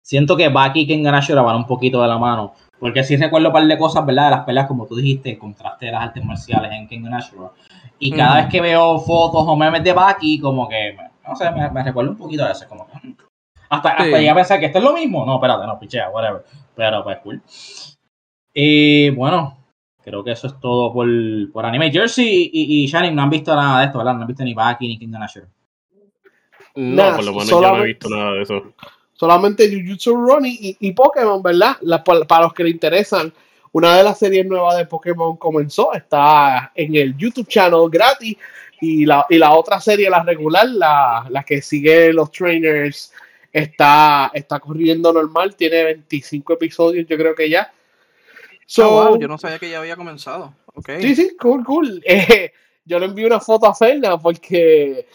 Siento 0.00 0.36
que 0.36 0.48
Baki 0.48 0.80
y 0.80 0.86
Kengan 0.86 1.14
Ashura 1.14 1.42
van 1.42 1.56
un 1.56 1.66
poquito 1.66 2.00
de 2.00 2.08
la 2.08 2.18
mano. 2.18 2.54
Porque 2.78 3.02
sí 3.02 3.16
recuerdo 3.16 3.48
un 3.48 3.52
par 3.52 3.66
de 3.66 3.76
cosas, 3.76 4.06
¿verdad? 4.06 4.26
De 4.26 4.30
las 4.30 4.44
peleas, 4.44 4.66
como 4.66 4.86
tú 4.86 4.96
dijiste, 4.96 5.30
en 5.30 5.38
contraste 5.38 5.86
de 5.86 5.92
las 5.92 6.02
artes 6.02 6.24
marciales 6.24 6.70
en 6.72 6.88
Kengan 6.88 7.14
Ashura. 7.14 7.50
Y 7.98 8.12
cada 8.12 8.36
vez 8.36 8.46
que 8.46 8.60
veo 8.60 8.98
fotos 9.00 9.44
o 9.46 9.56
memes 9.56 9.82
de 9.82 9.92
Baki, 9.92 10.38
como 10.40 10.68
que, 10.68 10.96
no 11.26 11.36
sé, 11.36 11.50
me, 11.50 11.68
me 11.70 11.82
recuerda 11.82 12.12
un 12.12 12.16
poquito 12.16 12.44
de 12.44 12.52
eso. 12.52 12.66
Como 12.68 12.86
que, 12.86 13.08
mm. 13.08 13.16
hasta, 13.68 13.88
hasta 13.90 14.04
llegué 14.04 14.30
a 14.30 14.34
pensar 14.34 14.60
que 14.60 14.66
esto 14.66 14.78
es 14.78 14.84
lo 14.84 14.92
mismo. 14.92 15.26
No, 15.26 15.34
espérate, 15.34 15.66
no, 15.66 15.78
pichea, 15.78 16.10
whatever. 16.10 16.44
Pero 16.76 17.04
pues 17.04 17.18
cool. 17.18 17.42
Y 18.54 19.10
bueno, 19.10 19.56
Creo 20.02 20.24
que 20.24 20.30
eso 20.30 20.46
es 20.46 20.58
todo 20.58 20.92
por, 20.92 21.06
por 21.52 21.66
anime. 21.66 21.92
Jersey 21.92 22.50
y, 22.50 22.84
y, 22.84 22.86
Shining 22.86 23.14
no 23.14 23.22
han 23.22 23.30
visto 23.30 23.54
nada 23.54 23.80
de 23.80 23.86
esto, 23.86 23.98
¿verdad? 23.98 24.14
No 24.14 24.22
han 24.22 24.26
visto 24.26 24.42
ni 24.44 24.54
Baki 24.54 24.88
ni 24.88 24.98
Kingdom 24.98 25.22
Asher. 25.22 25.46
No, 26.74 27.16
por 27.16 27.24
lo 27.24 27.32
menos 27.32 27.48
yo 27.48 27.60
no 27.60 27.82
he 27.82 27.86
visto 27.86 28.08
nada 28.08 28.32
de 28.32 28.42
eso. 28.42 28.72
Solamente 29.14 29.70
Jujutsu 29.70 30.16
Ronnie 30.16 30.58
y, 30.60 30.76
y, 30.80 30.92
Pokémon, 30.92 31.42
¿verdad? 31.42 31.76
para, 32.26 32.42
los 32.42 32.54
que 32.54 32.64
le 32.64 32.70
interesan, 32.70 33.32
una 33.72 33.96
de 33.96 34.02
las 34.02 34.18
series 34.18 34.46
nuevas 34.46 34.78
de 34.78 34.86
Pokémon 34.86 35.36
comenzó, 35.36 35.92
está 35.92 36.72
en 36.74 36.94
el 36.96 37.16
YouTube 37.16 37.48
channel 37.48 37.88
gratis. 37.90 38.36
Y 38.82 39.04
la, 39.04 39.26
y 39.28 39.36
la 39.36 39.52
otra 39.52 39.78
serie, 39.78 40.08
la 40.08 40.22
regular, 40.22 40.66
la, 40.66 41.26
la 41.28 41.42
que 41.42 41.60
sigue 41.60 42.14
los 42.14 42.32
trainers, 42.32 43.12
está, 43.52 44.30
está 44.32 44.60
corriendo 44.60 45.12
normal, 45.12 45.54
tiene 45.56 45.84
25 45.84 46.54
episodios, 46.54 47.06
yo 47.06 47.16
creo 47.16 47.34
que 47.34 47.48
ya. 47.48 47.72
Ah, 48.78 49.16
yo 49.18 49.26
no 49.26 49.36
sabía 49.36 49.58
que 49.58 49.70
ya 49.70 49.80
había 49.80 49.96
comenzado. 49.96 50.54
Okay. 50.74 51.02
Sí, 51.02 51.16
sí, 51.16 51.36
cool, 51.38 51.64
cool. 51.64 52.02
Eh, 52.06 52.52
yo 52.84 52.98
le 52.98 53.06
envié 53.06 53.26
una 53.26 53.40
foto 53.40 53.66
a 53.66 53.74
Ferna 53.74 54.18
porque 54.18 55.06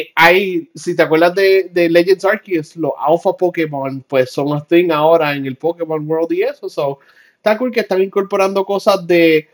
eh, 0.00 0.12
hay, 0.14 0.70
si 0.74 0.94
te 0.94 1.02
acuerdas 1.02 1.34
de, 1.34 1.70
de, 1.72 1.88
Legends 1.88 2.24
Arceus, 2.24 2.76
los 2.76 2.92
Alpha 2.98 3.32
Pokémon, 3.36 4.04
pues 4.08 4.30
son 4.30 4.56
a 4.56 4.64
thing 4.64 4.90
ahora 4.90 5.34
en 5.34 5.46
el 5.46 5.56
Pokémon 5.56 6.06
World 6.08 6.32
y 6.32 6.42
eso. 6.42 6.68
So, 6.68 6.98
está 7.36 7.56
cool 7.58 7.72
que 7.72 7.80
están 7.80 8.02
incorporando 8.02 8.64
cosas 8.64 9.06
de, 9.06 9.48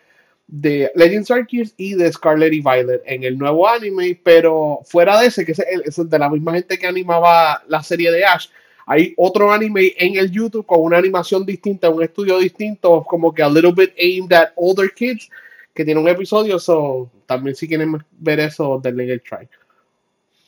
de 0.47 0.91
Legends 0.95 1.31
Arceus 1.31 1.75
y 1.77 1.95
de 1.95 2.13
Scarlet 2.13 2.53
y 2.53 2.61
Violet 2.61 3.03
en 3.07 3.25
el 3.25 3.39
nuevo 3.39 3.69
anime, 3.69 4.21
pero 4.23 4.81
fuera 4.85 5.21
de 5.21 5.29
ese, 5.29 5.45
que 5.45 5.53
es, 5.53 5.59
es 5.59 6.11
de 6.11 6.19
la 6.19 6.31
misma 6.31 6.55
gente 6.55 6.79
que 6.79 6.87
animaba 6.87 7.63
la 7.69 7.83
serie 7.83 8.11
de 8.11 8.25
Ash 8.25 8.49
hay 8.87 9.15
otro 9.17 9.53
anime 9.53 9.95
en 9.97 10.17
el 10.17 10.31
YouTube 10.31 10.67
con 10.67 10.81
una 10.81 10.99
animación 10.99 11.47
distinta, 11.47 11.89
un 11.89 12.03
estudio 12.03 12.39
distinto, 12.39 13.03
como 13.05 13.33
que 13.33 13.43
a 13.43 13.49
little 13.49 13.73
bit 13.73 13.93
aimed 13.99 14.33
at 14.33 14.51
older 14.57 14.91
kids, 14.95 15.31
que 15.75 15.85
tiene 15.85 16.01
un 16.01 16.09
episodio, 16.09 16.59
so 16.59 17.11
también 17.27 17.57
si 17.57 17.67
quieren 17.67 17.97
ver 18.13 18.41
eso, 18.41 18.81
denle 18.83 19.11
el 19.11 19.23
try. 19.23 19.49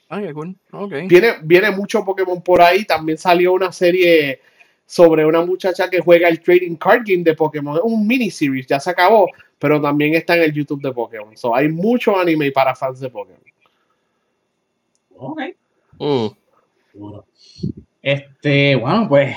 Ay, 0.09 0.33
okay. 0.71 1.09
Viene, 1.09 1.35
viene 1.43 1.71
mucho 1.71 2.05
Pokémon 2.05 2.41
por 2.41 2.63
ahí, 2.63 2.85
también 2.85 3.19
salió 3.19 3.53
una 3.53 3.73
serie 3.73 4.41
sobre 4.87 5.27
una 5.27 5.45
muchacha 5.45 5.91
que 5.91 6.01
juega 6.01 6.29
el 6.29 6.41
trading 6.41 6.77
card 6.77 7.03
game 7.05 7.25
de 7.25 7.35
Pokémon, 7.35 7.77
es 7.77 7.83
un 7.83 8.07
miniseries, 8.07 8.67
ya 8.67 8.79
se 8.79 8.91
acabó, 8.91 9.29
pero 9.59 9.81
también 9.81 10.15
está 10.15 10.37
en 10.37 10.43
el 10.43 10.53
YouTube 10.53 10.81
de 10.81 10.93
Pokémon. 10.93 11.37
So, 11.37 11.55
hay 11.55 11.69
mucho 11.69 12.17
anime 12.17 12.53
para 12.53 12.75
fans 12.75 13.01
de 13.01 13.11
Pokémon. 13.11 13.41
Ok. 15.17 15.41
Mm. 15.99 16.27
Este, 18.03 18.77
bueno, 18.77 19.09
pues 19.09 19.35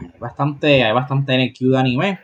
hay 0.00 0.18
bastante, 0.18 0.82
hay 0.82 0.92
bastante 0.92 1.34
en 1.34 1.40
el 1.40 1.52
queue 1.52 1.72
de 1.72 1.78
anime. 1.78 2.20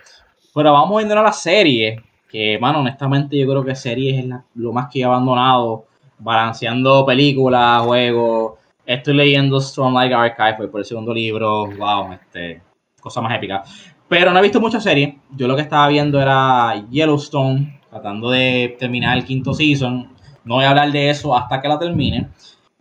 Pero 0.55 0.73
vamos 0.73 0.97
viendo 0.99 1.19
a 1.19 1.23
la 1.23 1.33
serie, 1.33 2.03
que, 2.29 2.59
mano, 2.59 2.81
honestamente 2.81 3.37
yo 3.37 3.47
creo 3.47 3.65
que 3.65 3.75
serie 3.75 4.19
es 4.19 4.27
lo 4.55 4.73
más 4.73 4.89
que 4.91 5.01
he 5.01 5.05
abandonado, 5.05 5.87
balanceando 6.23 7.05
películas, 7.05 7.83
juegos. 7.83 8.59
Estoy 8.85 9.15
leyendo 9.15 9.61
Stormlight 9.61 10.13
Archive 10.13 10.69
por 10.69 10.81
el 10.81 10.87
segundo 10.87 11.15
libro, 11.15 11.67
wow, 11.67 12.13
este, 12.13 12.63
cosa 13.01 13.21
más 13.21 13.35
épica. 13.37 13.63
Pero 14.09 14.33
no 14.33 14.39
he 14.39 14.43
visto 14.43 14.61
muchas 14.61 14.83
series. 14.83 15.15
Yo 15.31 15.49
lo 15.49 15.57
que 15.57 15.63
estaba 15.63 15.89
viendo 15.89 16.21
era 16.21 16.85
Yellowstone, 16.91 17.81
tratando 17.89 18.31
de 18.31 18.77
terminar 18.79 19.17
el 19.17 19.25
quinto 19.25 19.55
season. 19.55 20.13
No 20.45 20.57
voy 20.57 20.65
a 20.65 20.71
hablar 20.71 20.93
de 20.93 21.11
eso 21.11 21.37
hasta 21.37 21.61
que 21.61 21.69
la 21.69 21.79
termine. 21.79 22.29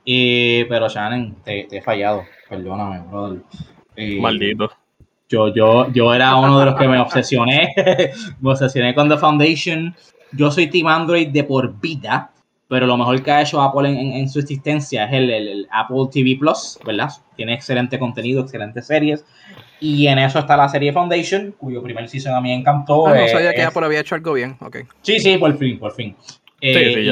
Eh, 0.06 0.66
pero 0.68 0.90
Shannon, 0.90 1.36
te 1.44 1.68
he 1.72 1.82
fallado. 1.82 2.24
Perdóname, 2.50 3.00
brother. 3.08 3.42
Eh, 3.96 4.20
Maldito. 4.20 4.72
Yo, 5.30 5.54
yo, 5.54 5.90
yo 5.94 6.14
era 6.14 6.36
uno 6.36 6.60
de 6.60 6.66
los 6.66 6.76
que 6.76 6.88
me 6.90 7.00
obsesioné, 7.00 7.74
me 8.42 8.52
obsesioné 8.52 8.94
con 8.94 9.08
The 9.08 9.18
Foundation. 9.18 9.96
Yo 10.34 10.52
soy 10.52 10.68
Team 10.68 10.88
Android 10.88 11.30
de 11.30 11.46
por 11.46 11.80
vida, 11.80 12.32
pero 12.72 12.88
lo 12.88 12.96
mejor 12.96 13.22
que 13.22 13.30
ha 13.30 13.42
hecho 13.42 13.62
Apple 13.62 13.90
en, 13.90 14.30
su 14.30 14.40
existencia 14.40 15.04
es 15.04 15.12
el, 15.12 15.68
Apple 15.70 16.08
TV 16.10 16.38
Plus, 16.40 16.80
¿verdad? 16.86 17.10
Tiene 17.36 17.54
excelente 17.54 18.00
contenido, 18.00 18.44
excelentes 18.44 18.88
series. 18.88 19.26
Y 19.82 20.08
en 20.08 20.18
eso 20.20 20.40
está 20.40 20.56
la 20.56 20.70
serie 20.70 20.94
Foundation, 20.94 21.54
cuyo 21.58 21.84
primer 21.84 22.08
season 22.08 22.34
a 22.34 22.40
mí 22.40 22.48
me 22.48 22.56
encantó. 22.56 23.08
Ah, 23.08 23.16
no 23.20 23.28
sabía 23.28 23.54
que 23.54 23.62
Apple 23.62 23.86
había 23.86 24.00
hecho 24.00 24.16
algo 24.16 24.32
bien, 24.32 24.56
ok. 24.62 24.78
Sí, 25.02 25.20
sí, 25.20 25.38
por 25.38 25.58
fin, 25.58 25.80
por 25.80 25.92
fin. 25.92 26.16
Eh, 26.62 27.04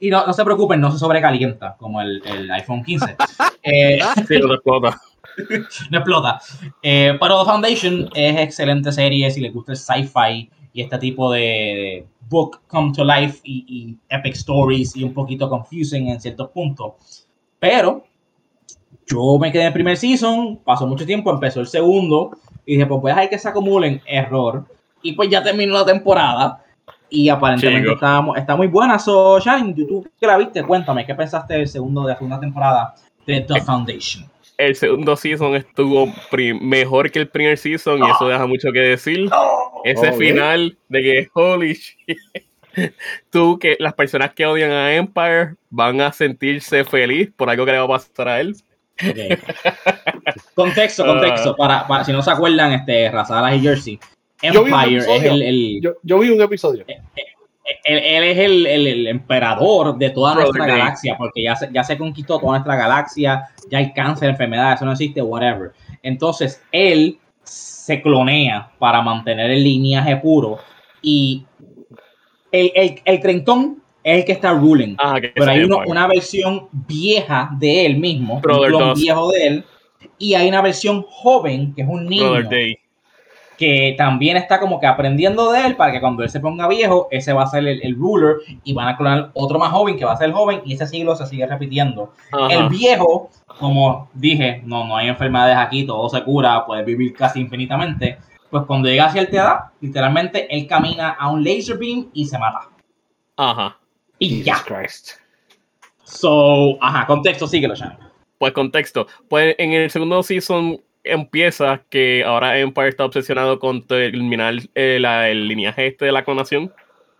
y, 0.00 0.08
no, 0.08 0.26
no, 0.26 0.32
se 0.32 0.44
preocupen, 0.46 0.80
no 0.80 0.90
se 0.90 0.98
sobrecalienta 0.98 1.76
como 1.78 2.00
el, 2.00 2.22
el 2.24 2.50
iPhone 2.50 2.82
15. 2.82 3.16
eh, 3.62 3.98
sí, 4.26 4.38
no 4.38 4.54
explota. 4.54 4.98
no 5.90 5.98
explota. 5.98 6.40
Eh, 6.82 7.18
pero 7.20 7.40
The 7.40 7.50
Foundation 7.50 8.08
es 8.14 8.38
excelente 8.38 8.92
serie 8.92 9.30
si 9.30 9.42
les 9.42 9.52
gusta 9.52 9.72
el 9.72 9.78
sci-fi 9.78 10.48
y 10.72 10.82
este 10.82 10.98
tipo 10.98 11.32
de 11.32 12.06
book 12.28 12.60
come 12.68 12.92
to 12.92 13.04
life 13.04 13.40
y, 13.42 13.64
y, 13.66 13.96
epic 14.08 14.34
stories 14.34 14.96
y 14.96 15.04
un 15.04 15.12
poquito 15.12 15.48
confusing 15.48 16.08
en 16.08 16.20
ciertos 16.20 16.50
puntos. 16.50 17.26
Pero 17.58 18.04
yo 19.06 19.38
me 19.38 19.50
quedé 19.50 19.62
en 19.62 19.68
el 19.68 19.72
primer 19.72 19.96
season, 19.96 20.60
pasó 20.64 20.86
mucho 20.86 21.04
tiempo, 21.04 21.30
empezó 21.30 21.60
el 21.60 21.66
segundo 21.66 22.30
y 22.64 22.74
dije, 22.74 22.86
pues 22.86 23.00
voy 23.00 23.10
a 23.10 23.14
dejar 23.14 23.30
que 23.30 23.38
se 23.38 23.48
acumulen 23.48 24.00
error. 24.06 24.64
Y 25.02 25.12
pues 25.12 25.28
ya 25.28 25.42
terminó 25.42 25.74
la 25.74 25.84
temporada 25.84 26.62
y 27.08 27.28
aparentemente 27.28 27.92
está, 27.92 28.24
está, 28.36 28.56
muy 28.56 28.68
buena. 28.68 28.98
So, 28.98 29.40
Shine, 29.40 29.74
tú 29.74 30.06
que 30.18 30.26
la 30.26 30.36
viste, 30.36 30.62
cuéntame, 30.62 31.04
¿qué 31.04 31.14
pensaste 31.14 31.54
del 31.54 31.68
segundo 31.68 32.02
de 32.02 32.12
la 32.12 32.14
segunda 32.14 32.38
temporada 32.38 32.94
de 33.26 33.40
The 33.40 33.60
Foundation? 33.62 34.24
El 34.60 34.76
segundo 34.76 35.16
season 35.16 35.56
estuvo 35.56 36.12
mejor 36.60 37.10
que 37.10 37.18
el 37.18 37.28
primer 37.28 37.56
season 37.56 37.98
y 38.04 38.10
eso 38.10 38.28
deja 38.28 38.46
mucho 38.46 38.72
que 38.72 38.80
decir. 38.80 39.28
Ese 39.84 40.12
final 40.12 40.76
de 40.88 41.02
que, 41.02 41.28
holy 41.32 41.74
shit, 41.74 42.18
tú 43.30 43.58
que 43.58 43.76
las 43.78 43.94
personas 43.94 44.34
que 44.34 44.46
odian 44.46 44.70
a 44.70 44.94
Empire 44.94 45.54
van 45.70 46.00
a 46.00 46.12
sentirse 46.12 46.84
feliz 46.84 47.30
por 47.36 47.48
algo 47.50 47.64
que 47.64 47.72
le 47.72 47.78
va 47.78 47.84
a 47.84 47.88
pasar 47.88 48.28
a 48.28 48.40
él. 48.40 48.54
contexto, 50.54 51.06
contexto, 51.06 51.56
ah. 51.58 51.86
para, 51.88 52.04
si 52.04 52.12
no 52.12 52.22
se 52.22 52.30
acuerdan, 52.30 52.72
este, 52.72 53.10
Razalas 53.10 53.56
y 53.56 53.60
Jersey 53.60 53.98
Empire 54.42 54.98
es 54.98 55.24
el. 55.24 55.80
yo, 56.02 56.18
vi 56.18 56.30
un 56.30 56.40
episodio. 56.40 56.84
Él, 57.84 58.24
es 58.24 58.38
el, 58.38 59.06
emperador 59.06 59.96
de 59.96 60.10
toda 60.10 60.34
nuestra 60.34 60.66
galaxia, 60.66 61.16
porque 61.16 61.42
ya 61.42 61.56
se, 61.56 61.70
ya 61.72 61.84
se 61.84 61.96
conquistó 61.96 62.38
toda 62.38 62.52
nuestra 62.52 62.76
galaxia, 62.76 63.48
ya 63.70 63.78
hay 63.78 63.92
cáncer, 63.92 64.30
enfermedad, 64.30 64.74
eso 64.74 64.84
no 64.84 64.92
existe, 64.92 65.22
whatever. 65.22 65.72
Entonces, 66.02 66.62
él 66.72 67.18
se 67.42 68.00
clonea 68.02 68.70
para 68.78 69.02
mantener 69.02 69.50
el 69.50 69.64
lineaje 69.64 70.16
puro 70.16 70.58
y 71.02 71.44
el, 72.52 72.70
el, 72.74 73.00
el 73.04 73.20
trentón 73.20 73.80
es 74.02 74.18
el 74.18 74.24
que 74.24 74.32
está 74.32 74.52
ruling. 74.52 74.96
Ah, 74.98 75.18
pero 75.34 75.50
hay 75.50 75.64
una 75.64 76.06
versión 76.06 76.68
vieja 76.72 77.50
de 77.58 77.86
él 77.86 77.98
mismo, 77.98 78.34
un 78.34 78.40
clon 78.40 78.94
viejo 78.94 79.30
de 79.32 79.46
él, 79.46 79.64
y 80.18 80.34
hay 80.34 80.48
una 80.48 80.62
versión 80.62 81.04
joven, 81.08 81.74
que 81.74 81.82
es 81.82 81.88
un 81.88 82.06
niño 82.06 82.48
que 83.60 83.94
también 83.98 84.38
está 84.38 84.58
como 84.58 84.80
que 84.80 84.86
aprendiendo 84.86 85.52
de 85.52 85.66
él 85.66 85.76
para 85.76 85.92
que 85.92 86.00
cuando 86.00 86.22
él 86.22 86.30
se 86.30 86.40
ponga 86.40 86.66
viejo, 86.66 87.08
ese 87.10 87.34
va 87.34 87.42
a 87.42 87.46
ser 87.46 87.68
el, 87.68 87.94
ruler 87.94 88.36
y 88.64 88.72
van 88.72 88.88
a 88.88 88.96
clonar 88.96 89.32
otro 89.34 89.58
más 89.58 89.70
joven 89.70 89.98
que 89.98 90.06
va 90.06 90.14
a 90.14 90.16
ser 90.16 90.28
el 90.28 90.32
joven 90.32 90.62
y 90.64 90.72
ese 90.72 90.86
siglo 90.86 91.14
se 91.14 91.26
sigue 91.26 91.46
repitiendo. 91.46 92.14
El 92.48 92.70
viejo, 92.70 93.28
como 93.58 94.08
dije, 94.14 94.62
no, 94.64 94.86
no 94.86 94.96
hay 94.96 95.08
enfermedades 95.08 95.58
aquí, 95.58 95.84
todo 95.84 96.08
se 96.08 96.24
cura, 96.24 96.64
puede 96.64 96.84
vivir 96.84 97.12
casi 97.12 97.40
infinitamente. 97.40 98.16
Pues 98.48 98.64
cuando 98.64 98.88
llega 98.88 99.04
a 99.04 99.12
cierta 99.12 99.36
edad, 99.36 99.58
literalmente 99.82 100.46
él 100.56 100.66
camina 100.66 101.10
a 101.10 101.30
un 101.30 101.44
laser 101.44 101.76
beam 101.76 102.08
y 102.14 102.24
se 102.24 102.38
mata. 102.38 102.66
Ajá. 103.36 103.76
Y 104.18 104.42
ya. 104.42 104.64
So, 106.04 106.82
ajá, 106.82 107.06
contexto, 107.06 107.46
síguelo, 107.46 107.74
Shannon. 107.74 107.98
Pues 108.38 108.54
contexto. 108.54 109.06
Pues 109.28 109.54
en 109.58 109.74
el 109.74 109.90
segundo 109.90 110.22
season 110.22 110.80
empieza 111.10 111.84
que 111.90 112.24
ahora 112.24 112.58
Empire 112.58 112.88
está 112.88 113.04
obsesionado 113.04 113.58
con 113.58 113.86
terminar 113.86 114.54
el, 114.74 115.04
el 115.04 115.48
lineaje 115.48 115.88
este 115.88 116.06
de 116.06 116.12
la 116.12 116.24
clonación. 116.24 116.72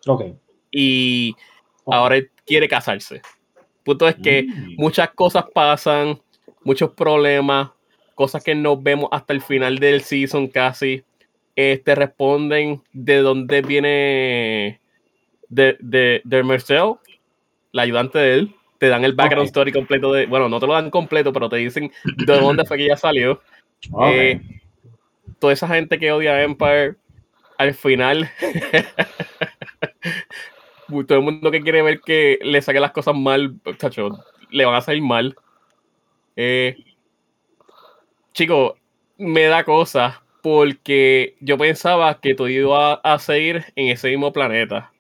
Ok. 0.06 0.24
Y 0.70 1.34
ahora 1.86 2.16
quiere 2.46 2.68
casarse. 2.68 3.22
Punto 3.84 4.08
es 4.08 4.16
que 4.16 4.44
mm. 4.44 4.74
muchas 4.76 5.10
cosas 5.10 5.44
pasan, 5.52 6.20
muchos 6.62 6.90
problemas, 6.90 7.70
cosas 8.14 8.44
que 8.44 8.54
no 8.54 8.76
vemos 8.76 9.08
hasta 9.12 9.32
el 9.32 9.40
final 9.40 9.78
del 9.78 10.02
season 10.02 10.48
casi. 10.48 11.02
Este 11.56 11.94
responden 11.94 12.82
de 12.92 13.16
dónde 13.18 13.62
viene 13.62 14.80
de, 15.48 15.76
de, 15.80 16.22
de 16.24 16.42
Marcel, 16.42 16.94
la 17.72 17.82
ayudante 17.82 18.18
de 18.18 18.34
él. 18.34 18.54
Te 18.78 18.88
dan 18.88 19.04
el 19.04 19.12
background 19.12 19.46
story 19.46 19.72
completo 19.72 20.12
de. 20.12 20.26
Bueno, 20.26 20.48
no 20.48 20.58
te 20.58 20.66
lo 20.66 20.72
dan 20.72 20.90
completo, 20.90 21.32
pero 21.32 21.50
te 21.50 21.56
dicen 21.56 21.92
de 22.16 22.38
dónde 22.38 22.64
fue 22.64 22.78
que 22.78 22.84
ella 22.84 22.96
salió. 22.96 23.42
Eh, 24.04 24.40
toda 25.38 25.52
esa 25.52 25.68
gente 25.68 25.98
que 25.98 26.12
odia 26.12 26.32
a 26.32 26.42
Empire, 26.42 26.96
al 27.58 27.74
final, 27.74 28.30
todo 31.06 31.18
el 31.18 31.24
mundo 31.24 31.50
que 31.50 31.62
quiere 31.62 31.82
ver 31.82 32.00
que 32.00 32.38
le 32.42 32.62
saque 32.62 32.80
las 32.80 32.92
cosas 32.92 33.14
mal, 33.14 33.56
chacho, 33.78 34.10
le 34.50 34.64
van 34.64 34.74
a 34.74 34.80
salir 34.80 35.02
mal. 35.02 35.36
Eh, 36.36 36.76
chico, 38.32 38.76
me 39.18 39.44
da 39.44 39.64
cosa 39.64 40.22
porque 40.42 41.36
yo 41.40 41.58
pensaba 41.58 42.20
que 42.20 42.34
todo 42.34 42.48
iba 42.48 42.94
a 42.94 43.18
seguir 43.18 43.66
en 43.76 43.88
ese 43.88 44.08
mismo 44.08 44.32
planeta. 44.32 44.92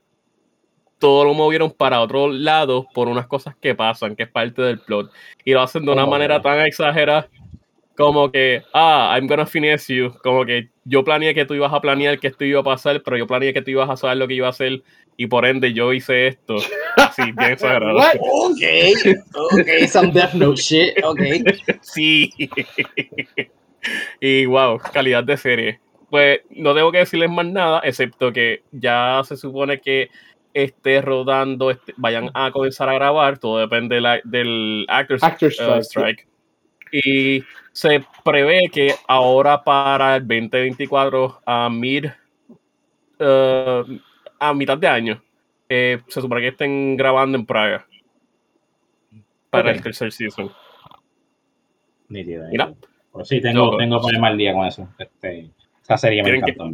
Todo 0.98 1.24
lo 1.24 1.32
movieron 1.32 1.70
para 1.70 2.02
otro 2.02 2.28
lado 2.28 2.86
por 2.92 3.08
unas 3.08 3.26
cosas 3.26 3.56
que 3.56 3.74
pasan, 3.74 4.16
que 4.16 4.24
es 4.24 4.28
parte 4.28 4.60
del 4.60 4.80
plot. 4.80 5.10
Y 5.46 5.52
lo 5.52 5.62
hacen 5.62 5.86
de 5.86 5.92
una 5.92 6.04
oh. 6.04 6.10
manera 6.10 6.42
tan 6.42 6.60
exagerada 6.60 7.26
como 8.00 8.32
que, 8.32 8.62
ah, 8.72 9.14
I'm 9.14 9.26
gonna 9.26 9.44
finesse 9.44 9.94
you, 9.94 10.12
como 10.22 10.46
que 10.46 10.70
yo 10.84 11.04
planeé 11.04 11.34
que 11.34 11.44
tú 11.44 11.54
ibas 11.54 11.72
a 11.72 11.80
planear 11.80 12.18
que 12.18 12.28
esto 12.28 12.44
iba 12.46 12.60
a 12.60 12.64
pasar, 12.64 13.02
pero 13.02 13.18
yo 13.18 13.26
planeé 13.26 13.52
que 13.52 13.60
tú 13.60 13.72
ibas 13.72 13.90
a 13.90 13.96
saber 13.96 14.16
lo 14.16 14.26
que 14.26 14.34
iba 14.34 14.46
a 14.46 14.50
hacer 14.50 14.82
y 15.18 15.26
por 15.26 15.44
ende 15.44 15.74
yo 15.74 15.92
hice 15.92 16.28
esto. 16.28 16.56
Sí, 17.14 17.32
bien 17.36 17.52
exagerado. 17.52 17.98
Ok, 17.98 18.62
ok, 19.52 19.68
some 19.86 20.12
Death 20.12 20.32
Note 20.32 20.60
shit, 20.60 21.04
ok. 21.04 21.20
Sí. 21.82 22.32
Y 24.20 24.46
wow, 24.46 24.78
calidad 24.92 25.24
de 25.24 25.36
serie. 25.36 25.80
Pues 26.08 26.40
no 26.50 26.74
tengo 26.74 26.92
que 26.92 26.98
decirles 26.98 27.30
más 27.30 27.46
nada, 27.46 27.80
excepto 27.84 28.32
que 28.32 28.62
ya 28.72 29.20
se 29.24 29.36
supone 29.36 29.80
que 29.80 30.08
esté 30.54 31.00
rodando, 31.00 31.70
este, 31.70 31.94
vayan 31.96 32.30
a 32.34 32.50
comenzar 32.50 32.88
a 32.88 32.94
grabar, 32.94 33.38
todo 33.38 33.58
depende 33.58 34.00
del 34.24 34.86
Actors, 34.88 35.22
uh, 35.22 35.80
Strike. 35.80 36.26
Y 36.92 37.44
se 37.72 38.04
prevé 38.24 38.68
que 38.72 38.94
ahora 39.06 39.62
para 39.62 40.16
el 40.16 40.22
2024 40.22 41.42
a 41.46 41.68
mid 41.70 42.06
uh, 43.20 43.84
a 44.38 44.54
mitad 44.54 44.78
de 44.78 44.88
año 44.88 45.22
eh, 45.68 46.00
se 46.08 46.20
supone 46.20 46.40
que 46.40 46.48
estén 46.48 46.96
grabando 46.96 47.38
en 47.38 47.46
Praga 47.46 47.86
para 49.50 49.70
el 49.70 49.82
tercer 49.82 50.12
season. 50.12 50.50
Mira. 52.08 52.74
Pues 53.12 53.28
sí, 53.28 53.40
tengo, 53.40 53.76
tengo 53.76 54.00
que 54.00 54.18
mal 54.18 54.36
día 54.36 54.52
con 54.52 54.66
eso. 54.66 54.88
Este, 54.98 55.50
esa 55.82 55.96
serie 55.96 56.22
me 56.22 56.36
encanta. 56.36 56.64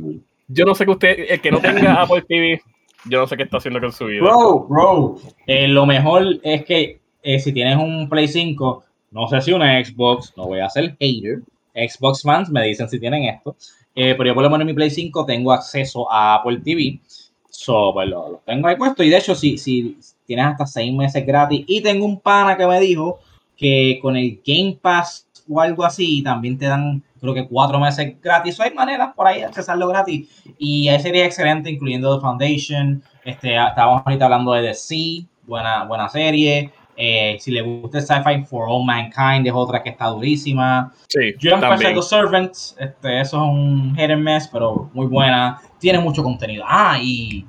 yo 0.49 0.64
no 0.64 0.74
sé 0.74 0.84
que 0.84 0.90
usted, 0.90 1.26
el 1.28 1.40
que 1.40 1.51
no 1.51 1.61
tenga 1.61 1.94
Apple 2.03 2.22
TV, 2.22 2.61
yo 3.05 3.20
no 3.20 3.26
sé 3.26 3.36
qué 3.36 3.42
está 3.44 3.59
haciendo 3.59 3.80
con 3.80 3.92
su 3.92 4.07
vida. 4.07 4.22
Bro, 4.22 4.66
bro, 4.66 5.16
eh, 5.47 5.68
lo 5.68 5.86
mejor 5.86 6.24
es 6.42 6.64
que 6.64 7.01
eh, 7.22 7.38
si 7.38 7.53
tienes 7.53 7.76
un 7.76 8.09
Play 8.09 8.28
5, 8.28 8.84
no 9.11 9.26
sé 9.28 9.40
si 9.40 9.52
una 9.52 9.82
Xbox, 9.84 10.32
no 10.36 10.46
voy 10.46 10.61
a 10.61 10.70
ser 10.70 10.96
hater. 11.00 11.42
Xbox 11.74 12.22
fans 12.22 12.50
me 12.50 12.64
dicen 12.64 12.88
si 12.88 12.98
tienen 12.98 13.24
esto. 13.24 13.57
Eh, 13.94 14.14
pero 14.16 14.28
yo 14.28 14.34
por 14.34 14.42
lo 14.42 14.50
menos 14.50 14.62
en 14.62 14.66
mi 14.66 14.74
Play 14.74 14.90
5 14.90 15.24
tengo 15.24 15.52
acceso 15.52 16.11
a 16.11 16.34
Apple 16.34 16.61
TV. 16.64 17.00
So, 17.48 17.92
pues 17.94 18.09
lo, 18.09 18.42
tengo 18.44 18.68
ahí 18.68 18.76
puesto. 18.76 19.02
Y 19.02 19.09
de 19.09 19.16
hecho, 19.16 19.34
si, 19.34 19.57
si 19.57 19.96
tienes 20.26 20.46
hasta 20.46 20.66
seis 20.66 20.92
meses 20.92 21.24
gratis. 21.26 21.64
Y 21.66 21.80
tengo 21.80 22.04
un 22.04 22.20
pana 22.20 22.57
que 22.57 22.66
me 22.66 22.78
dijo 22.80 23.18
que 23.57 23.98
con 24.02 24.16
el 24.16 24.40
Game 24.44 24.78
Pass 24.80 25.26
o 25.48 25.61
algo 25.61 25.84
así, 25.84 26.22
también 26.22 26.59
te 26.59 26.66
dan, 26.66 27.02
creo 27.20 27.32
que 27.32 27.46
cuatro 27.46 27.78
meses 27.78 28.16
gratis. 28.20 28.61
hay 28.61 28.74
maneras 28.74 29.14
por 29.14 29.26
ahí 29.26 29.38
de 29.38 29.46
accesarlo 29.46 29.88
gratis. 29.88 30.28
Y 30.59 30.88
ahí 30.88 31.00
sería 31.00 31.24
excelente, 31.24 31.70
incluyendo 31.70 32.14
The 32.16 32.20
Foundation. 32.20 33.02
Este, 33.24 33.57
estábamos 33.57 34.02
ahorita 34.04 34.26
hablando 34.26 34.52
de 34.52 34.68
The 34.68 34.74
Sea, 34.74 35.24
buena, 35.46 35.84
buena 35.84 36.09
serie. 36.09 36.72
Eh, 36.97 37.36
si 37.38 37.51
le 37.51 37.61
gusta 37.61 38.01
Sci-Fi 38.01 38.44
For 38.44 38.66
All 38.68 38.84
Mankind, 38.84 39.47
es 39.47 39.53
otra 39.55 39.82
que 39.82 39.90
está 39.90 40.07
durísima. 40.07 40.92
Sí, 41.09 41.34
Yo 41.38 41.53
empecé 41.53 41.92
The 41.92 42.03
Servants, 42.03 42.76
este, 42.78 43.20
eso 43.20 43.36
es 43.36 43.42
un 43.42 43.94
hit 43.97 44.11
and 44.11 44.22
mess, 44.22 44.49
pero 44.51 44.90
muy 44.94 45.07
buena. 45.07 45.61
Tiene 45.78 45.99
mucho 45.99 46.22
contenido. 46.22 46.64
Ah, 46.66 46.99
y. 47.01 47.47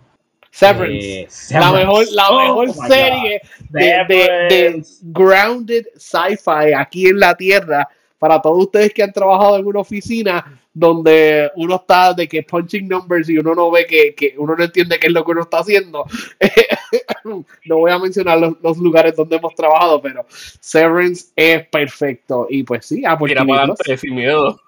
Severance. 0.51 1.21
Eh, 1.21 1.27
la 1.51 1.71
mejor, 1.71 2.05
la 2.11 2.29
oh 2.29 2.41
mejor 2.41 2.73
serie 2.87 3.41
de, 3.69 4.05
de, 4.07 4.83
grounded 5.03 5.85
sci-fi 5.95 6.73
aquí 6.75 7.07
en 7.07 7.19
la 7.19 7.35
Tierra 7.35 7.87
para 8.17 8.41
todos 8.41 8.65
ustedes 8.65 8.91
que 8.91 9.03
han 9.03 9.13
trabajado 9.13 9.57
en 9.59 9.67
una 9.67 9.81
oficina 9.81 10.59
donde 10.73 11.51
uno 11.55 11.75
está 11.75 12.13
de 12.13 12.27
que 12.27 12.43
punching 12.43 12.87
numbers 12.87 13.29
y 13.29 13.37
uno 13.37 13.55
no 13.55 13.71
ve 13.71 13.85
que, 13.85 14.13
que 14.15 14.35
uno 14.37 14.55
no 14.55 14.63
entiende 14.63 14.99
qué 14.99 15.07
es 15.07 15.13
lo 15.13 15.23
que 15.23 15.31
uno 15.31 15.41
está 15.41 15.59
haciendo. 15.59 16.05
no 17.65 17.77
voy 17.77 17.91
a 17.91 17.99
mencionar 17.99 18.39
los, 18.39 18.77
lugares 18.77 19.15
donde 19.15 19.35
hemos 19.35 19.53
trabajado, 19.55 20.01
pero 20.01 20.25
Severance 20.29 21.27
es 21.35 21.67
perfecto. 21.67 22.47
Y 22.49 22.63
pues 22.63 22.85
sí, 22.85 23.03
Apple 23.05 23.27
Mira 23.27 23.45
para 23.45 23.59
adelante, 23.59 23.97
sin 23.97 24.15
miedo. 24.15 24.59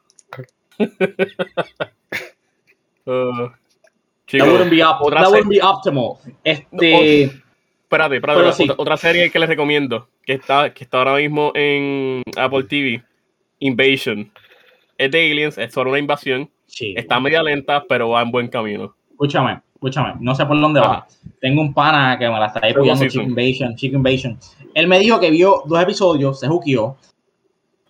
uh, 0.80 0.86
that 4.32 4.48
wouldn't 4.48 4.70
be, 4.70 4.80
that 4.80 5.00
wouldn't 5.02 5.50
be 5.50 5.62
optimal. 5.62 6.20
Este... 6.44 7.24
espérate, 7.24 8.18
espérate, 8.18 8.74
otra, 8.78 8.98
serie 8.98 9.32
que 9.32 9.40
les 9.40 9.50
recomiendo, 9.50 10.08
que 10.24 10.34
está, 10.34 10.74
que 10.74 10.84
está 10.84 11.00
ahora 11.00 11.16
mismo 11.16 11.52
en 11.56 12.22
Apple 12.38 12.64
TV, 12.64 13.04
Invasion. 13.60 14.32
Es 14.98 15.12
de 15.12 15.32
Aliens, 15.32 15.58
es 15.58 15.74
sobre 15.74 15.90
una 15.90 16.00
invasión. 16.00 16.50
Está 16.96 17.20
media 17.20 17.42
lenta, 17.42 17.84
pero 17.88 18.10
va 18.10 18.22
en 18.22 18.32
buen 18.32 18.48
camino. 18.48 18.96
Escúchame, 19.12 19.62
escúchame, 19.80 20.16
no 20.20 20.36
sé 20.36 20.46
por 20.46 20.60
dónde 20.60 20.82
va. 20.82 21.08
Tengo 21.40 21.62
un 21.62 21.74
pana 21.74 22.18
que 22.20 22.28
me 22.28 22.38
la 22.38 22.48
está 22.48 22.60
apoyando 22.60 23.08
Chicken 23.08 23.30
Invasion, 23.30 23.76
Chicken 23.76 24.00
Invasion. 24.00 24.38
Él 24.74 24.88
me 24.88 25.00
dijo 25.00 25.22
que 25.22 25.32
vio 25.32 25.64
dos 25.66 25.82
episodios, 25.82 26.38
se 26.38 26.50
juqueó. 26.50 26.98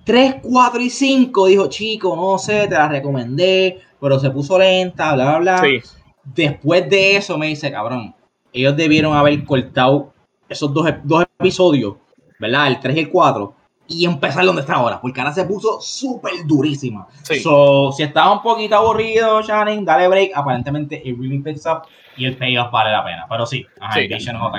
3, 0.03 0.35
4 0.43 0.81
y 0.81 0.89
5 0.89 1.47
dijo, 1.47 1.67
chico, 1.67 2.15
no 2.15 2.37
sé, 2.37 2.67
te 2.67 2.75
la 2.75 2.87
recomendé, 2.87 3.79
pero 3.99 4.19
se 4.19 4.29
puso 4.29 4.59
lenta, 4.59 5.15
bla, 5.15 5.39
bla, 5.39 5.61
bla. 5.61 5.81
Después 6.23 6.87
de 6.87 7.15
eso 7.15 7.39
me 7.39 7.47
dice, 7.47 7.71
cabrón, 7.71 8.13
ellos 8.53 8.77
debieron 8.77 9.15
haber 9.15 9.43
cortado 9.43 10.13
esos 10.47 10.71
dos, 10.71 10.87
dos 11.03 11.25
episodios, 11.39 11.95
¿verdad? 12.37 12.67
El 12.67 12.79
3 12.79 12.95
y 12.95 12.99
el 12.99 13.09
4 13.09 13.55
y 13.89 14.05
empezar 14.05 14.45
donde 14.45 14.61
está 14.61 14.75
ahora, 14.75 15.01
porque 15.01 15.19
ahora 15.19 15.33
se 15.33 15.43
puso 15.45 15.81
súper 15.81 16.45
durísima. 16.45 17.07
So, 17.41 17.91
si 17.91 18.03
estás 18.03 18.31
un 18.31 18.41
poquito 18.43 18.75
aburrido, 18.75 19.41
Shannon, 19.41 19.83
dale 19.83 20.07
break. 20.07 20.31
Aparentemente, 20.35 21.01
it 21.03 21.17
really 21.17 21.39
picks 21.39 21.65
up 21.65 21.81
y 22.15 22.25
el 22.25 22.37
payoff 22.37 22.71
vale 22.71 22.91
la 22.91 23.03
pena. 23.03 23.25
Pero 23.27 23.45
sí, 23.47 23.65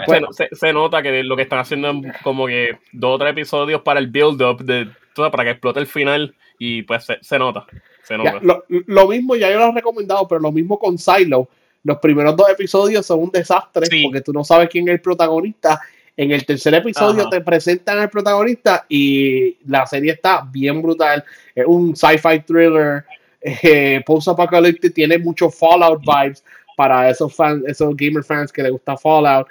bueno, 0.06 0.28
se, 0.32 0.72
nota 0.72 1.00
que 1.00 1.22
lo 1.22 1.36
que 1.36 1.42
están 1.42 1.60
haciendo 1.60 1.90
es 1.90 2.16
como 2.22 2.46
que 2.46 2.78
dos 2.92 3.14
o 3.14 3.18
tres 3.18 3.30
episodios 3.30 3.82
para 3.82 4.00
el 4.00 4.08
build-up, 4.08 4.64
de, 4.64 4.88
para 5.14 5.44
que 5.44 5.50
explote 5.50 5.78
el 5.78 5.86
final 5.86 6.34
y 6.58 6.82
pues 6.82 7.06
se, 7.20 7.38
nota. 7.38 7.66
Se 8.02 8.18
nota. 8.18 8.40
lo, 8.68 9.08
mismo, 9.08 9.36
ya 9.36 9.48
yo 9.48 9.58
lo 9.58 9.68
he 9.68 9.72
recomendado, 9.72 10.26
pero 10.26 10.40
lo 10.40 10.50
mismo 10.50 10.76
con 10.78 10.98
Silo. 10.98 11.48
Los 11.84 11.98
primeros 11.98 12.36
dos 12.36 12.50
episodios 12.50 13.06
son 13.06 13.20
un 13.20 13.30
desastre 13.30 13.86
porque 14.02 14.20
tú 14.22 14.32
no 14.32 14.42
sabes 14.42 14.68
quién 14.68 14.88
es 14.88 14.94
el 14.94 15.00
protagonista 15.00 15.80
en 16.20 16.32
el 16.32 16.44
tercer 16.44 16.74
episodio 16.74 17.30
te 17.30 17.40
presentan 17.40 17.98
al 17.98 18.10
protagonista 18.10 18.84
y 18.90 19.56
la 19.64 19.86
serie 19.86 20.12
está 20.12 20.42
bien 20.42 20.82
brutal. 20.82 21.24
Es 21.54 21.64
un 21.64 21.96
sci-fi 21.96 22.40
thriller, 22.40 23.06
eh, 23.40 24.02
post-apocalyptic, 24.04 24.92
tiene 24.92 25.16
muchos 25.16 25.58
Fallout 25.58 26.02
vibes 26.02 26.44
para 26.76 27.08
esos 27.08 27.34
fans, 27.34 27.64
esos 27.66 27.96
gamer 27.96 28.22
fans 28.22 28.52
que 28.52 28.62
les 28.62 28.70
gusta 28.70 28.98
Fallout. 28.98 29.48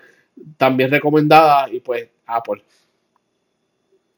También 0.58 0.92
recomendada 0.92 1.68
y 1.72 1.80
pues 1.80 2.08
Apple. 2.28 2.62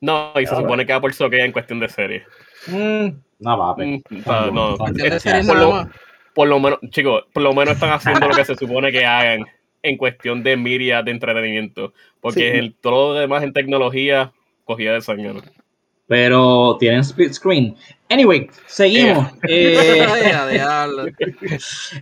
No, 0.02 0.34
y 0.36 0.45
se 0.45 0.54
supone 0.54 0.86
que 0.86 0.91
Apple 0.91 1.14
soquea 1.14 1.45
en 1.45 1.54
cuestión 1.54 1.80
de 1.80 1.88
serie. 1.88 2.26
Mm, 2.68 3.12
no, 3.39 3.58
va, 3.58 3.76
mm, 3.78 4.02
no, 4.26 4.52
no, 4.52 4.78
por, 4.78 5.58
lo, 5.58 5.89
por 6.34 6.47
lo 6.49 6.60
menos, 6.60 6.80
chicos, 6.89 7.24
por 7.32 7.43
lo 7.43 7.54
menos 7.54 7.76
están 7.76 7.91
haciendo 7.91 8.28
lo 8.28 8.36
que 8.36 8.43
se 8.43 8.56
supone 8.56 8.91
que 8.91 9.06
hagan 9.06 9.45
en 9.84 9.97
cuestión 9.97 10.43
de 10.43 10.57
media 10.57 11.01
de 11.03 11.11
entretenimiento. 11.11 11.93
Porque 12.19 12.57
el, 12.59 12.75
todo 12.75 13.13
lo 13.13 13.19
demás 13.19 13.43
en 13.43 13.53
tecnología 13.53 14.32
cogía 14.65 14.93
de 14.93 15.01
sangre. 15.01 15.41
Pero 16.07 16.77
tienen 16.79 17.01
split 17.01 17.34
screen. 17.34 17.75
Anyway, 18.09 18.49
seguimos. 18.67 19.32
Eh, 19.47 20.05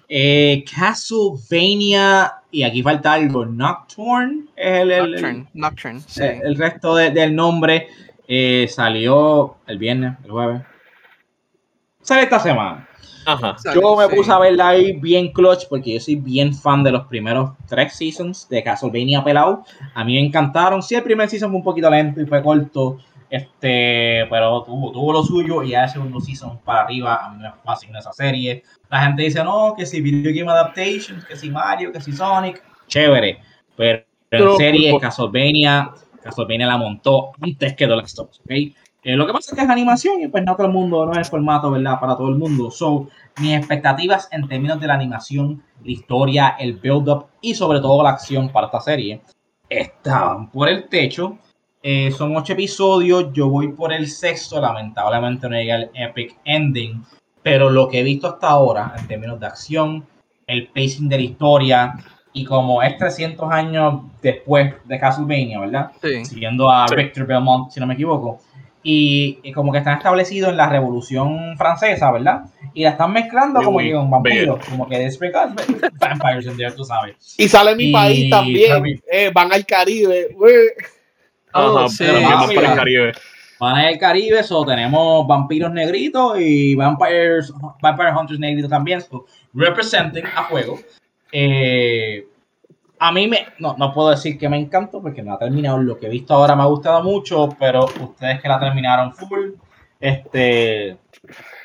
eh, 0.10 0.66
Castlevania, 0.76 2.34
y 2.50 2.64
aquí 2.64 2.82
falta 2.82 3.14
algo, 3.14 3.46
Nocturne. 3.46 4.46
el, 4.56 4.92
el, 4.92 5.46
Nocturne, 5.54 6.02
el, 6.18 6.56
resto 6.56 6.96
del 6.96 7.36
nombre 7.36 7.88
eh, 8.28 8.68
salió 8.68 9.58
el 9.68 9.78
viernes, 9.78 10.18
el 10.24 10.32
jueves. 10.32 10.64
Sale 12.02 12.24
esta 12.24 12.40
semana. 12.40 12.89
Yo 13.74 13.96
me 13.96 14.08
puse 14.10 14.32
a 14.32 14.40
verla 14.40 14.70
ahí 14.70 14.94
bien 14.94 15.32
clutch 15.32 15.68
porque 15.70 15.94
yo 15.94 16.00
soy 16.00 16.16
bien 16.16 16.54
fan 16.54 16.84
de 16.84 16.92
los 16.92 17.06
primeros 17.08 17.52
tres 17.68 17.96
seasons 17.96 18.48
de 18.50 18.64
Castlevania 18.64 19.24
Pelado. 19.24 19.64
A 19.94 20.04
mí 20.04 20.14
me 20.14 20.26
encantaron. 20.26 20.82
Sí, 20.82 20.96
el 20.96 21.04
primer 21.04 21.30
season 21.30 21.50
fue 21.50 21.58
un 21.58 21.64
poquito 21.64 21.90
lento 21.90 22.22
y 22.22 22.26
fue 22.26 22.42
corto, 22.42 22.98
este, 23.30 24.26
pero 24.30 24.64
tuvo, 24.64 24.92
tuvo 24.92 25.14
lo 25.14 25.24
suyo 25.24 25.64
y 25.64 25.70
ya 25.70 25.84
el 25.84 25.90
segundo 25.90 26.20
season 26.20 26.60
para 26.64 26.82
arriba. 26.82 27.26
A 27.26 27.30
mí 27.32 27.42
me 27.42 27.52
fascina 27.64 28.00
esa 28.00 28.14
serie. 28.14 28.64
La 28.90 29.02
gente 29.02 29.24
dice, 29.24 29.44
no, 29.44 29.74
que 29.78 29.86
si 29.86 30.02
Video 30.02 30.32
Game 30.34 30.52
Adaptations, 30.52 31.26
que 31.26 31.36
si 31.36 31.50
Mario, 31.50 31.92
que 31.92 32.02
si 32.02 32.12
Sonic. 32.12 32.64
Chévere. 32.88 33.40
Pero 33.76 34.04
en 34.32 34.58
serie, 34.58 35.00
Castlevania, 35.00 35.92
Castlevania 36.22 36.68
la 36.68 36.78
montó 36.78 37.32
antes 37.42 37.76
que 37.76 37.88
The 37.88 37.96
Last 37.96 38.20
of 38.20 38.30
Us, 38.30 38.42
eh, 39.02 39.16
lo 39.16 39.26
que 39.26 39.34
pasa 39.34 39.52
es 39.52 39.58
que 39.58 39.64
es 39.64 39.70
animación 39.70 40.22
y 40.22 40.28
pues 40.28 40.44
no 40.44 40.56
todo 40.56 40.68
el 40.68 40.74
mundo, 40.74 41.06
no 41.06 41.14
es 41.14 41.20
el 41.20 41.26
formato, 41.26 41.72
¿verdad? 41.72 42.00
Para 42.00 42.18
todo 42.18 42.28
el 42.30 42.36
mundo. 42.36 42.70
So, 42.70 43.08
mis 43.40 43.54
expectativas 43.54 44.28
en 44.32 44.48
términos 44.48 44.80
de 44.80 44.88
la 44.88 44.96
animación, 44.96 45.64
la 45.84 45.92
historia, 45.92 46.56
el 46.60 46.74
build-up 46.74 47.28
y 47.40 47.56
sobre 47.56 47.80
todo 47.80 48.04
la 48.04 48.10
acción 48.10 48.50
para 48.50 48.68
esta 48.68 48.82
serie 48.82 49.22
estaban 49.70 50.50
por 50.50 50.68
el 50.68 50.90
techo. 50.90 51.38
Eh, 51.82 52.12
son 52.12 52.36
ocho 52.36 52.54
episodios, 52.54 53.32
yo 53.32 53.48
voy 53.48 53.70
por 53.70 53.94
el 53.94 54.08
sexto, 54.08 54.60
lamentablemente 54.60 55.48
no 55.48 55.56
llega 55.56 55.76
el 55.76 55.90
epic 55.94 56.38
ending, 56.44 57.02
pero 57.42 57.70
lo 57.70 57.88
que 57.88 58.02
he 58.02 58.04
visto 58.04 58.28
hasta 58.28 58.50
ahora 58.50 58.94
en 58.98 59.08
términos 59.08 59.40
de 59.40 59.46
acción, 59.46 60.06
el 60.46 60.68
pacing 60.68 61.08
de 61.08 61.16
la 61.16 61.24
historia 61.24 61.94
y 62.34 62.44
como 62.44 62.84
es 62.84 62.98
300 62.98 63.50
años 63.50 64.02
después 64.22 64.74
de 64.84 65.00
Castlevania, 65.00 65.62
¿verdad? 65.62 65.92
Sí. 66.02 66.26
Siguiendo 66.26 66.70
a 66.70 66.86
Victor 66.88 67.26
Belmont, 67.26 67.72
si 67.72 67.80
no 67.80 67.88
me 67.88 67.94
equivoco 67.94 68.42
y, 68.82 69.52
como 69.54 69.72
que 69.72 69.80
están 69.80 69.98
establecidos 69.98 70.52
en 70.52 70.58
la 70.58 70.70
Revolución 70.70 71.58
Francesa, 71.58 72.12
¿verdad? 72.12 72.44
Y 72.74 72.84
la 72.84 72.92
están 72.92 73.12
mezclando 73.12 73.62
como 73.62 73.80
que 73.80 73.92
con 73.92 74.10
vampiros, 74.10 74.66
como 74.66 74.88
que 74.88 74.98
después 75.00 75.32
vampires 75.34 76.46
in 76.46 76.58
there, 76.58 76.72
tú 76.72 76.84
sabes. 76.84 77.36
Y 77.38 77.48
sale 77.48 77.76
mi 77.76 77.92
país 77.92 78.30
también, 78.30 79.02
eh, 79.12 79.32
van 79.34 79.52
al 79.52 79.66
Caribe, 79.66 80.36
Ajá, 81.52 81.90
sí, 81.90 82.06
van 82.06 82.48
para 82.48 82.72
el 82.72 82.78
Caribe. 82.78 83.12
Van 83.60 83.76
al 83.76 83.98
Caribe, 83.98 84.44
so 84.44 84.64
tenemos 84.66 85.28
vampiros 85.28 85.72
negritos 85.72 86.40
y 86.40 86.76
vampires, 86.76 87.52
vampire 87.82 88.12
hunters 88.12 88.40
negritos 88.40 88.70
también, 88.70 89.02
so 89.02 89.26
representing 89.54 90.26
a 90.36 90.44
juego. 90.44 90.80
Eh, 91.32 92.26
a 93.00 93.12
mí 93.14 93.28
me, 93.28 93.48
no, 93.60 93.76
no 93.78 93.94
puedo 93.94 94.10
decir 94.10 94.38
que 94.38 94.50
me 94.50 94.58
encantó 94.58 95.02
porque 95.02 95.24
no 95.24 95.34
ha 95.34 95.40
terminado. 95.40 95.78
Lo 95.80 95.98
que 95.98 96.08
he 96.08 96.10
visto 96.10 96.34
ahora 96.34 96.56
me 96.56 96.64
ha 96.64 96.66
gustado 96.66 97.02
mucho, 97.02 97.50
pero 97.58 97.86
ustedes 97.86 98.42
que 98.42 98.48
la 98.50 98.60
terminaron 98.60 99.14
full, 99.14 99.52
este, 100.00 100.98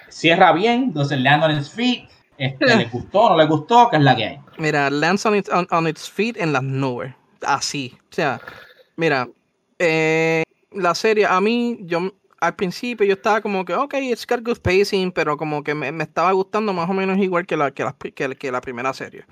cierra 0.08 0.52
bien, 0.52 0.84
entonces 0.84 1.18
Land 1.20 1.44
on 1.44 1.58
its 1.58 1.70
feet, 1.70 2.08
este, 2.38 2.66
¿les 2.76 2.90
gustó 2.90 3.30
no 3.30 3.36
les 3.36 3.48
gustó? 3.48 3.88
¿Qué 3.90 3.96
es 3.96 4.02
la 4.02 4.14
que 4.14 4.24
hay? 4.24 4.40
Mira, 4.58 4.88
lands 4.90 5.26
on 5.26 5.34
its, 5.34 5.50
on, 5.50 5.88
its 5.88 6.08
feet 6.08 6.36
en 6.36 6.52
las 6.52 6.62
nubes, 6.62 7.12
así. 7.42 7.96
O 8.10 8.14
sea, 8.14 8.40
mira, 8.96 9.28
eh, 9.78 10.44
la 10.70 10.94
serie, 10.94 11.26
a 11.26 11.40
mí, 11.40 11.78
yo 11.80 12.12
al 12.40 12.54
principio 12.54 13.06
yo 13.06 13.14
estaba 13.14 13.40
como 13.40 13.64
que, 13.64 13.74
ok, 13.74 13.94
it's 13.94 14.26
got 14.26 14.40
good 14.44 14.58
pacing, 14.58 15.10
pero 15.10 15.36
como 15.36 15.64
que 15.64 15.74
me, 15.74 15.90
me 15.90 16.04
estaba 16.04 16.30
gustando 16.32 16.72
más 16.72 16.88
o 16.88 16.92
menos 16.92 17.18
igual 17.18 17.46
que 17.46 17.56
la, 17.56 17.72
que 17.72 17.82
la, 17.82 17.92
que, 17.92 18.36
que 18.36 18.52
la 18.52 18.60
primera 18.60 18.92
serie. 18.92 19.24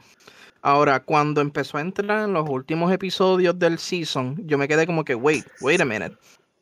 Ahora, 0.62 1.00
cuando 1.02 1.40
empezó 1.40 1.78
a 1.78 1.80
entrar 1.80 2.24
en 2.24 2.34
los 2.34 2.48
últimos 2.48 2.92
episodios 2.92 3.58
del 3.58 3.78
season, 3.78 4.36
yo 4.46 4.56
me 4.58 4.68
quedé 4.68 4.86
como 4.86 5.04
que, 5.04 5.16
wait, 5.16 5.44
wait 5.60 5.80
a 5.80 5.84
minute. 5.84 6.16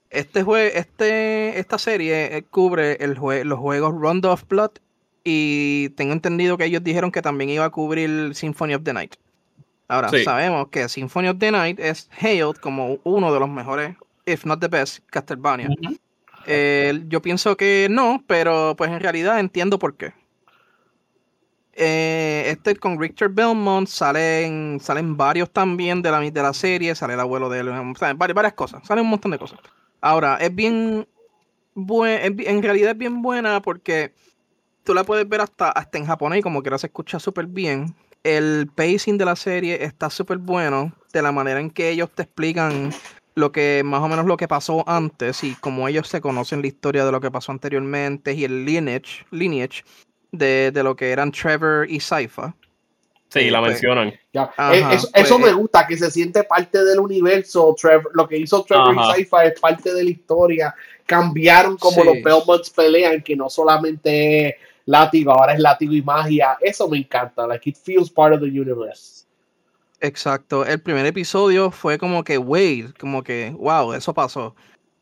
Este 0.08 0.42
jue 0.42 0.76
este, 0.76 1.58
esta 1.58 1.78
serie 1.78 2.36
eh, 2.36 2.42
cubre 2.42 2.96
el 3.00 3.14
los 3.44 3.58
juegos 3.58 3.94
Rondo 3.94 4.32
of 4.32 4.44
Blood 4.48 4.70
y 5.22 5.90
tengo 5.90 6.14
entendido 6.14 6.56
que 6.56 6.64
ellos 6.64 6.82
dijeron 6.82 7.12
que 7.12 7.20
también 7.20 7.50
iba 7.50 7.66
a 7.66 7.70
cubrir 7.70 8.34
Symphony 8.34 8.74
of 8.74 8.82
the 8.84 8.94
Night. 8.94 9.16
Ahora, 9.86 10.08
sabemos 10.24 10.68
que 10.68 10.88
Symphony 10.88 11.28
of 11.28 11.38
the 11.38 11.52
Night 11.52 11.78
es 11.78 12.08
hailed 12.18 12.56
como 12.56 12.98
uno 13.04 13.32
de 13.32 13.38
los 13.38 13.50
mejores, 13.50 13.96
if 14.24 14.46
not 14.46 14.60
the 14.60 14.68
best, 14.68 15.04
Castlevania. 15.10 15.68
yo 17.08 17.22
pienso 17.22 17.56
que 17.56 17.88
no, 17.90 18.24
pero 18.26 18.74
pues 18.78 18.90
en 18.90 19.00
realidad 19.00 19.38
entiendo 19.38 19.78
por 19.78 19.96
qué. 19.96 20.14
Eh, 21.82 22.44
este 22.46 22.76
con 22.76 23.00
Richard 23.00 23.30
Belmont 23.30 23.88
salen, 23.88 24.78
salen 24.82 25.16
varios 25.16 25.50
también 25.50 26.02
de 26.02 26.10
la, 26.10 26.20
de 26.20 26.42
la 26.42 26.52
serie, 26.52 26.94
sale 26.94 27.14
el 27.14 27.20
abuelo 27.20 27.48
de 27.48 27.60
él, 27.60 27.70
varias, 27.98 28.34
varias 28.34 28.52
cosas, 28.52 28.86
salen 28.86 29.04
un 29.04 29.10
montón 29.12 29.30
de 29.30 29.38
cosas. 29.38 29.58
Ahora, 30.02 30.36
es 30.36 30.54
bien, 30.54 31.08
en 31.74 32.62
realidad 32.62 32.90
es 32.90 32.98
bien 32.98 33.22
buena 33.22 33.62
porque 33.62 34.12
tú 34.84 34.92
la 34.92 35.04
puedes 35.04 35.26
ver 35.26 35.40
hasta, 35.40 35.70
hasta 35.70 35.96
en 35.96 36.04
japonés 36.04 36.40
y 36.40 36.42
como 36.42 36.62
que 36.62 36.78
se 36.78 36.88
escucha 36.88 37.18
súper 37.18 37.46
bien. 37.46 37.94
El 38.24 38.68
pacing 38.74 39.16
de 39.16 39.24
la 39.24 39.34
serie 39.34 39.82
está 39.82 40.10
súper 40.10 40.36
bueno, 40.36 40.92
de 41.14 41.22
la 41.22 41.32
manera 41.32 41.60
en 41.60 41.70
que 41.70 41.88
ellos 41.88 42.10
te 42.14 42.24
explican 42.24 42.90
lo 43.36 43.52
que 43.52 43.80
más 43.86 44.02
o 44.02 44.08
menos 44.08 44.26
lo 44.26 44.36
que 44.36 44.48
pasó 44.48 44.86
antes 44.86 45.44
y 45.44 45.54
como 45.54 45.88
ellos 45.88 46.08
se 46.08 46.20
conocen 46.20 46.60
la 46.60 46.66
historia 46.66 47.06
de 47.06 47.12
lo 47.12 47.22
que 47.22 47.30
pasó 47.30 47.52
anteriormente 47.52 48.34
y 48.34 48.44
el 48.44 48.66
lineage, 48.66 49.24
lineage 49.30 49.82
de, 50.32 50.70
de 50.72 50.82
lo 50.82 50.96
que 50.96 51.10
eran 51.10 51.32
Trevor 51.32 51.86
y 51.88 52.00
Saifa. 52.00 52.54
Sí, 53.30 53.48
la 53.48 53.60
pues, 53.60 53.72
mencionan. 53.72 54.08
Eh, 54.08 54.84
eso, 54.92 55.08
pues, 55.12 55.38
me 55.38 55.52
gusta, 55.52 55.86
que 55.86 55.96
se 55.96 56.10
siente 56.10 56.42
parte 56.42 56.84
del 56.84 56.98
universo. 56.98 57.74
Trevor, 57.80 58.10
lo 58.14 58.26
que 58.26 58.36
hizo 58.36 58.64
Trevor 58.64 58.94
y 58.94 59.12
Saifa 59.12 59.44
es 59.44 59.60
parte 59.60 59.94
de 59.94 60.02
la 60.02 60.10
historia. 60.10 60.74
Cambiaron 61.06 61.76
como 61.76 62.02
los 62.02 62.16
Belmonts 62.24 62.70
pelean, 62.70 63.22
que 63.22 63.36
no 63.36 63.48
solamente 63.48 64.48
es 64.48 64.54
látigo, 64.86 65.32
ahora 65.32 65.54
es 65.54 65.60
látigo 65.60 65.92
y 65.92 66.02
magia. 66.02 66.58
Eso 66.60 66.88
me 66.88 66.98
encanta. 66.98 67.46
Like 67.46 67.70
it 67.70 67.76
feels 67.76 68.10
part 68.10 68.34
of 68.34 68.40
the 68.40 68.46
universe. 68.46 69.24
Exacto. 70.00 70.64
El 70.64 70.80
primer 70.80 71.06
episodio 71.06 71.70
fue 71.70 71.98
como 71.98 72.24
que, 72.24 72.36
wait, 72.36 72.98
como 72.98 73.22
que, 73.22 73.54
wow, 73.56 73.92
eso 73.92 74.12
pasó. 74.12 74.56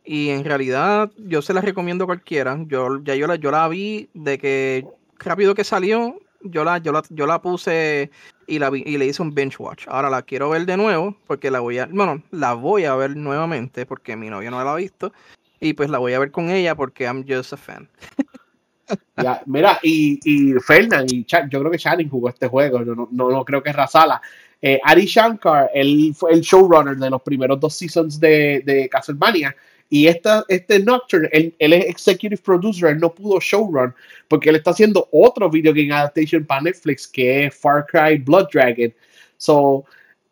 Y 0.04 0.30
en 0.30 0.44
realidad, 0.44 1.10
yo 1.16 1.40
se 1.40 1.54
la 1.54 1.62
recomiendo 1.62 2.04
a 2.04 2.08
cualquiera. 2.08 2.58
Yo 2.66 3.02
ya 3.02 3.14
yo 3.14 3.26
la, 3.26 3.36
yo 3.36 3.50
la 3.50 3.68
vi 3.68 4.10
de 4.12 4.38
que 4.38 4.86
rápido 5.18 5.54
que 5.54 5.64
salió, 5.64 6.18
yo 6.42 6.64
la, 6.64 6.78
yo 6.78 6.92
la, 6.92 7.02
yo 7.10 7.26
la 7.26 7.40
puse 7.42 8.10
y, 8.46 8.58
la 8.58 8.70
y 8.74 8.96
le 8.96 9.06
hice 9.06 9.22
un 9.22 9.34
bench 9.34 9.58
watch. 9.58 9.86
Ahora 9.88 10.10
la 10.10 10.22
quiero 10.22 10.50
ver 10.50 10.66
de 10.66 10.76
nuevo 10.76 11.16
porque 11.26 11.50
la 11.50 11.60
voy 11.60 11.78
a, 11.78 11.86
bueno, 11.86 12.22
la 12.30 12.54
voy 12.54 12.84
a 12.84 12.94
ver 12.94 13.16
nuevamente 13.16 13.86
porque 13.86 14.16
mi 14.16 14.30
novio 14.30 14.50
no 14.50 14.62
la 14.62 14.72
ha 14.72 14.76
visto. 14.76 15.12
Y 15.60 15.72
pues 15.72 15.90
la 15.90 15.98
voy 15.98 16.12
a 16.12 16.20
ver 16.20 16.30
con 16.30 16.50
ella 16.50 16.74
porque 16.74 17.04
I'm 17.04 17.24
just 17.28 17.52
a 17.52 17.56
fan. 17.56 17.88
mira, 19.46 19.78
y, 19.82 20.20
y 20.24 20.52
Fernan 20.60 21.06
y 21.08 21.24
yo 21.24 21.60
creo 21.60 21.70
que 21.70 21.78
Shannon 21.78 22.08
jugó 22.08 22.28
este 22.28 22.48
juego, 22.48 22.82
yo 22.84 22.94
no, 22.94 23.08
no, 23.10 23.44
creo 23.44 23.62
que 23.62 23.72
Razala. 23.72 24.20
Eh, 24.60 24.80
Shankar, 25.06 25.70
él 25.72 26.12
fue 26.16 26.32
el 26.32 26.40
showrunner 26.40 26.96
de 26.96 27.10
los 27.10 27.22
primeros 27.22 27.60
dos 27.60 27.74
seasons 27.74 28.18
de, 28.18 28.88
Castlevania. 28.90 29.54
Y 29.90 30.06
esta, 30.06 30.44
este 30.48 30.80
Nocturne, 30.80 31.28
él, 31.32 31.54
es 31.58 31.86
executive 31.86 32.42
producer, 32.42 32.90
él 32.90 32.98
no 33.00 33.14
pudo 33.14 33.40
showrun 33.40 33.94
porque 34.28 34.50
él 34.50 34.56
está 34.56 34.72
haciendo 34.72 35.08
otro 35.12 35.48
video 35.48 35.72
game 35.72 35.90
adaptation 35.90 36.44
para 36.44 36.60
Netflix 36.60 37.08
que 37.08 37.46
es 37.46 37.54
Far 37.54 37.86
Cry 37.86 38.18
Blood 38.18 38.48
Dragon. 38.52 38.92
So, 39.38 39.86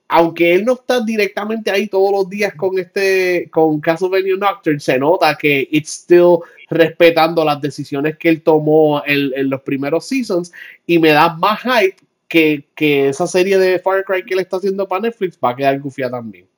aunque 0.09 0.55
él 0.55 0.65
no 0.65 0.75
está 0.75 1.01
directamente 1.01 1.71
ahí 1.71 1.89
todos 1.89 2.13
los 2.13 2.29
días 2.29 2.55
con 2.55 2.79
este, 2.79 3.49
con 3.51 3.81
Castlevania 3.81 4.37
Nocturne, 4.37 4.79
se 4.79 4.99
nota 4.99 5.37
que 5.37 5.67
it's 5.71 5.91
still 5.91 6.39
respetando 6.69 7.45
las 7.45 7.61
decisiones 7.61 8.17
que 8.19 8.29
él 8.29 8.43
tomó 8.43 9.03
en, 9.07 9.49
los 9.49 9.63
primeros 9.63 10.07
seasons 10.07 10.53
y 10.87 10.99
me 10.99 11.11
da 11.11 11.35
más 11.35 11.61
hype 11.61 11.97
que, 12.29 12.67
que, 12.75 13.09
esa 13.09 13.27
serie 13.27 13.59
de 13.59 13.79
Far 13.79 14.05
Cry 14.05 14.25
que 14.25 14.35
él 14.35 14.41
está 14.41 14.57
haciendo 14.57 14.87
para 14.87 15.03
Netflix 15.03 15.39
va 15.43 15.51
a 15.51 15.57
quedar 15.57 15.79
gufia 15.81 16.11
también. 16.11 16.49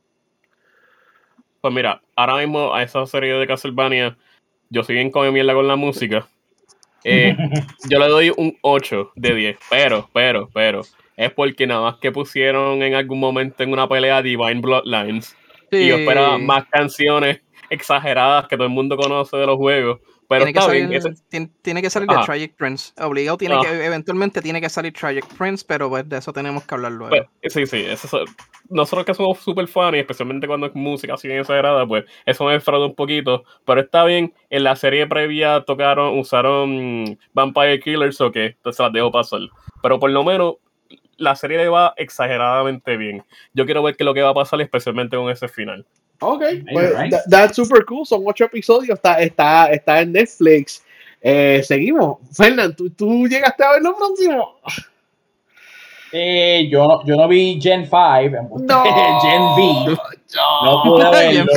Pues 1.61 1.75
mira, 1.75 2.01
ahora 2.15 2.37
mismo 2.37 2.75
a 2.75 2.83
esa 2.83 3.05
serie 3.07 3.35
de 3.35 3.47
Castlevania, 3.47 4.17
yo 4.71 4.85
soy 4.85 4.95
bien 4.95 5.11
come 5.11 5.31
mierda 5.31 5.55
con 5.55 5.67
la 5.67 5.77
música. 5.77 6.29
Eh, 7.05 7.37
yo 7.91 7.99
le 7.99 8.09
doy 8.09 8.33
un 8.37 8.57
8 8.63 9.13
de 9.17 9.35
10, 9.35 9.59
pero, 9.71 10.09
pero, 10.13 10.49
pero, 10.53 10.83
es 11.17 11.33
porque 11.33 11.67
nada 11.67 11.83
más 11.83 11.97
que 11.97 12.13
pusieron 12.13 12.83
en 12.83 12.95
algún 12.95 13.19
momento 13.19 13.63
en 13.63 13.73
una 13.73 13.89
pelea 13.89 14.23
Divine 14.23 14.61
Bloodlines. 14.61 15.37
Y 15.71 15.89
yo 15.89 15.97
esperaba 15.97 16.39
más 16.39 16.65
canciones 16.71 17.41
exageradas 17.69 18.49
que 18.49 18.57
todo 18.57 18.67
el 18.67 18.73
mundo 18.73 18.97
conoce 18.97 19.37
de 19.37 19.47
los 19.47 19.57
juegos 19.57 20.01
pero 20.29 20.45
tiene, 20.45 20.53
que 20.53 20.61
salir, 20.61 21.51
tiene, 21.63 21.83
que 21.83 21.89
salir 21.89 22.07
de 22.07 22.17
Tragic 22.23 22.55
Prince. 22.55 22.93
Obligado 23.03 23.39
tiene 23.39 23.59
que, 23.63 23.87
eventualmente 23.87 24.43
tiene 24.43 24.61
que 24.61 24.69
salir 24.69 24.93
Tragic 24.93 25.27
Prince, 25.39 25.65
pero 25.67 25.89
pues, 25.89 26.07
de 26.07 26.19
eso 26.19 26.35
tenemos 26.35 26.65
que 26.65 26.75
hablar 26.75 26.93
luego. 26.93 27.17
Pues, 27.41 27.53
sí, 27.55 27.67
sí. 27.67 27.87
nosotros 28.69 29.07
que 29.07 29.15
somos 29.15 29.39
super 29.39 29.67
fans, 29.67 29.97
y 29.97 30.01
especialmente 30.01 30.47
cuando 30.47 30.67
es 30.67 30.75
música 30.75 31.15
así 31.15 31.29
bien 31.29 31.41
exagerada, 31.41 31.87
pues 31.87 32.05
eso 32.27 32.45
me 32.45 32.53
defrauda 32.53 32.87
un 32.87 32.95
poquito. 32.95 33.45
Pero 33.65 33.81
está 33.81 34.05
bien, 34.05 34.35
en 34.51 34.65
la 34.65 34.77
serie 34.77 35.07
previa 35.07 35.63
tocaron, 35.63 36.19
usaron 36.19 37.19
Vampire 37.33 37.81
Killers 37.81 38.21
o 38.21 38.31
que 38.31 38.47
entonces 38.49 38.81
las 38.81 38.93
dejo 38.93 39.11
pasar. 39.11 39.41
Pero 39.83 39.99
por 39.99 40.11
lo 40.11 40.25
menos 40.25 40.57
la 41.17 41.37
serie 41.37 41.57
le 41.57 41.69
va 41.69 41.95
exageradamente 41.97 42.99
bien. 42.99 43.25
Yo 43.55 43.65
quiero 43.65 43.83
ver 43.83 43.97
qué 43.97 44.05
es 44.05 44.07
lo 44.07 44.15
que 44.15 44.23
va 44.23 44.31
a 44.31 44.35
pasar, 44.35 44.61
especialmente 44.61 45.17
con 45.17 45.31
ese 45.31 45.49
final. 45.49 45.87
Ok, 46.21 46.43
pues, 46.73 46.95
that's 47.31 47.57
super 47.57 47.85
cool. 47.85 48.05
Son 48.05 48.23
ocho 48.27 48.45
episodios, 48.45 48.97
está, 48.97 49.21
está, 49.21 49.71
está 49.71 50.01
en 50.01 50.13
Netflix. 50.13 50.85
Eh, 51.21 51.63
seguimos. 51.65 52.19
Fernand, 52.33 52.75
¿tú, 52.77 52.91
¿tú, 52.91 53.27
llegaste 53.29 53.65
a 53.65 53.73
ver 53.73 53.83
lo 53.83 53.97
próximo? 53.97 54.57
Eh, 56.13 56.69
yo, 56.71 57.03
yo 57.05 57.17
no 57.17 57.29
vi 57.29 57.61
Gen 57.61 57.85
5, 57.85 58.59
no, 58.61 58.85
Gen 59.23 59.43
V. 59.43 59.97
No, 60.65 60.83
pude 60.83 61.11
verlo. 61.11 61.53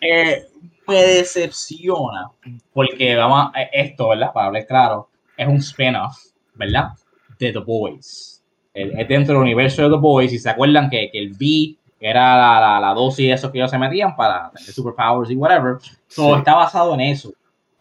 Eh, 0.00 0.46
me 0.86 1.02
decepciona 1.02 2.30
porque 2.72 3.14
vamos 3.16 3.52
a, 3.54 3.62
esto, 3.62 4.08
¿verdad? 4.08 4.32
Para 4.32 4.46
hablar 4.46 4.66
claro, 4.66 5.08
es 5.36 5.46
un 5.46 5.56
spin-off, 5.56 6.16
¿verdad? 6.54 6.90
De 7.38 7.52
The 7.52 7.58
Boys. 7.60 8.42
Es 8.72 9.08
dentro 9.08 9.34
del 9.34 9.42
universo 9.42 9.82
de 9.82 9.90
The 9.90 9.96
Boys. 9.96 10.32
Y 10.32 10.38
se 10.38 10.50
acuerdan 10.50 10.88
que, 10.88 11.10
que 11.10 11.18
el 11.18 11.32
V 11.32 11.76
era 12.00 12.36
la, 12.36 12.60
la, 12.60 12.80
la, 12.80 12.94
dosis 12.94 13.26
de 13.26 13.32
esos 13.32 13.50
que 13.50 13.58
ellos 13.58 13.70
se 13.70 13.78
metían 13.78 14.16
para 14.16 14.50
tener 14.50 14.72
superpowers 14.72 15.30
y 15.30 15.36
whatever. 15.36 15.76
Todo 16.14 16.36
está 16.38 16.54
basado 16.54 16.94
en 16.94 17.00
eso. 17.02 17.30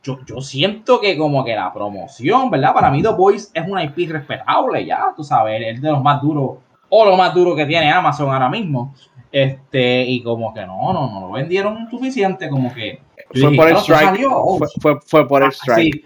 Yo, 0.04 0.20
yo, 0.26 0.42
siento 0.42 1.00
que 1.00 1.18
como 1.18 1.44
que 1.46 1.56
la 1.56 1.72
promoción, 1.72 2.50
¿verdad? 2.52 2.74
Para 2.74 2.92
mí 2.92 3.02
The 3.02 3.10
Boys 3.10 3.50
es 3.54 3.68
una 3.68 3.84
IP 3.84 4.12
respetable 4.12 4.86
ya, 4.86 5.14
tú 5.16 5.24
sabes, 5.24 5.62
es 5.66 5.82
de 5.82 5.92
los 5.92 6.02
más 6.02 6.22
duros 6.22 6.58
o 6.90 7.06
lo 7.06 7.16
más 7.16 7.34
duro 7.34 7.56
que 7.56 7.66
tiene 7.66 7.92
Amazon 7.92 8.30
ahora 8.32 8.50
mismo. 8.50 8.94
Este, 9.32 10.04
y 10.04 10.24
como 10.24 10.54
que 10.54 10.66
no, 10.66 10.92
no, 10.92 11.10
no 11.10 11.28
lo 11.28 11.32
vendieron 11.32 11.90
suficiente, 11.90 12.50
como 12.50 12.74
que... 12.74 13.02
Fue, 13.32 13.56
por 13.56 13.70
el 13.70 13.78
strike. 13.78 14.26
Oh, 14.28 14.60
fue, 14.82 15.00
fue, 15.06 15.28
por 15.28 15.44
el 15.44 15.50
ah, 15.50 15.52
strike. 15.52 16.06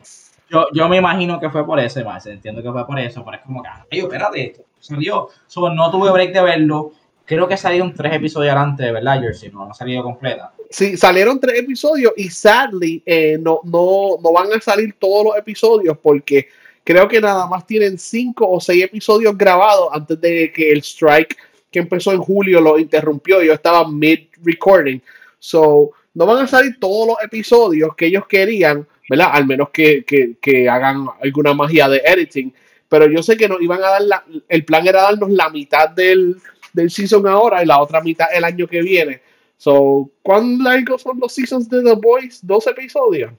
Yo, 0.49 0.66
yo, 0.74 0.89
me 0.89 0.97
imagino 0.97 1.39
que 1.39 1.49
fue 1.49 1.66
por 1.66 1.80
eso, 1.80 2.03
más 2.03 2.26
entiendo 2.28 2.61
que 2.61 2.72
fue 2.72 2.86
por 2.86 2.99
eso, 2.99 3.24
pero 3.24 3.38
es 3.38 3.43
como 3.43 3.64
que, 3.64 3.70
ay, 3.70 3.99
espérate, 3.99 4.66
salió. 4.80 5.30
no 5.55 5.89
tuve 5.91 6.11
break 6.11 6.34
de 6.34 6.41
verlo 6.41 6.91
creo 7.26 7.47
que 7.47 7.57
salieron 7.57 7.93
tres 7.93 8.13
episodios 8.13 8.53
adelante, 8.53 8.91
¿verdad, 8.91 9.21
Jersey? 9.21 9.49
No, 9.51 9.69
ha 9.69 9.74
salido 9.74 10.03
completa. 10.03 10.51
Sí, 10.69 10.97
salieron 10.97 11.39
tres 11.39 11.59
episodios 11.59 12.13
y 12.17 12.30
sadly 12.30 13.01
eh, 13.05 13.38
no, 13.39 13.61
no, 13.63 14.17
no 14.21 14.34
van 14.34 14.51
a 14.53 14.59
salir 14.59 14.95
todos 14.99 15.26
los 15.26 15.38
episodios 15.38 15.97
porque 16.01 16.47
creo 16.84 17.07
que 17.07 17.21
nada 17.21 17.47
más 17.47 17.65
tienen 17.65 17.97
cinco 17.97 18.49
o 18.49 18.59
seis 18.59 18.84
episodios 18.84 19.38
grabados 19.38 19.89
antes 19.91 20.19
de 20.19 20.51
que 20.51 20.71
el 20.71 20.80
strike 20.80 21.38
que 21.71 21.80
empezó 21.80 22.11
en 22.11 22.21
julio 22.21 22.61
lo 22.61 22.78
interrumpió. 22.78 23.41
Yo 23.41 23.53
estaba 23.53 23.88
mid-recording. 23.88 25.01
So, 25.39 25.91
no 26.13 26.26
van 26.26 26.43
a 26.43 26.47
salir 26.47 26.80
todos 26.80 27.07
los 27.07 27.17
episodios 27.24 27.95
que 27.95 28.05
ellos 28.07 28.28
querían, 28.28 28.88
¿verdad? 29.09 29.30
Al 29.34 29.47
menos 29.47 29.69
que, 29.71 30.03
que, 30.05 30.36
que 30.39 30.69
hagan 30.69 31.07
alguna 31.21 31.53
magia 31.53 31.89
de 31.89 32.01
editing. 32.05 32.53
Pero 32.88 33.07
yo 33.07 33.24
sé 33.24 33.36
que 33.36 33.49
nos 33.49 33.59
iban 33.59 33.80
a 33.84 33.89
dar 33.89 34.01
la, 34.03 34.24
el 34.47 34.65
plan 34.65 34.86
era 34.86 35.01
darnos 35.01 35.32
la 35.32 35.49
mitad 35.49 35.89
del, 35.89 36.38
del 36.74 36.89
season 36.89 37.28
ahora 37.28 37.63
y 37.63 37.65
la 37.65 37.80
otra 37.80 38.01
mitad 38.01 38.28
el 38.34 38.43
año 38.43 38.67
que 38.67 38.82
viene. 38.82 39.21
So, 39.57 40.09
¿cuán 40.21 40.61
largos 40.61 41.03
son 41.03 41.19
los 41.19 41.34
seasons 41.34 41.69
de 41.69 41.82
The 41.84 41.95
Boys? 41.95 42.45
¿Dos 42.45 42.67
episodios? 42.67 43.32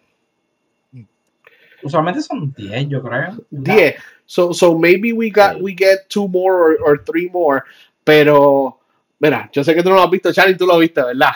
Usualmente 1.83 2.23
son 2.23 2.55
10, 2.57 2.89
yo 2.89 3.03
creo. 3.03 3.37
10. 3.51 3.97
So, 4.25 4.55
so 4.55 4.79
maybe 4.79 5.13
we 5.13 5.31
got 5.31 5.61
we 5.61 5.75
get 5.77 6.09
two 6.09 6.27
more 6.27 6.55
or, 6.55 6.79
or, 6.83 7.05
three 7.05 7.29
more. 7.31 7.63
Pero, 8.05 8.81
mira, 9.19 9.51
yo 9.53 9.63
sé 9.63 9.75
que 9.75 9.83
tú 9.83 9.91
no 9.91 9.97
lo 9.97 10.03
has 10.03 10.11
visto, 10.11 10.33
Charlie, 10.33 10.57
tú 10.57 10.67
lo 10.67 10.79
viste, 10.79 11.03
¿verdad? 11.03 11.35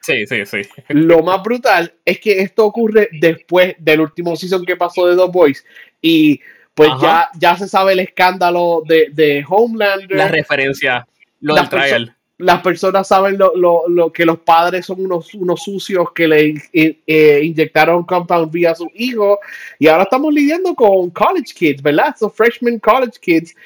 Sí, 0.00 0.26
sí, 0.26 0.46
sí. 0.46 0.62
Lo 0.88 1.22
más 1.22 1.42
brutal 1.42 1.92
es 2.04 2.20
que 2.20 2.40
esto 2.40 2.64
ocurre 2.64 3.08
después 3.20 3.74
del 3.78 4.00
último 4.00 4.36
season 4.36 4.64
que 4.64 4.76
pasó 4.76 5.06
de 5.06 5.16
The 5.16 5.30
Boys. 5.30 5.64
Y 6.00 6.40
pues 6.78 6.92
ya, 7.02 7.28
ya 7.36 7.56
se 7.56 7.66
sabe 7.66 7.94
el 7.94 7.98
escándalo 7.98 8.82
de, 8.86 9.08
de 9.12 9.44
Homelander. 9.48 10.16
La 10.16 10.28
referencia, 10.28 11.06
lo 11.40 11.56
del 11.56 11.68
trial. 11.68 12.14
Las 12.38 12.62
personas 12.62 13.08
saben 13.08 13.36
lo, 13.36 13.56
lo, 13.56 13.88
lo, 13.88 14.12
que 14.12 14.24
los 14.24 14.38
padres 14.38 14.86
son 14.86 15.04
unos, 15.04 15.34
unos 15.34 15.60
sucios 15.60 16.12
que 16.12 16.28
le 16.28 16.54
eh, 16.72 17.00
eh, 17.04 17.40
inyectaron 17.42 18.04
Compound 18.04 18.54
V 18.54 18.68
a 18.68 18.76
su 18.76 18.88
hijo. 18.94 19.40
Y 19.80 19.88
ahora 19.88 20.04
estamos 20.04 20.32
lidiando 20.32 20.72
con 20.76 21.10
college 21.10 21.52
kids, 21.52 21.82
¿verdad? 21.82 22.14
Son 22.16 22.30
freshman 22.30 22.78
college 22.78 23.18
kids. 23.20 23.56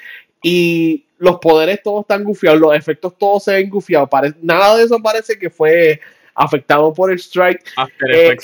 Y 0.41 1.05
los 1.19 1.37
poderes 1.37 1.83
todos 1.83 2.01
están 2.01 2.23
gufiados, 2.23 2.59
los 2.59 2.75
efectos 2.75 3.15
todos 3.19 3.43
se 3.43 3.53
ven 3.53 3.69
gufiados. 3.69 4.09
nada 4.41 4.75
de 4.75 4.85
eso 4.85 4.97
parece 5.03 5.37
que 5.37 5.51
fue 5.51 6.01
afectado 6.33 6.91
por 6.91 7.11
el 7.11 7.19
strike. 7.19 7.63
After 7.77 8.11
eh, 8.11 8.37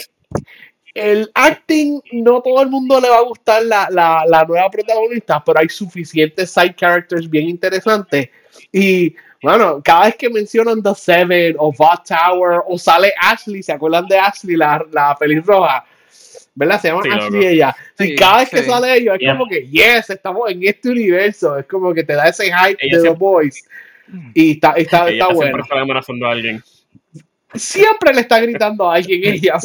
el 0.93 1.29
acting, 1.33 2.01
no 2.13 2.41
todo 2.41 2.61
el 2.61 2.69
mundo 2.69 2.99
le 2.99 3.09
va 3.09 3.17
a 3.17 3.23
gustar 3.23 3.63
la, 3.63 3.87
la, 3.91 4.23
la, 4.27 4.43
nueva 4.43 4.69
protagonista, 4.69 5.43
pero 5.43 5.59
hay 5.59 5.69
suficientes 5.69 6.51
side 6.51 6.75
characters 6.75 7.29
bien 7.29 7.47
interesantes. 7.47 8.29
Y 8.71 9.15
bueno, 9.41 9.81
cada 9.83 10.05
vez 10.05 10.15
que 10.15 10.29
mencionan 10.29 10.83
The 10.83 10.95
Seven 10.95 11.55
o 11.57 11.71
Bot 11.71 12.05
Tower 12.05 12.61
o 12.67 12.77
sale 12.77 13.13
Ashley, 13.19 13.63
¿se 13.63 13.71
acuerdan 13.71 14.07
de 14.07 14.17
Ashley, 14.17 14.55
la, 14.55 14.85
la 14.91 15.17
roja? 15.45 15.85
¿Verdad? 16.55 16.81
Se 16.81 16.87
llama 16.89 17.03
Ashley 17.09 17.45
ella. 17.45 17.75
Sí, 17.97 18.15
cada 18.15 18.39
vez 18.39 18.49
que 18.49 18.63
sale 18.63 18.97
ella 18.97 19.15
es 19.17 19.31
como 19.31 19.47
que, 19.47 19.67
yes, 19.67 20.09
estamos 20.09 20.49
en 20.51 20.67
este 20.67 20.89
universo. 20.89 21.57
Es 21.57 21.65
como 21.67 21.93
que 21.93 22.03
te 22.03 22.13
da 22.13 22.27
ese 22.27 22.51
hype 22.51 22.85
de 22.85 23.01
The 23.01 23.09
Boys. 23.11 23.63
Y 24.33 24.53
está, 24.53 24.73
está, 24.73 25.09
está 25.09 25.27
bueno. 25.29 25.63
amenazando 25.71 26.27
a 26.27 26.31
alguien. 26.31 26.61
Siempre 27.55 28.13
le 28.13 28.21
está 28.21 28.39
gritando 28.39 28.89
a 28.89 28.95
alguien 28.95 29.33
ella. 29.33 29.57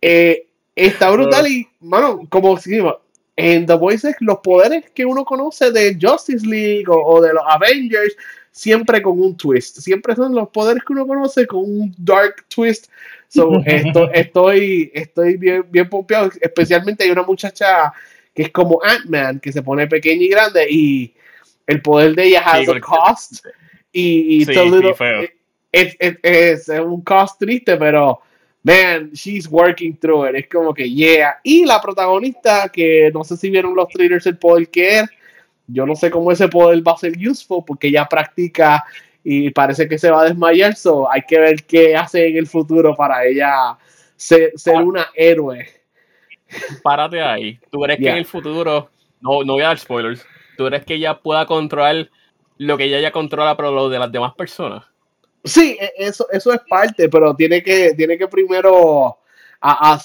Eh, 0.00 0.46
está 0.74 1.10
brutal 1.10 1.46
y, 1.46 1.68
mano, 1.80 2.26
como 2.28 2.56
si 2.56 2.78
en 3.36 3.66
The 3.66 3.74
Voice 3.74 4.14
los 4.20 4.38
poderes 4.38 4.90
que 4.90 5.04
uno 5.04 5.24
conoce 5.24 5.70
de 5.70 5.96
Justice 6.00 6.46
League 6.46 6.84
o, 6.88 7.20
de 7.20 7.32
los 7.32 7.42
Avengers, 7.46 8.16
siempre 8.50 9.00
con 9.02 9.20
un 9.20 9.36
twist. 9.36 9.78
Siempre 9.78 10.14
son 10.14 10.34
los 10.34 10.48
poderes 10.48 10.82
que 10.84 10.92
uno 10.92 11.06
conoce 11.06 11.46
con 11.46 11.60
un 11.60 11.94
dark 11.98 12.44
twist. 12.48 12.88
So, 13.28 13.62
esto, 13.66 14.10
estoy, 14.12 14.90
estoy 14.94 15.36
bien, 15.36 15.64
bien 15.70 15.88
pompeado. 15.88 16.30
Especialmente 16.40 17.04
hay 17.04 17.10
una 17.10 17.22
muchacha 17.22 17.92
que 18.34 18.42
es 18.42 18.50
como 18.50 18.80
Ant-Man, 18.82 19.40
que 19.40 19.52
se 19.52 19.62
pone 19.62 19.86
pequeña 19.86 20.22
y 20.22 20.28
grande 20.28 20.66
y 20.70 21.14
el 21.66 21.82
poder 21.82 22.14
de 22.14 22.24
ella 22.24 22.40
has 22.40 22.68
a 22.68 22.80
cost. 22.80 23.46
Y, 23.92 24.44
sí, 24.46 24.54
es, 25.72 25.96
es, 25.98 26.68
un 26.68 27.00
cost 27.00 27.38
triste, 27.40 27.76
pero 27.76 28.20
man, 28.62 29.10
she's 29.12 29.48
working 29.48 29.96
through 29.96 30.28
it. 30.28 30.36
Es 30.36 30.48
como 30.48 30.74
que, 30.74 30.88
yeah. 30.88 31.40
Y 31.42 31.64
la 31.64 31.80
protagonista, 31.80 32.68
que 32.68 33.10
no 33.12 33.24
sé 33.24 33.36
si 33.36 33.50
vieron 33.50 33.74
los 33.74 33.88
trailers 33.88 34.26
el 34.26 34.38
poder 34.38 34.68
que 34.68 35.00
es, 35.00 35.10
yo 35.66 35.86
no 35.86 35.96
sé 35.96 36.10
cómo 36.10 36.30
ese 36.30 36.48
poder 36.48 36.86
va 36.86 36.92
a 36.92 36.98
ser 36.98 37.14
useful, 37.16 37.64
porque 37.66 37.88
ella 37.88 38.06
practica 38.06 38.84
y 39.24 39.50
parece 39.50 39.88
que 39.88 39.98
se 39.98 40.10
va 40.10 40.22
a 40.22 40.24
desmayar, 40.24 40.74
so 40.74 41.10
hay 41.10 41.22
que 41.22 41.38
ver 41.38 41.64
qué 41.64 41.96
hace 41.96 42.26
en 42.28 42.36
el 42.36 42.46
futuro 42.46 42.94
para 42.94 43.24
ella 43.24 43.78
ser, 44.16 44.52
ser 44.56 44.76
ah. 44.76 44.82
una 44.82 45.06
héroe. 45.14 45.66
Párate 46.82 47.22
ahí. 47.22 47.58
¿Tú 47.70 47.80
crees 47.80 47.98
que 47.98 48.10
en 48.10 48.16
el 48.16 48.26
futuro, 48.26 48.90
no, 49.20 49.42
no 49.44 49.54
voy 49.54 49.62
a 49.62 49.68
dar 49.68 49.78
spoilers, 49.78 50.26
tú 50.56 50.66
crees 50.66 50.84
que 50.84 50.94
ella 50.94 51.18
pueda 51.18 51.46
controlar 51.46 52.10
lo 52.58 52.76
que 52.76 52.84
ella 52.84 53.00
ya 53.00 53.10
controla, 53.10 53.56
pero 53.56 53.72
lo 53.72 53.88
de 53.88 53.98
las 53.98 54.12
demás 54.12 54.34
personas? 54.34 54.91
Sí, 55.44 55.76
e, 55.80 55.92
eso, 55.98 56.26
eso 56.30 56.52
es 56.52 56.60
parte, 56.68 57.08
pero 57.08 57.34
tiene 57.34 57.62
que, 57.62 57.94
tiene 57.94 58.16
que 58.16 58.28
primero 58.28 59.18
a, 59.60 59.98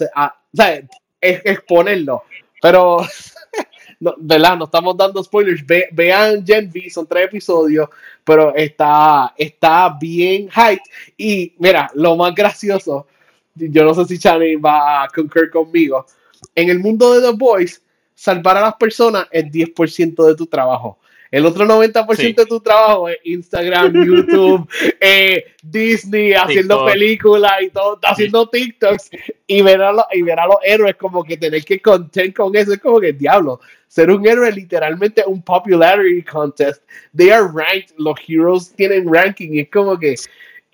exponerlo. 1.22 2.24
Pero, 2.62 3.02
no, 4.00 4.16
¿verdad? 4.18 4.58
No 4.58 4.66
estamos 4.66 4.98
dando 4.98 5.24
spoilers. 5.24 5.64
vean 5.92 6.46
Gen 6.46 6.70
V, 6.74 6.90
son 6.90 7.08
tres 7.08 7.26
episodios, 7.26 7.90
pero 8.24 8.56
está, 8.56 9.34
está 9.38 9.96
bien 10.00 10.50
hype. 10.50 10.84
Y 11.18 11.54
mira, 11.60 11.90
lo 11.94 12.16
más 12.16 12.34
gracioso, 12.34 13.08
yo 13.56 13.84
no 13.84 13.94
sé 13.94 14.06
si 14.06 14.20
Chani 14.20 14.56
va 14.56 15.04
a 15.04 15.08
concurrir 15.10 15.50
conmigo. 15.50 16.06
En 16.54 16.70
el 16.70 16.80
mundo 16.80 17.14
de 17.14 17.28
The 17.30 17.36
Boys, 17.36 17.82
salvar 18.14 18.58
a 18.58 18.62
las 18.62 18.76
personas 18.76 19.28
es 19.32 19.46
10% 19.46 20.28
de 20.28 20.36
tu 20.36 20.48
trabajo. 20.48 21.00
El 21.32 21.46
otro 21.46 21.66
90% 21.66 22.36
de 22.36 22.46
tu 22.46 22.60
trabajo 22.60 23.10
es 23.10 23.18
Instagram, 23.24 23.94
YouTube, 24.06 24.70
eh, 25.00 25.46
Disney, 25.62 26.34
haciendo 26.34 26.86
películas 26.86 27.54
y 27.62 27.70
todo, 27.70 28.00
haciendo 28.04 28.48
TikToks 28.50 29.10
y 29.48 29.62
ver, 29.62 29.82
a 29.82 29.92
los, 29.92 30.06
y 30.14 30.22
ver 30.22 30.40
a 30.40 30.48
los 30.48 30.58
héroes 30.64 30.96
como 30.96 31.24
que 31.24 31.38
tener 31.38 31.64
que 31.64 31.82
content 31.82 32.36
con 32.36 32.56
eso 32.56 32.74
es 32.74 32.80
como 32.80 33.00
que 33.00 33.14
diablo. 33.14 33.60
Ser 33.88 34.12
un 34.12 34.28
héroe 34.28 34.52
literalmente 34.52 35.24
un 35.26 35.42
popularity 35.42 36.24
contest. 36.24 36.84
They 37.16 37.30
are 37.30 37.48
ranked, 37.54 37.94
los 37.98 38.16
heroes 38.28 38.74
tienen 38.76 39.12
ranking, 39.12 39.60
es 39.60 39.70
como 39.70 39.98
que 39.98 40.16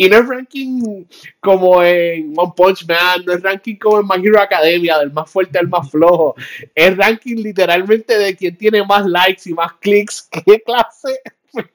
y 0.04 0.10
no 0.10 0.18
es 0.18 0.28
ranking 0.28 1.06
como 1.39 1.82
en 1.82 2.34
One 2.36 2.54
Punch 2.58 2.86
Man, 2.86 3.24
no 3.26 3.34
es 3.34 3.41
ranking 3.41 3.78
como 3.78 4.01
en 4.01 4.08
My 4.08 4.28
Hero 4.28 4.41
Academia, 4.41 4.97
del 4.97 5.14
más 5.14 5.32
fuerte 5.32 5.58
al 5.58 5.70
más 5.70 5.89
flojo. 5.89 6.36
Es 6.76 6.97
ranking 6.97 7.38
literalmente 7.38 8.18
de 8.18 8.36
quien 8.36 8.58
tiene 8.58 8.84
más 8.84 9.06
likes 9.06 9.43
y 9.45 9.54
más 9.54 9.72
clics. 9.80 10.28
¿Qué 10.45 10.62
clase 10.62 11.22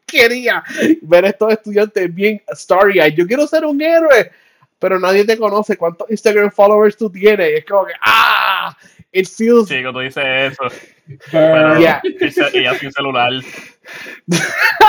quería 0.04 0.62
ver 1.02 1.24
a 1.24 1.28
estos 1.28 1.52
estudiantes 1.52 2.14
bien 2.14 2.42
story 2.48 2.98
Yo 3.14 3.26
quiero 3.26 3.46
ser 3.46 3.64
un 3.64 3.80
héroe, 3.80 4.30
pero 4.78 4.98
nadie 4.98 5.24
te 5.24 5.38
conoce. 5.38 5.76
¿Cuántos 5.76 6.10
Instagram 6.10 6.50
followers 6.50 6.96
tú 6.96 7.10
tienes? 7.10 7.58
Es 7.58 7.64
como 7.64 7.86
que, 7.86 7.92
¡ah! 8.00 8.76
It 9.12 9.26
feels. 9.26 9.68
Sí, 9.68 9.82
cuando 9.82 10.00
dices 10.00 10.24
eso. 10.52 10.64
Pero, 11.32 11.78
yeah. 11.78 12.02
y, 12.04 12.78
sin 12.78 12.92
celular. 12.92 13.32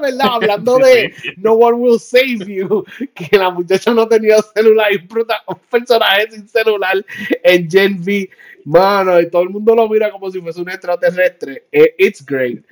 ¿verdad? 0.00 0.26
Hablando 0.30 0.78
de 0.78 1.14
No 1.36 1.52
One 1.52 1.76
Will 1.76 2.00
Save 2.00 2.38
You, 2.46 2.84
que 3.14 3.36
la 3.36 3.50
muchacha 3.50 3.92
no 3.92 4.06
tenía 4.08 4.36
celular 4.54 4.92
y 4.92 4.96
un 4.96 5.58
personaje 5.70 6.30
sin 6.30 6.48
celular 6.48 7.04
en 7.42 7.70
Gen 7.70 8.00
V. 8.00 8.30
Mano, 8.64 9.20
y 9.20 9.28
todo 9.28 9.42
el 9.42 9.50
mundo 9.50 9.74
lo 9.74 9.88
mira 9.88 10.10
como 10.10 10.30
si 10.30 10.40
fuese 10.40 10.60
un 10.60 10.70
extraterrestre. 10.70 11.64
Eh, 11.72 11.94
it's 11.98 12.24
great. 12.24 12.64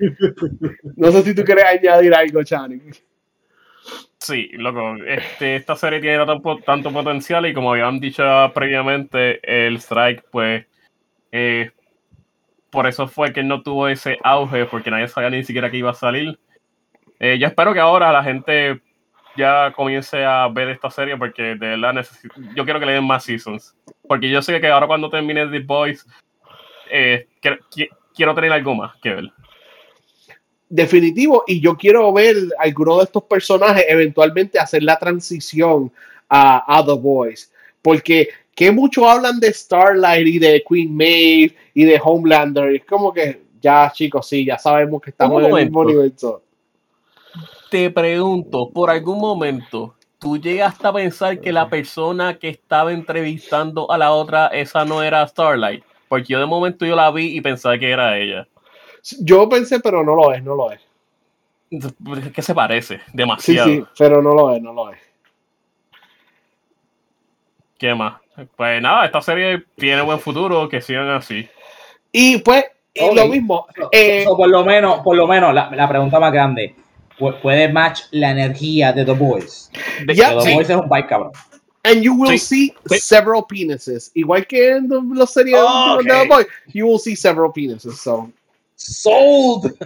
No 0.96 1.10
sé 1.10 1.22
si 1.22 1.34
tú 1.34 1.42
quieres 1.42 1.64
añadir 1.64 2.14
algo, 2.14 2.44
Chani. 2.44 2.80
Sí, 4.20 4.50
loco, 4.52 4.96
este, 5.06 5.56
esta 5.56 5.76
serie 5.76 6.00
tiene 6.00 6.24
tanto, 6.64 6.92
potencial 6.92 7.46
y 7.46 7.54
como 7.54 7.72
habían 7.72 8.00
dicho 8.00 8.22
previamente, 8.54 9.40
el 9.42 9.76
Strike, 9.76 10.24
pues, 10.30 10.66
eh, 11.32 11.70
por 12.70 12.86
eso 12.86 13.08
fue 13.08 13.32
que 13.32 13.42
no 13.42 13.62
tuvo 13.62 13.88
ese 13.88 14.18
auge, 14.22 14.66
porque 14.66 14.90
nadie 14.90 15.08
sabía 15.08 15.30
ni 15.30 15.42
siquiera 15.42 15.70
que 15.70 15.78
iba 15.78 15.90
a 15.90 15.94
salir. 15.94 16.38
Eh, 17.18 17.38
yo 17.38 17.46
espero 17.46 17.72
que 17.72 17.80
ahora 17.80 18.12
la 18.12 18.22
gente 18.22 18.80
ya 19.36 19.72
comience 19.72 20.24
a 20.24 20.48
ver 20.48 20.68
esta 20.68 20.90
serie 20.90 21.16
porque 21.16 21.42
de 21.42 21.68
verdad 21.68 21.94
necesito, 21.94 22.34
yo 22.54 22.64
quiero 22.64 22.78
que 22.78 22.86
le 22.86 22.92
den 22.92 23.06
más 23.06 23.24
seasons. 23.24 23.76
Porque 24.06 24.28
yo 24.28 24.42
sé 24.42 24.60
que 24.60 24.68
ahora 24.68 24.86
cuando 24.86 25.08
termine 25.08 25.46
The 25.46 25.60
Boys, 25.60 26.06
eh, 26.90 27.28
quiero, 27.40 28.34
tener 28.34 28.52
algo 28.52 28.74
más 28.74 28.96
que 29.02 29.14
ver. 29.14 29.32
Definitivo, 30.70 31.44
y 31.46 31.60
yo 31.60 31.76
quiero 31.76 32.10
ver 32.12 32.36
a 32.58 32.62
alguno 32.62 32.98
de 32.98 33.04
estos 33.04 33.24
personajes 33.24 33.84
eventualmente 33.88 34.58
hacer 34.58 34.82
la 34.82 34.98
transición 34.98 35.92
a, 36.28 36.78
a 36.78 36.84
The 36.84 36.92
Boys. 36.92 37.52
Porque 37.82 38.28
que 38.54 38.70
mucho 38.70 39.08
hablan 39.08 39.40
de 39.40 39.52
Starlight 39.52 40.26
y 40.26 40.38
de 40.38 40.64
Queen 40.66 40.96
Maeve 40.96 41.54
y 41.74 41.84
de 41.84 42.00
Homelander. 42.02 42.74
es 42.76 42.84
como 42.84 43.12
que 43.12 43.42
ya, 43.60 43.92
chicos, 43.94 44.26
sí, 44.28 44.44
ya 44.44 44.58
sabemos 44.58 45.02
que 45.02 45.10
estamos 45.10 45.42
en 45.42 45.56
el 45.56 45.64
mismo 45.64 45.80
universo 45.80 46.42
te 47.70 47.88
pregunto, 47.88 48.68
por 48.68 48.90
algún 48.90 49.20
momento, 49.20 49.94
¿tú 50.18 50.36
llegaste 50.36 50.86
a 50.86 50.92
pensar 50.92 51.40
que 51.40 51.52
la 51.52 51.70
persona 51.70 52.36
que 52.36 52.48
estaba 52.48 52.92
entrevistando 52.92 53.90
a 53.90 53.96
la 53.96 54.10
otra, 54.10 54.48
esa 54.48 54.84
no 54.84 55.02
era 55.02 55.26
Starlight? 55.26 55.84
Porque 56.08 56.32
yo 56.32 56.40
de 56.40 56.46
momento 56.46 56.84
yo 56.84 56.96
la 56.96 57.10
vi 57.12 57.36
y 57.36 57.40
pensaba 57.40 57.78
que 57.78 57.90
era 57.90 58.18
ella. 58.18 58.48
Yo 59.20 59.48
pensé, 59.48 59.80
pero 59.80 60.04
no 60.04 60.14
lo 60.14 60.32
es, 60.32 60.42
no 60.42 60.54
lo 60.54 60.72
es. 60.72 60.80
Es 61.70 62.32
que 62.32 62.42
se 62.42 62.54
parece 62.54 63.00
demasiado. 63.12 63.68
Sí, 63.68 63.76
sí, 63.76 63.84
pero 63.96 64.20
no 64.20 64.34
lo 64.34 64.54
es, 64.54 64.62
no 64.62 64.72
lo 64.72 64.90
es. 64.90 64.98
¿Qué 67.78 67.94
más? 67.94 68.20
Pues 68.56 68.82
nada, 68.82 69.06
esta 69.06 69.22
serie 69.22 69.64
tiene 69.76 70.02
buen 70.02 70.18
futuro, 70.18 70.68
que 70.68 70.80
sigan 70.80 71.08
así. 71.10 71.48
Y 72.12 72.38
pues, 72.38 72.64
lo 73.14 73.26
mismo. 73.26 73.66
Eh, 73.92 74.24
por 74.26 74.48
lo 74.48 74.64
menos, 74.64 75.00
por 75.00 75.16
lo 75.16 75.26
menos, 75.26 75.54
la, 75.54 75.70
la 75.70 75.88
pregunta 75.88 76.18
más 76.18 76.32
grande 76.32 76.74
puede 77.42 77.68
match 77.68 78.02
la 78.10 78.30
energía 78.30 78.92
de 78.92 79.04
The 79.04 79.12
Boys. 79.12 79.70
The 80.06 80.14
Boys 80.54 80.70
es 80.70 80.76
un 80.76 80.88
bike 80.88 81.08
cabrón. 81.08 81.32
And 81.82 82.02
you 82.02 82.14
will 82.14 82.38
see 82.38 82.74
several 82.98 83.46
penises. 83.46 84.10
Igual 84.14 84.46
que 84.46 84.76
en 84.76 84.88
los 85.14 85.32
series 85.32 85.56
oh, 85.58 85.98
de 86.02 86.10
The 86.10 86.28
Boys, 86.28 86.46
you 86.74 86.86
will 86.86 86.98
see 86.98 87.16
several 87.16 87.52
penises. 87.52 87.98
So. 87.98 88.30
Sold! 88.82 89.76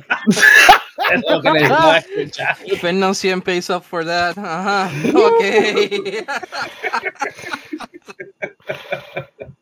es 1.11 1.23
lo 1.29 1.43
que 1.43 1.51
les 1.51 1.69
voy 1.69 1.79
a 1.79 1.99
escuchar. 1.99 2.57
Fernand 2.81 3.15
100 3.15 3.43
pays 3.43 3.69
up 3.69 3.83
for 3.83 4.05
that. 4.05 4.39
Ajá. 4.39 4.89
Ok. 5.15 5.43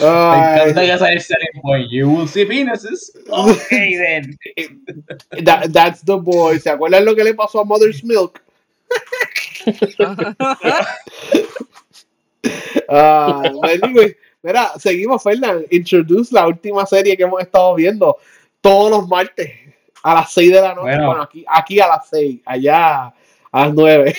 Me 0.00 0.06
encanta 0.06 0.80
que 0.82 0.92
esa 0.92 1.20
selling 1.20 1.62
point. 1.62 1.90
You 1.90 2.10
will 2.10 2.26
see 2.26 2.44
penises. 2.44 3.12
Okay, 3.28 3.96
then. 3.96 4.36
That, 5.44 5.72
that's 5.72 6.02
the 6.02 6.16
boy. 6.16 6.58
¿Se 6.58 6.70
acuerdan 6.70 7.04
lo 7.04 7.14
que 7.14 7.24
le 7.24 7.34
pasó 7.34 7.60
a 7.60 7.64
Mother's 7.64 8.02
Milk? 8.04 8.42
uh, 12.88 12.88
anyway, 13.62 14.16
mira, 14.42 14.72
seguimos, 14.78 15.22
Fernand. 15.22 15.66
Introduce 15.70 16.32
la 16.32 16.46
última 16.46 16.84
serie 16.86 17.16
que 17.16 17.22
hemos 17.22 17.40
estado 17.40 17.74
viendo 17.76 18.18
todos 18.60 18.90
los 18.90 19.08
martes 19.08 19.50
a 20.02 20.14
las 20.14 20.32
6 20.32 20.52
de 20.52 20.60
la 20.60 20.68
noche. 20.74 20.80
Bueno, 20.82 21.06
bueno 21.06 21.22
aquí, 21.22 21.44
aquí 21.48 21.80
a 21.80 21.88
las 21.88 22.08
6, 22.08 22.40
allá 22.44 23.06
a 23.06 23.14
las 23.52 23.74
9. 23.74 24.14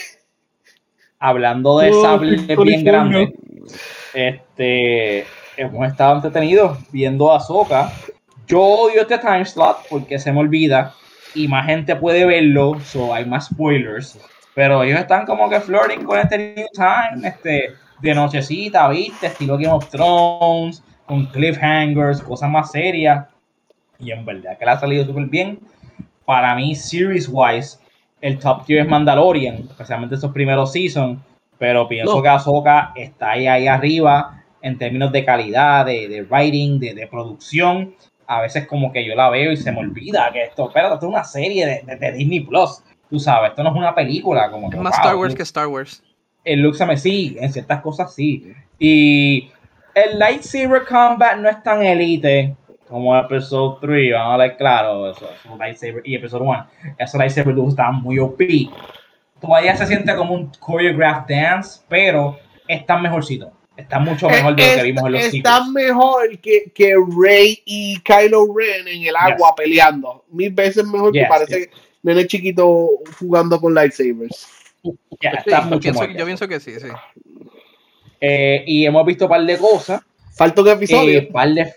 Hablando 1.20 1.78
de 1.80 1.92
oh, 1.92 2.02
sable 2.02 2.56
bien 2.64 2.84
grande, 2.84 3.34
este 4.14 5.26
hemos 5.58 5.88
estado 5.88 6.16
entretenidos 6.16 6.80
viendo 6.92 7.32
a 7.32 7.40
Soca. 7.40 7.92
Yo 8.48 8.62
odio 8.62 9.02
este 9.02 9.20
time 9.20 9.46
slot 9.46 9.88
porque 9.90 10.18
se 10.18 10.32
me 10.32 10.40
olvida 10.40 10.94
y 11.36 11.48
más 11.48 11.66
gente 11.66 11.96
puede 11.96 12.26
verlo, 12.26 12.80
so 12.84 13.14
hay 13.14 13.26
más 13.26 13.48
spoilers. 13.48 14.20
Pero 14.54 14.84
ellos 14.84 15.00
están 15.00 15.26
como 15.26 15.50
que 15.50 15.62
flirting 15.62 16.04
con 16.04 16.20
este 16.20 16.56
new 16.56 16.68
time, 16.74 17.28
este, 17.28 17.74
de 18.02 18.16
nochecita, 18.16 18.90
¿viste? 18.90 19.28
Estilo 19.28 19.58
Game 19.58 19.72
of 19.72 19.90
Thrones, 19.90 20.84
con 21.06 21.26
cliffhangers, 21.28 22.22
cosas 22.22 22.50
más 22.50 22.72
serias. 22.72 23.28
Y 24.02 24.12
en 24.12 24.26
verdad 24.26 24.58
que 24.58 24.66
le 24.66 24.72
ha 24.72 24.80
salido 24.80 25.06
súper 25.06 25.26
bien. 25.26 25.60
Para 26.26 26.56
mí, 26.56 26.76
series-wise, 26.76 27.80
el 28.22 28.40
top 28.40 28.66
tier 28.66 28.82
es 28.82 28.88
Mandalorian, 28.88 29.68
especialmente 29.70 30.16
esos 30.16 30.32
primeros 30.32 30.72
seasons. 30.72 31.20
pero 31.58 31.88
pienso 31.88 32.22
que 32.22 32.30
Ahsoka 32.30 32.92
está 32.96 33.32
ahí, 33.32 33.48
ahí 33.48 33.68
arriba 33.68 34.44
en 34.62 34.78
términos 34.78 35.12
de 35.12 35.26
calidad, 35.26 35.86
de, 35.86 36.26
writing, 36.30 36.80
de, 36.80 37.08
producción. 37.08 37.96
A 38.28 38.42
veces 38.42 38.66
como 38.68 38.92
que 38.92 39.06
yo 39.06 39.16
la 39.16 39.30
veo 39.30 39.52
y 39.52 39.58
se 39.58 39.72
me 39.72 39.80
olvida 39.80 40.32
que 40.32 40.44
esto, 40.44 40.72
pero 40.74 40.94
esto 40.94 41.06
es 41.06 41.12
una 41.12 41.24
serie 41.24 41.86
de, 41.86 42.12
Disney 42.14 42.40
Plus. 42.42 42.82
Tú 43.10 43.20
sabes, 43.20 43.50
esto 43.50 43.64
no 43.64 43.72
es 43.72 43.76
una 43.76 43.94
película. 43.94 44.50
Como 44.50 44.72
es 44.72 44.78
más 44.78 44.98
Star 44.98 45.16
Wars 45.16 45.36
que 45.36 45.44
Star 45.44 45.68
Wars. 45.68 46.02
El 46.44 46.64
me 46.88 46.98
sí, 46.98 47.38
en 47.40 47.52
ciertas 47.52 47.82
cosas 47.82 48.14
sí. 48.16 48.54
Y 48.80 49.52
el 49.94 50.18
lightsaber 50.18 50.86
combat 50.86 51.38
no 51.38 51.50
es 51.50 51.62
tan 51.62 51.84
elite 51.84 52.56
como 52.92 53.18
Episode 53.18 53.80
3, 53.82 54.14
vamos 54.14 54.34
a 54.36 54.38
ver 54.38 54.58
claro, 54.58 55.10
eso, 55.10 55.28
lightsaber 55.58 56.04
y 56.06 56.14
Episode 56.14 56.44
1. 56.44 56.68
Esos 57.00 57.18
lightsaber 57.18 57.56
estaban 57.58 57.96
muy 57.96 58.20
OP 58.20 58.42
todavía 59.42 59.76
se 59.76 59.88
siente 59.88 60.16
como 60.16 60.36
un 60.36 60.52
choreographed 60.52 61.36
dance, 61.36 61.82
pero 61.90 62.40
está 62.68 62.98
mejorcito. 62.98 63.52
Está 63.76 64.00
mucho 64.00 64.30
mejor 64.30 64.56
de 64.56 64.68
lo 64.68 64.76
que 64.76 64.84
vimos 64.84 65.06
en 65.06 65.12
los 65.14 65.34
Está 65.34 65.66
mejor 65.66 66.40
que, 66.40 66.72
que 66.76 66.94
Rey 67.20 67.62
y 67.66 68.00
Kylo 68.02 68.46
Ren 68.56 68.88
en 68.88 69.08
el 69.08 69.16
agua 69.16 69.56
peleando. 69.56 70.24
Mil 70.30 70.52
veces 70.52 70.86
mejor 70.86 71.12
que 71.12 71.26
parece 71.26 71.68
que 71.68 71.72
nene 72.04 72.28
chiquito 72.28 72.90
jugando 73.18 73.60
con 73.60 73.74
lightsabers. 73.74 74.48
yo 74.84 76.26
pienso 76.26 76.48
que 76.48 76.60
sí, 76.60 76.80
sí. 76.80 76.88
Eh, 78.20 78.64
y 78.68 78.86
hemos 78.86 79.04
visto 79.06 79.26
un 79.26 79.32
par 79.32 79.44
de 79.44 79.58
cosas. 79.58 80.02
Falta 80.34 80.62
un 80.62 80.68
episodio. 80.68 81.20
Eh, 81.20 81.30
par 81.32 81.50
de, 81.50 81.74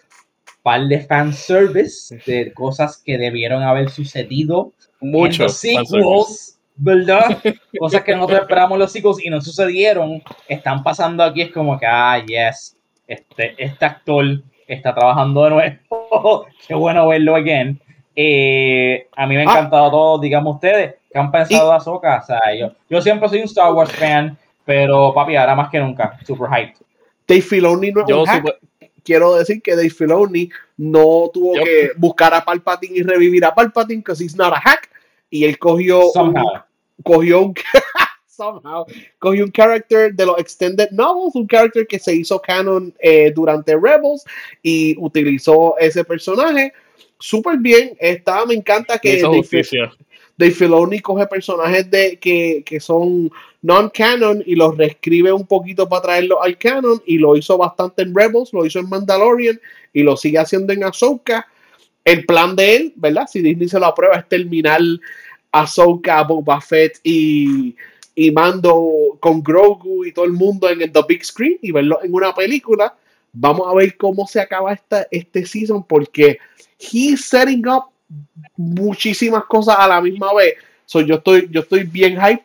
par 0.65 0.89
de 0.89 0.99
fanservice 1.01 2.19
de 2.27 2.51
cosas 2.55 2.97
que 3.05 3.19
debieron 3.19 3.63
haber 3.63 3.91
sucedido. 3.91 4.73
Muchos. 4.99 5.59
Sequels 5.59 6.59
¿verdad? 6.77 7.39
Cosas 7.79 8.03
que 8.03 8.15
nosotros 8.15 8.41
esperamos 8.41 8.79
los 8.79 8.93
chicos 8.93 9.25
y 9.25 9.31
no 9.31 9.41
sucedieron, 9.41 10.23
están 10.49 10.83
pasando 10.83 11.23
aquí, 11.23 11.43
es 11.43 11.53
como 11.53 11.79
que, 11.79 11.87
ah, 11.87 12.19
yes, 12.25 12.77
este, 13.07 13.55
este 13.59 13.85
actor 13.85 14.25
está 14.67 14.95
trabajando 14.95 15.45
de 15.45 15.51
nuevo, 15.51 16.47
qué 16.67 16.75
bueno 16.75 17.09
verlo 17.09 17.37
again. 17.37 17.81
Eh, 18.17 19.07
a 19.17 19.27
mí 19.27 19.37
me 19.37 19.45
ha 19.45 19.49
ah. 19.49 19.53
encantado 19.53 19.91
todo, 19.91 20.19
digamos 20.19 20.57
ustedes, 20.57 20.95
¿qué 21.13 21.19
han 21.19 21.31
pensado 21.31 21.71
de 21.71 21.77
Ahsoka? 21.77 22.21
O 22.23 22.27
sea, 22.27 22.41
yo, 22.59 22.73
yo 22.89 23.03
siempre 23.03 23.29
soy 23.29 23.41
un 23.41 23.45
Star 23.45 23.73
Wars 23.73 23.93
fan, 23.93 24.37
pero 24.65 25.13
papi, 25.15 25.37
ahora 25.37 25.55
más 25.55 25.71
que 25.71 25.79
nunca, 25.79 26.19
super 26.25 26.49
hyped. 26.49 26.81
Dave 27.29 27.43
Filoni 27.43 27.91
no 27.91 28.03
es 28.03 28.13
un 28.13 28.27
hack. 28.27 28.45
Quiero 29.05 29.35
decir 29.37 29.63
que 29.63 29.77
Dave 29.77 29.91
Filoni 29.91 30.51
no 30.79 31.31
tuvo 31.33 31.55
que 31.63 31.91
buscar 31.97 32.35
a 32.35 32.45
Palpatine 32.45 32.99
y 32.99 33.03
revivir 33.03 33.45
a 33.45 33.55
Palpatine, 33.55 34.01
because 34.01 34.23
he's 34.23 34.37
not 34.37 34.53
a 34.53 34.61
hack. 34.61 34.91
Y 35.31 35.45
él 35.45 35.59
cogió 35.59 36.11
un, 36.13 36.35
cogió 37.03 37.43
un 37.43 37.55
somehow, 38.27 38.85
cogió 39.19 39.45
un 39.45 39.51
character 39.51 40.13
de 40.15 40.27
los 40.27 40.39
extended 40.39 40.91
novels, 40.91 41.35
un 41.35 41.47
character 41.47 41.87
que 41.87 41.99
se 41.99 42.15
hizo 42.15 42.41
canon 42.41 42.95
eh, 42.99 43.33
durante 43.35 43.77
Rebels 43.77 44.25
y 44.63 44.97
utilizó 44.99 45.77
ese 45.79 46.05
personaje. 46.05 46.73
Súper 47.19 47.59
bien. 47.59 47.97
Está, 48.01 48.45
me 48.45 48.55
encanta 48.55 48.99
que 48.99 49.23
Dave, 50.37 50.53
Filoni 50.53 51.01
coge 51.01 51.27
personajes 51.27 51.91
de 51.91 52.19
que, 52.19 52.63
que 52.67 52.81
son 52.81 53.31
non-canon 53.63 54.43
y 54.45 54.57
los 54.57 54.77
reescribe 54.77 55.33
un 55.33 55.47
poquito 55.47 55.89
para 55.89 56.03
traerlo 56.03 56.43
al 56.43 56.59
canon 56.59 57.01
y 57.07 57.19
lo 57.19 57.37
hizo 57.37 57.57
bastante 57.57 58.03
en 58.03 58.15
Rebels, 58.15 58.53
lo 58.53 58.67
hizo 58.67 58.81
en 58.81 58.89
Mandalorian 58.89 59.61
y 59.93 60.03
lo 60.03 60.17
sigue 60.17 60.39
haciendo 60.39 60.73
en 60.73 60.85
Ahsoka 60.85 61.47
el 62.05 62.27
plan 62.27 62.55
de 62.55 62.77
él, 62.77 62.93
¿verdad? 62.97 63.27
Si 63.31 63.41
Disney 63.41 63.69
se 63.69 63.81
lo 63.81 63.87
aprueba, 63.87 64.17
es 64.17 64.29
terminar 64.29 64.81
Ahsoka, 65.51 66.23
Boba 66.25 66.61
Fett 66.61 66.99
y, 67.03 67.75
y 68.15 68.31
Mando 68.31 69.17
con 69.21 69.43
Grogu 69.43 70.05
y 70.05 70.13
todo 70.13 70.25
el 70.25 70.33
mundo 70.33 70.69
en 70.69 70.83
el 70.83 70.93
The 70.93 71.01
Big 71.09 71.25
Screen 71.25 71.59
y 71.63 71.73
verlo 71.73 72.01
en 72.03 72.13
una 72.13 72.35
película. 72.35 72.95
Vamos 73.33 73.67
a 73.67 73.75
ver 73.75 73.97
cómo 73.97 74.27
se 74.27 74.41
acaba 74.41 74.73
esta, 74.73 75.07
este 75.11 75.47
season 75.47 75.83
porque 75.85 76.39
he's 76.79 77.25
setting 77.25 77.67
up 77.67 77.94
muchísimas 78.57 79.45
cosas 79.45 79.77
a 79.79 79.89
la 79.89 80.01
misma 80.01 80.33
vez. 80.35 80.55
So, 80.87 81.01
yo, 81.01 81.17
estoy, 81.17 81.49
yo 81.51 81.61
estoy 81.61 81.85
bien 81.85 82.15
hyped. 82.15 82.45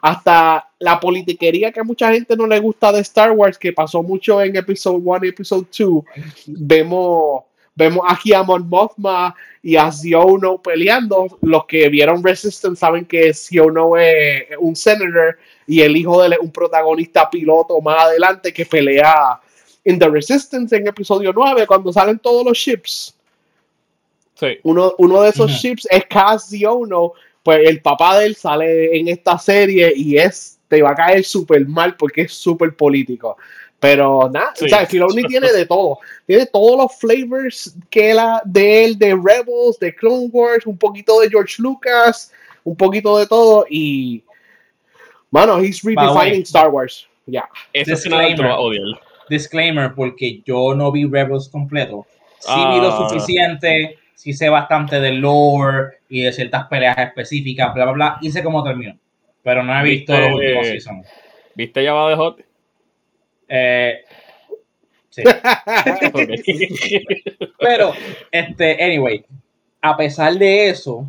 Hasta 0.00 0.68
la 0.78 1.00
politiquería 1.00 1.72
que 1.72 1.80
a 1.80 1.84
mucha 1.84 2.12
gente 2.12 2.36
no 2.36 2.46
le 2.46 2.60
gusta 2.60 2.92
de 2.92 3.00
Star 3.00 3.32
Wars, 3.32 3.58
que 3.58 3.72
pasó 3.72 4.02
mucho 4.02 4.40
en 4.40 4.54
Episode 4.54 5.00
1 5.02 5.24
y 5.24 5.28
Episode 5.28 5.66
2. 5.76 6.04
Vemos 6.46 7.42
Vemos 7.78 8.04
aquí 8.08 8.32
a 8.32 8.42
Mon 8.42 8.68
Mothma 8.68 9.36
y 9.62 9.76
a 9.76 9.92
Ziono 9.92 10.60
peleando. 10.60 11.38
Los 11.42 11.64
que 11.66 11.88
vieron 11.88 12.24
Resistance 12.24 12.80
saben 12.80 13.04
que 13.04 13.32
Ziono 13.32 13.96
es 13.96 14.46
un 14.58 14.74
senator 14.74 15.38
y 15.64 15.82
el 15.82 15.96
hijo 15.96 16.20
de 16.20 16.36
un 16.40 16.50
protagonista 16.50 17.30
piloto 17.30 17.80
más 17.80 18.02
adelante 18.02 18.52
que 18.52 18.66
pelea 18.66 19.40
en 19.84 19.96
The 19.96 20.08
Resistance 20.08 20.74
en 20.74 20.88
episodio 20.88 21.32
9 21.32 21.68
cuando 21.68 21.92
salen 21.92 22.18
todos 22.18 22.44
los 22.44 22.58
ships. 22.58 23.14
Sí. 24.38 24.58
Uno, 24.62 24.94
uno 24.98 25.22
de 25.22 25.30
esos 25.30 25.50
ships 25.50 25.86
es 25.90 26.06
Kaz 26.06 26.48
Ziono, 26.50 27.12
pues 27.42 27.60
el 27.68 27.80
papá 27.80 28.18
de 28.18 28.26
él 28.26 28.36
sale 28.36 28.98
en 28.98 29.08
esta 29.08 29.38
serie 29.38 29.92
y 29.96 30.16
es 30.16 30.58
te 30.68 30.82
va 30.82 30.90
a 30.90 30.94
caer 30.94 31.24
súper 31.24 31.66
mal 31.66 31.96
porque 31.96 32.22
es 32.22 32.32
súper 32.32 32.76
político. 32.76 33.36
Pero 33.80 34.28
nada, 34.32 34.52
o 34.60 34.68
sea, 34.68 34.86
Filoni 34.86 35.22
tiene 35.24 35.52
de 35.52 35.64
todo. 35.64 35.98
Tiene 36.26 36.46
todos 36.46 36.76
los 36.76 36.96
flavors 36.96 37.76
que 37.90 38.12
la 38.12 38.42
de 38.44 38.84
él, 38.84 38.98
de 38.98 39.10
Rebels, 39.10 39.78
de 39.80 39.94
Clone 39.94 40.28
Wars, 40.32 40.66
un 40.66 40.76
poquito 40.76 41.20
de 41.20 41.28
George 41.28 41.62
Lucas, 41.62 42.32
un 42.64 42.76
poquito 42.76 43.16
de 43.18 43.26
todo. 43.26 43.64
Y, 43.70 44.24
mano, 45.30 45.60
he's 45.60 45.82
redefining 45.82 46.42
Star 46.42 46.70
Wars. 46.70 47.06
Ya. 47.26 47.48
Disclaimer, 47.72 48.56
disclaimer, 49.28 49.94
porque 49.94 50.42
yo 50.44 50.74
no 50.74 50.90
vi 50.90 51.04
Rebels 51.04 51.48
completo. 51.48 52.04
Sí 52.40 52.54
vi 52.54 52.80
lo 52.80 52.88
ah. 52.88 53.08
suficiente, 53.08 53.96
sí 54.18 54.32
sé 54.32 54.48
bastante 54.48 55.00
del 55.00 55.20
lore 55.20 55.98
y 56.08 56.22
de 56.22 56.32
ciertas 56.32 56.66
peleas 56.66 56.98
específicas, 56.98 57.72
bla, 57.72 57.84
bla, 57.84 57.92
bla. 57.92 58.18
Y 58.20 58.32
sé 58.32 58.42
cómo 58.42 58.64
terminó. 58.64 58.98
Pero 59.44 59.62
no 59.62 59.78
he 59.78 59.84
visto 59.84 60.18
los 60.18 60.34
últimos 60.34 60.66
seasons. 60.66 61.06
¿Viste 61.54 61.86
Java 61.86 62.10
de 62.10 62.16
Hot? 62.16 62.40
Eh, 63.46 64.00
Pero, 67.60 67.92
este, 68.32 68.82
anyway, 68.82 69.24
a 69.82 69.96
pesar 69.96 70.34
de 70.34 70.68
eso, 70.68 71.06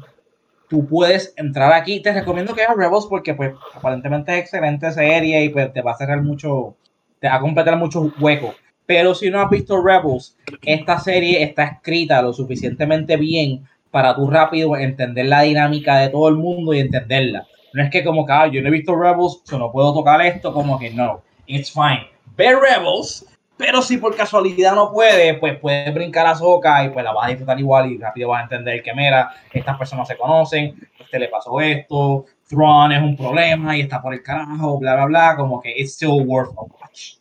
tú 0.70 0.88
puedes 0.88 1.34
entrar 1.36 1.74
aquí. 1.74 2.04
Te 2.04 2.14
recomiendo 2.14 2.54
que 2.54 2.62
hagas 2.62 2.78
Rebels 2.78 3.08
porque, 3.10 3.34
pues, 3.34 3.54
aparentemente 3.74 4.34
es 4.34 4.42
excelente 4.42 4.92
serie 4.92 5.46
y 5.46 5.50
pues 5.50 5.74
te 5.74 5.82
va 5.82 5.94
a 5.94 5.98
cerrar 5.98 6.22
mucho, 6.22 6.76
te 7.20 7.28
va 7.28 7.38
a 7.38 7.42
completar 7.42 7.76
muchos 7.76 8.12
huecos. 8.20 8.56
Pero 8.90 9.14
si 9.14 9.30
no 9.30 9.40
has 9.40 9.52
visto 9.52 9.80
Rebels, 9.80 10.36
esta 10.64 11.00
serie 11.00 11.44
está 11.44 11.64
escrita 11.66 12.24
lo 12.24 12.34
suficientemente 12.34 13.18
bien 13.18 13.64
para 13.92 14.16
tú 14.16 14.28
rápido 14.28 14.76
entender 14.76 15.28
la 15.28 15.42
dinámica 15.42 15.98
de 15.98 16.10
todo 16.10 16.28
el 16.28 16.38
mundo 16.38 16.74
y 16.74 16.80
entenderla. 16.80 17.46
No 17.74 17.84
es 17.84 17.92
que 17.92 18.04
como 18.04 18.26
que, 18.26 18.34
ah, 18.34 18.48
yo 18.48 18.64
no 18.64 18.70
he 18.70 18.72
visto 18.72 19.00
Rebels, 19.00 19.44
yo 19.48 19.60
no 19.60 19.72
puedo 19.72 19.94
tocar 19.94 20.20
esto, 20.24 20.52
como 20.52 20.80
que 20.80 20.90
no, 20.90 21.22
it's 21.46 21.72
fine 21.72 22.10
ver 22.36 22.58
Rebels, 22.58 23.28
pero 23.58 23.84
si 23.84 23.98
por 23.98 24.16
casualidad 24.16 24.74
no 24.74 24.92
puede, 24.92 25.36
pues 25.36 25.60
puedes 25.60 25.94
brincar 25.94 26.26
a 26.26 26.34
Soca 26.34 26.84
y 26.84 26.90
pues 26.90 27.06
la 27.06 27.12
vas 27.12 27.26
a 27.26 27.30
disfrutar 27.30 27.60
igual 27.60 27.92
y 27.92 27.98
rápido 28.00 28.30
vas 28.30 28.40
a 28.40 28.44
entender 28.46 28.82
que, 28.82 28.92
mira, 28.96 29.30
estas 29.54 29.78
personas 29.78 30.08
se 30.08 30.18
conocen, 30.18 30.90
este 30.98 31.20
le 31.20 31.28
pasó 31.28 31.60
esto, 31.60 32.26
Thrawn 32.48 32.94
es 32.94 33.04
un 33.04 33.16
problema 33.16 33.78
y 33.78 33.82
está 33.82 34.02
por 34.02 34.16
el 34.16 34.24
carajo, 34.24 34.80
bla, 34.80 34.96
bla, 34.96 35.06
bla, 35.06 35.36
como 35.36 35.62
que 35.62 35.70
it's 35.78 35.94
still 35.94 36.24
worth 36.26 36.58
a 36.58 36.62
watch. 36.62 37.18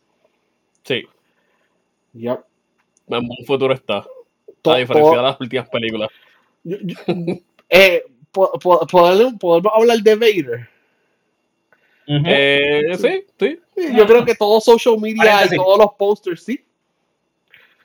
Sí. 0.83 1.03
Yep. 2.13 2.39
En 3.07 3.27
buen 3.27 3.45
futuro 3.45 3.73
está. 3.73 4.05
A 4.65 4.75
diferencia 4.77 5.17
de 5.17 5.23
las 5.23 5.39
últimas 5.39 5.69
películas. 5.69 6.09
eh, 7.69 8.03
¿Podemos 8.31 9.73
hablar 9.73 9.99
de 9.99 10.15
Vader? 10.15 10.69
Eh, 12.07 12.97
sí, 12.97 13.23
sí. 13.39 13.59
Yo 13.95 14.05
creo 14.05 14.25
que 14.25 14.35
todo 14.35 14.59
social 14.59 14.99
media 14.99 15.45
y 15.45 15.55
todos 15.55 15.77
los 15.77 15.93
posters, 15.93 16.43
sí. 16.43 16.63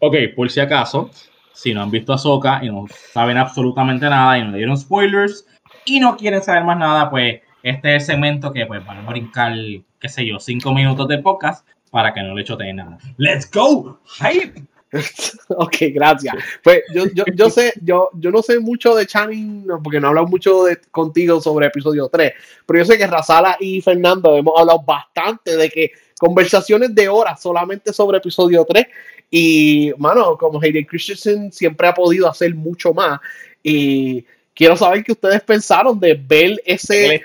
Ok, 0.01 0.17
por 0.35 0.51
si 0.51 0.61
acaso, 0.61 1.11
si 1.53 1.73
no 1.73 1.83
han 1.83 1.91
visto 1.91 2.13
a 2.13 2.19
Soca 2.19 2.61
y 2.63 2.69
no 2.69 2.87
saben 3.13 3.37
absolutamente 3.37 4.09
nada 4.09 4.39
y 4.39 4.45
no 4.45 4.51
le 4.51 4.59
dieron 4.59 4.77
spoilers 4.77 5.47
y 5.85 6.01
no 6.01 6.17
quieren 6.17 6.43
saber 6.43 6.65
más 6.65 6.79
nada, 6.79 7.11
pues 7.11 7.41
este 7.63 7.97
es 7.97 8.03
el 8.03 8.07
segmento 8.15 8.53
que 8.53 8.67
pues 8.67 8.85
van 8.85 8.99
a 8.99 9.11
brincar, 9.11 9.55
qué 9.99 10.09
sé 10.09 10.27
yo, 10.27 10.39
cinco 10.41 10.75
minutos 10.75 11.07
de 11.09 11.19
podcast 11.19 11.67
para 11.95 12.13
que 12.13 12.25
no 12.25 12.35
le 12.35 12.43
choteen 12.43 12.75
nada. 12.75 12.99
¡Let's 13.19 13.49
go! 13.49 14.01
¡Hype! 14.19 14.61
ok, 15.49 15.77
gracias. 15.93 16.35
Pues 16.65 16.83
yo, 16.93 17.05
yo, 17.15 17.23
yo, 17.37 17.49
sé, 17.49 17.73
yo, 17.83 18.09
yo 18.15 18.33
no 18.33 18.43
sé 18.43 18.59
mucho 18.59 18.97
de 18.97 19.07
Channing, 19.07 19.65
porque 19.81 20.01
no 20.01 20.09
he 20.09 20.09
hablado 20.09 20.27
mucho 20.27 20.65
de, 20.65 20.77
contigo 20.91 21.41
sobre 21.41 21.67
episodio 21.67 22.09
3, 22.09 22.33
pero 22.67 22.81
yo 22.81 22.85
sé 22.85 22.99
que 22.99 23.07
Razala 23.07 23.57
y 23.61 23.81
Fernando 23.81 24.37
hemos 24.37 24.59
hablado 24.59 24.83
bastante 24.85 25.57
de 25.57 25.71
que 25.71 25.93
conversaciones 26.19 26.93
de 26.97 27.09
horas 27.09 27.41
solamente 27.41 27.93
sobre 27.93 28.19
episodio 28.19 28.67
3 28.69 28.87
y, 29.31 29.93
mano, 29.97 30.37
como 30.37 30.61
Hayden 30.61 30.87
Christensen 30.87 31.53
siempre 31.53 31.87
ha 31.87 31.95
podido 31.95 32.29
hacer 32.29 32.57
mucho 32.57 32.93
más 32.93 33.21
y 33.63 34.27
quiero 34.53 34.77
saber 34.77 35.05
qué 35.05 35.13
ustedes 35.13 35.43
pensaron 35.43 36.01
de 36.01 36.15
ver 36.15 36.61
ese... 36.67 37.23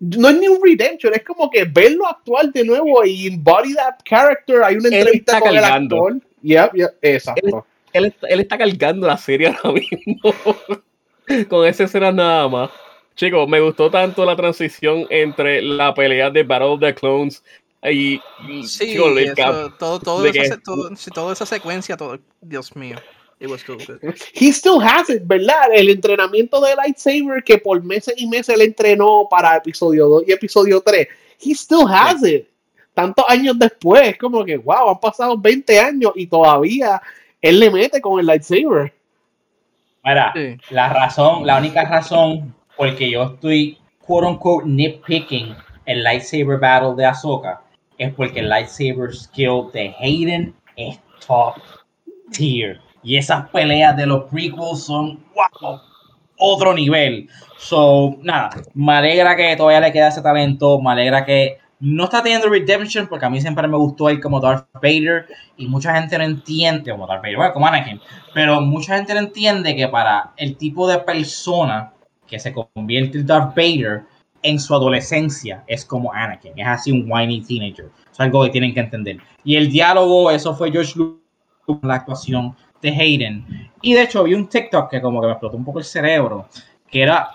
no 0.00 0.28
es 0.28 0.38
ni 0.38 0.48
un 0.48 0.58
redemption, 0.62 1.14
es 1.14 1.22
como 1.22 1.50
que 1.50 1.64
verlo 1.64 2.06
actuar 2.06 2.52
de 2.52 2.64
nuevo 2.64 3.04
y 3.04 3.28
embody 3.28 3.74
that 3.74 3.96
character. 4.04 4.62
Hay 4.62 4.76
una 4.76 4.88
entrevista 4.88 5.40
con 5.40 5.56
el 5.56 5.64
actor. 5.64 6.20
Yeah, 6.42 6.70
yeah, 6.72 6.90
exacto. 7.00 7.66
Él, 7.92 8.14
él, 8.28 8.40
está 8.40 8.58
cargando 8.58 9.06
la 9.06 9.16
serie 9.16 9.48
ahora 9.62 9.72
mismo. 9.72 10.34
con 11.48 11.66
esa 11.66 11.84
escena 11.84 12.12
nada 12.12 12.48
más. 12.48 12.70
Chicos, 13.16 13.48
me 13.48 13.60
gustó 13.60 13.90
tanto 13.90 14.24
la 14.24 14.34
transición 14.34 15.06
entre 15.08 15.62
la 15.62 15.94
pelea 15.94 16.30
de 16.30 16.42
Battle 16.42 16.68
of 16.68 16.80
the 16.80 16.94
Clones 16.94 17.44
y. 17.84 18.20
Sí, 18.66 18.94
eso, 18.94 19.70
todo, 19.78 20.00
todo, 20.00 20.26
esa, 20.26 20.58
todo, 20.58 20.90
toda 21.14 21.32
esa 21.32 21.46
secuencia, 21.46 21.96
todo, 21.96 22.18
Dios 22.40 22.74
mío. 22.74 22.96
It 23.40 23.48
was 23.48 23.64
He 24.32 24.52
still 24.52 24.80
has 24.80 25.10
it, 25.10 25.22
¿verdad? 25.26 25.72
El 25.72 25.90
entrenamiento 25.90 26.60
de 26.60 26.74
lightsaber 26.76 27.42
que 27.42 27.58
por 27.58 27.82
meses 27.82 28.14
y 28.16 28.26
meses 28.26 28.54
él 28.54 28.62
entrenó 28.62 29.26
para 29.28 29.56
episodio 29.56 30.08
2 30.08 30.24
y 30.28 30.32
episodio 30.32 30.80
3. 30.80 31.08
He 31.40 31.52
still 31.52 31.86
has 31.88 32.22
it. 32.24 32.46
Tantos 32.94 33.24
años 33.28 33.58
después, 33.58 34.16
como 34.18 34.44
que, 34.44 34.56
wow, 34.56 34.90
han 34.90 35.00
pasado 35.00 35.36
20 35.36 35.80
años 35.80 36.12
y 36.14 36.26
todavía 36.28 37.02
él 37.42 37.58
le 37.58 37.70
mete 37.70 38.00
con 38.00 38.20
el 38.20 38.26
lightsaber. 38.26 38.94
Mira, 40.04 40.32
la 40.70 40.88
razón, 40.90 41.46
la 41.46 41.58
única 41.58 41.84
razón 41.84 42.54
por 42.76 42.94
que 42.94 43.10
yo 43.10 43.24
estoy, 43.34 43.78
quote 44.00 44.26
unquote, 44.26 44.66
nitpicking 44.66 45.56
el 45.86 46.02
lightsaber 46.02 46.58
battle 46.58 46.94
de 46.94 47.06
Ahsoka 47.06 47.62
es 47.98 48.12
porque 48.14 48.40
el 48.40 48.48
lightsaber 48.48 49.14
skill 49.14 49.70
de 49.72 49.94
Hayden 49.98 50.54
es 50.76 50.98
top 51.26 51.54
tier. 52.32 52.80
Y 53.04 53.16
esas 53.16 53.48
peleas 53.50 53.96
de 53.96 54.06
los 54.06 54.24
prequels 54.24 54.84
son 54.84 55.22
wow, 55.34 55.78
otro 56.38 56.74
nivel. 56.74 57.28
So, 57.58 58.16
nada, 58.22 58.50
me 58.74 58.94
alegra 58.94 59.36
que 59.36 59.54
todavía 59.56 59.80
le 59.80 59.92
queda 59.92 60.08
ese 60.08 60.22
talento. 60.22 60.80
Me 60.80 60.92
alegra 60.92 61.24
que 61.24 61.58
no 61.80 62.04
está 62.04 62.22
teniendo 62.22 62.48
redemption, 62.48 63.06
porque 63.06 63.26
a 63.26 63.30
mí 63.30 63.40
siempre 63.40 63.68
me 63.68 63.76
gustó 63.76 64.08
él 64.08 64.20
como 64.20 64.40
Darth 64.40 64.66
Vader. 64.74 65.26
Y 65.56 65.66
mucha 65.66 65.94
gente 65.94 66.16
no 66.16 66.24
entiende, 66.24 66.90
como 66.90 67.06
Darth 67.06 67.22
Vader, 67.22 67.36
bueno, 67.36 67.52
como 67.52 67.66
Anakin. 67.66 68.00
Pero 68.32 68.60
mucha 68.62 68.96
gente 68.96 69.12
no 69.12 69.20
entiende 69.20 69.76
que 69.76 69.86
para 69.88 70.32
el 70.36 70.56
tipo 70.56 70.88
de 70.88 70.98
persona 70.98 71.92
que 72.26 72.38
se 72.38 72.52
convierte 72.52 73.18
en 73.18 73.26
Darth 73.26 73.54
Vader 73.54 74.04
en 74.42 74.58
su 74.58 74.74
adolescencia 74.74 75.62
es 75.66 75.84
como 75.84 76.12
Anakin. 76.12 76.52
Es 76.56 76.66
así 76.66 76.92
un 76.92 77.10
whiny 77.10 77.42
teenager. 77.42 77.90
Es 78.10 78.20
algo 78.20 78.44
que 78.44 78.50
tienen 78.50 78.72
que 78.72 78.80
entender. 78.80 79.18
Y 79.42 79.56
el 79.56 79.70
diálogo, 79.70 80.30
eso 80.30 80.54
fue 80.54 80.70
George 80.70 80.92
Lucas, 80.96 81.24
la 81.82 81.94
actuación 81.94 82.54
de 82.84 82.90
Hayden. 82.90 83.44
Y 83.80 83.94
de 83.94 84.02
hecho 84.02 84.22
vi 84.24 84.34
un 84.34 84.46
TikTok 84.46 84.90
que 84.90 85.00
como 85.00 85.20
que 85.20 85.26
me 85.26 85.32
explotó 85.32 85.56
un 85.56 85.64
poco 85.64 85.78
el 85.78 85.84
cerebro, 85.84 86.46
que 86.90 87.02
era, 87.02 87.30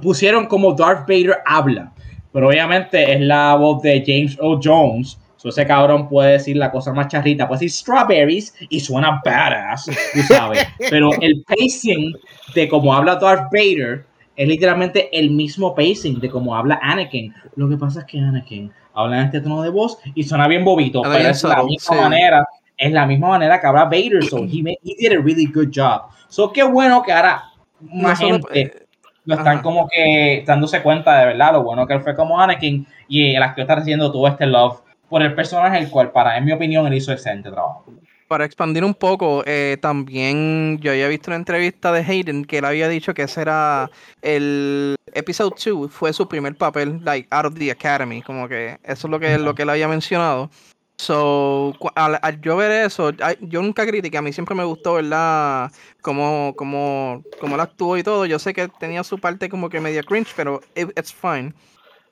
pusieron 0.00 0.46
como 0.46 0.72
Darth 0.72 1.08
Vader 1.08 1.38
habla, 1.44 1.92
pero 2.32 2.48
obviamente 2.48 3.12
es 3.12 3.20
la 3.20 3.56
voz 3.56 3.82
de 3.82 4.02
James 4.06 4.38
O. 4.40 4.58
Jones. 4.62 5.18
So 5.36 5.50
ese 5.50 5.66
cabrón 5.66 6.08
puede 6.08 6.32
decir 6.32 6.56
la 6.56 6.70
cosa 6.70 6.92
más 6.94 7.08
charrita, 7.08 7.46
puede 7.46 7.60
decir 7.60 7.70
strawberries 7.70 8.54
y 8.70 8.80
suena 8.80 9.20
badass, 9.22 9.90
tú 10.14 10.22
sabes. 10.22 10.66
Pero 10.90 11.10
el 11.20 11.44
pacing 11.46 12.14
de 12.54 12.66
cómo 12.66 12.94
habla 12.94 13.16
Darth 13.16 13.52
Vader 13.52 14.06
es 14.36 14.48
literalmente 14.48 15.10
el 15.12 15.30
mismo 15.32 15.74
pacing 15.74 16.18
de 16.18 16.30
cómo 16.30 16.56
habla 16.56 16.80
Anakin. 16.80 17.34
Lo 17.56 17.68
que 17.68 17.76
pasa 17.76 18.00
es 18.00 18.06
que 18.06 18.20
Anakin 18.20 18.72
habla 18.94 19.18
en 19.18 19.26
este 19.26 19.42
tono 19.42 19.60
de 19.60 19.68
voz 19.68 19.98
y 20.14 20.22
suena 20.22 20.48
bien 20.48 20.64
bobito, 20.64 21.02
pero 21.02 21.28
es 21.28 21.44
la 21.44 21.62
misma 21.62 21.96
manera 22.08 22.46
es 22.84 22.92
la 22.92 23.06
misma 23.06 23.28
manera 23.28 23.60
que 23.60 23.66
habla 23.66 23.84
Vader. 23.84 24.24
So 24.24 24.44
he, 24.44 24.78
he 24.82 24.94
did 24.98 25.12
a 25.12 25.20
really 25.20 25.46
good 25.46 25.68
job. 25.74 26.02
So 26.28 26.52
qué 26.52 26.62
bueno 26.62 27.02
que 27.02 27.12
ahora 27.12 27.44
más 27.80 28.18
gente 28.18 28.46
eh, 28.52 28.86
lo 29.24 29.36
están 29.36 29.62
como 29.62 29.88
que 29.88 30.44
dándose 30.46 30.82
cuenta 30.82 31.18
de 31.18 31.26
verdad 31.26 31.52
lo 31.52 31.62
bueno 31.62 31.86
que 31.86 31.94
él 31.94 32.00
fue 32.00 32.14
como 32.14 32.40
Anakin 32.40 32.86
y 33.08 33.34
el 33.34 33.42
actor 33.42 33.62
está 33.62 33.76
recibiendo 33.76 34.12
todo 34.12 34.26
este 34.28 34.46
love 34.46 34.80
por 35.08 35.22
el 35.22 35.34
personaje, 35.34 35.78
el 35.78 35.90
cual 35.90 36.10
para, 36.10 36.36
en 36.36 36.44
mi 36.44 36.52
opinión, 36.52 36.86
él 36.86 36.94
hizo 36.94 37.12
excelente 37.12 37.50
trabajo. 37.50 37.84
Para 38.26 38.46
expandir 38.46 38.84
un 38.84 38.94
poco, 38.94 39.44
eh, 39.46 39.76
también 39.80 40.78
yo 40.80 40.90
había 40.90 41.08
visto 41.08 41.30
una 41.30 41.36
entrevista 41.36 41.92
de 41.92 42.00
Hayden 42.00 42.44
que 42.44 42.58
él 42.58 42.64
había 42.64 42.88
dicho 42.88 43.14
que 43.14 43.22
ese 43.22 43.42
era 43.42 43.90
el 44.22 44.96
episodio 45.12 45.54
2, 45.64 45.92
fue 45.92 46.12
su 46.12 46.26
primer 46.26 46.56
papel, 46.56 47.00
like, 47.04 47.28
out 47.30 47.46
of 47.46 47.54
the 47.54 47.70
academy, 47.70 48.22
como 48.22 48.48
que 48.48 48.78
eso 48.82 49.06
es 49.06 49.10
lo 49.10 49.20
que, 49.20 49.38
lo 49.38 49.54
que 49.54 49.62
él 49.62 49.70
había 49.70 49.86
mencionado. 49.86 50.50
So, 50.96 51.74
al, 51.96 52.40
yo 52.40 52.56
ver 52.56 52.70
eso, 52.70 53.10
yo 53.40 53.62
nunca 53.62 53.84
critiqué, 53.86 54.16
a 54.16 54.22
mí 54.22 54.32
siempre 54.32 54.54
me 54.54 54.64
gustó, 54.64 54.94
¿verdad? 54.94 55.72
Como, 56.00 56.54
como, 56.56 57.22
como 57.40 57.56
él 57.56 57.60
actuó 57.60 57.98
y 57.98 58.02
todo. 58.02 58.26
Yo 58.26 58.38
sé 58.38 58.54
que 58.54 58.68
tenía 58.68 59.02
su 59.02 59.18
parte 59.18 59.48
como 59.48 59.68
que 59.68 59.80
media 59.80 60.02
cringe, 60.02 60.32
pero 60.36 60.60
it's 60.76 61.12
fine. 61.12 61.52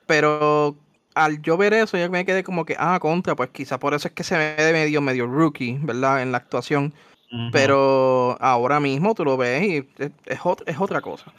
Pero 0.05 0.75
al 1.15 1.41
yo 1.41 1.55
ver 1.55 1.73
eso, 1.73 1.97
yo 1.97 2.09
me 2.09 2.25
quedé 2.25 2.43
como 2.43 2.65
que, 2.65 2.75
ah, 2.77 2.99
contra, 2.99 3.35
pues 3.35 3.51
quizá 3.51 3.79
por 3.79 3.93
eso 3.93 4.09
es 4.09 4.13
que 4.13 4.23
se 4.23 4.37
ve 4.37 4.55
de 4.61 4.73
medio, 4.73 5.01
medio 5.01 5.27
rookie, 5.27 5.79
¿verdad? 5.81 6.21
En 6.21 6.31
la 6.31 6.39
actuación. 6.39 6.93
Pero 7.51 8.37
ahora 8.39 8.79
mismo 8.79 9.15
tú 9.15 9.25
lo 9.25 9.37
ves 9.37 9.63
y 9.63 9.77
es, 9.97 10.11
es, 10.27 10.79
otra 10.79 11.01
cosa. 11.01 11.33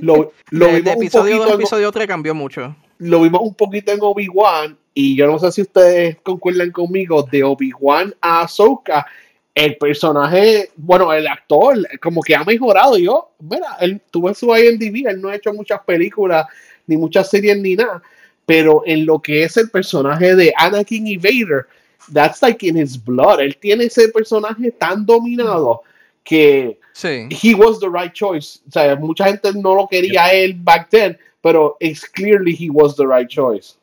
Lo, 0.00 0.32
lo 0.50 0.66
de, 0.82 0.92
episodio 0.92 1.38
2 1.38 1.54
episodio 1.54 1.90
3 1.90 2.06
cambió 2.06 2.36
mucho. 2.36 2.76
Lo 2.98 3.20
vimos 3.20 3.40
un 3.42 3.54
poquito 3.54 3.90
en 3.90 3.98
Obi-Wan 4.00 4.78
y 4.94 5.16
yo 5.16 5.26
no 5.26 5.38
sé 5.40 5.50
si 5.50 5.62
ustedes 5.62 6.16
concuerdan 6.22 6.70
conmigo, 6.70 7.22
de 7.24 7.42
Obi-Wan 7.42 8.14
a 8.20 8.42
Ahsoka, 8.42 9.04
el 9.52 9.76
personaje, 9.76 10.70
bueno, 10.76 11.12
el 11.12 11.26
actor, 11.26 11.76
como 12.00 12.22
que 12.22 12.34
ha 12.34 12.44
mejorado. 12.44 12.96
Yo, 12.96 13.30
mira, 13.40 13.76
él 13.80 14.00
tuvo 14.10 14.32
su 14.34 14.54
IMDb, 14.54 15.08
él 15.08 15.20
no 15.20 15.28
ha 15.28 15.36
hecho 15.36 15.52
muchas 15.52 15.80
películas, 15.82 16.46
ni 16.86 16.96
muchas 16.96 17.28
series, 17.28 17.58
ni 17.58 17.74
nada. 17.74 18.02
Pero 18.46 18.82
en 18.86 19.06
lo 19.06 19.20
que 19.20 19.44
es 19.44 19.56
el 19.56 19.70
personaje 19.70 20.34
de 20.34 20.52
Anakin 20.56 21.06
y 21.06 21.16
Vader, 21.16 21.66
that's 22.12 22.42
like 22.42 22.66
in 22.66 22.76
his 22.76 23.02
blood. 23.02 23.40
Él 23.40 23.56
tiene 23.56 23.84
ese 23.84 24.08
personaje 24.08 24.70
tan 24.72 25.06
dominado 25.06 25.82
que 26.24 26.78
sí. 26.92 27.28
he 27.30 27.54
was 27.54 27.80
the 27.80 27.88
right 27.88 28.12
choice. 28.12 28.60
O 28.68 28.72
sea, 28.72 28.96
mucha 28.96 29.26
gente 29.26 29.52
no 29.54 29.74
lo 29.74 29.88
quería 29.88 30.32
él 30.32 30.54
back 30.54 30.88
then, 30.90 31.16
pero 31.42 31.76
it's 31.80 32.04
clearly 32.04 32.54
he 32.54 32.70
was 32.70 32.96
the 32.96 33.06
right 33.06 33.28
choice. 33.28 33.76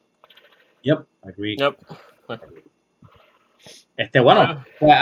Yep, 0.84 1.06
agree. 1.24 1.56
Yep. 1.58 1.78
Este, 3.98 4.20
bueno, 4.20 4.64
pues, 4.80 4.94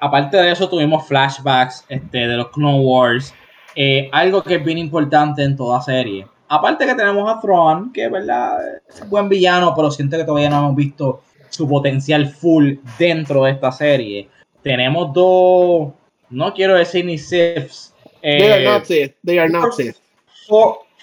aparte 0.00 0.36
de 0.36 0.50
eso 0.50 0.68
tuvimos 0.68 1.06
flashbacks 1.06 1.84
este, 1.88 2.18
de 2.18 2.36
los 2.36 2.48
Clone 2.48 2.80
Wars. 2.80 3.32
Eh, 3.76 4.08
algo 4.12 4.42
que 4.42 4.56
es 4.56 4.64
bien 4.64 4.78
importante 4.78 5.44
en 5.44 5.56
toda 5.56 5.80
serie. 5.80 6.26
Aparte 6.48 6.84
que 6.84 6.94
tenemos 6.96 7.30
a 7.30 7.40
Thrawn, 7.40 7.92
que 7.92 8.06
es 8.06 8.10
verdad, 8.10 8.58
es 8.88 9.00
un 9.02 9.10
buen 9.10 9.28
villano, 9.28 9.72
pero 9.76 9.90
siento 9.90 10.16
que 10.16 10.24
todavía 10.24 10.50
no 10.50 10.58
hemos 10.58 10.74
visto 10.74 11.22
su 11.48 11.68
potencial 11.68 12.28
full 12.28 12.74
dentro 12.98 13.44
de 13.44 13.52
esta 13.52 13.70
serie. 13.70 14.28
Tenemos 14.62 15.12
dos, 15.12 15.92
no 16.28 16.52
quiero 16.52 16.74
decir 16.74 17.04
ni 17.04 17.18
Siths. 17.18 17.94
they 18.22 18.50
are 18.50 18.64
not 18.64 18.84
Sith. 18.84 19.14
They 19.24 19.38
are 19.38 19.48
not 19.48 19.72
Sith. 19.74 19.96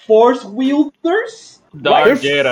Force 0.06 0.46
Wielders 0.46 1.57
Dark 1.72 2.20
Jedi. 2.20 2.48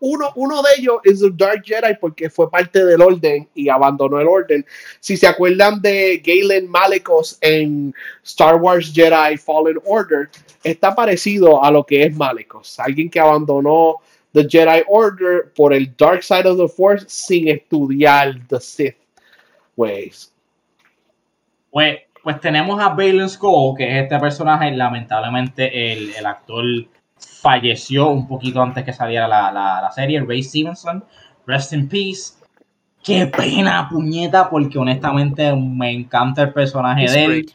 uno, 0.00 0.30
uno 0.36 0.62
de 0.62 0.68
ellos 0.78 0.98
es 1.04 1.22
el 1.22 1.36
Dark 1.36 1.62
Jedi 1.64 1.94
porque 2.00 2.30
fue 2.30 2.50
parte 2.50 2.84
del 2.84 3.02
orden 3.02 3.48
y 3.54 3.68
abandonó 3.68 4.20
el 4.20 4.28
orden. 4.28 4.64
Si 5.00 5.16
se 5.16 5.26
acuerdan 5.26 5.80
de 5.80 6.22
Galen 6.24 6.68
Malicos 6.68 7.38
en 7.40 7.94
Star 8.22 8.56
Wars 8.56 8.92
Jedi 8.94 9.36
Fallen 9.36 9.78
Order, 9.84 10.28
está 10.62 10.94
parecido 10.94 11.62
a 11.64 11.70
lo 11.70 11.84
que 11.84 12.04
es 12.04 12.14
Malicos. 12.14 12.78
Alguien 12.78 13.10
que 13.10 13.20
abandonó 13.20 13.96
The 14.32 14.46
Jedi 14.48 14.82
Order 14.88 15.52
por 15.54 15.72
el 15.72 15.94
Dark 15.96 16.22
Side 16.22 16.48
of 16.48 16.58
the 16.58 16.68
Force 16.68 17.06
sin 17.08 17.48
estudiar 17.48 18.34
The 18.48 18.60
Sith 18.60 18.96
ways. 19.76 20.32
Pues, 21.70 21.98
pues 22.22 22.40
tenemos 22.40 22.80
a 22.80 22.90
Balen 22.90 23.28
Skull, 23.28 23.76
que 23.76 23.84
es 23.84 24.04
este 24.04 24.18
personaje, 24.20 24.70
lamentablemente 24.70 25.92
el, 25.92 26.14
el 26.14 26.26
actor 26.26 26.64
falleció 27.26 28.08
un 28.08 28.26
poquito 28.26 28.62
antes 28.62 28.84
que 28.84 28.92
saliera 28.92 29.28
la, 29.28 29.52
la, 29.52 29.90
serie, 29.92 30.24
Ray 30.26 30.42
Stevenson, 30.42 31.04
Rest 31.46 31.72
in 31.72 31.88
Peace. 31.88 32.34
Qué 33.02 33.26
pena, 33.26 33.86
puñeta, 33.90 34.48
porque 34.48 34.78
honestamente 34.78 35.54
me 35.54 35.90
encanta 35.90 36.42
el 36.42 36.52
personaje 36.52 37.10
de 37.10 37.24
él. 37.24 37.46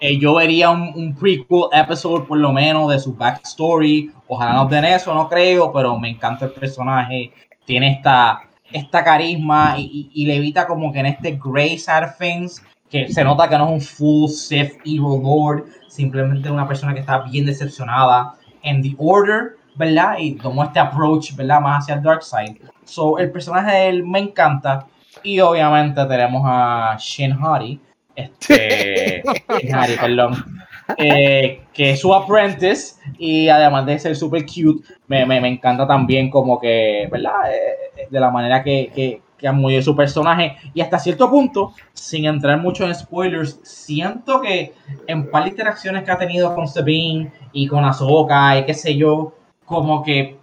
Eh, 0.00 0.18
yo 0.18 0.34
vería 0.34 0.70
un, 0.70 0.92
un, 0.94 1.14
prequel 1.14 1.68
episode 1.72 2.26
por 2.26 2.38
lo 2.38 2.52
menos 2.52 2.90
de 2.90 2.98
su 2.98 3.14
backstory. 3.14 4.10
Ojalá 4.26 4.52
no 4.52 4.66
den 4.66 4.84
eso, 4.84 5.14
no 5.14 5.28
creo, 5.28 5.72
pero 5.72 5.98
me 5.98 6.10
encanta 6.10 6.46
el 6.46 6.50
personaje. 6.52 7.32
Tiene 7.64 7.92
esta, 7.92 8.42
esta 8.72 9.04
carisma 9.04 9.76
y, 9.78 10.10
y, 10.12 10.26
le 10.26 10.36
evita 10.36 10.66
como 10.66 10.92
que 10.92 10.98
en 10.98 11.06
este 11.06 11.38
Grey 11.42 11.80
things, 12.18 12.62
que 12.90 13.08
se 13.08 13.24
nota 13.24 13.48
que 13.48 13.56
no 13.56 13.66
es 13.66 13.72
un 13.72 13.80
full 13.80 14.28
Sith 14.28 14.74
Evil 14.84 15.22
Lord, 15.22 15.66
simplemente 15.88 16.50
una 16.50 16.68
persona 16.68 16.92
que 16.92 17.00
está 17.00 17.20
bien 17.20 17.46
decepcionada 17.46 18.34
en 18.66 18.82
The 18.82 18.94
Order, 18.98 19.56
¿verdad? 19.76 20.18
Y 20.18 20.32
tomó 20.34 20.64
este 20.64 20.78
approach, 20.78 21.34
¿verdad? 21.34 21.60
Más 21.60 21.84
hacia 21.84 21.94
el 21.94 22.02
Dark 22.02 22.22
Side. 22.22 22.60
So, 22.84 23.18
el 23.18 23.30
personaje 23.30 23.72
de 23.74 23.88
él 23.88 24.04
me 24.04 24.18
encanta. 24.18 24.86
Y 25.22 25.40
obviamente 25.40 26.04
tenemos 26.04 26.42
a 26.44 26.96
Shin 26.98 27.32
Hari. 27.32 27.80
Este. 28.14 29.22
Shin 29.60 29.74
Hari, 29.74 29.96
perdón. 29.96 30.44
eh, 30.98 31.62
que 31.72 31.90
es 31.92 32.00
su 32.00 32.14
apprentice 32.14 32.94
y 33.18 33.48
además 33.48 33.86
de 33.86 33.98
ser 33.98 34.14
super 34.16 34.44
cute, 34.46 34.86
me, 35.08 35.26
me, 35.26 35.40
me 35.40 35.48
encanta 35.48 35.86
también 35.86 36.30
como 36.30 36.60
que, 36.60 37.08
¿verdad? 37.10 37.52
Eh, 37.52 38.06
de 38.10 38.20
la 38.20 38.30
manera 38.30 38.62
que, 38.62 38.92
que, 38.94 39.20
que 39.38 39.46
han 39.46 39.60
movido 39.60 39.82
su 39.82 39.94
personaje 39.94 40.56
y 40.74 40.80
hasta 40.80 40.98
cierto 40.98 41.30
punto, 41.30 41.72
sin 41.92 42.24
entrar 42.24 42.58
mucho 42.58 42.84
en 42.84 42.94
spoilers, 42.94 43.60
siento 43.62 44.40
que 44.40 44.72
en 45.06 45.30
par 45.30 45.44
de 45.44 45.50
interacciones 45.50 46.04
que 46.04 46.10
ha 46.10 46.18
tenido 46.18 46.54
con 46.54 46.66
Sabine 46.68 47.32
y 47.52 47.66
con 47.66 47.84
Ahsoka 47.84 48.58
y 48.58 48.64
qué 48.64 48.74
sé 48.74 48.96
yo, 48.96 49.34
como 49.64 50.02
que 50.02 50.38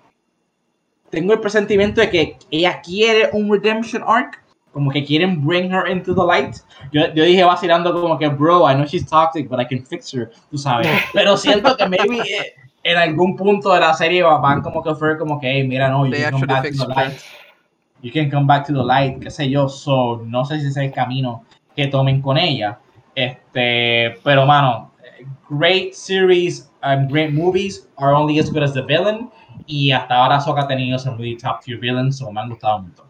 tengo 1.10 1.34
el 1.34 1.40
presentimiento 1.40 2.02
de 2.02 2.10
que 2.10 2.38
ella 2.50 2.82
quiere 2.82 3.30
un 3.34 3.52
redemption 3.52 4.04
arc, 4.06 4.44
como 4.72 4.90
que 4.90 5.06
quieren 5.06 5.46
bring 5.46 5.72
her 5.72 5.88
into 5.88 6.16
the 6.16 6.24
light. 6.26 6.56
Yo, 6.92 7.14
yo 7.14 7.24
dije 7.24 7.44
vacilando 7.44 7.94
como 7.94 8.18
que, 8.18 8.28
bro, 8.28 8.68
I 8.68 8.74
know 8.74 8.86
she's 8.86 9.06
toxic, 9.06 9.48
but 9.48 9.60
I 9.60 9.66
can 9.66 9.86
fix 9.86 10.12
her, 10.14 10.32
tú 10.50 10.58
sabes. 10.58 10.88
Pero 11.14 11.38
siento 11.38 11.78
que 11.78 11.88
maybe 11.88 12.20
eh, 12.22 12.56
en 12.84 12.98
algún 12.98 13.36
punto 13.36 13.72
de 13.74 13.80
la 13.80 13.94
serie 13.94 14.24
van 14.24 14.62
como 14.62 14.82
que 14.82 14.90
ofrecer 14.90 15.20
como 15.20 15.40
que, 15.40 15.52
hey, 15.52 15.68
mira, 15.68 15.90
no, 15.90 16.06
you 16.06 16.14
can 16.14 16.32
come 16.32 16.48
back 16.48 16.64
to 16.64 16.88
the 16.88 16.94
light. 16.94 17.14
You 18.04 18.12
can 18.12 18.30
come 18.30 18.46
back 18.46 18.68
to 18.68 18.74
the 18.74 18.84
light, 18.84 19.20
qué 19.20 19.32
sé 19.32 19.50
yo. 19.50 19.68
So, 19.68 20.22
no 20.26 20.44
sé 20.44 20.60
si 20.60 20.68
ese 20.68 20.70
es 20.70 20.78
el 20.78 20.92
camino 20.92 21.46
que 21.76 21.88
tomen 21.88 22.22
con 22.22 22.38
ella. 22.38 22.80
Este, 23.16 24.16
pero 24.24 24.46
mano, 24.46 24.92
great 25.50 25.94
series 25.94 26.70
and 26.82 27.10
great 27.10 27.32
movies 27.32 27.88
are 27.98 28.14
only 28.14 28.40
as 28.40 28.52
good 28.52 28.62
as 28.62 28.74
the 28.74 28.84
villain. 28.84 29.30
Y 29.66 29.92
hasta 29.92 30.16
ahora 30.16 30.42
Soka 30.42 30.64
ha 30.64 30.68
tenido 30.68 31.00
some 31.00 31.18
really 31.18 31.38
top 31.38 31.64
tier 31.64 31.80
villains, 31.80 32.18
so 32.18 32.32
me 32.32 32.42
han 32.42 32.50
gustado 32.50 32.80
mucho. 32.80 33.10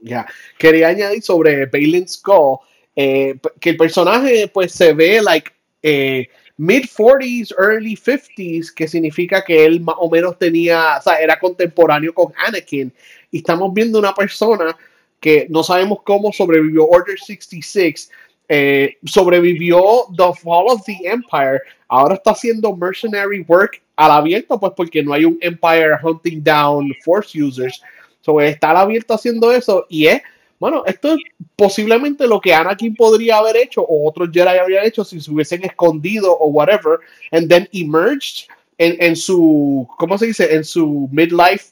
Ya, 0.00 0.26
quería 0.58 0.88
añadir 0.88 1.22
sobre 1.22 1.66
Balin 1.66 2.08
Skull 2.08 2.60
eh, 2.96 3.38
que 3.60 3.70
el 3.70 3.76
personaje 3.76 4.48
pues 4.48 4.72
se 4.72 4.94
ve 4.94 5.20
like 5.22 5.52
eh, 5.82 6.26
mid 6.56 6.84
40s, 6.84 7.54
early 7.58 7.96
50s, 7.96 8.74
que 8.74 8.88
significa 8.88 9.42
que 9.42 9.64
él 9.64 9.80
más 9.80 9.96
o 9.98 10.10
menos 10.10 10.38
tenía, 10.38 10.98
o 10.98 11.02
sea, 11.02 11.14
era 11.16 11.38
contemporáneo 11.38 12.12
con 12.12 12.32
Anakin. 12.36 12.92
Y 13.30 13.38
estamos 13.38 13.72
viendo 13.72 13.98
una 13.98 14.14
persona 14.14 14.76
que 15.20 15.46
no 15.50 15.62
sabemos 15.62 15.98
cómo 16.02 16.32
sobrevivió 16.32 16.86
Order 16.86 17.18
66, 17.18 18.10
eh, 18.48 18.96
sobrevivió 19.04 20.06
The 20.16 20.32
Fall 20.42 20.66
of 20.68 20.82
the 20.84 20.98
Empire, 21.04 21.60
ahora 21.88 22.14
está 22.14 22.32
haciendo 22.32 22.74
mercenary 22.74 23.44
work 23.46 23.80
al 23.96 24.10
abierto, 24.10 24.58
pues 24.58 24.72
porque 24.74 25.02
no 25.02 25.12
hay 25.12 25.24
un 25.24 25.38
Empire 25.40 25.92
hunting 26.02 26.42
down 26.42 26.92
Force 27.04 27.40
users. 27.40 27.80
So, 28.22 28.40
está 28.40 28.70
al 28.70 28.78
abierto 28.78 29.14
haciendo 29.14 29.52
eso 29.52 29.86
y 29.88 30.06
es, 30.06 30.22
bueno, 30.58 30.82
esto 30.86 31.14
es 31.14 31.20
posiblemente 31.56 32.26
lo 32.26 32.40
que 32.40 32.52
Anakin 32.52 32.94
podría 32.94 33.38
haber 33.38 33.56
hecho 33.56 33.82
o 33.82 34.08
otros 34.08 34.30
Jedi 34.32 34.58
habrían 34.58 34.84
hecho 34.84 35.04
si 35.04 35.20
se 35.20 35.30
hubiesen 35.30 35.64
escondido 35.64 36.36
o 36.36 36.48
whatever, 36.48 36.98
and 37.32 37.48
then 37.48 37.68
emerged 37.72 38.46
en, 38.78 38.96
en 39.00 39.16
su, 39.16 39.88
¿cómo 39.96 40.18
se 40.18 40.26
dice? 40.26 40.54
En 40.54 40.64
su 40.64 41.08
midlife 41.12 41.66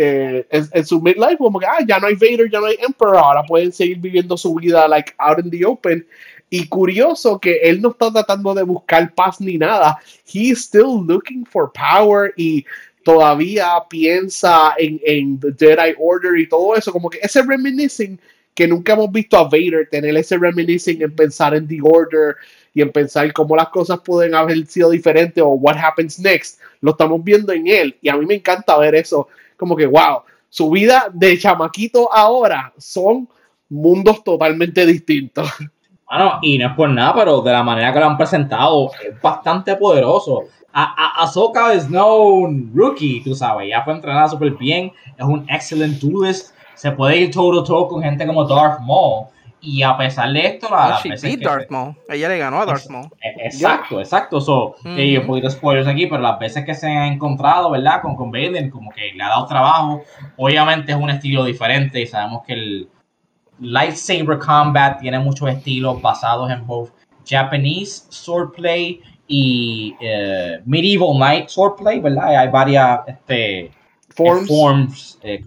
eh, 0.00 0.46
en, 0.48 0.68
en, 0.72 0.86
su 0.86 1.02
midlife, 1.02 1.38
como 1.38 1.58
que 1.58 1.66
ah, 1.66 1.84
ya 1.84 1.98
no 1.98 2.06
hay 2.06 2.14
Vader, 2.14 2.48
ya 2.48 2.60
no 2.60 2.66
hay 2.66 2.76
Emperor, 2.78 3.16
ahora 3.16 3.42
pueden 3.42 3.72
seguir 3.72 3.98
viviendo 3.98 4.36
su 4.36 4.54
vida 4.54 4.86
like 4.86 5.12
out 5.18 5.40
in 5.40 5.50
the 5.50 5.66
open. 5.66 6.06
Y 6.48 6.68
curioso 6.68 7.40
que 7.40 7.56
él 7.56 7.82
no 7.82 7.90
está 7.90 8.12
tratando 8.12 8.54
de 8.54 8.62
buscar 8.62 9.12
paz 9.12 9.40
ni 9.40 9.58
nada. 9.58 9.98
He's 10.24 10.60
still 10.60 11.04
looking 11.04 11.44
for 11.44 11.72
power 11.72 12.32
y 12.36 12.64
todavía 13.02 13.72
piensa 13.90 14.74
en, 14.78 15.00
en 15.04 15.40
The 15.40 15.52
Jedi 15.58 15.96
Order 15.98 16.38
y 16.38 16.48
todo 16.48 16.76
eso. 16.76 16.92
Como 16.92 17.10
que 17.10 17.18
ese 17.20 17.42
reminiscing 17.42 18.20
que 18.54 18.68
nunca 18.68 18.92
hemos 18.92 19.10
visto 19.10 19.36
a 19.36 19.44
Vader 19.44 19.88
tener 19.90 20.16
ese 20.16 20.38
reminiscing 20.38 21.02
en 21.02 21.14
pensar 21.14 21.56
en 21.56 21.66
The 21.66 21.80
Order 21.82 22.36
y 22.72 22.82
en 22.82 22.92
pensar 22.92 23.32
cómo 23.32 23.56
las 23.56 23.70
cosas 23.70 23.98
pueden 24.04 24.36
haber 24.36 24.64
sido 24.66 24.90
diferentes 24.90 25.42
o 25.42 25.48
what 25.48 25.76
happens 25.76 26.20
next. 26.20 26.60
Lo 26.82 26.92
estamos 26.92 27.22
viendo 27.24 27.52
en 27.52 27.66
él 27.66 27.96
y 28.00 28.08
a 28.08 28.16
mí 28.16 28.24
me 28.24 28.36
encanta 28.36 28.78
ver 28.78 28.94
eso 28.94 29.26
como 29.58 29.76
que, 29.76 29.86
wow, 29.86 30.22
su 30.48 30.70
vida 30.70 31.08
de 31.12 31.36
chamaquito 31.38 32.12
ahora 32.12 32.72
son 32.78 33.28
mundos 33.68 34.24
totalmente 34.24 34.86
distintos. 34.86 35.50
Bueno, 36.10 36.38
y 36.40 36.56
no 36.56 36.68
es 36.68 36.74
por 36.74 36.88
nada, 36.88 37.14
pero 37.14 37.42
de 37.42 37.52
la 37.52 37.62
manera 37.62 37.92
que 37.92 38.00
lo 38.00 38.06
han 38.06 38.16
presentado, 38.16 38.90
es 39.06 39.20
bastante 39.20 39.76
poderoso. 39.76 40.44
A, 40.72 41.22
Ahsoka 41.22 41.74
es 41.74 41.90
no 41.90 42.48
rookie, 42.72 43.22
tú 43.22 43.34
sabes, 43.34 43.68
ya 43.68 43.84
fue 43.84 43.92
entrenada 43.92 44.26
súper 44.26 44.52
bien, 44.52 44.90
es 45.18 45.24
un 45.26 45.44
excellent 45.50 46.00
duelist, 46.00 46.54
se 46.74 46.92
puede 46.92 47.18
ir 47.18 47.30
todo 47.30 47.62
todo 47.62 47.88
con 47.88 48.02
gente 48.02 48.26
como 48.26 48.46
Darth 48.46 48.80
Maul. 48.80 49.26
Y 49.60 49.82
a 49.82 49.96
pesar 49.96 50.32
de 50.32 50.46
esto, 50.46 50.68
la, 50.70 51.00
Darth 51.40 51.70
Maul. 51.70 51.96
Ella 52.08 52.28
le 52.28 52.38
ganó 52.38 52.60
a 52.60 52.66
Darth 52.66 52.88
Maul. 52.88 53.08
E, 53.20 53.46
exacto, 53.46 53.98
exacto. 54.00 54.40
So, 54.40 54.76
un 54.84 55.26
poquito 55.26 55.48
de 55.48 55.50
spoilers 55.50 55.88
aquí, 55.88 56.06
pero 56.06 56.22
las 56.22 56.38
veces 56.38 56.64
que 56.64 56.74
se 56.74 56.86
han 56.86 57.14
encontrado, 57.14 57.70
¿verdad? 57.70 58.00
Con, 58.00 58.14
con 58.14 58.30
Baden, 58.30 58.70
como 58.70 58.90
que 58.90 59.12
le 59.14 59.22
ha 59.22 59.28
dado 59.28 59.46
trabajo. 59.46 60.02
Obviamente 60.36 60.92
es 60.92 60.98
un 60.98 61.10
estilo 61.10 61.44
diferente 61.44 62.00
y 62.00 62.06
sabemos 62.06 62.42
que 62.46 62.52
el 62.52 62.88
lightsaber 63.60 64.38
combat 64.38 65.00
tiene 65.00 65.18
muchos 65.18 65.48
estilos 65.48 66.00
basados 66.00 66.50
en 66.50 66.64
both 66.66 66.90
Japanese 67.26 68.06
swordplay 68.08 69.00
y 69.26 69.94
uh, 70.00 70.62
medieval 70.64 71.16
knight 71.16 71.48
swordplay, 71.48 72.00
¿verdad? 72.00 72.36
Hay 72.36 72.48
varias 72.48 73.00
este, 73.06 73.70
forms, 74.10 75.18
eh, 75.22 75.42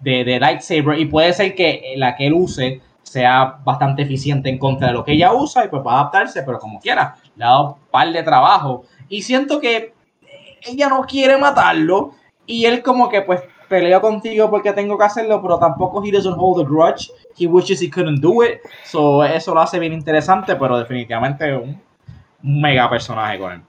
de, 0.00 0.24
de 0.24 0.40
lightsaber 0.40 0.98
y 0.98 1.06
puede 1.06 1.32
ser 1.32 1.54
que 1.54 1.94
la 1.96 2.14
que 2.14 2.26
él 2.26 2.34
use 2.34 2.80
sea 3.08 3.58
bastante 3.64 4.02
eficiente 4.02 4.48
en 4.48 4.58
contra 4.58 4.88
de 4.88 4.94
lo 4.94 5.04
que 5.04 5.12
ella 5.12 5.32
usa 5.32 5.64
y 5.64 5.68
pues 5.68 5.82
va 5.84 6.00
adaptarse, 6.00 6.42
pero 6.42 6.58
como 6.58 6.78
quiera, 6.80 7.16
le 7.36 7.44
ha 7.44 7.48
dado 7.48 7.74
un 7.74 7.90
par 7.90 8.12
de 8.12 8.22
trabajo. 8.22 8.84
Y 9.08 9.22
siento 9.22 9.60
que 9.60 9.94
ella 10.62 10.88
no 10.88 11.02
quiere 11.02 11.36
matarlo 11.38 12.12
y 12.46 12.64
él 12.64 12.82
como 12.82 13.08
que 13.08 13.22
pues 13.22 13.42
peleo 13.68 14.00
contigo 14.00 14.50
porque 14.50 14.72
tengo 14.72 14.96
que 14.96 15.04
hacerlo, 15.04 15.40
pero 15.42 15.58
tampoco 15.58 16.02
he 16.04 16.10
doesn't 16.10 16.36
hold 16.38 16.64
a 16.64 16.68
grudge. 16.68 17.10
He 17.38 17.46
wishes 17.46 17.82
he 17.82 17.90
couldn't 17.90 18.20
do 18.20 18.42
it. 18.42 18.60
So 18.84 19.24
eso 19.24 19.54
lo 19.54 19.60
hace 19.60 19.78
bien 19.78 19.92
interesante, 19.92 20.56
pero 20.56 20.78
definitivamente 20.78 21.54
un, 21.54 21.80
mega 22.42 22.88
personaje 22.88 23.38
con 23.38 23.52
él. 23.52 23.62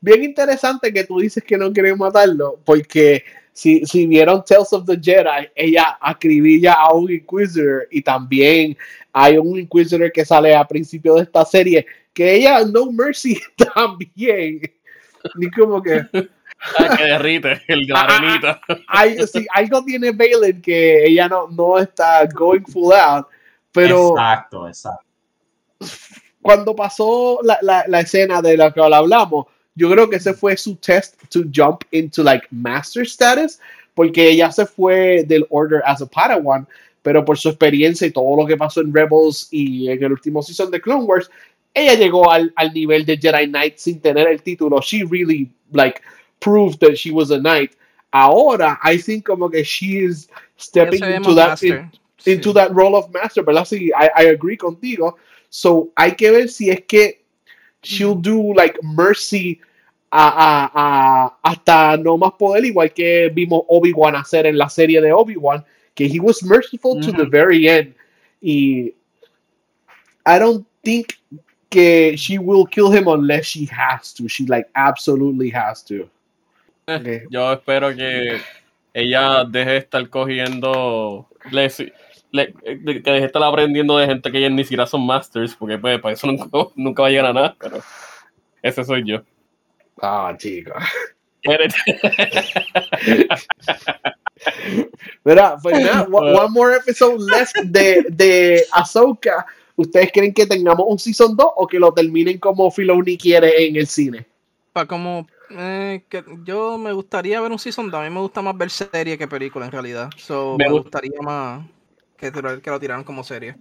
Bien 0.00 0.24
interesante 0.24 0.92
que 0.92 1.04
tú 1.04 1.20
dices 1.20 1.44
que 1.44 1.58
no 1.58 1.72
quieres 1.72 1.96
matarlo, 1.96 2.58
porque 2.64 3.22
si, 3.52 3.84
si 3.84 4.06
vieron 4.06 4.44
Tales 4.44 4.72
of 4.72 4.86
the 4.86 4.98
Jedi, 5.00 5.48
ella 5.54 5.98
acribilla 6.00 6.74
a 6.74 6.94
un 6.94 7.10
Inquisitor 7.10 7.86
y 7.90 8.02
también 8.02 8.76
hay 9.12 9.38
un 9.38 9.58
Inquisitor 9.58 10.10
que 10.12 10.24
sale 10.24 10.54
a 10.54 10.66
principio 10.66 11.14
de 11.16 11.22
esta 11.22 11.44
serie 11.44 11.86
que 12.12 12.36
ella 12.36 12.64
No 12.64 12.90
Mercy 12.90 13.40
también. 13.74 14.60
Ni 15.36 15.50
como 15.50 15.82
que. 15.82 16.06
Ah, 16.78 16.96
que 16.96 17.04
derrite 17.04 17.62
el 17.68 17.86
granito. 17.86 18.48
Ah, 18.48 18.60
ah, 18.68 18.76
hay, 18.88 19.16
sí, 19.26 19.46
algo 19.54 19.82
tiene 19.84 20.12
Balin 20.12 20.60
que 20.60 21.06
ella 21.06 21.28
no, 21.28 21.48
no 21.48 21.78
está 21.78 22.26
going 22.26 22.64
full 22.64 22.92
out. 22.92 23.26
Pero. 23.72 24.10
Exacto, 24.10 24.68
exacto. 24.68 25.04
Cuando 26.42 26.74
pasó 26.74 27.40
la, 27.42 27.58
la, 27.62 27.84
la 27.86 28.00
escena 28.00 28.40
de 28.40 28.56
la 28.56 28.72
que 28.72 28.80
hablamos, 28.80 29.46
yo 29.80 29.90
creo 29.90 30.10
que 30.10 30.16
ese 30.16 30.34
fue 30.34 30.58
su 30.58 30.74
test 30.76 31.14
to 31.30 31.44
jump 31.50 31.84
into 31.90 32.22
like 32.22 32.46
master 32.50 33.02
status, 33.02 33.58
porque 33.94 34.28
ella 34.28 34.52
se 34.52 34.66
fue 34.66 35.24
del 35.26 35.46
Order 35.48 35.80
as 35.86 36.02
a 36.02 36.06
Padawan, 36.06 36.68
pero 37.02 37.24
por 37.24 37.38
su 37.38 37.48
experiencia 37.48 38.06
y 38.06 38.10
todo 38.10 38.36
lo 38.36 38.46
que 38.46 38.58
pasó 38.58 38.82
en 38.82 38.92
Rebels 38.92 39.48
y 39.50 39.88
en 39.88 40.04
el 40.04 40.12
último 40.12 40.42
season 40.42 40.70
de 40.70 40.82
Clone 40.82 41.04
Wars, 41.04 41.30
ella 41.72 41.94
llegó 41.94 42.30
al, 42.30 42.52
al 42.56 42.74
nivel 42.74 43.06
de 43.06 43.16
Jedi 43.16 43.46
Knight 43.46 43.78
sin 43.78 44.00
tener 44.00 44.28
el 44.28 44.42
título. 44.42 44.82
She 44.82 45.02
really 45.02 45.50
like 45.72 46.02
proved 46.40 46.78
that 46.80 46.96
she 46.96 47.10
was 47.10 47.30
a 47.30 47.38
knight. 47.38 47.74
Ahora, 48.12 48.78
I 48.84 48.98
think 48.98 49.24
como 49.24 49.48
que 49.48 49.64
she 49.64 50.04
is 50.04 50.28
stepping 50.58 51.04
into 51.04 51.34
that, 51.34 51.62
in, 51.62 51.90
sí. 52.18 52.32
into 52.32 52.52
that 52.52 52.70
role 52.74 52.96
of 52.96 53.10
master, 53.14 53.42
¿verdad? 53.42 53.64
Sí, 53.64 53.90
I, 53.96 54.10
I 54.14 54.26
agree 54.26 54.58
contigo. 54.58 55.16
So, 55.48 55.90
hay 55.96 56.16
que 56.16 56.30
ver 56.30 56.48
si 56.48 56.68
es 56.68 56.82
que 56.86 57.22
she'll 57.82 58.20
do 58.20 58.52
like 58.52 58.78
mercy 58.82 59.58
a, 60.10 60.28
a, 60.28 60.70
a, 60.74 61.38
hasta 61.42 61.96
no 61.96 62.18
más 62.18 62.32
poder, 62.32 62.64
igual 62.64 62.92
que 62.92 63.30
vimos 63.32 63.62
Obi-Wan 63.68 64.16
hacer 64.16 64.46
en 64.46 64.58
la 64.58 64.68
serie 64.68 65.00
de 65.00 65.12
Obi-Wan, 65.12 65.64
que 65.94 66.06
he 66.06 66.18
was 66.18 66.42
merciful 66.42 67.00
to 67.00 67.12
the 67.12 67.24
very 67.24 67.68
end. 67.68 67.94
Y 68.40 68.94
I 70.26 70.38
don't 70.38 70.66
think 70.82 71.14
que 71.70 72.16
she 72.16 72.38
will 72.38 72.66
kill 72.66 72.90
him 72.90 73.06
unless 73.06 73.46
she 73.46 73.66
has 73.66 74.12
to. 74.14 74.28
She 74.28 74.46
like 74.46 74.68
absolutely 74.74 75.50
has 75.50 75.84
to. 75.84 76.08
Eh, 76.86 76.96
okay. 76.96 77.22
Yo 77.30 77.52
espero 77.52 77.94
que 77.94 78.40
ella 78.92 79.44
deje 79.44 79.70
de 79.70 79.76
estar 79.78 80.08
cogiendo. 80.08 81.28
Le, 81.52 81.70
le, 82.32 82.52
que 82.52 83.00
deje 83.00 83.20
de 83.20 83.26
estar 83.26 83.42
aprendiendo 83.42 83.96
de 83.96 84.06
gente 84.06 84.30
que 84.32 84.38
ella 84.38 84.50
ni 84.50 84.64
siquiera 84.64 84.86
son 84.86 85.06
masters, 85.06 85.54
porque 85.54 85.78
pues 85.78 86.00
para 86.00 86.14
eso 86.14 86.26
nunca, 86.26 86.48
nunca 86.74 87.02
va 87.02 87.08
a 87.08 87.10
llegar 87.10 87.26
a 87.26 87.32
nada, 87.32 87.56
pero 87.58 87.80
ese 88.62 88.84
soy 88.84 89.04
yo. 89.04 89.22
Ah, 90.00 90.34
chico. 90.38 90.72
Mira, 95.24 95.56
pues 95.62 95.80
nada, 95.82 96.06
one 96.10 96.50
more 96.50 96.76
episode 96.76 97.20
left 97.20 97.56
de, 97.64 98.04
de 98.10 98.62
Ahsoka. 98.72 99.46
¿ustedes 99.80 100.10
creen 100.12 100.34
que 100.34 100.46
tengamos 100.46 100.86
un 100.86 100.98
Season 100.98 101.34
2 101.36 101.46
o 101.56 101.66
que 101.66 101.78
lo 101.78 101.92
terminen 101.92 102.38
como 102.38 102.70
Filoni 102.70 103.16
quiere 103.16 103.66
en 103.66 103.76
el 103.76 103.86
cine? 103.86 104.26
Para 104.72 104.86
como 104.86 105.26
eh, 105.50 106.04
que 106.08 106.22
yo 106.44 106.76
me 106.78 106.92
gustaría 106.92 107.40
ver 107.40 107.50
un 107.50 107.58
Season 107.58 107.90
2. 107.90 108.00
A 108.00 108.04
mí 108.04 108.10
me 108.10 108.20
gusta 108.20 108.42
más 108.42 108.56
ver 108.56 108.70
serie 108.70 109.16
que 109.16 109.26
película 109.26 109.66
en 109.66 109.72
realidad. 109.72 110.10
me, 110.58 110.68
gustaría 110.68 111.20
más 111.22 111.66
que, 112.16 112.30
que 112.30 112.70
lo 112.70 112.80
tiraran 112.80 113.04
como 113.04 113.24
serie. 113.24 113.56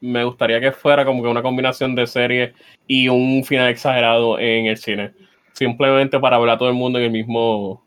Me 0.00 0.24
gustaría 0.24 0.60
que 0.60 0.72
fuera 0.72 1.04
como 1.04 1.22
que 1.22 1.28
una 1.28 1.42
combinación 1.42 1.94
de 1.94 2.06
serie 2.06 2.54
y 2.86 3.08
un 3.08 3.44
final 3.44 3.68
exagerado 3.68 4.38
en 4.38 4.66
el 4.66 4.76
cine. 4.76 5.12
Simplemente 5.52 6.18
para 6.18 6.38
ver 6.38 6.50
a 6.50 6.58
todo 6.58 6.68
el 6.68 6.74
mundo 6.74 6.98
en 6.98 7.06
el 7.06 7.10
mismo, 7.10 7.82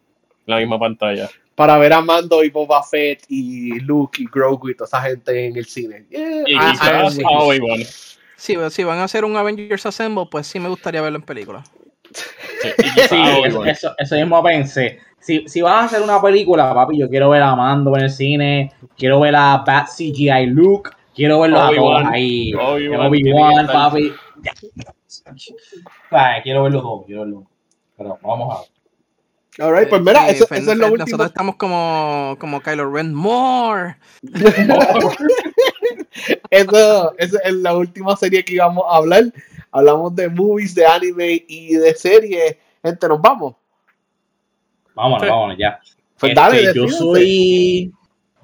la 0.46 0.58
misma 0.58 0.80
pantalla 0.80 1.30
para 1.56 1.78
ver 1.78 1.94
a 1.94 2.02
Mando 2.02 2.44
y 2.44 2.50
Boba 2.50 2.84
Fett 2.84 3.26
y 3.30 3.80
Luke 3.80 4.22
y 4.22 4.26
Grogu 4.26 4.70
y 4.70 4.76
toda 4.76 4.88
esa 4.88 5.02
gente 5.02 5.48
en 5.48 5.56
el 5.56 5.66
cine. 5.66 6.06
y 6.10 6.56
ah, 6.56 6.74
ah, 6.82 7.10
sí. 8.36 8.56
si 8.70 8.84
van 8.84 9.00
a 9.00 9.04
hacer 9.04 9.24
un 9.26 9.36
Avengers 9.36 9.86
Assemble, 9.86 10.26
pues 10.30 10.48
sí 10.48 10.60
me 10.60 10.70
gustaría 10.70 11.02
verlo 11.02 11.20
en 11.20 11.26
película. 11.26 11.64
Sí, 13.10 13.22
eso, 13.66 13.94
eso, 13.98 14.16
mismo 14.16 14.44
pensé. 14.44 15.00
Si, 15.20 15.48
si 15.48 15.62
vas 15.62 15.74
a 15.74 15.86
hacer 15.86 16.02
una 16.02 16.22
película, 16.22 16.74
papi, 16.74 16.98
yo 16.98 17.10
quiero 17.10 17.30
ver 17.30 17.42
a 17.42 17.56
Mando 17.56 17.96
en 17.98 18.04
el 18.04 18.10
cine, 18.10 18.72
quiero 18.98 19.20
ver 19.20 19.36
a 19.36 19.64
Bat 19.66 19.88
CGI 19.88 20.48
Luke, 20.48 20.92
quiero 21.16 21.40
verlo 21.42 21.62
a 21.62 21.74
todos 21.74 22.04
ahí. 22.06 22.54
Obi-Wan, 22.54 23.68
papi. 23.68 24.12
quiero 26.44 26.64
verlo 26.64 26.82
todo, 26.82 27.04
quiero 27.06 27.22
verlo. 27.22 27.53
Pero 27.98 28.18
vamos 28.22 28.56
a 28.56 28.60
ver. 28.62 28.74
Alright, 29.60 29.90
pues 29.90 30.02
mira, 30.02 30.30
eso, 30.30 30.48
es 30.52 30.66
lo 30.66 30.72
último. 30.72 30.98
Nosotros 30.98 31.28
estamos 31.28 31.56
como, 31.58 32.36
como 32.40 32.60
Kylo 32.60 32.92
Ren, 32.92 33.14
more. 33.14 33.98
eso, 36.50 37.14
es 37.18 37.54
la 37.54 37.78
última 37.78 38.16
serie 38.16 38.44
que 38.44 38.56
íbamos 38.56 38.84
a 38.90 38.98
hablar. 38.98 39.26
Hablamos 39.72 40.16
de 40.16 40.28
movies, 40.30 40.74
de 40.74 40.88
anime 40.88 41.46
y 41.48 41.76
de 41.76 41.94
series. 41.94 42.58
Gente, 42.84 43.08
nos 43.08 43.22
vamos. 43.22 43.56
Vámonos, 44.96 45.28
vámonos, 45.28 45.58
ya. 45.58 45.80
Pues 46.20 46.34
este, 46.36 46.74
yo 46.74 46.88
soy. 46.88 47.94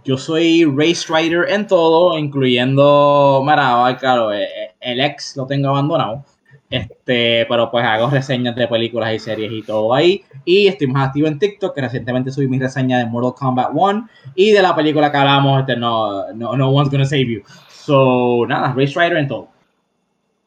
Yo 0.06 0.18
soy 0.18 0.64
race 0.66 1.06
rider 1.14 1.50
en 1.50 1.68
todo, 1.68 2.18
incluyendo. 2.18 3.42
Mira, 3.44 3.98
claro, 4.00 4.32
eh, 4.32 4.44
eh, 4.44 4.76
el 4.80 5.02
ex 5.02 5.36
lo 5.36 5.46
tengo 5.46 5.70
abandonado. 5.70 6.24
Este, 6.70 7.48
pero 7.50 7.72
pues 7.72 7.84
hago 7.84 8.10
reseñas 8.12 8.56
de 8.56 8.68
películas 8.68 9.14
y 9.14 9.20
series 9.20 9.52
y 9.52 9.64
todo 9.64 9.94
ahí. 9.94 10.24
Y 10.46 10.68
estoy 10.68 10.88
más 10.88 11.08
activo 11.08 11.28
en 11.28 11.40
TikTok, 11.40 11.74
que 11.74 11.82
recientemente 11.82 12.32
subí 12.32 12.48
mi 12.48 12.60
reseña 12.60 13.00
de 13.00 13.06
Mortal 13.06 13.34
Kombat 13.34 13.70
1 13.74 14.10
y 14.36 14.52
de 14.52 14.62
la 14.62 14.76
película 14.76 15.12
que 15.12 15.18
hablamos, 15.18 15.62
este, 15.62 15.76
no, 15.76 16.32
no, 16.34 16.56
no 16.56 16.70
One's 16.70 16.92
Gonna 16.92 17.06
Save 17.06 17.26
You. 17.26 17.42
So, 17.70 18.46
nada, 18.48 18.74
Race 18.78 18.94
Rider 19.00 19.18
en 19.18 19.28
todo. 19.28 19.50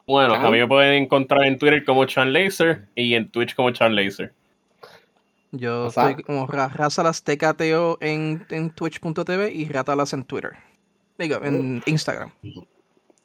Bueno, 0.07 0.33
a 0.33 0.51
mí 0.51 0.57
me 0.59 0.67
pueden 0.67 1.03
encontrar 1.03 1.45
en 1.45 1.57
Twitter 1.57 1.83
como 1.85 2.05
Chan 2.05 2.31
Laser 2.33 2.87
y 2.95 3.15
en 3.15 3.29
Twitch 3.29 3.55
como 3.55 3.71
Chan 3.71 3.95
Laser. 3.95 4.33
Yo 5.51 5.91
soy 5.91 6.15
como 6.23 6.47
Razalas 6.47 7.23
TKTO 7.23 7.99
en, 8.01 8.45
en 8.49 8.71
twitch.tv 8.71 9.51
y 9.53 9.69
Ratalas 9.69 10.13
en 10.13 10.23
Twitter. 10.23 10.53
Digo, 11.17 11.39
en 11.43 11.83
Instagram. 11.85 12.31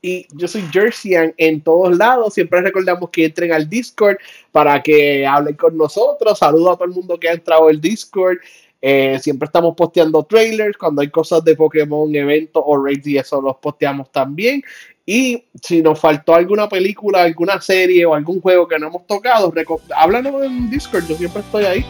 Y 0.00 0.26
yo 0.32 0.46
soy 0.46 0.62
Jerseyan 0.72 1.34
en 1.36 1.60
todos 1.60 1.96
lados. 1.96 2.34
Siempre 2.34 2.60
recordamos 2.60 3.10
que 3.10 3.24
entren 3.24 3.52
al 3.52 3.68
Discord 3.68 4.16
para 4.52 4.82
que 4.82 5.26
hablen 5.26 5.56
con 5.56 5.76
nosotros. 5.76 6.38
Saludo 6.38 6.72
a 6.72 6.76
todo 6.76 6.84
el 6.84 6.92
mundo 6.94 7.18
que 7.18 7.28
ha 7.28 7.32
entrado 7.32 7.68
al 7.68 7.80
Discord. 7.80 8.38
Eh, 8.80 9.18
siempre 9.20 9.46
estamos 9.46 9.74
posteando 9.74 10.22
trailers. 10.22 10.78
Cuando 10.78 11.02
hay 11.02 11.10
cosas 11.10 11.42
de 11.44 11.56
Pokémon, 11.56 12.14
eventos 12.14 12.62
o 12.64 12.82
raids 12.82 13.06
y 13.06 13.18
eso 13.18 13.40
los 13.40 13.56
posteamos 13.56 14.12
también. 14.12 14.62
Y 15.04 15.42
si 15.62 15.80
nos 15.80 15.98
faltó 15.98 16.34
alguna 16.34 16.68
película, 16.68 17.22
alguna 17.22 17.60
serie 17.60 18.04
o 18.04 18.14
algún 18.14 18.40
juego 18.40 18.68
que 18.68 18.78
no 18.78 18.88
hemos 18.88 19.06
tocado, 19.06 19.52
háblanos 19.96 20.44
en 20.44 20.68
Discord. 20.70 21.08
Yo 21.08 21.16
siempre 21.16 21.40
estoy 21.40 21.64
ahí. 21.64 21.84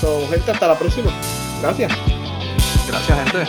So, 0.00 0.26
gente, 0.28 0.50
hasta 0.50 0.68
la 0.68 0.78
próxima. 0.78 1.12
Gracias. 1.60 1.92
Gracias, 2.88 3.18
gente. 3.18 3.46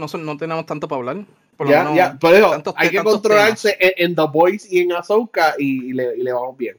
No, 0.00 0.36
tenemos 0.36 0.66
tanto 0.66 0.88
para 0.88 0.98
hablar. 0.98 1.24
ya, 1.66 1.94
ya, 1.94 2.18
hay 2.76 2.90
que 2.90 3.02
controlarse 3.02 3.76
en, 3.78 4.14
The 4.14 4.26
Boys 4.32 4.70
y 4.70 4.80
en 4.80 4.92
Ahsoka 4.92 5.54
y, 5.58 5.92
le, 5.92 6.16
y 6.16 6.22
le, 6.22 6.32
vamos 6.32 6.56
bien. 6.56 6.76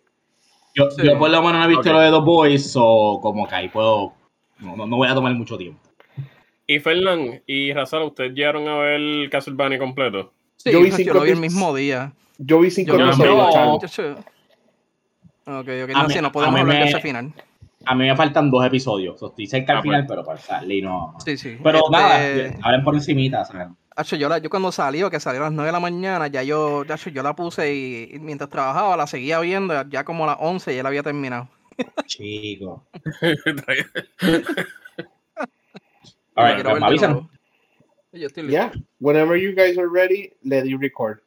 Yo, 0.74 0.90
yo, 0.98 1.18
por 1.20 1.30
lo 1.30 1.42
menos 1.42 1.60
no 1.60 1.66
he 1.66 1.68
visto 1.68 1.92
lo 1.92 2.00
de 2.00 2.12
The 2.12 2.20
Boys, 2.20 2.74
o 2.76 3.20
como 3.22 3.48
que 3.48 3.56
ahí 3.56 3.70
puedo. 3.70 4.14
No, 4.60 4.76
no, 4.76 4.98
voy 4.98 5.08
a 5.08 5.14
tomar 5.14 5.34
mucho 5.34 5.58
tiempo. 5.58 5.80
Y 6.68 6.80
Fernán 6.80 7.42
y 7.48 7.74
Razal, 7.74 8.04
¿ustedes 8.04 8.34
llegaron 8.34 8.68
a 8.68 8.78
ver 8.78 9.30
Castlevania 9.30 9.78
completo? 9.78 10.32
Sí, 10.58 10.72
yo 10.72 10.82
vi, 10.82 10.92
cinco 10.92 11.16
yo 11.16 11.22
vi 11.22 11.32
el 11.32 11.40
mismo 11.40 11.76
día. 11.76 12.14
Yo 12.38 12.60
vi 12.60 12.72
cinco 12.72 12.96
episodios. 12.96 14.20
Ok, 15.46 15.68
ok, 15.84 15.90
no, 15.94 16.10
sí, 16.10 16.22
no 16.22 16.32
podemos 16.32 16.60
hablar 16.60 16.84
de 16.84 16.90
ese 16.90 17.02
final. 17.02 17.34
A 17.86 17.96
mí 17.96 18.08
me 18.08 18.16
faltan 18.16 18.52
dos 18.52 18.66
episodios. 18.66 19.22
Estoy 19.22 19.48
cerca 19.48 19.74
al 19.74 19.80
ah, 19.80 19.82
final, 19.82 20.06
pues. 20.06 20.10
pero 20.10 20.26
para 20.26 20.40
salir 20.40 20.84
no. 20.84 21.16
Sí, 21.24 21.38
sí. 21.38 21.58
Pero 21.64 21.80
este... 21.80 21.92
nada, 21.92 22.60
hablen 22.64 22.84
por 22.84 22.96
encimita, 22.96 23.46
¿sabes? 23.46 23.68
yo, 24.18 24.30
la, 24.30 24.38
yo 24.38 24.50
cuando 24.50 24.72
salió, 24.72 25.10
que 25.10 25.20
salió 25.20 25.42
a 25.42 25.46
las 25.46 25.54
9 25.54 25.68
de 25.68 25.72
la 25.72 25.80
mañana, 25.80 26.28
ya 26.28 26.44
yo, 26.44 26.86
ya, 26.86 26.96
yo 26.96 27.24
la 27.24 27.36
puse 27.36 27.74
y, 27.74 28.20
mientras 28.20 28.50
trabajaba 28.50 28.98
la 28.98 29.08
seguía 29.08 29.40
viendo, 29.40 29.88
ya 29.90 30.04
como 30.04 30.24
a 30.24 30.28
las 30.28 30.38
11 30.40 30.76
ya 30.76 30.84
la 30.84 30.90
había 30.90 31.04
terminado. 31.04 31.50
Chico. 32.06 32.86
All 36.36 36.46
right, 36.46 36.64
pues, 36.64 36.80
me 36.80 36.86
avisan. 36.86 37.30
Yeah, 38.14 38.72
whenever 39.00 39.38
you 39.38 39.54
guys 39.56 39.78
are 39.78 39.88
ready, 39.88 40.34
let 40.44 40.66
you 40.66 40.78
record. 40.78 41.22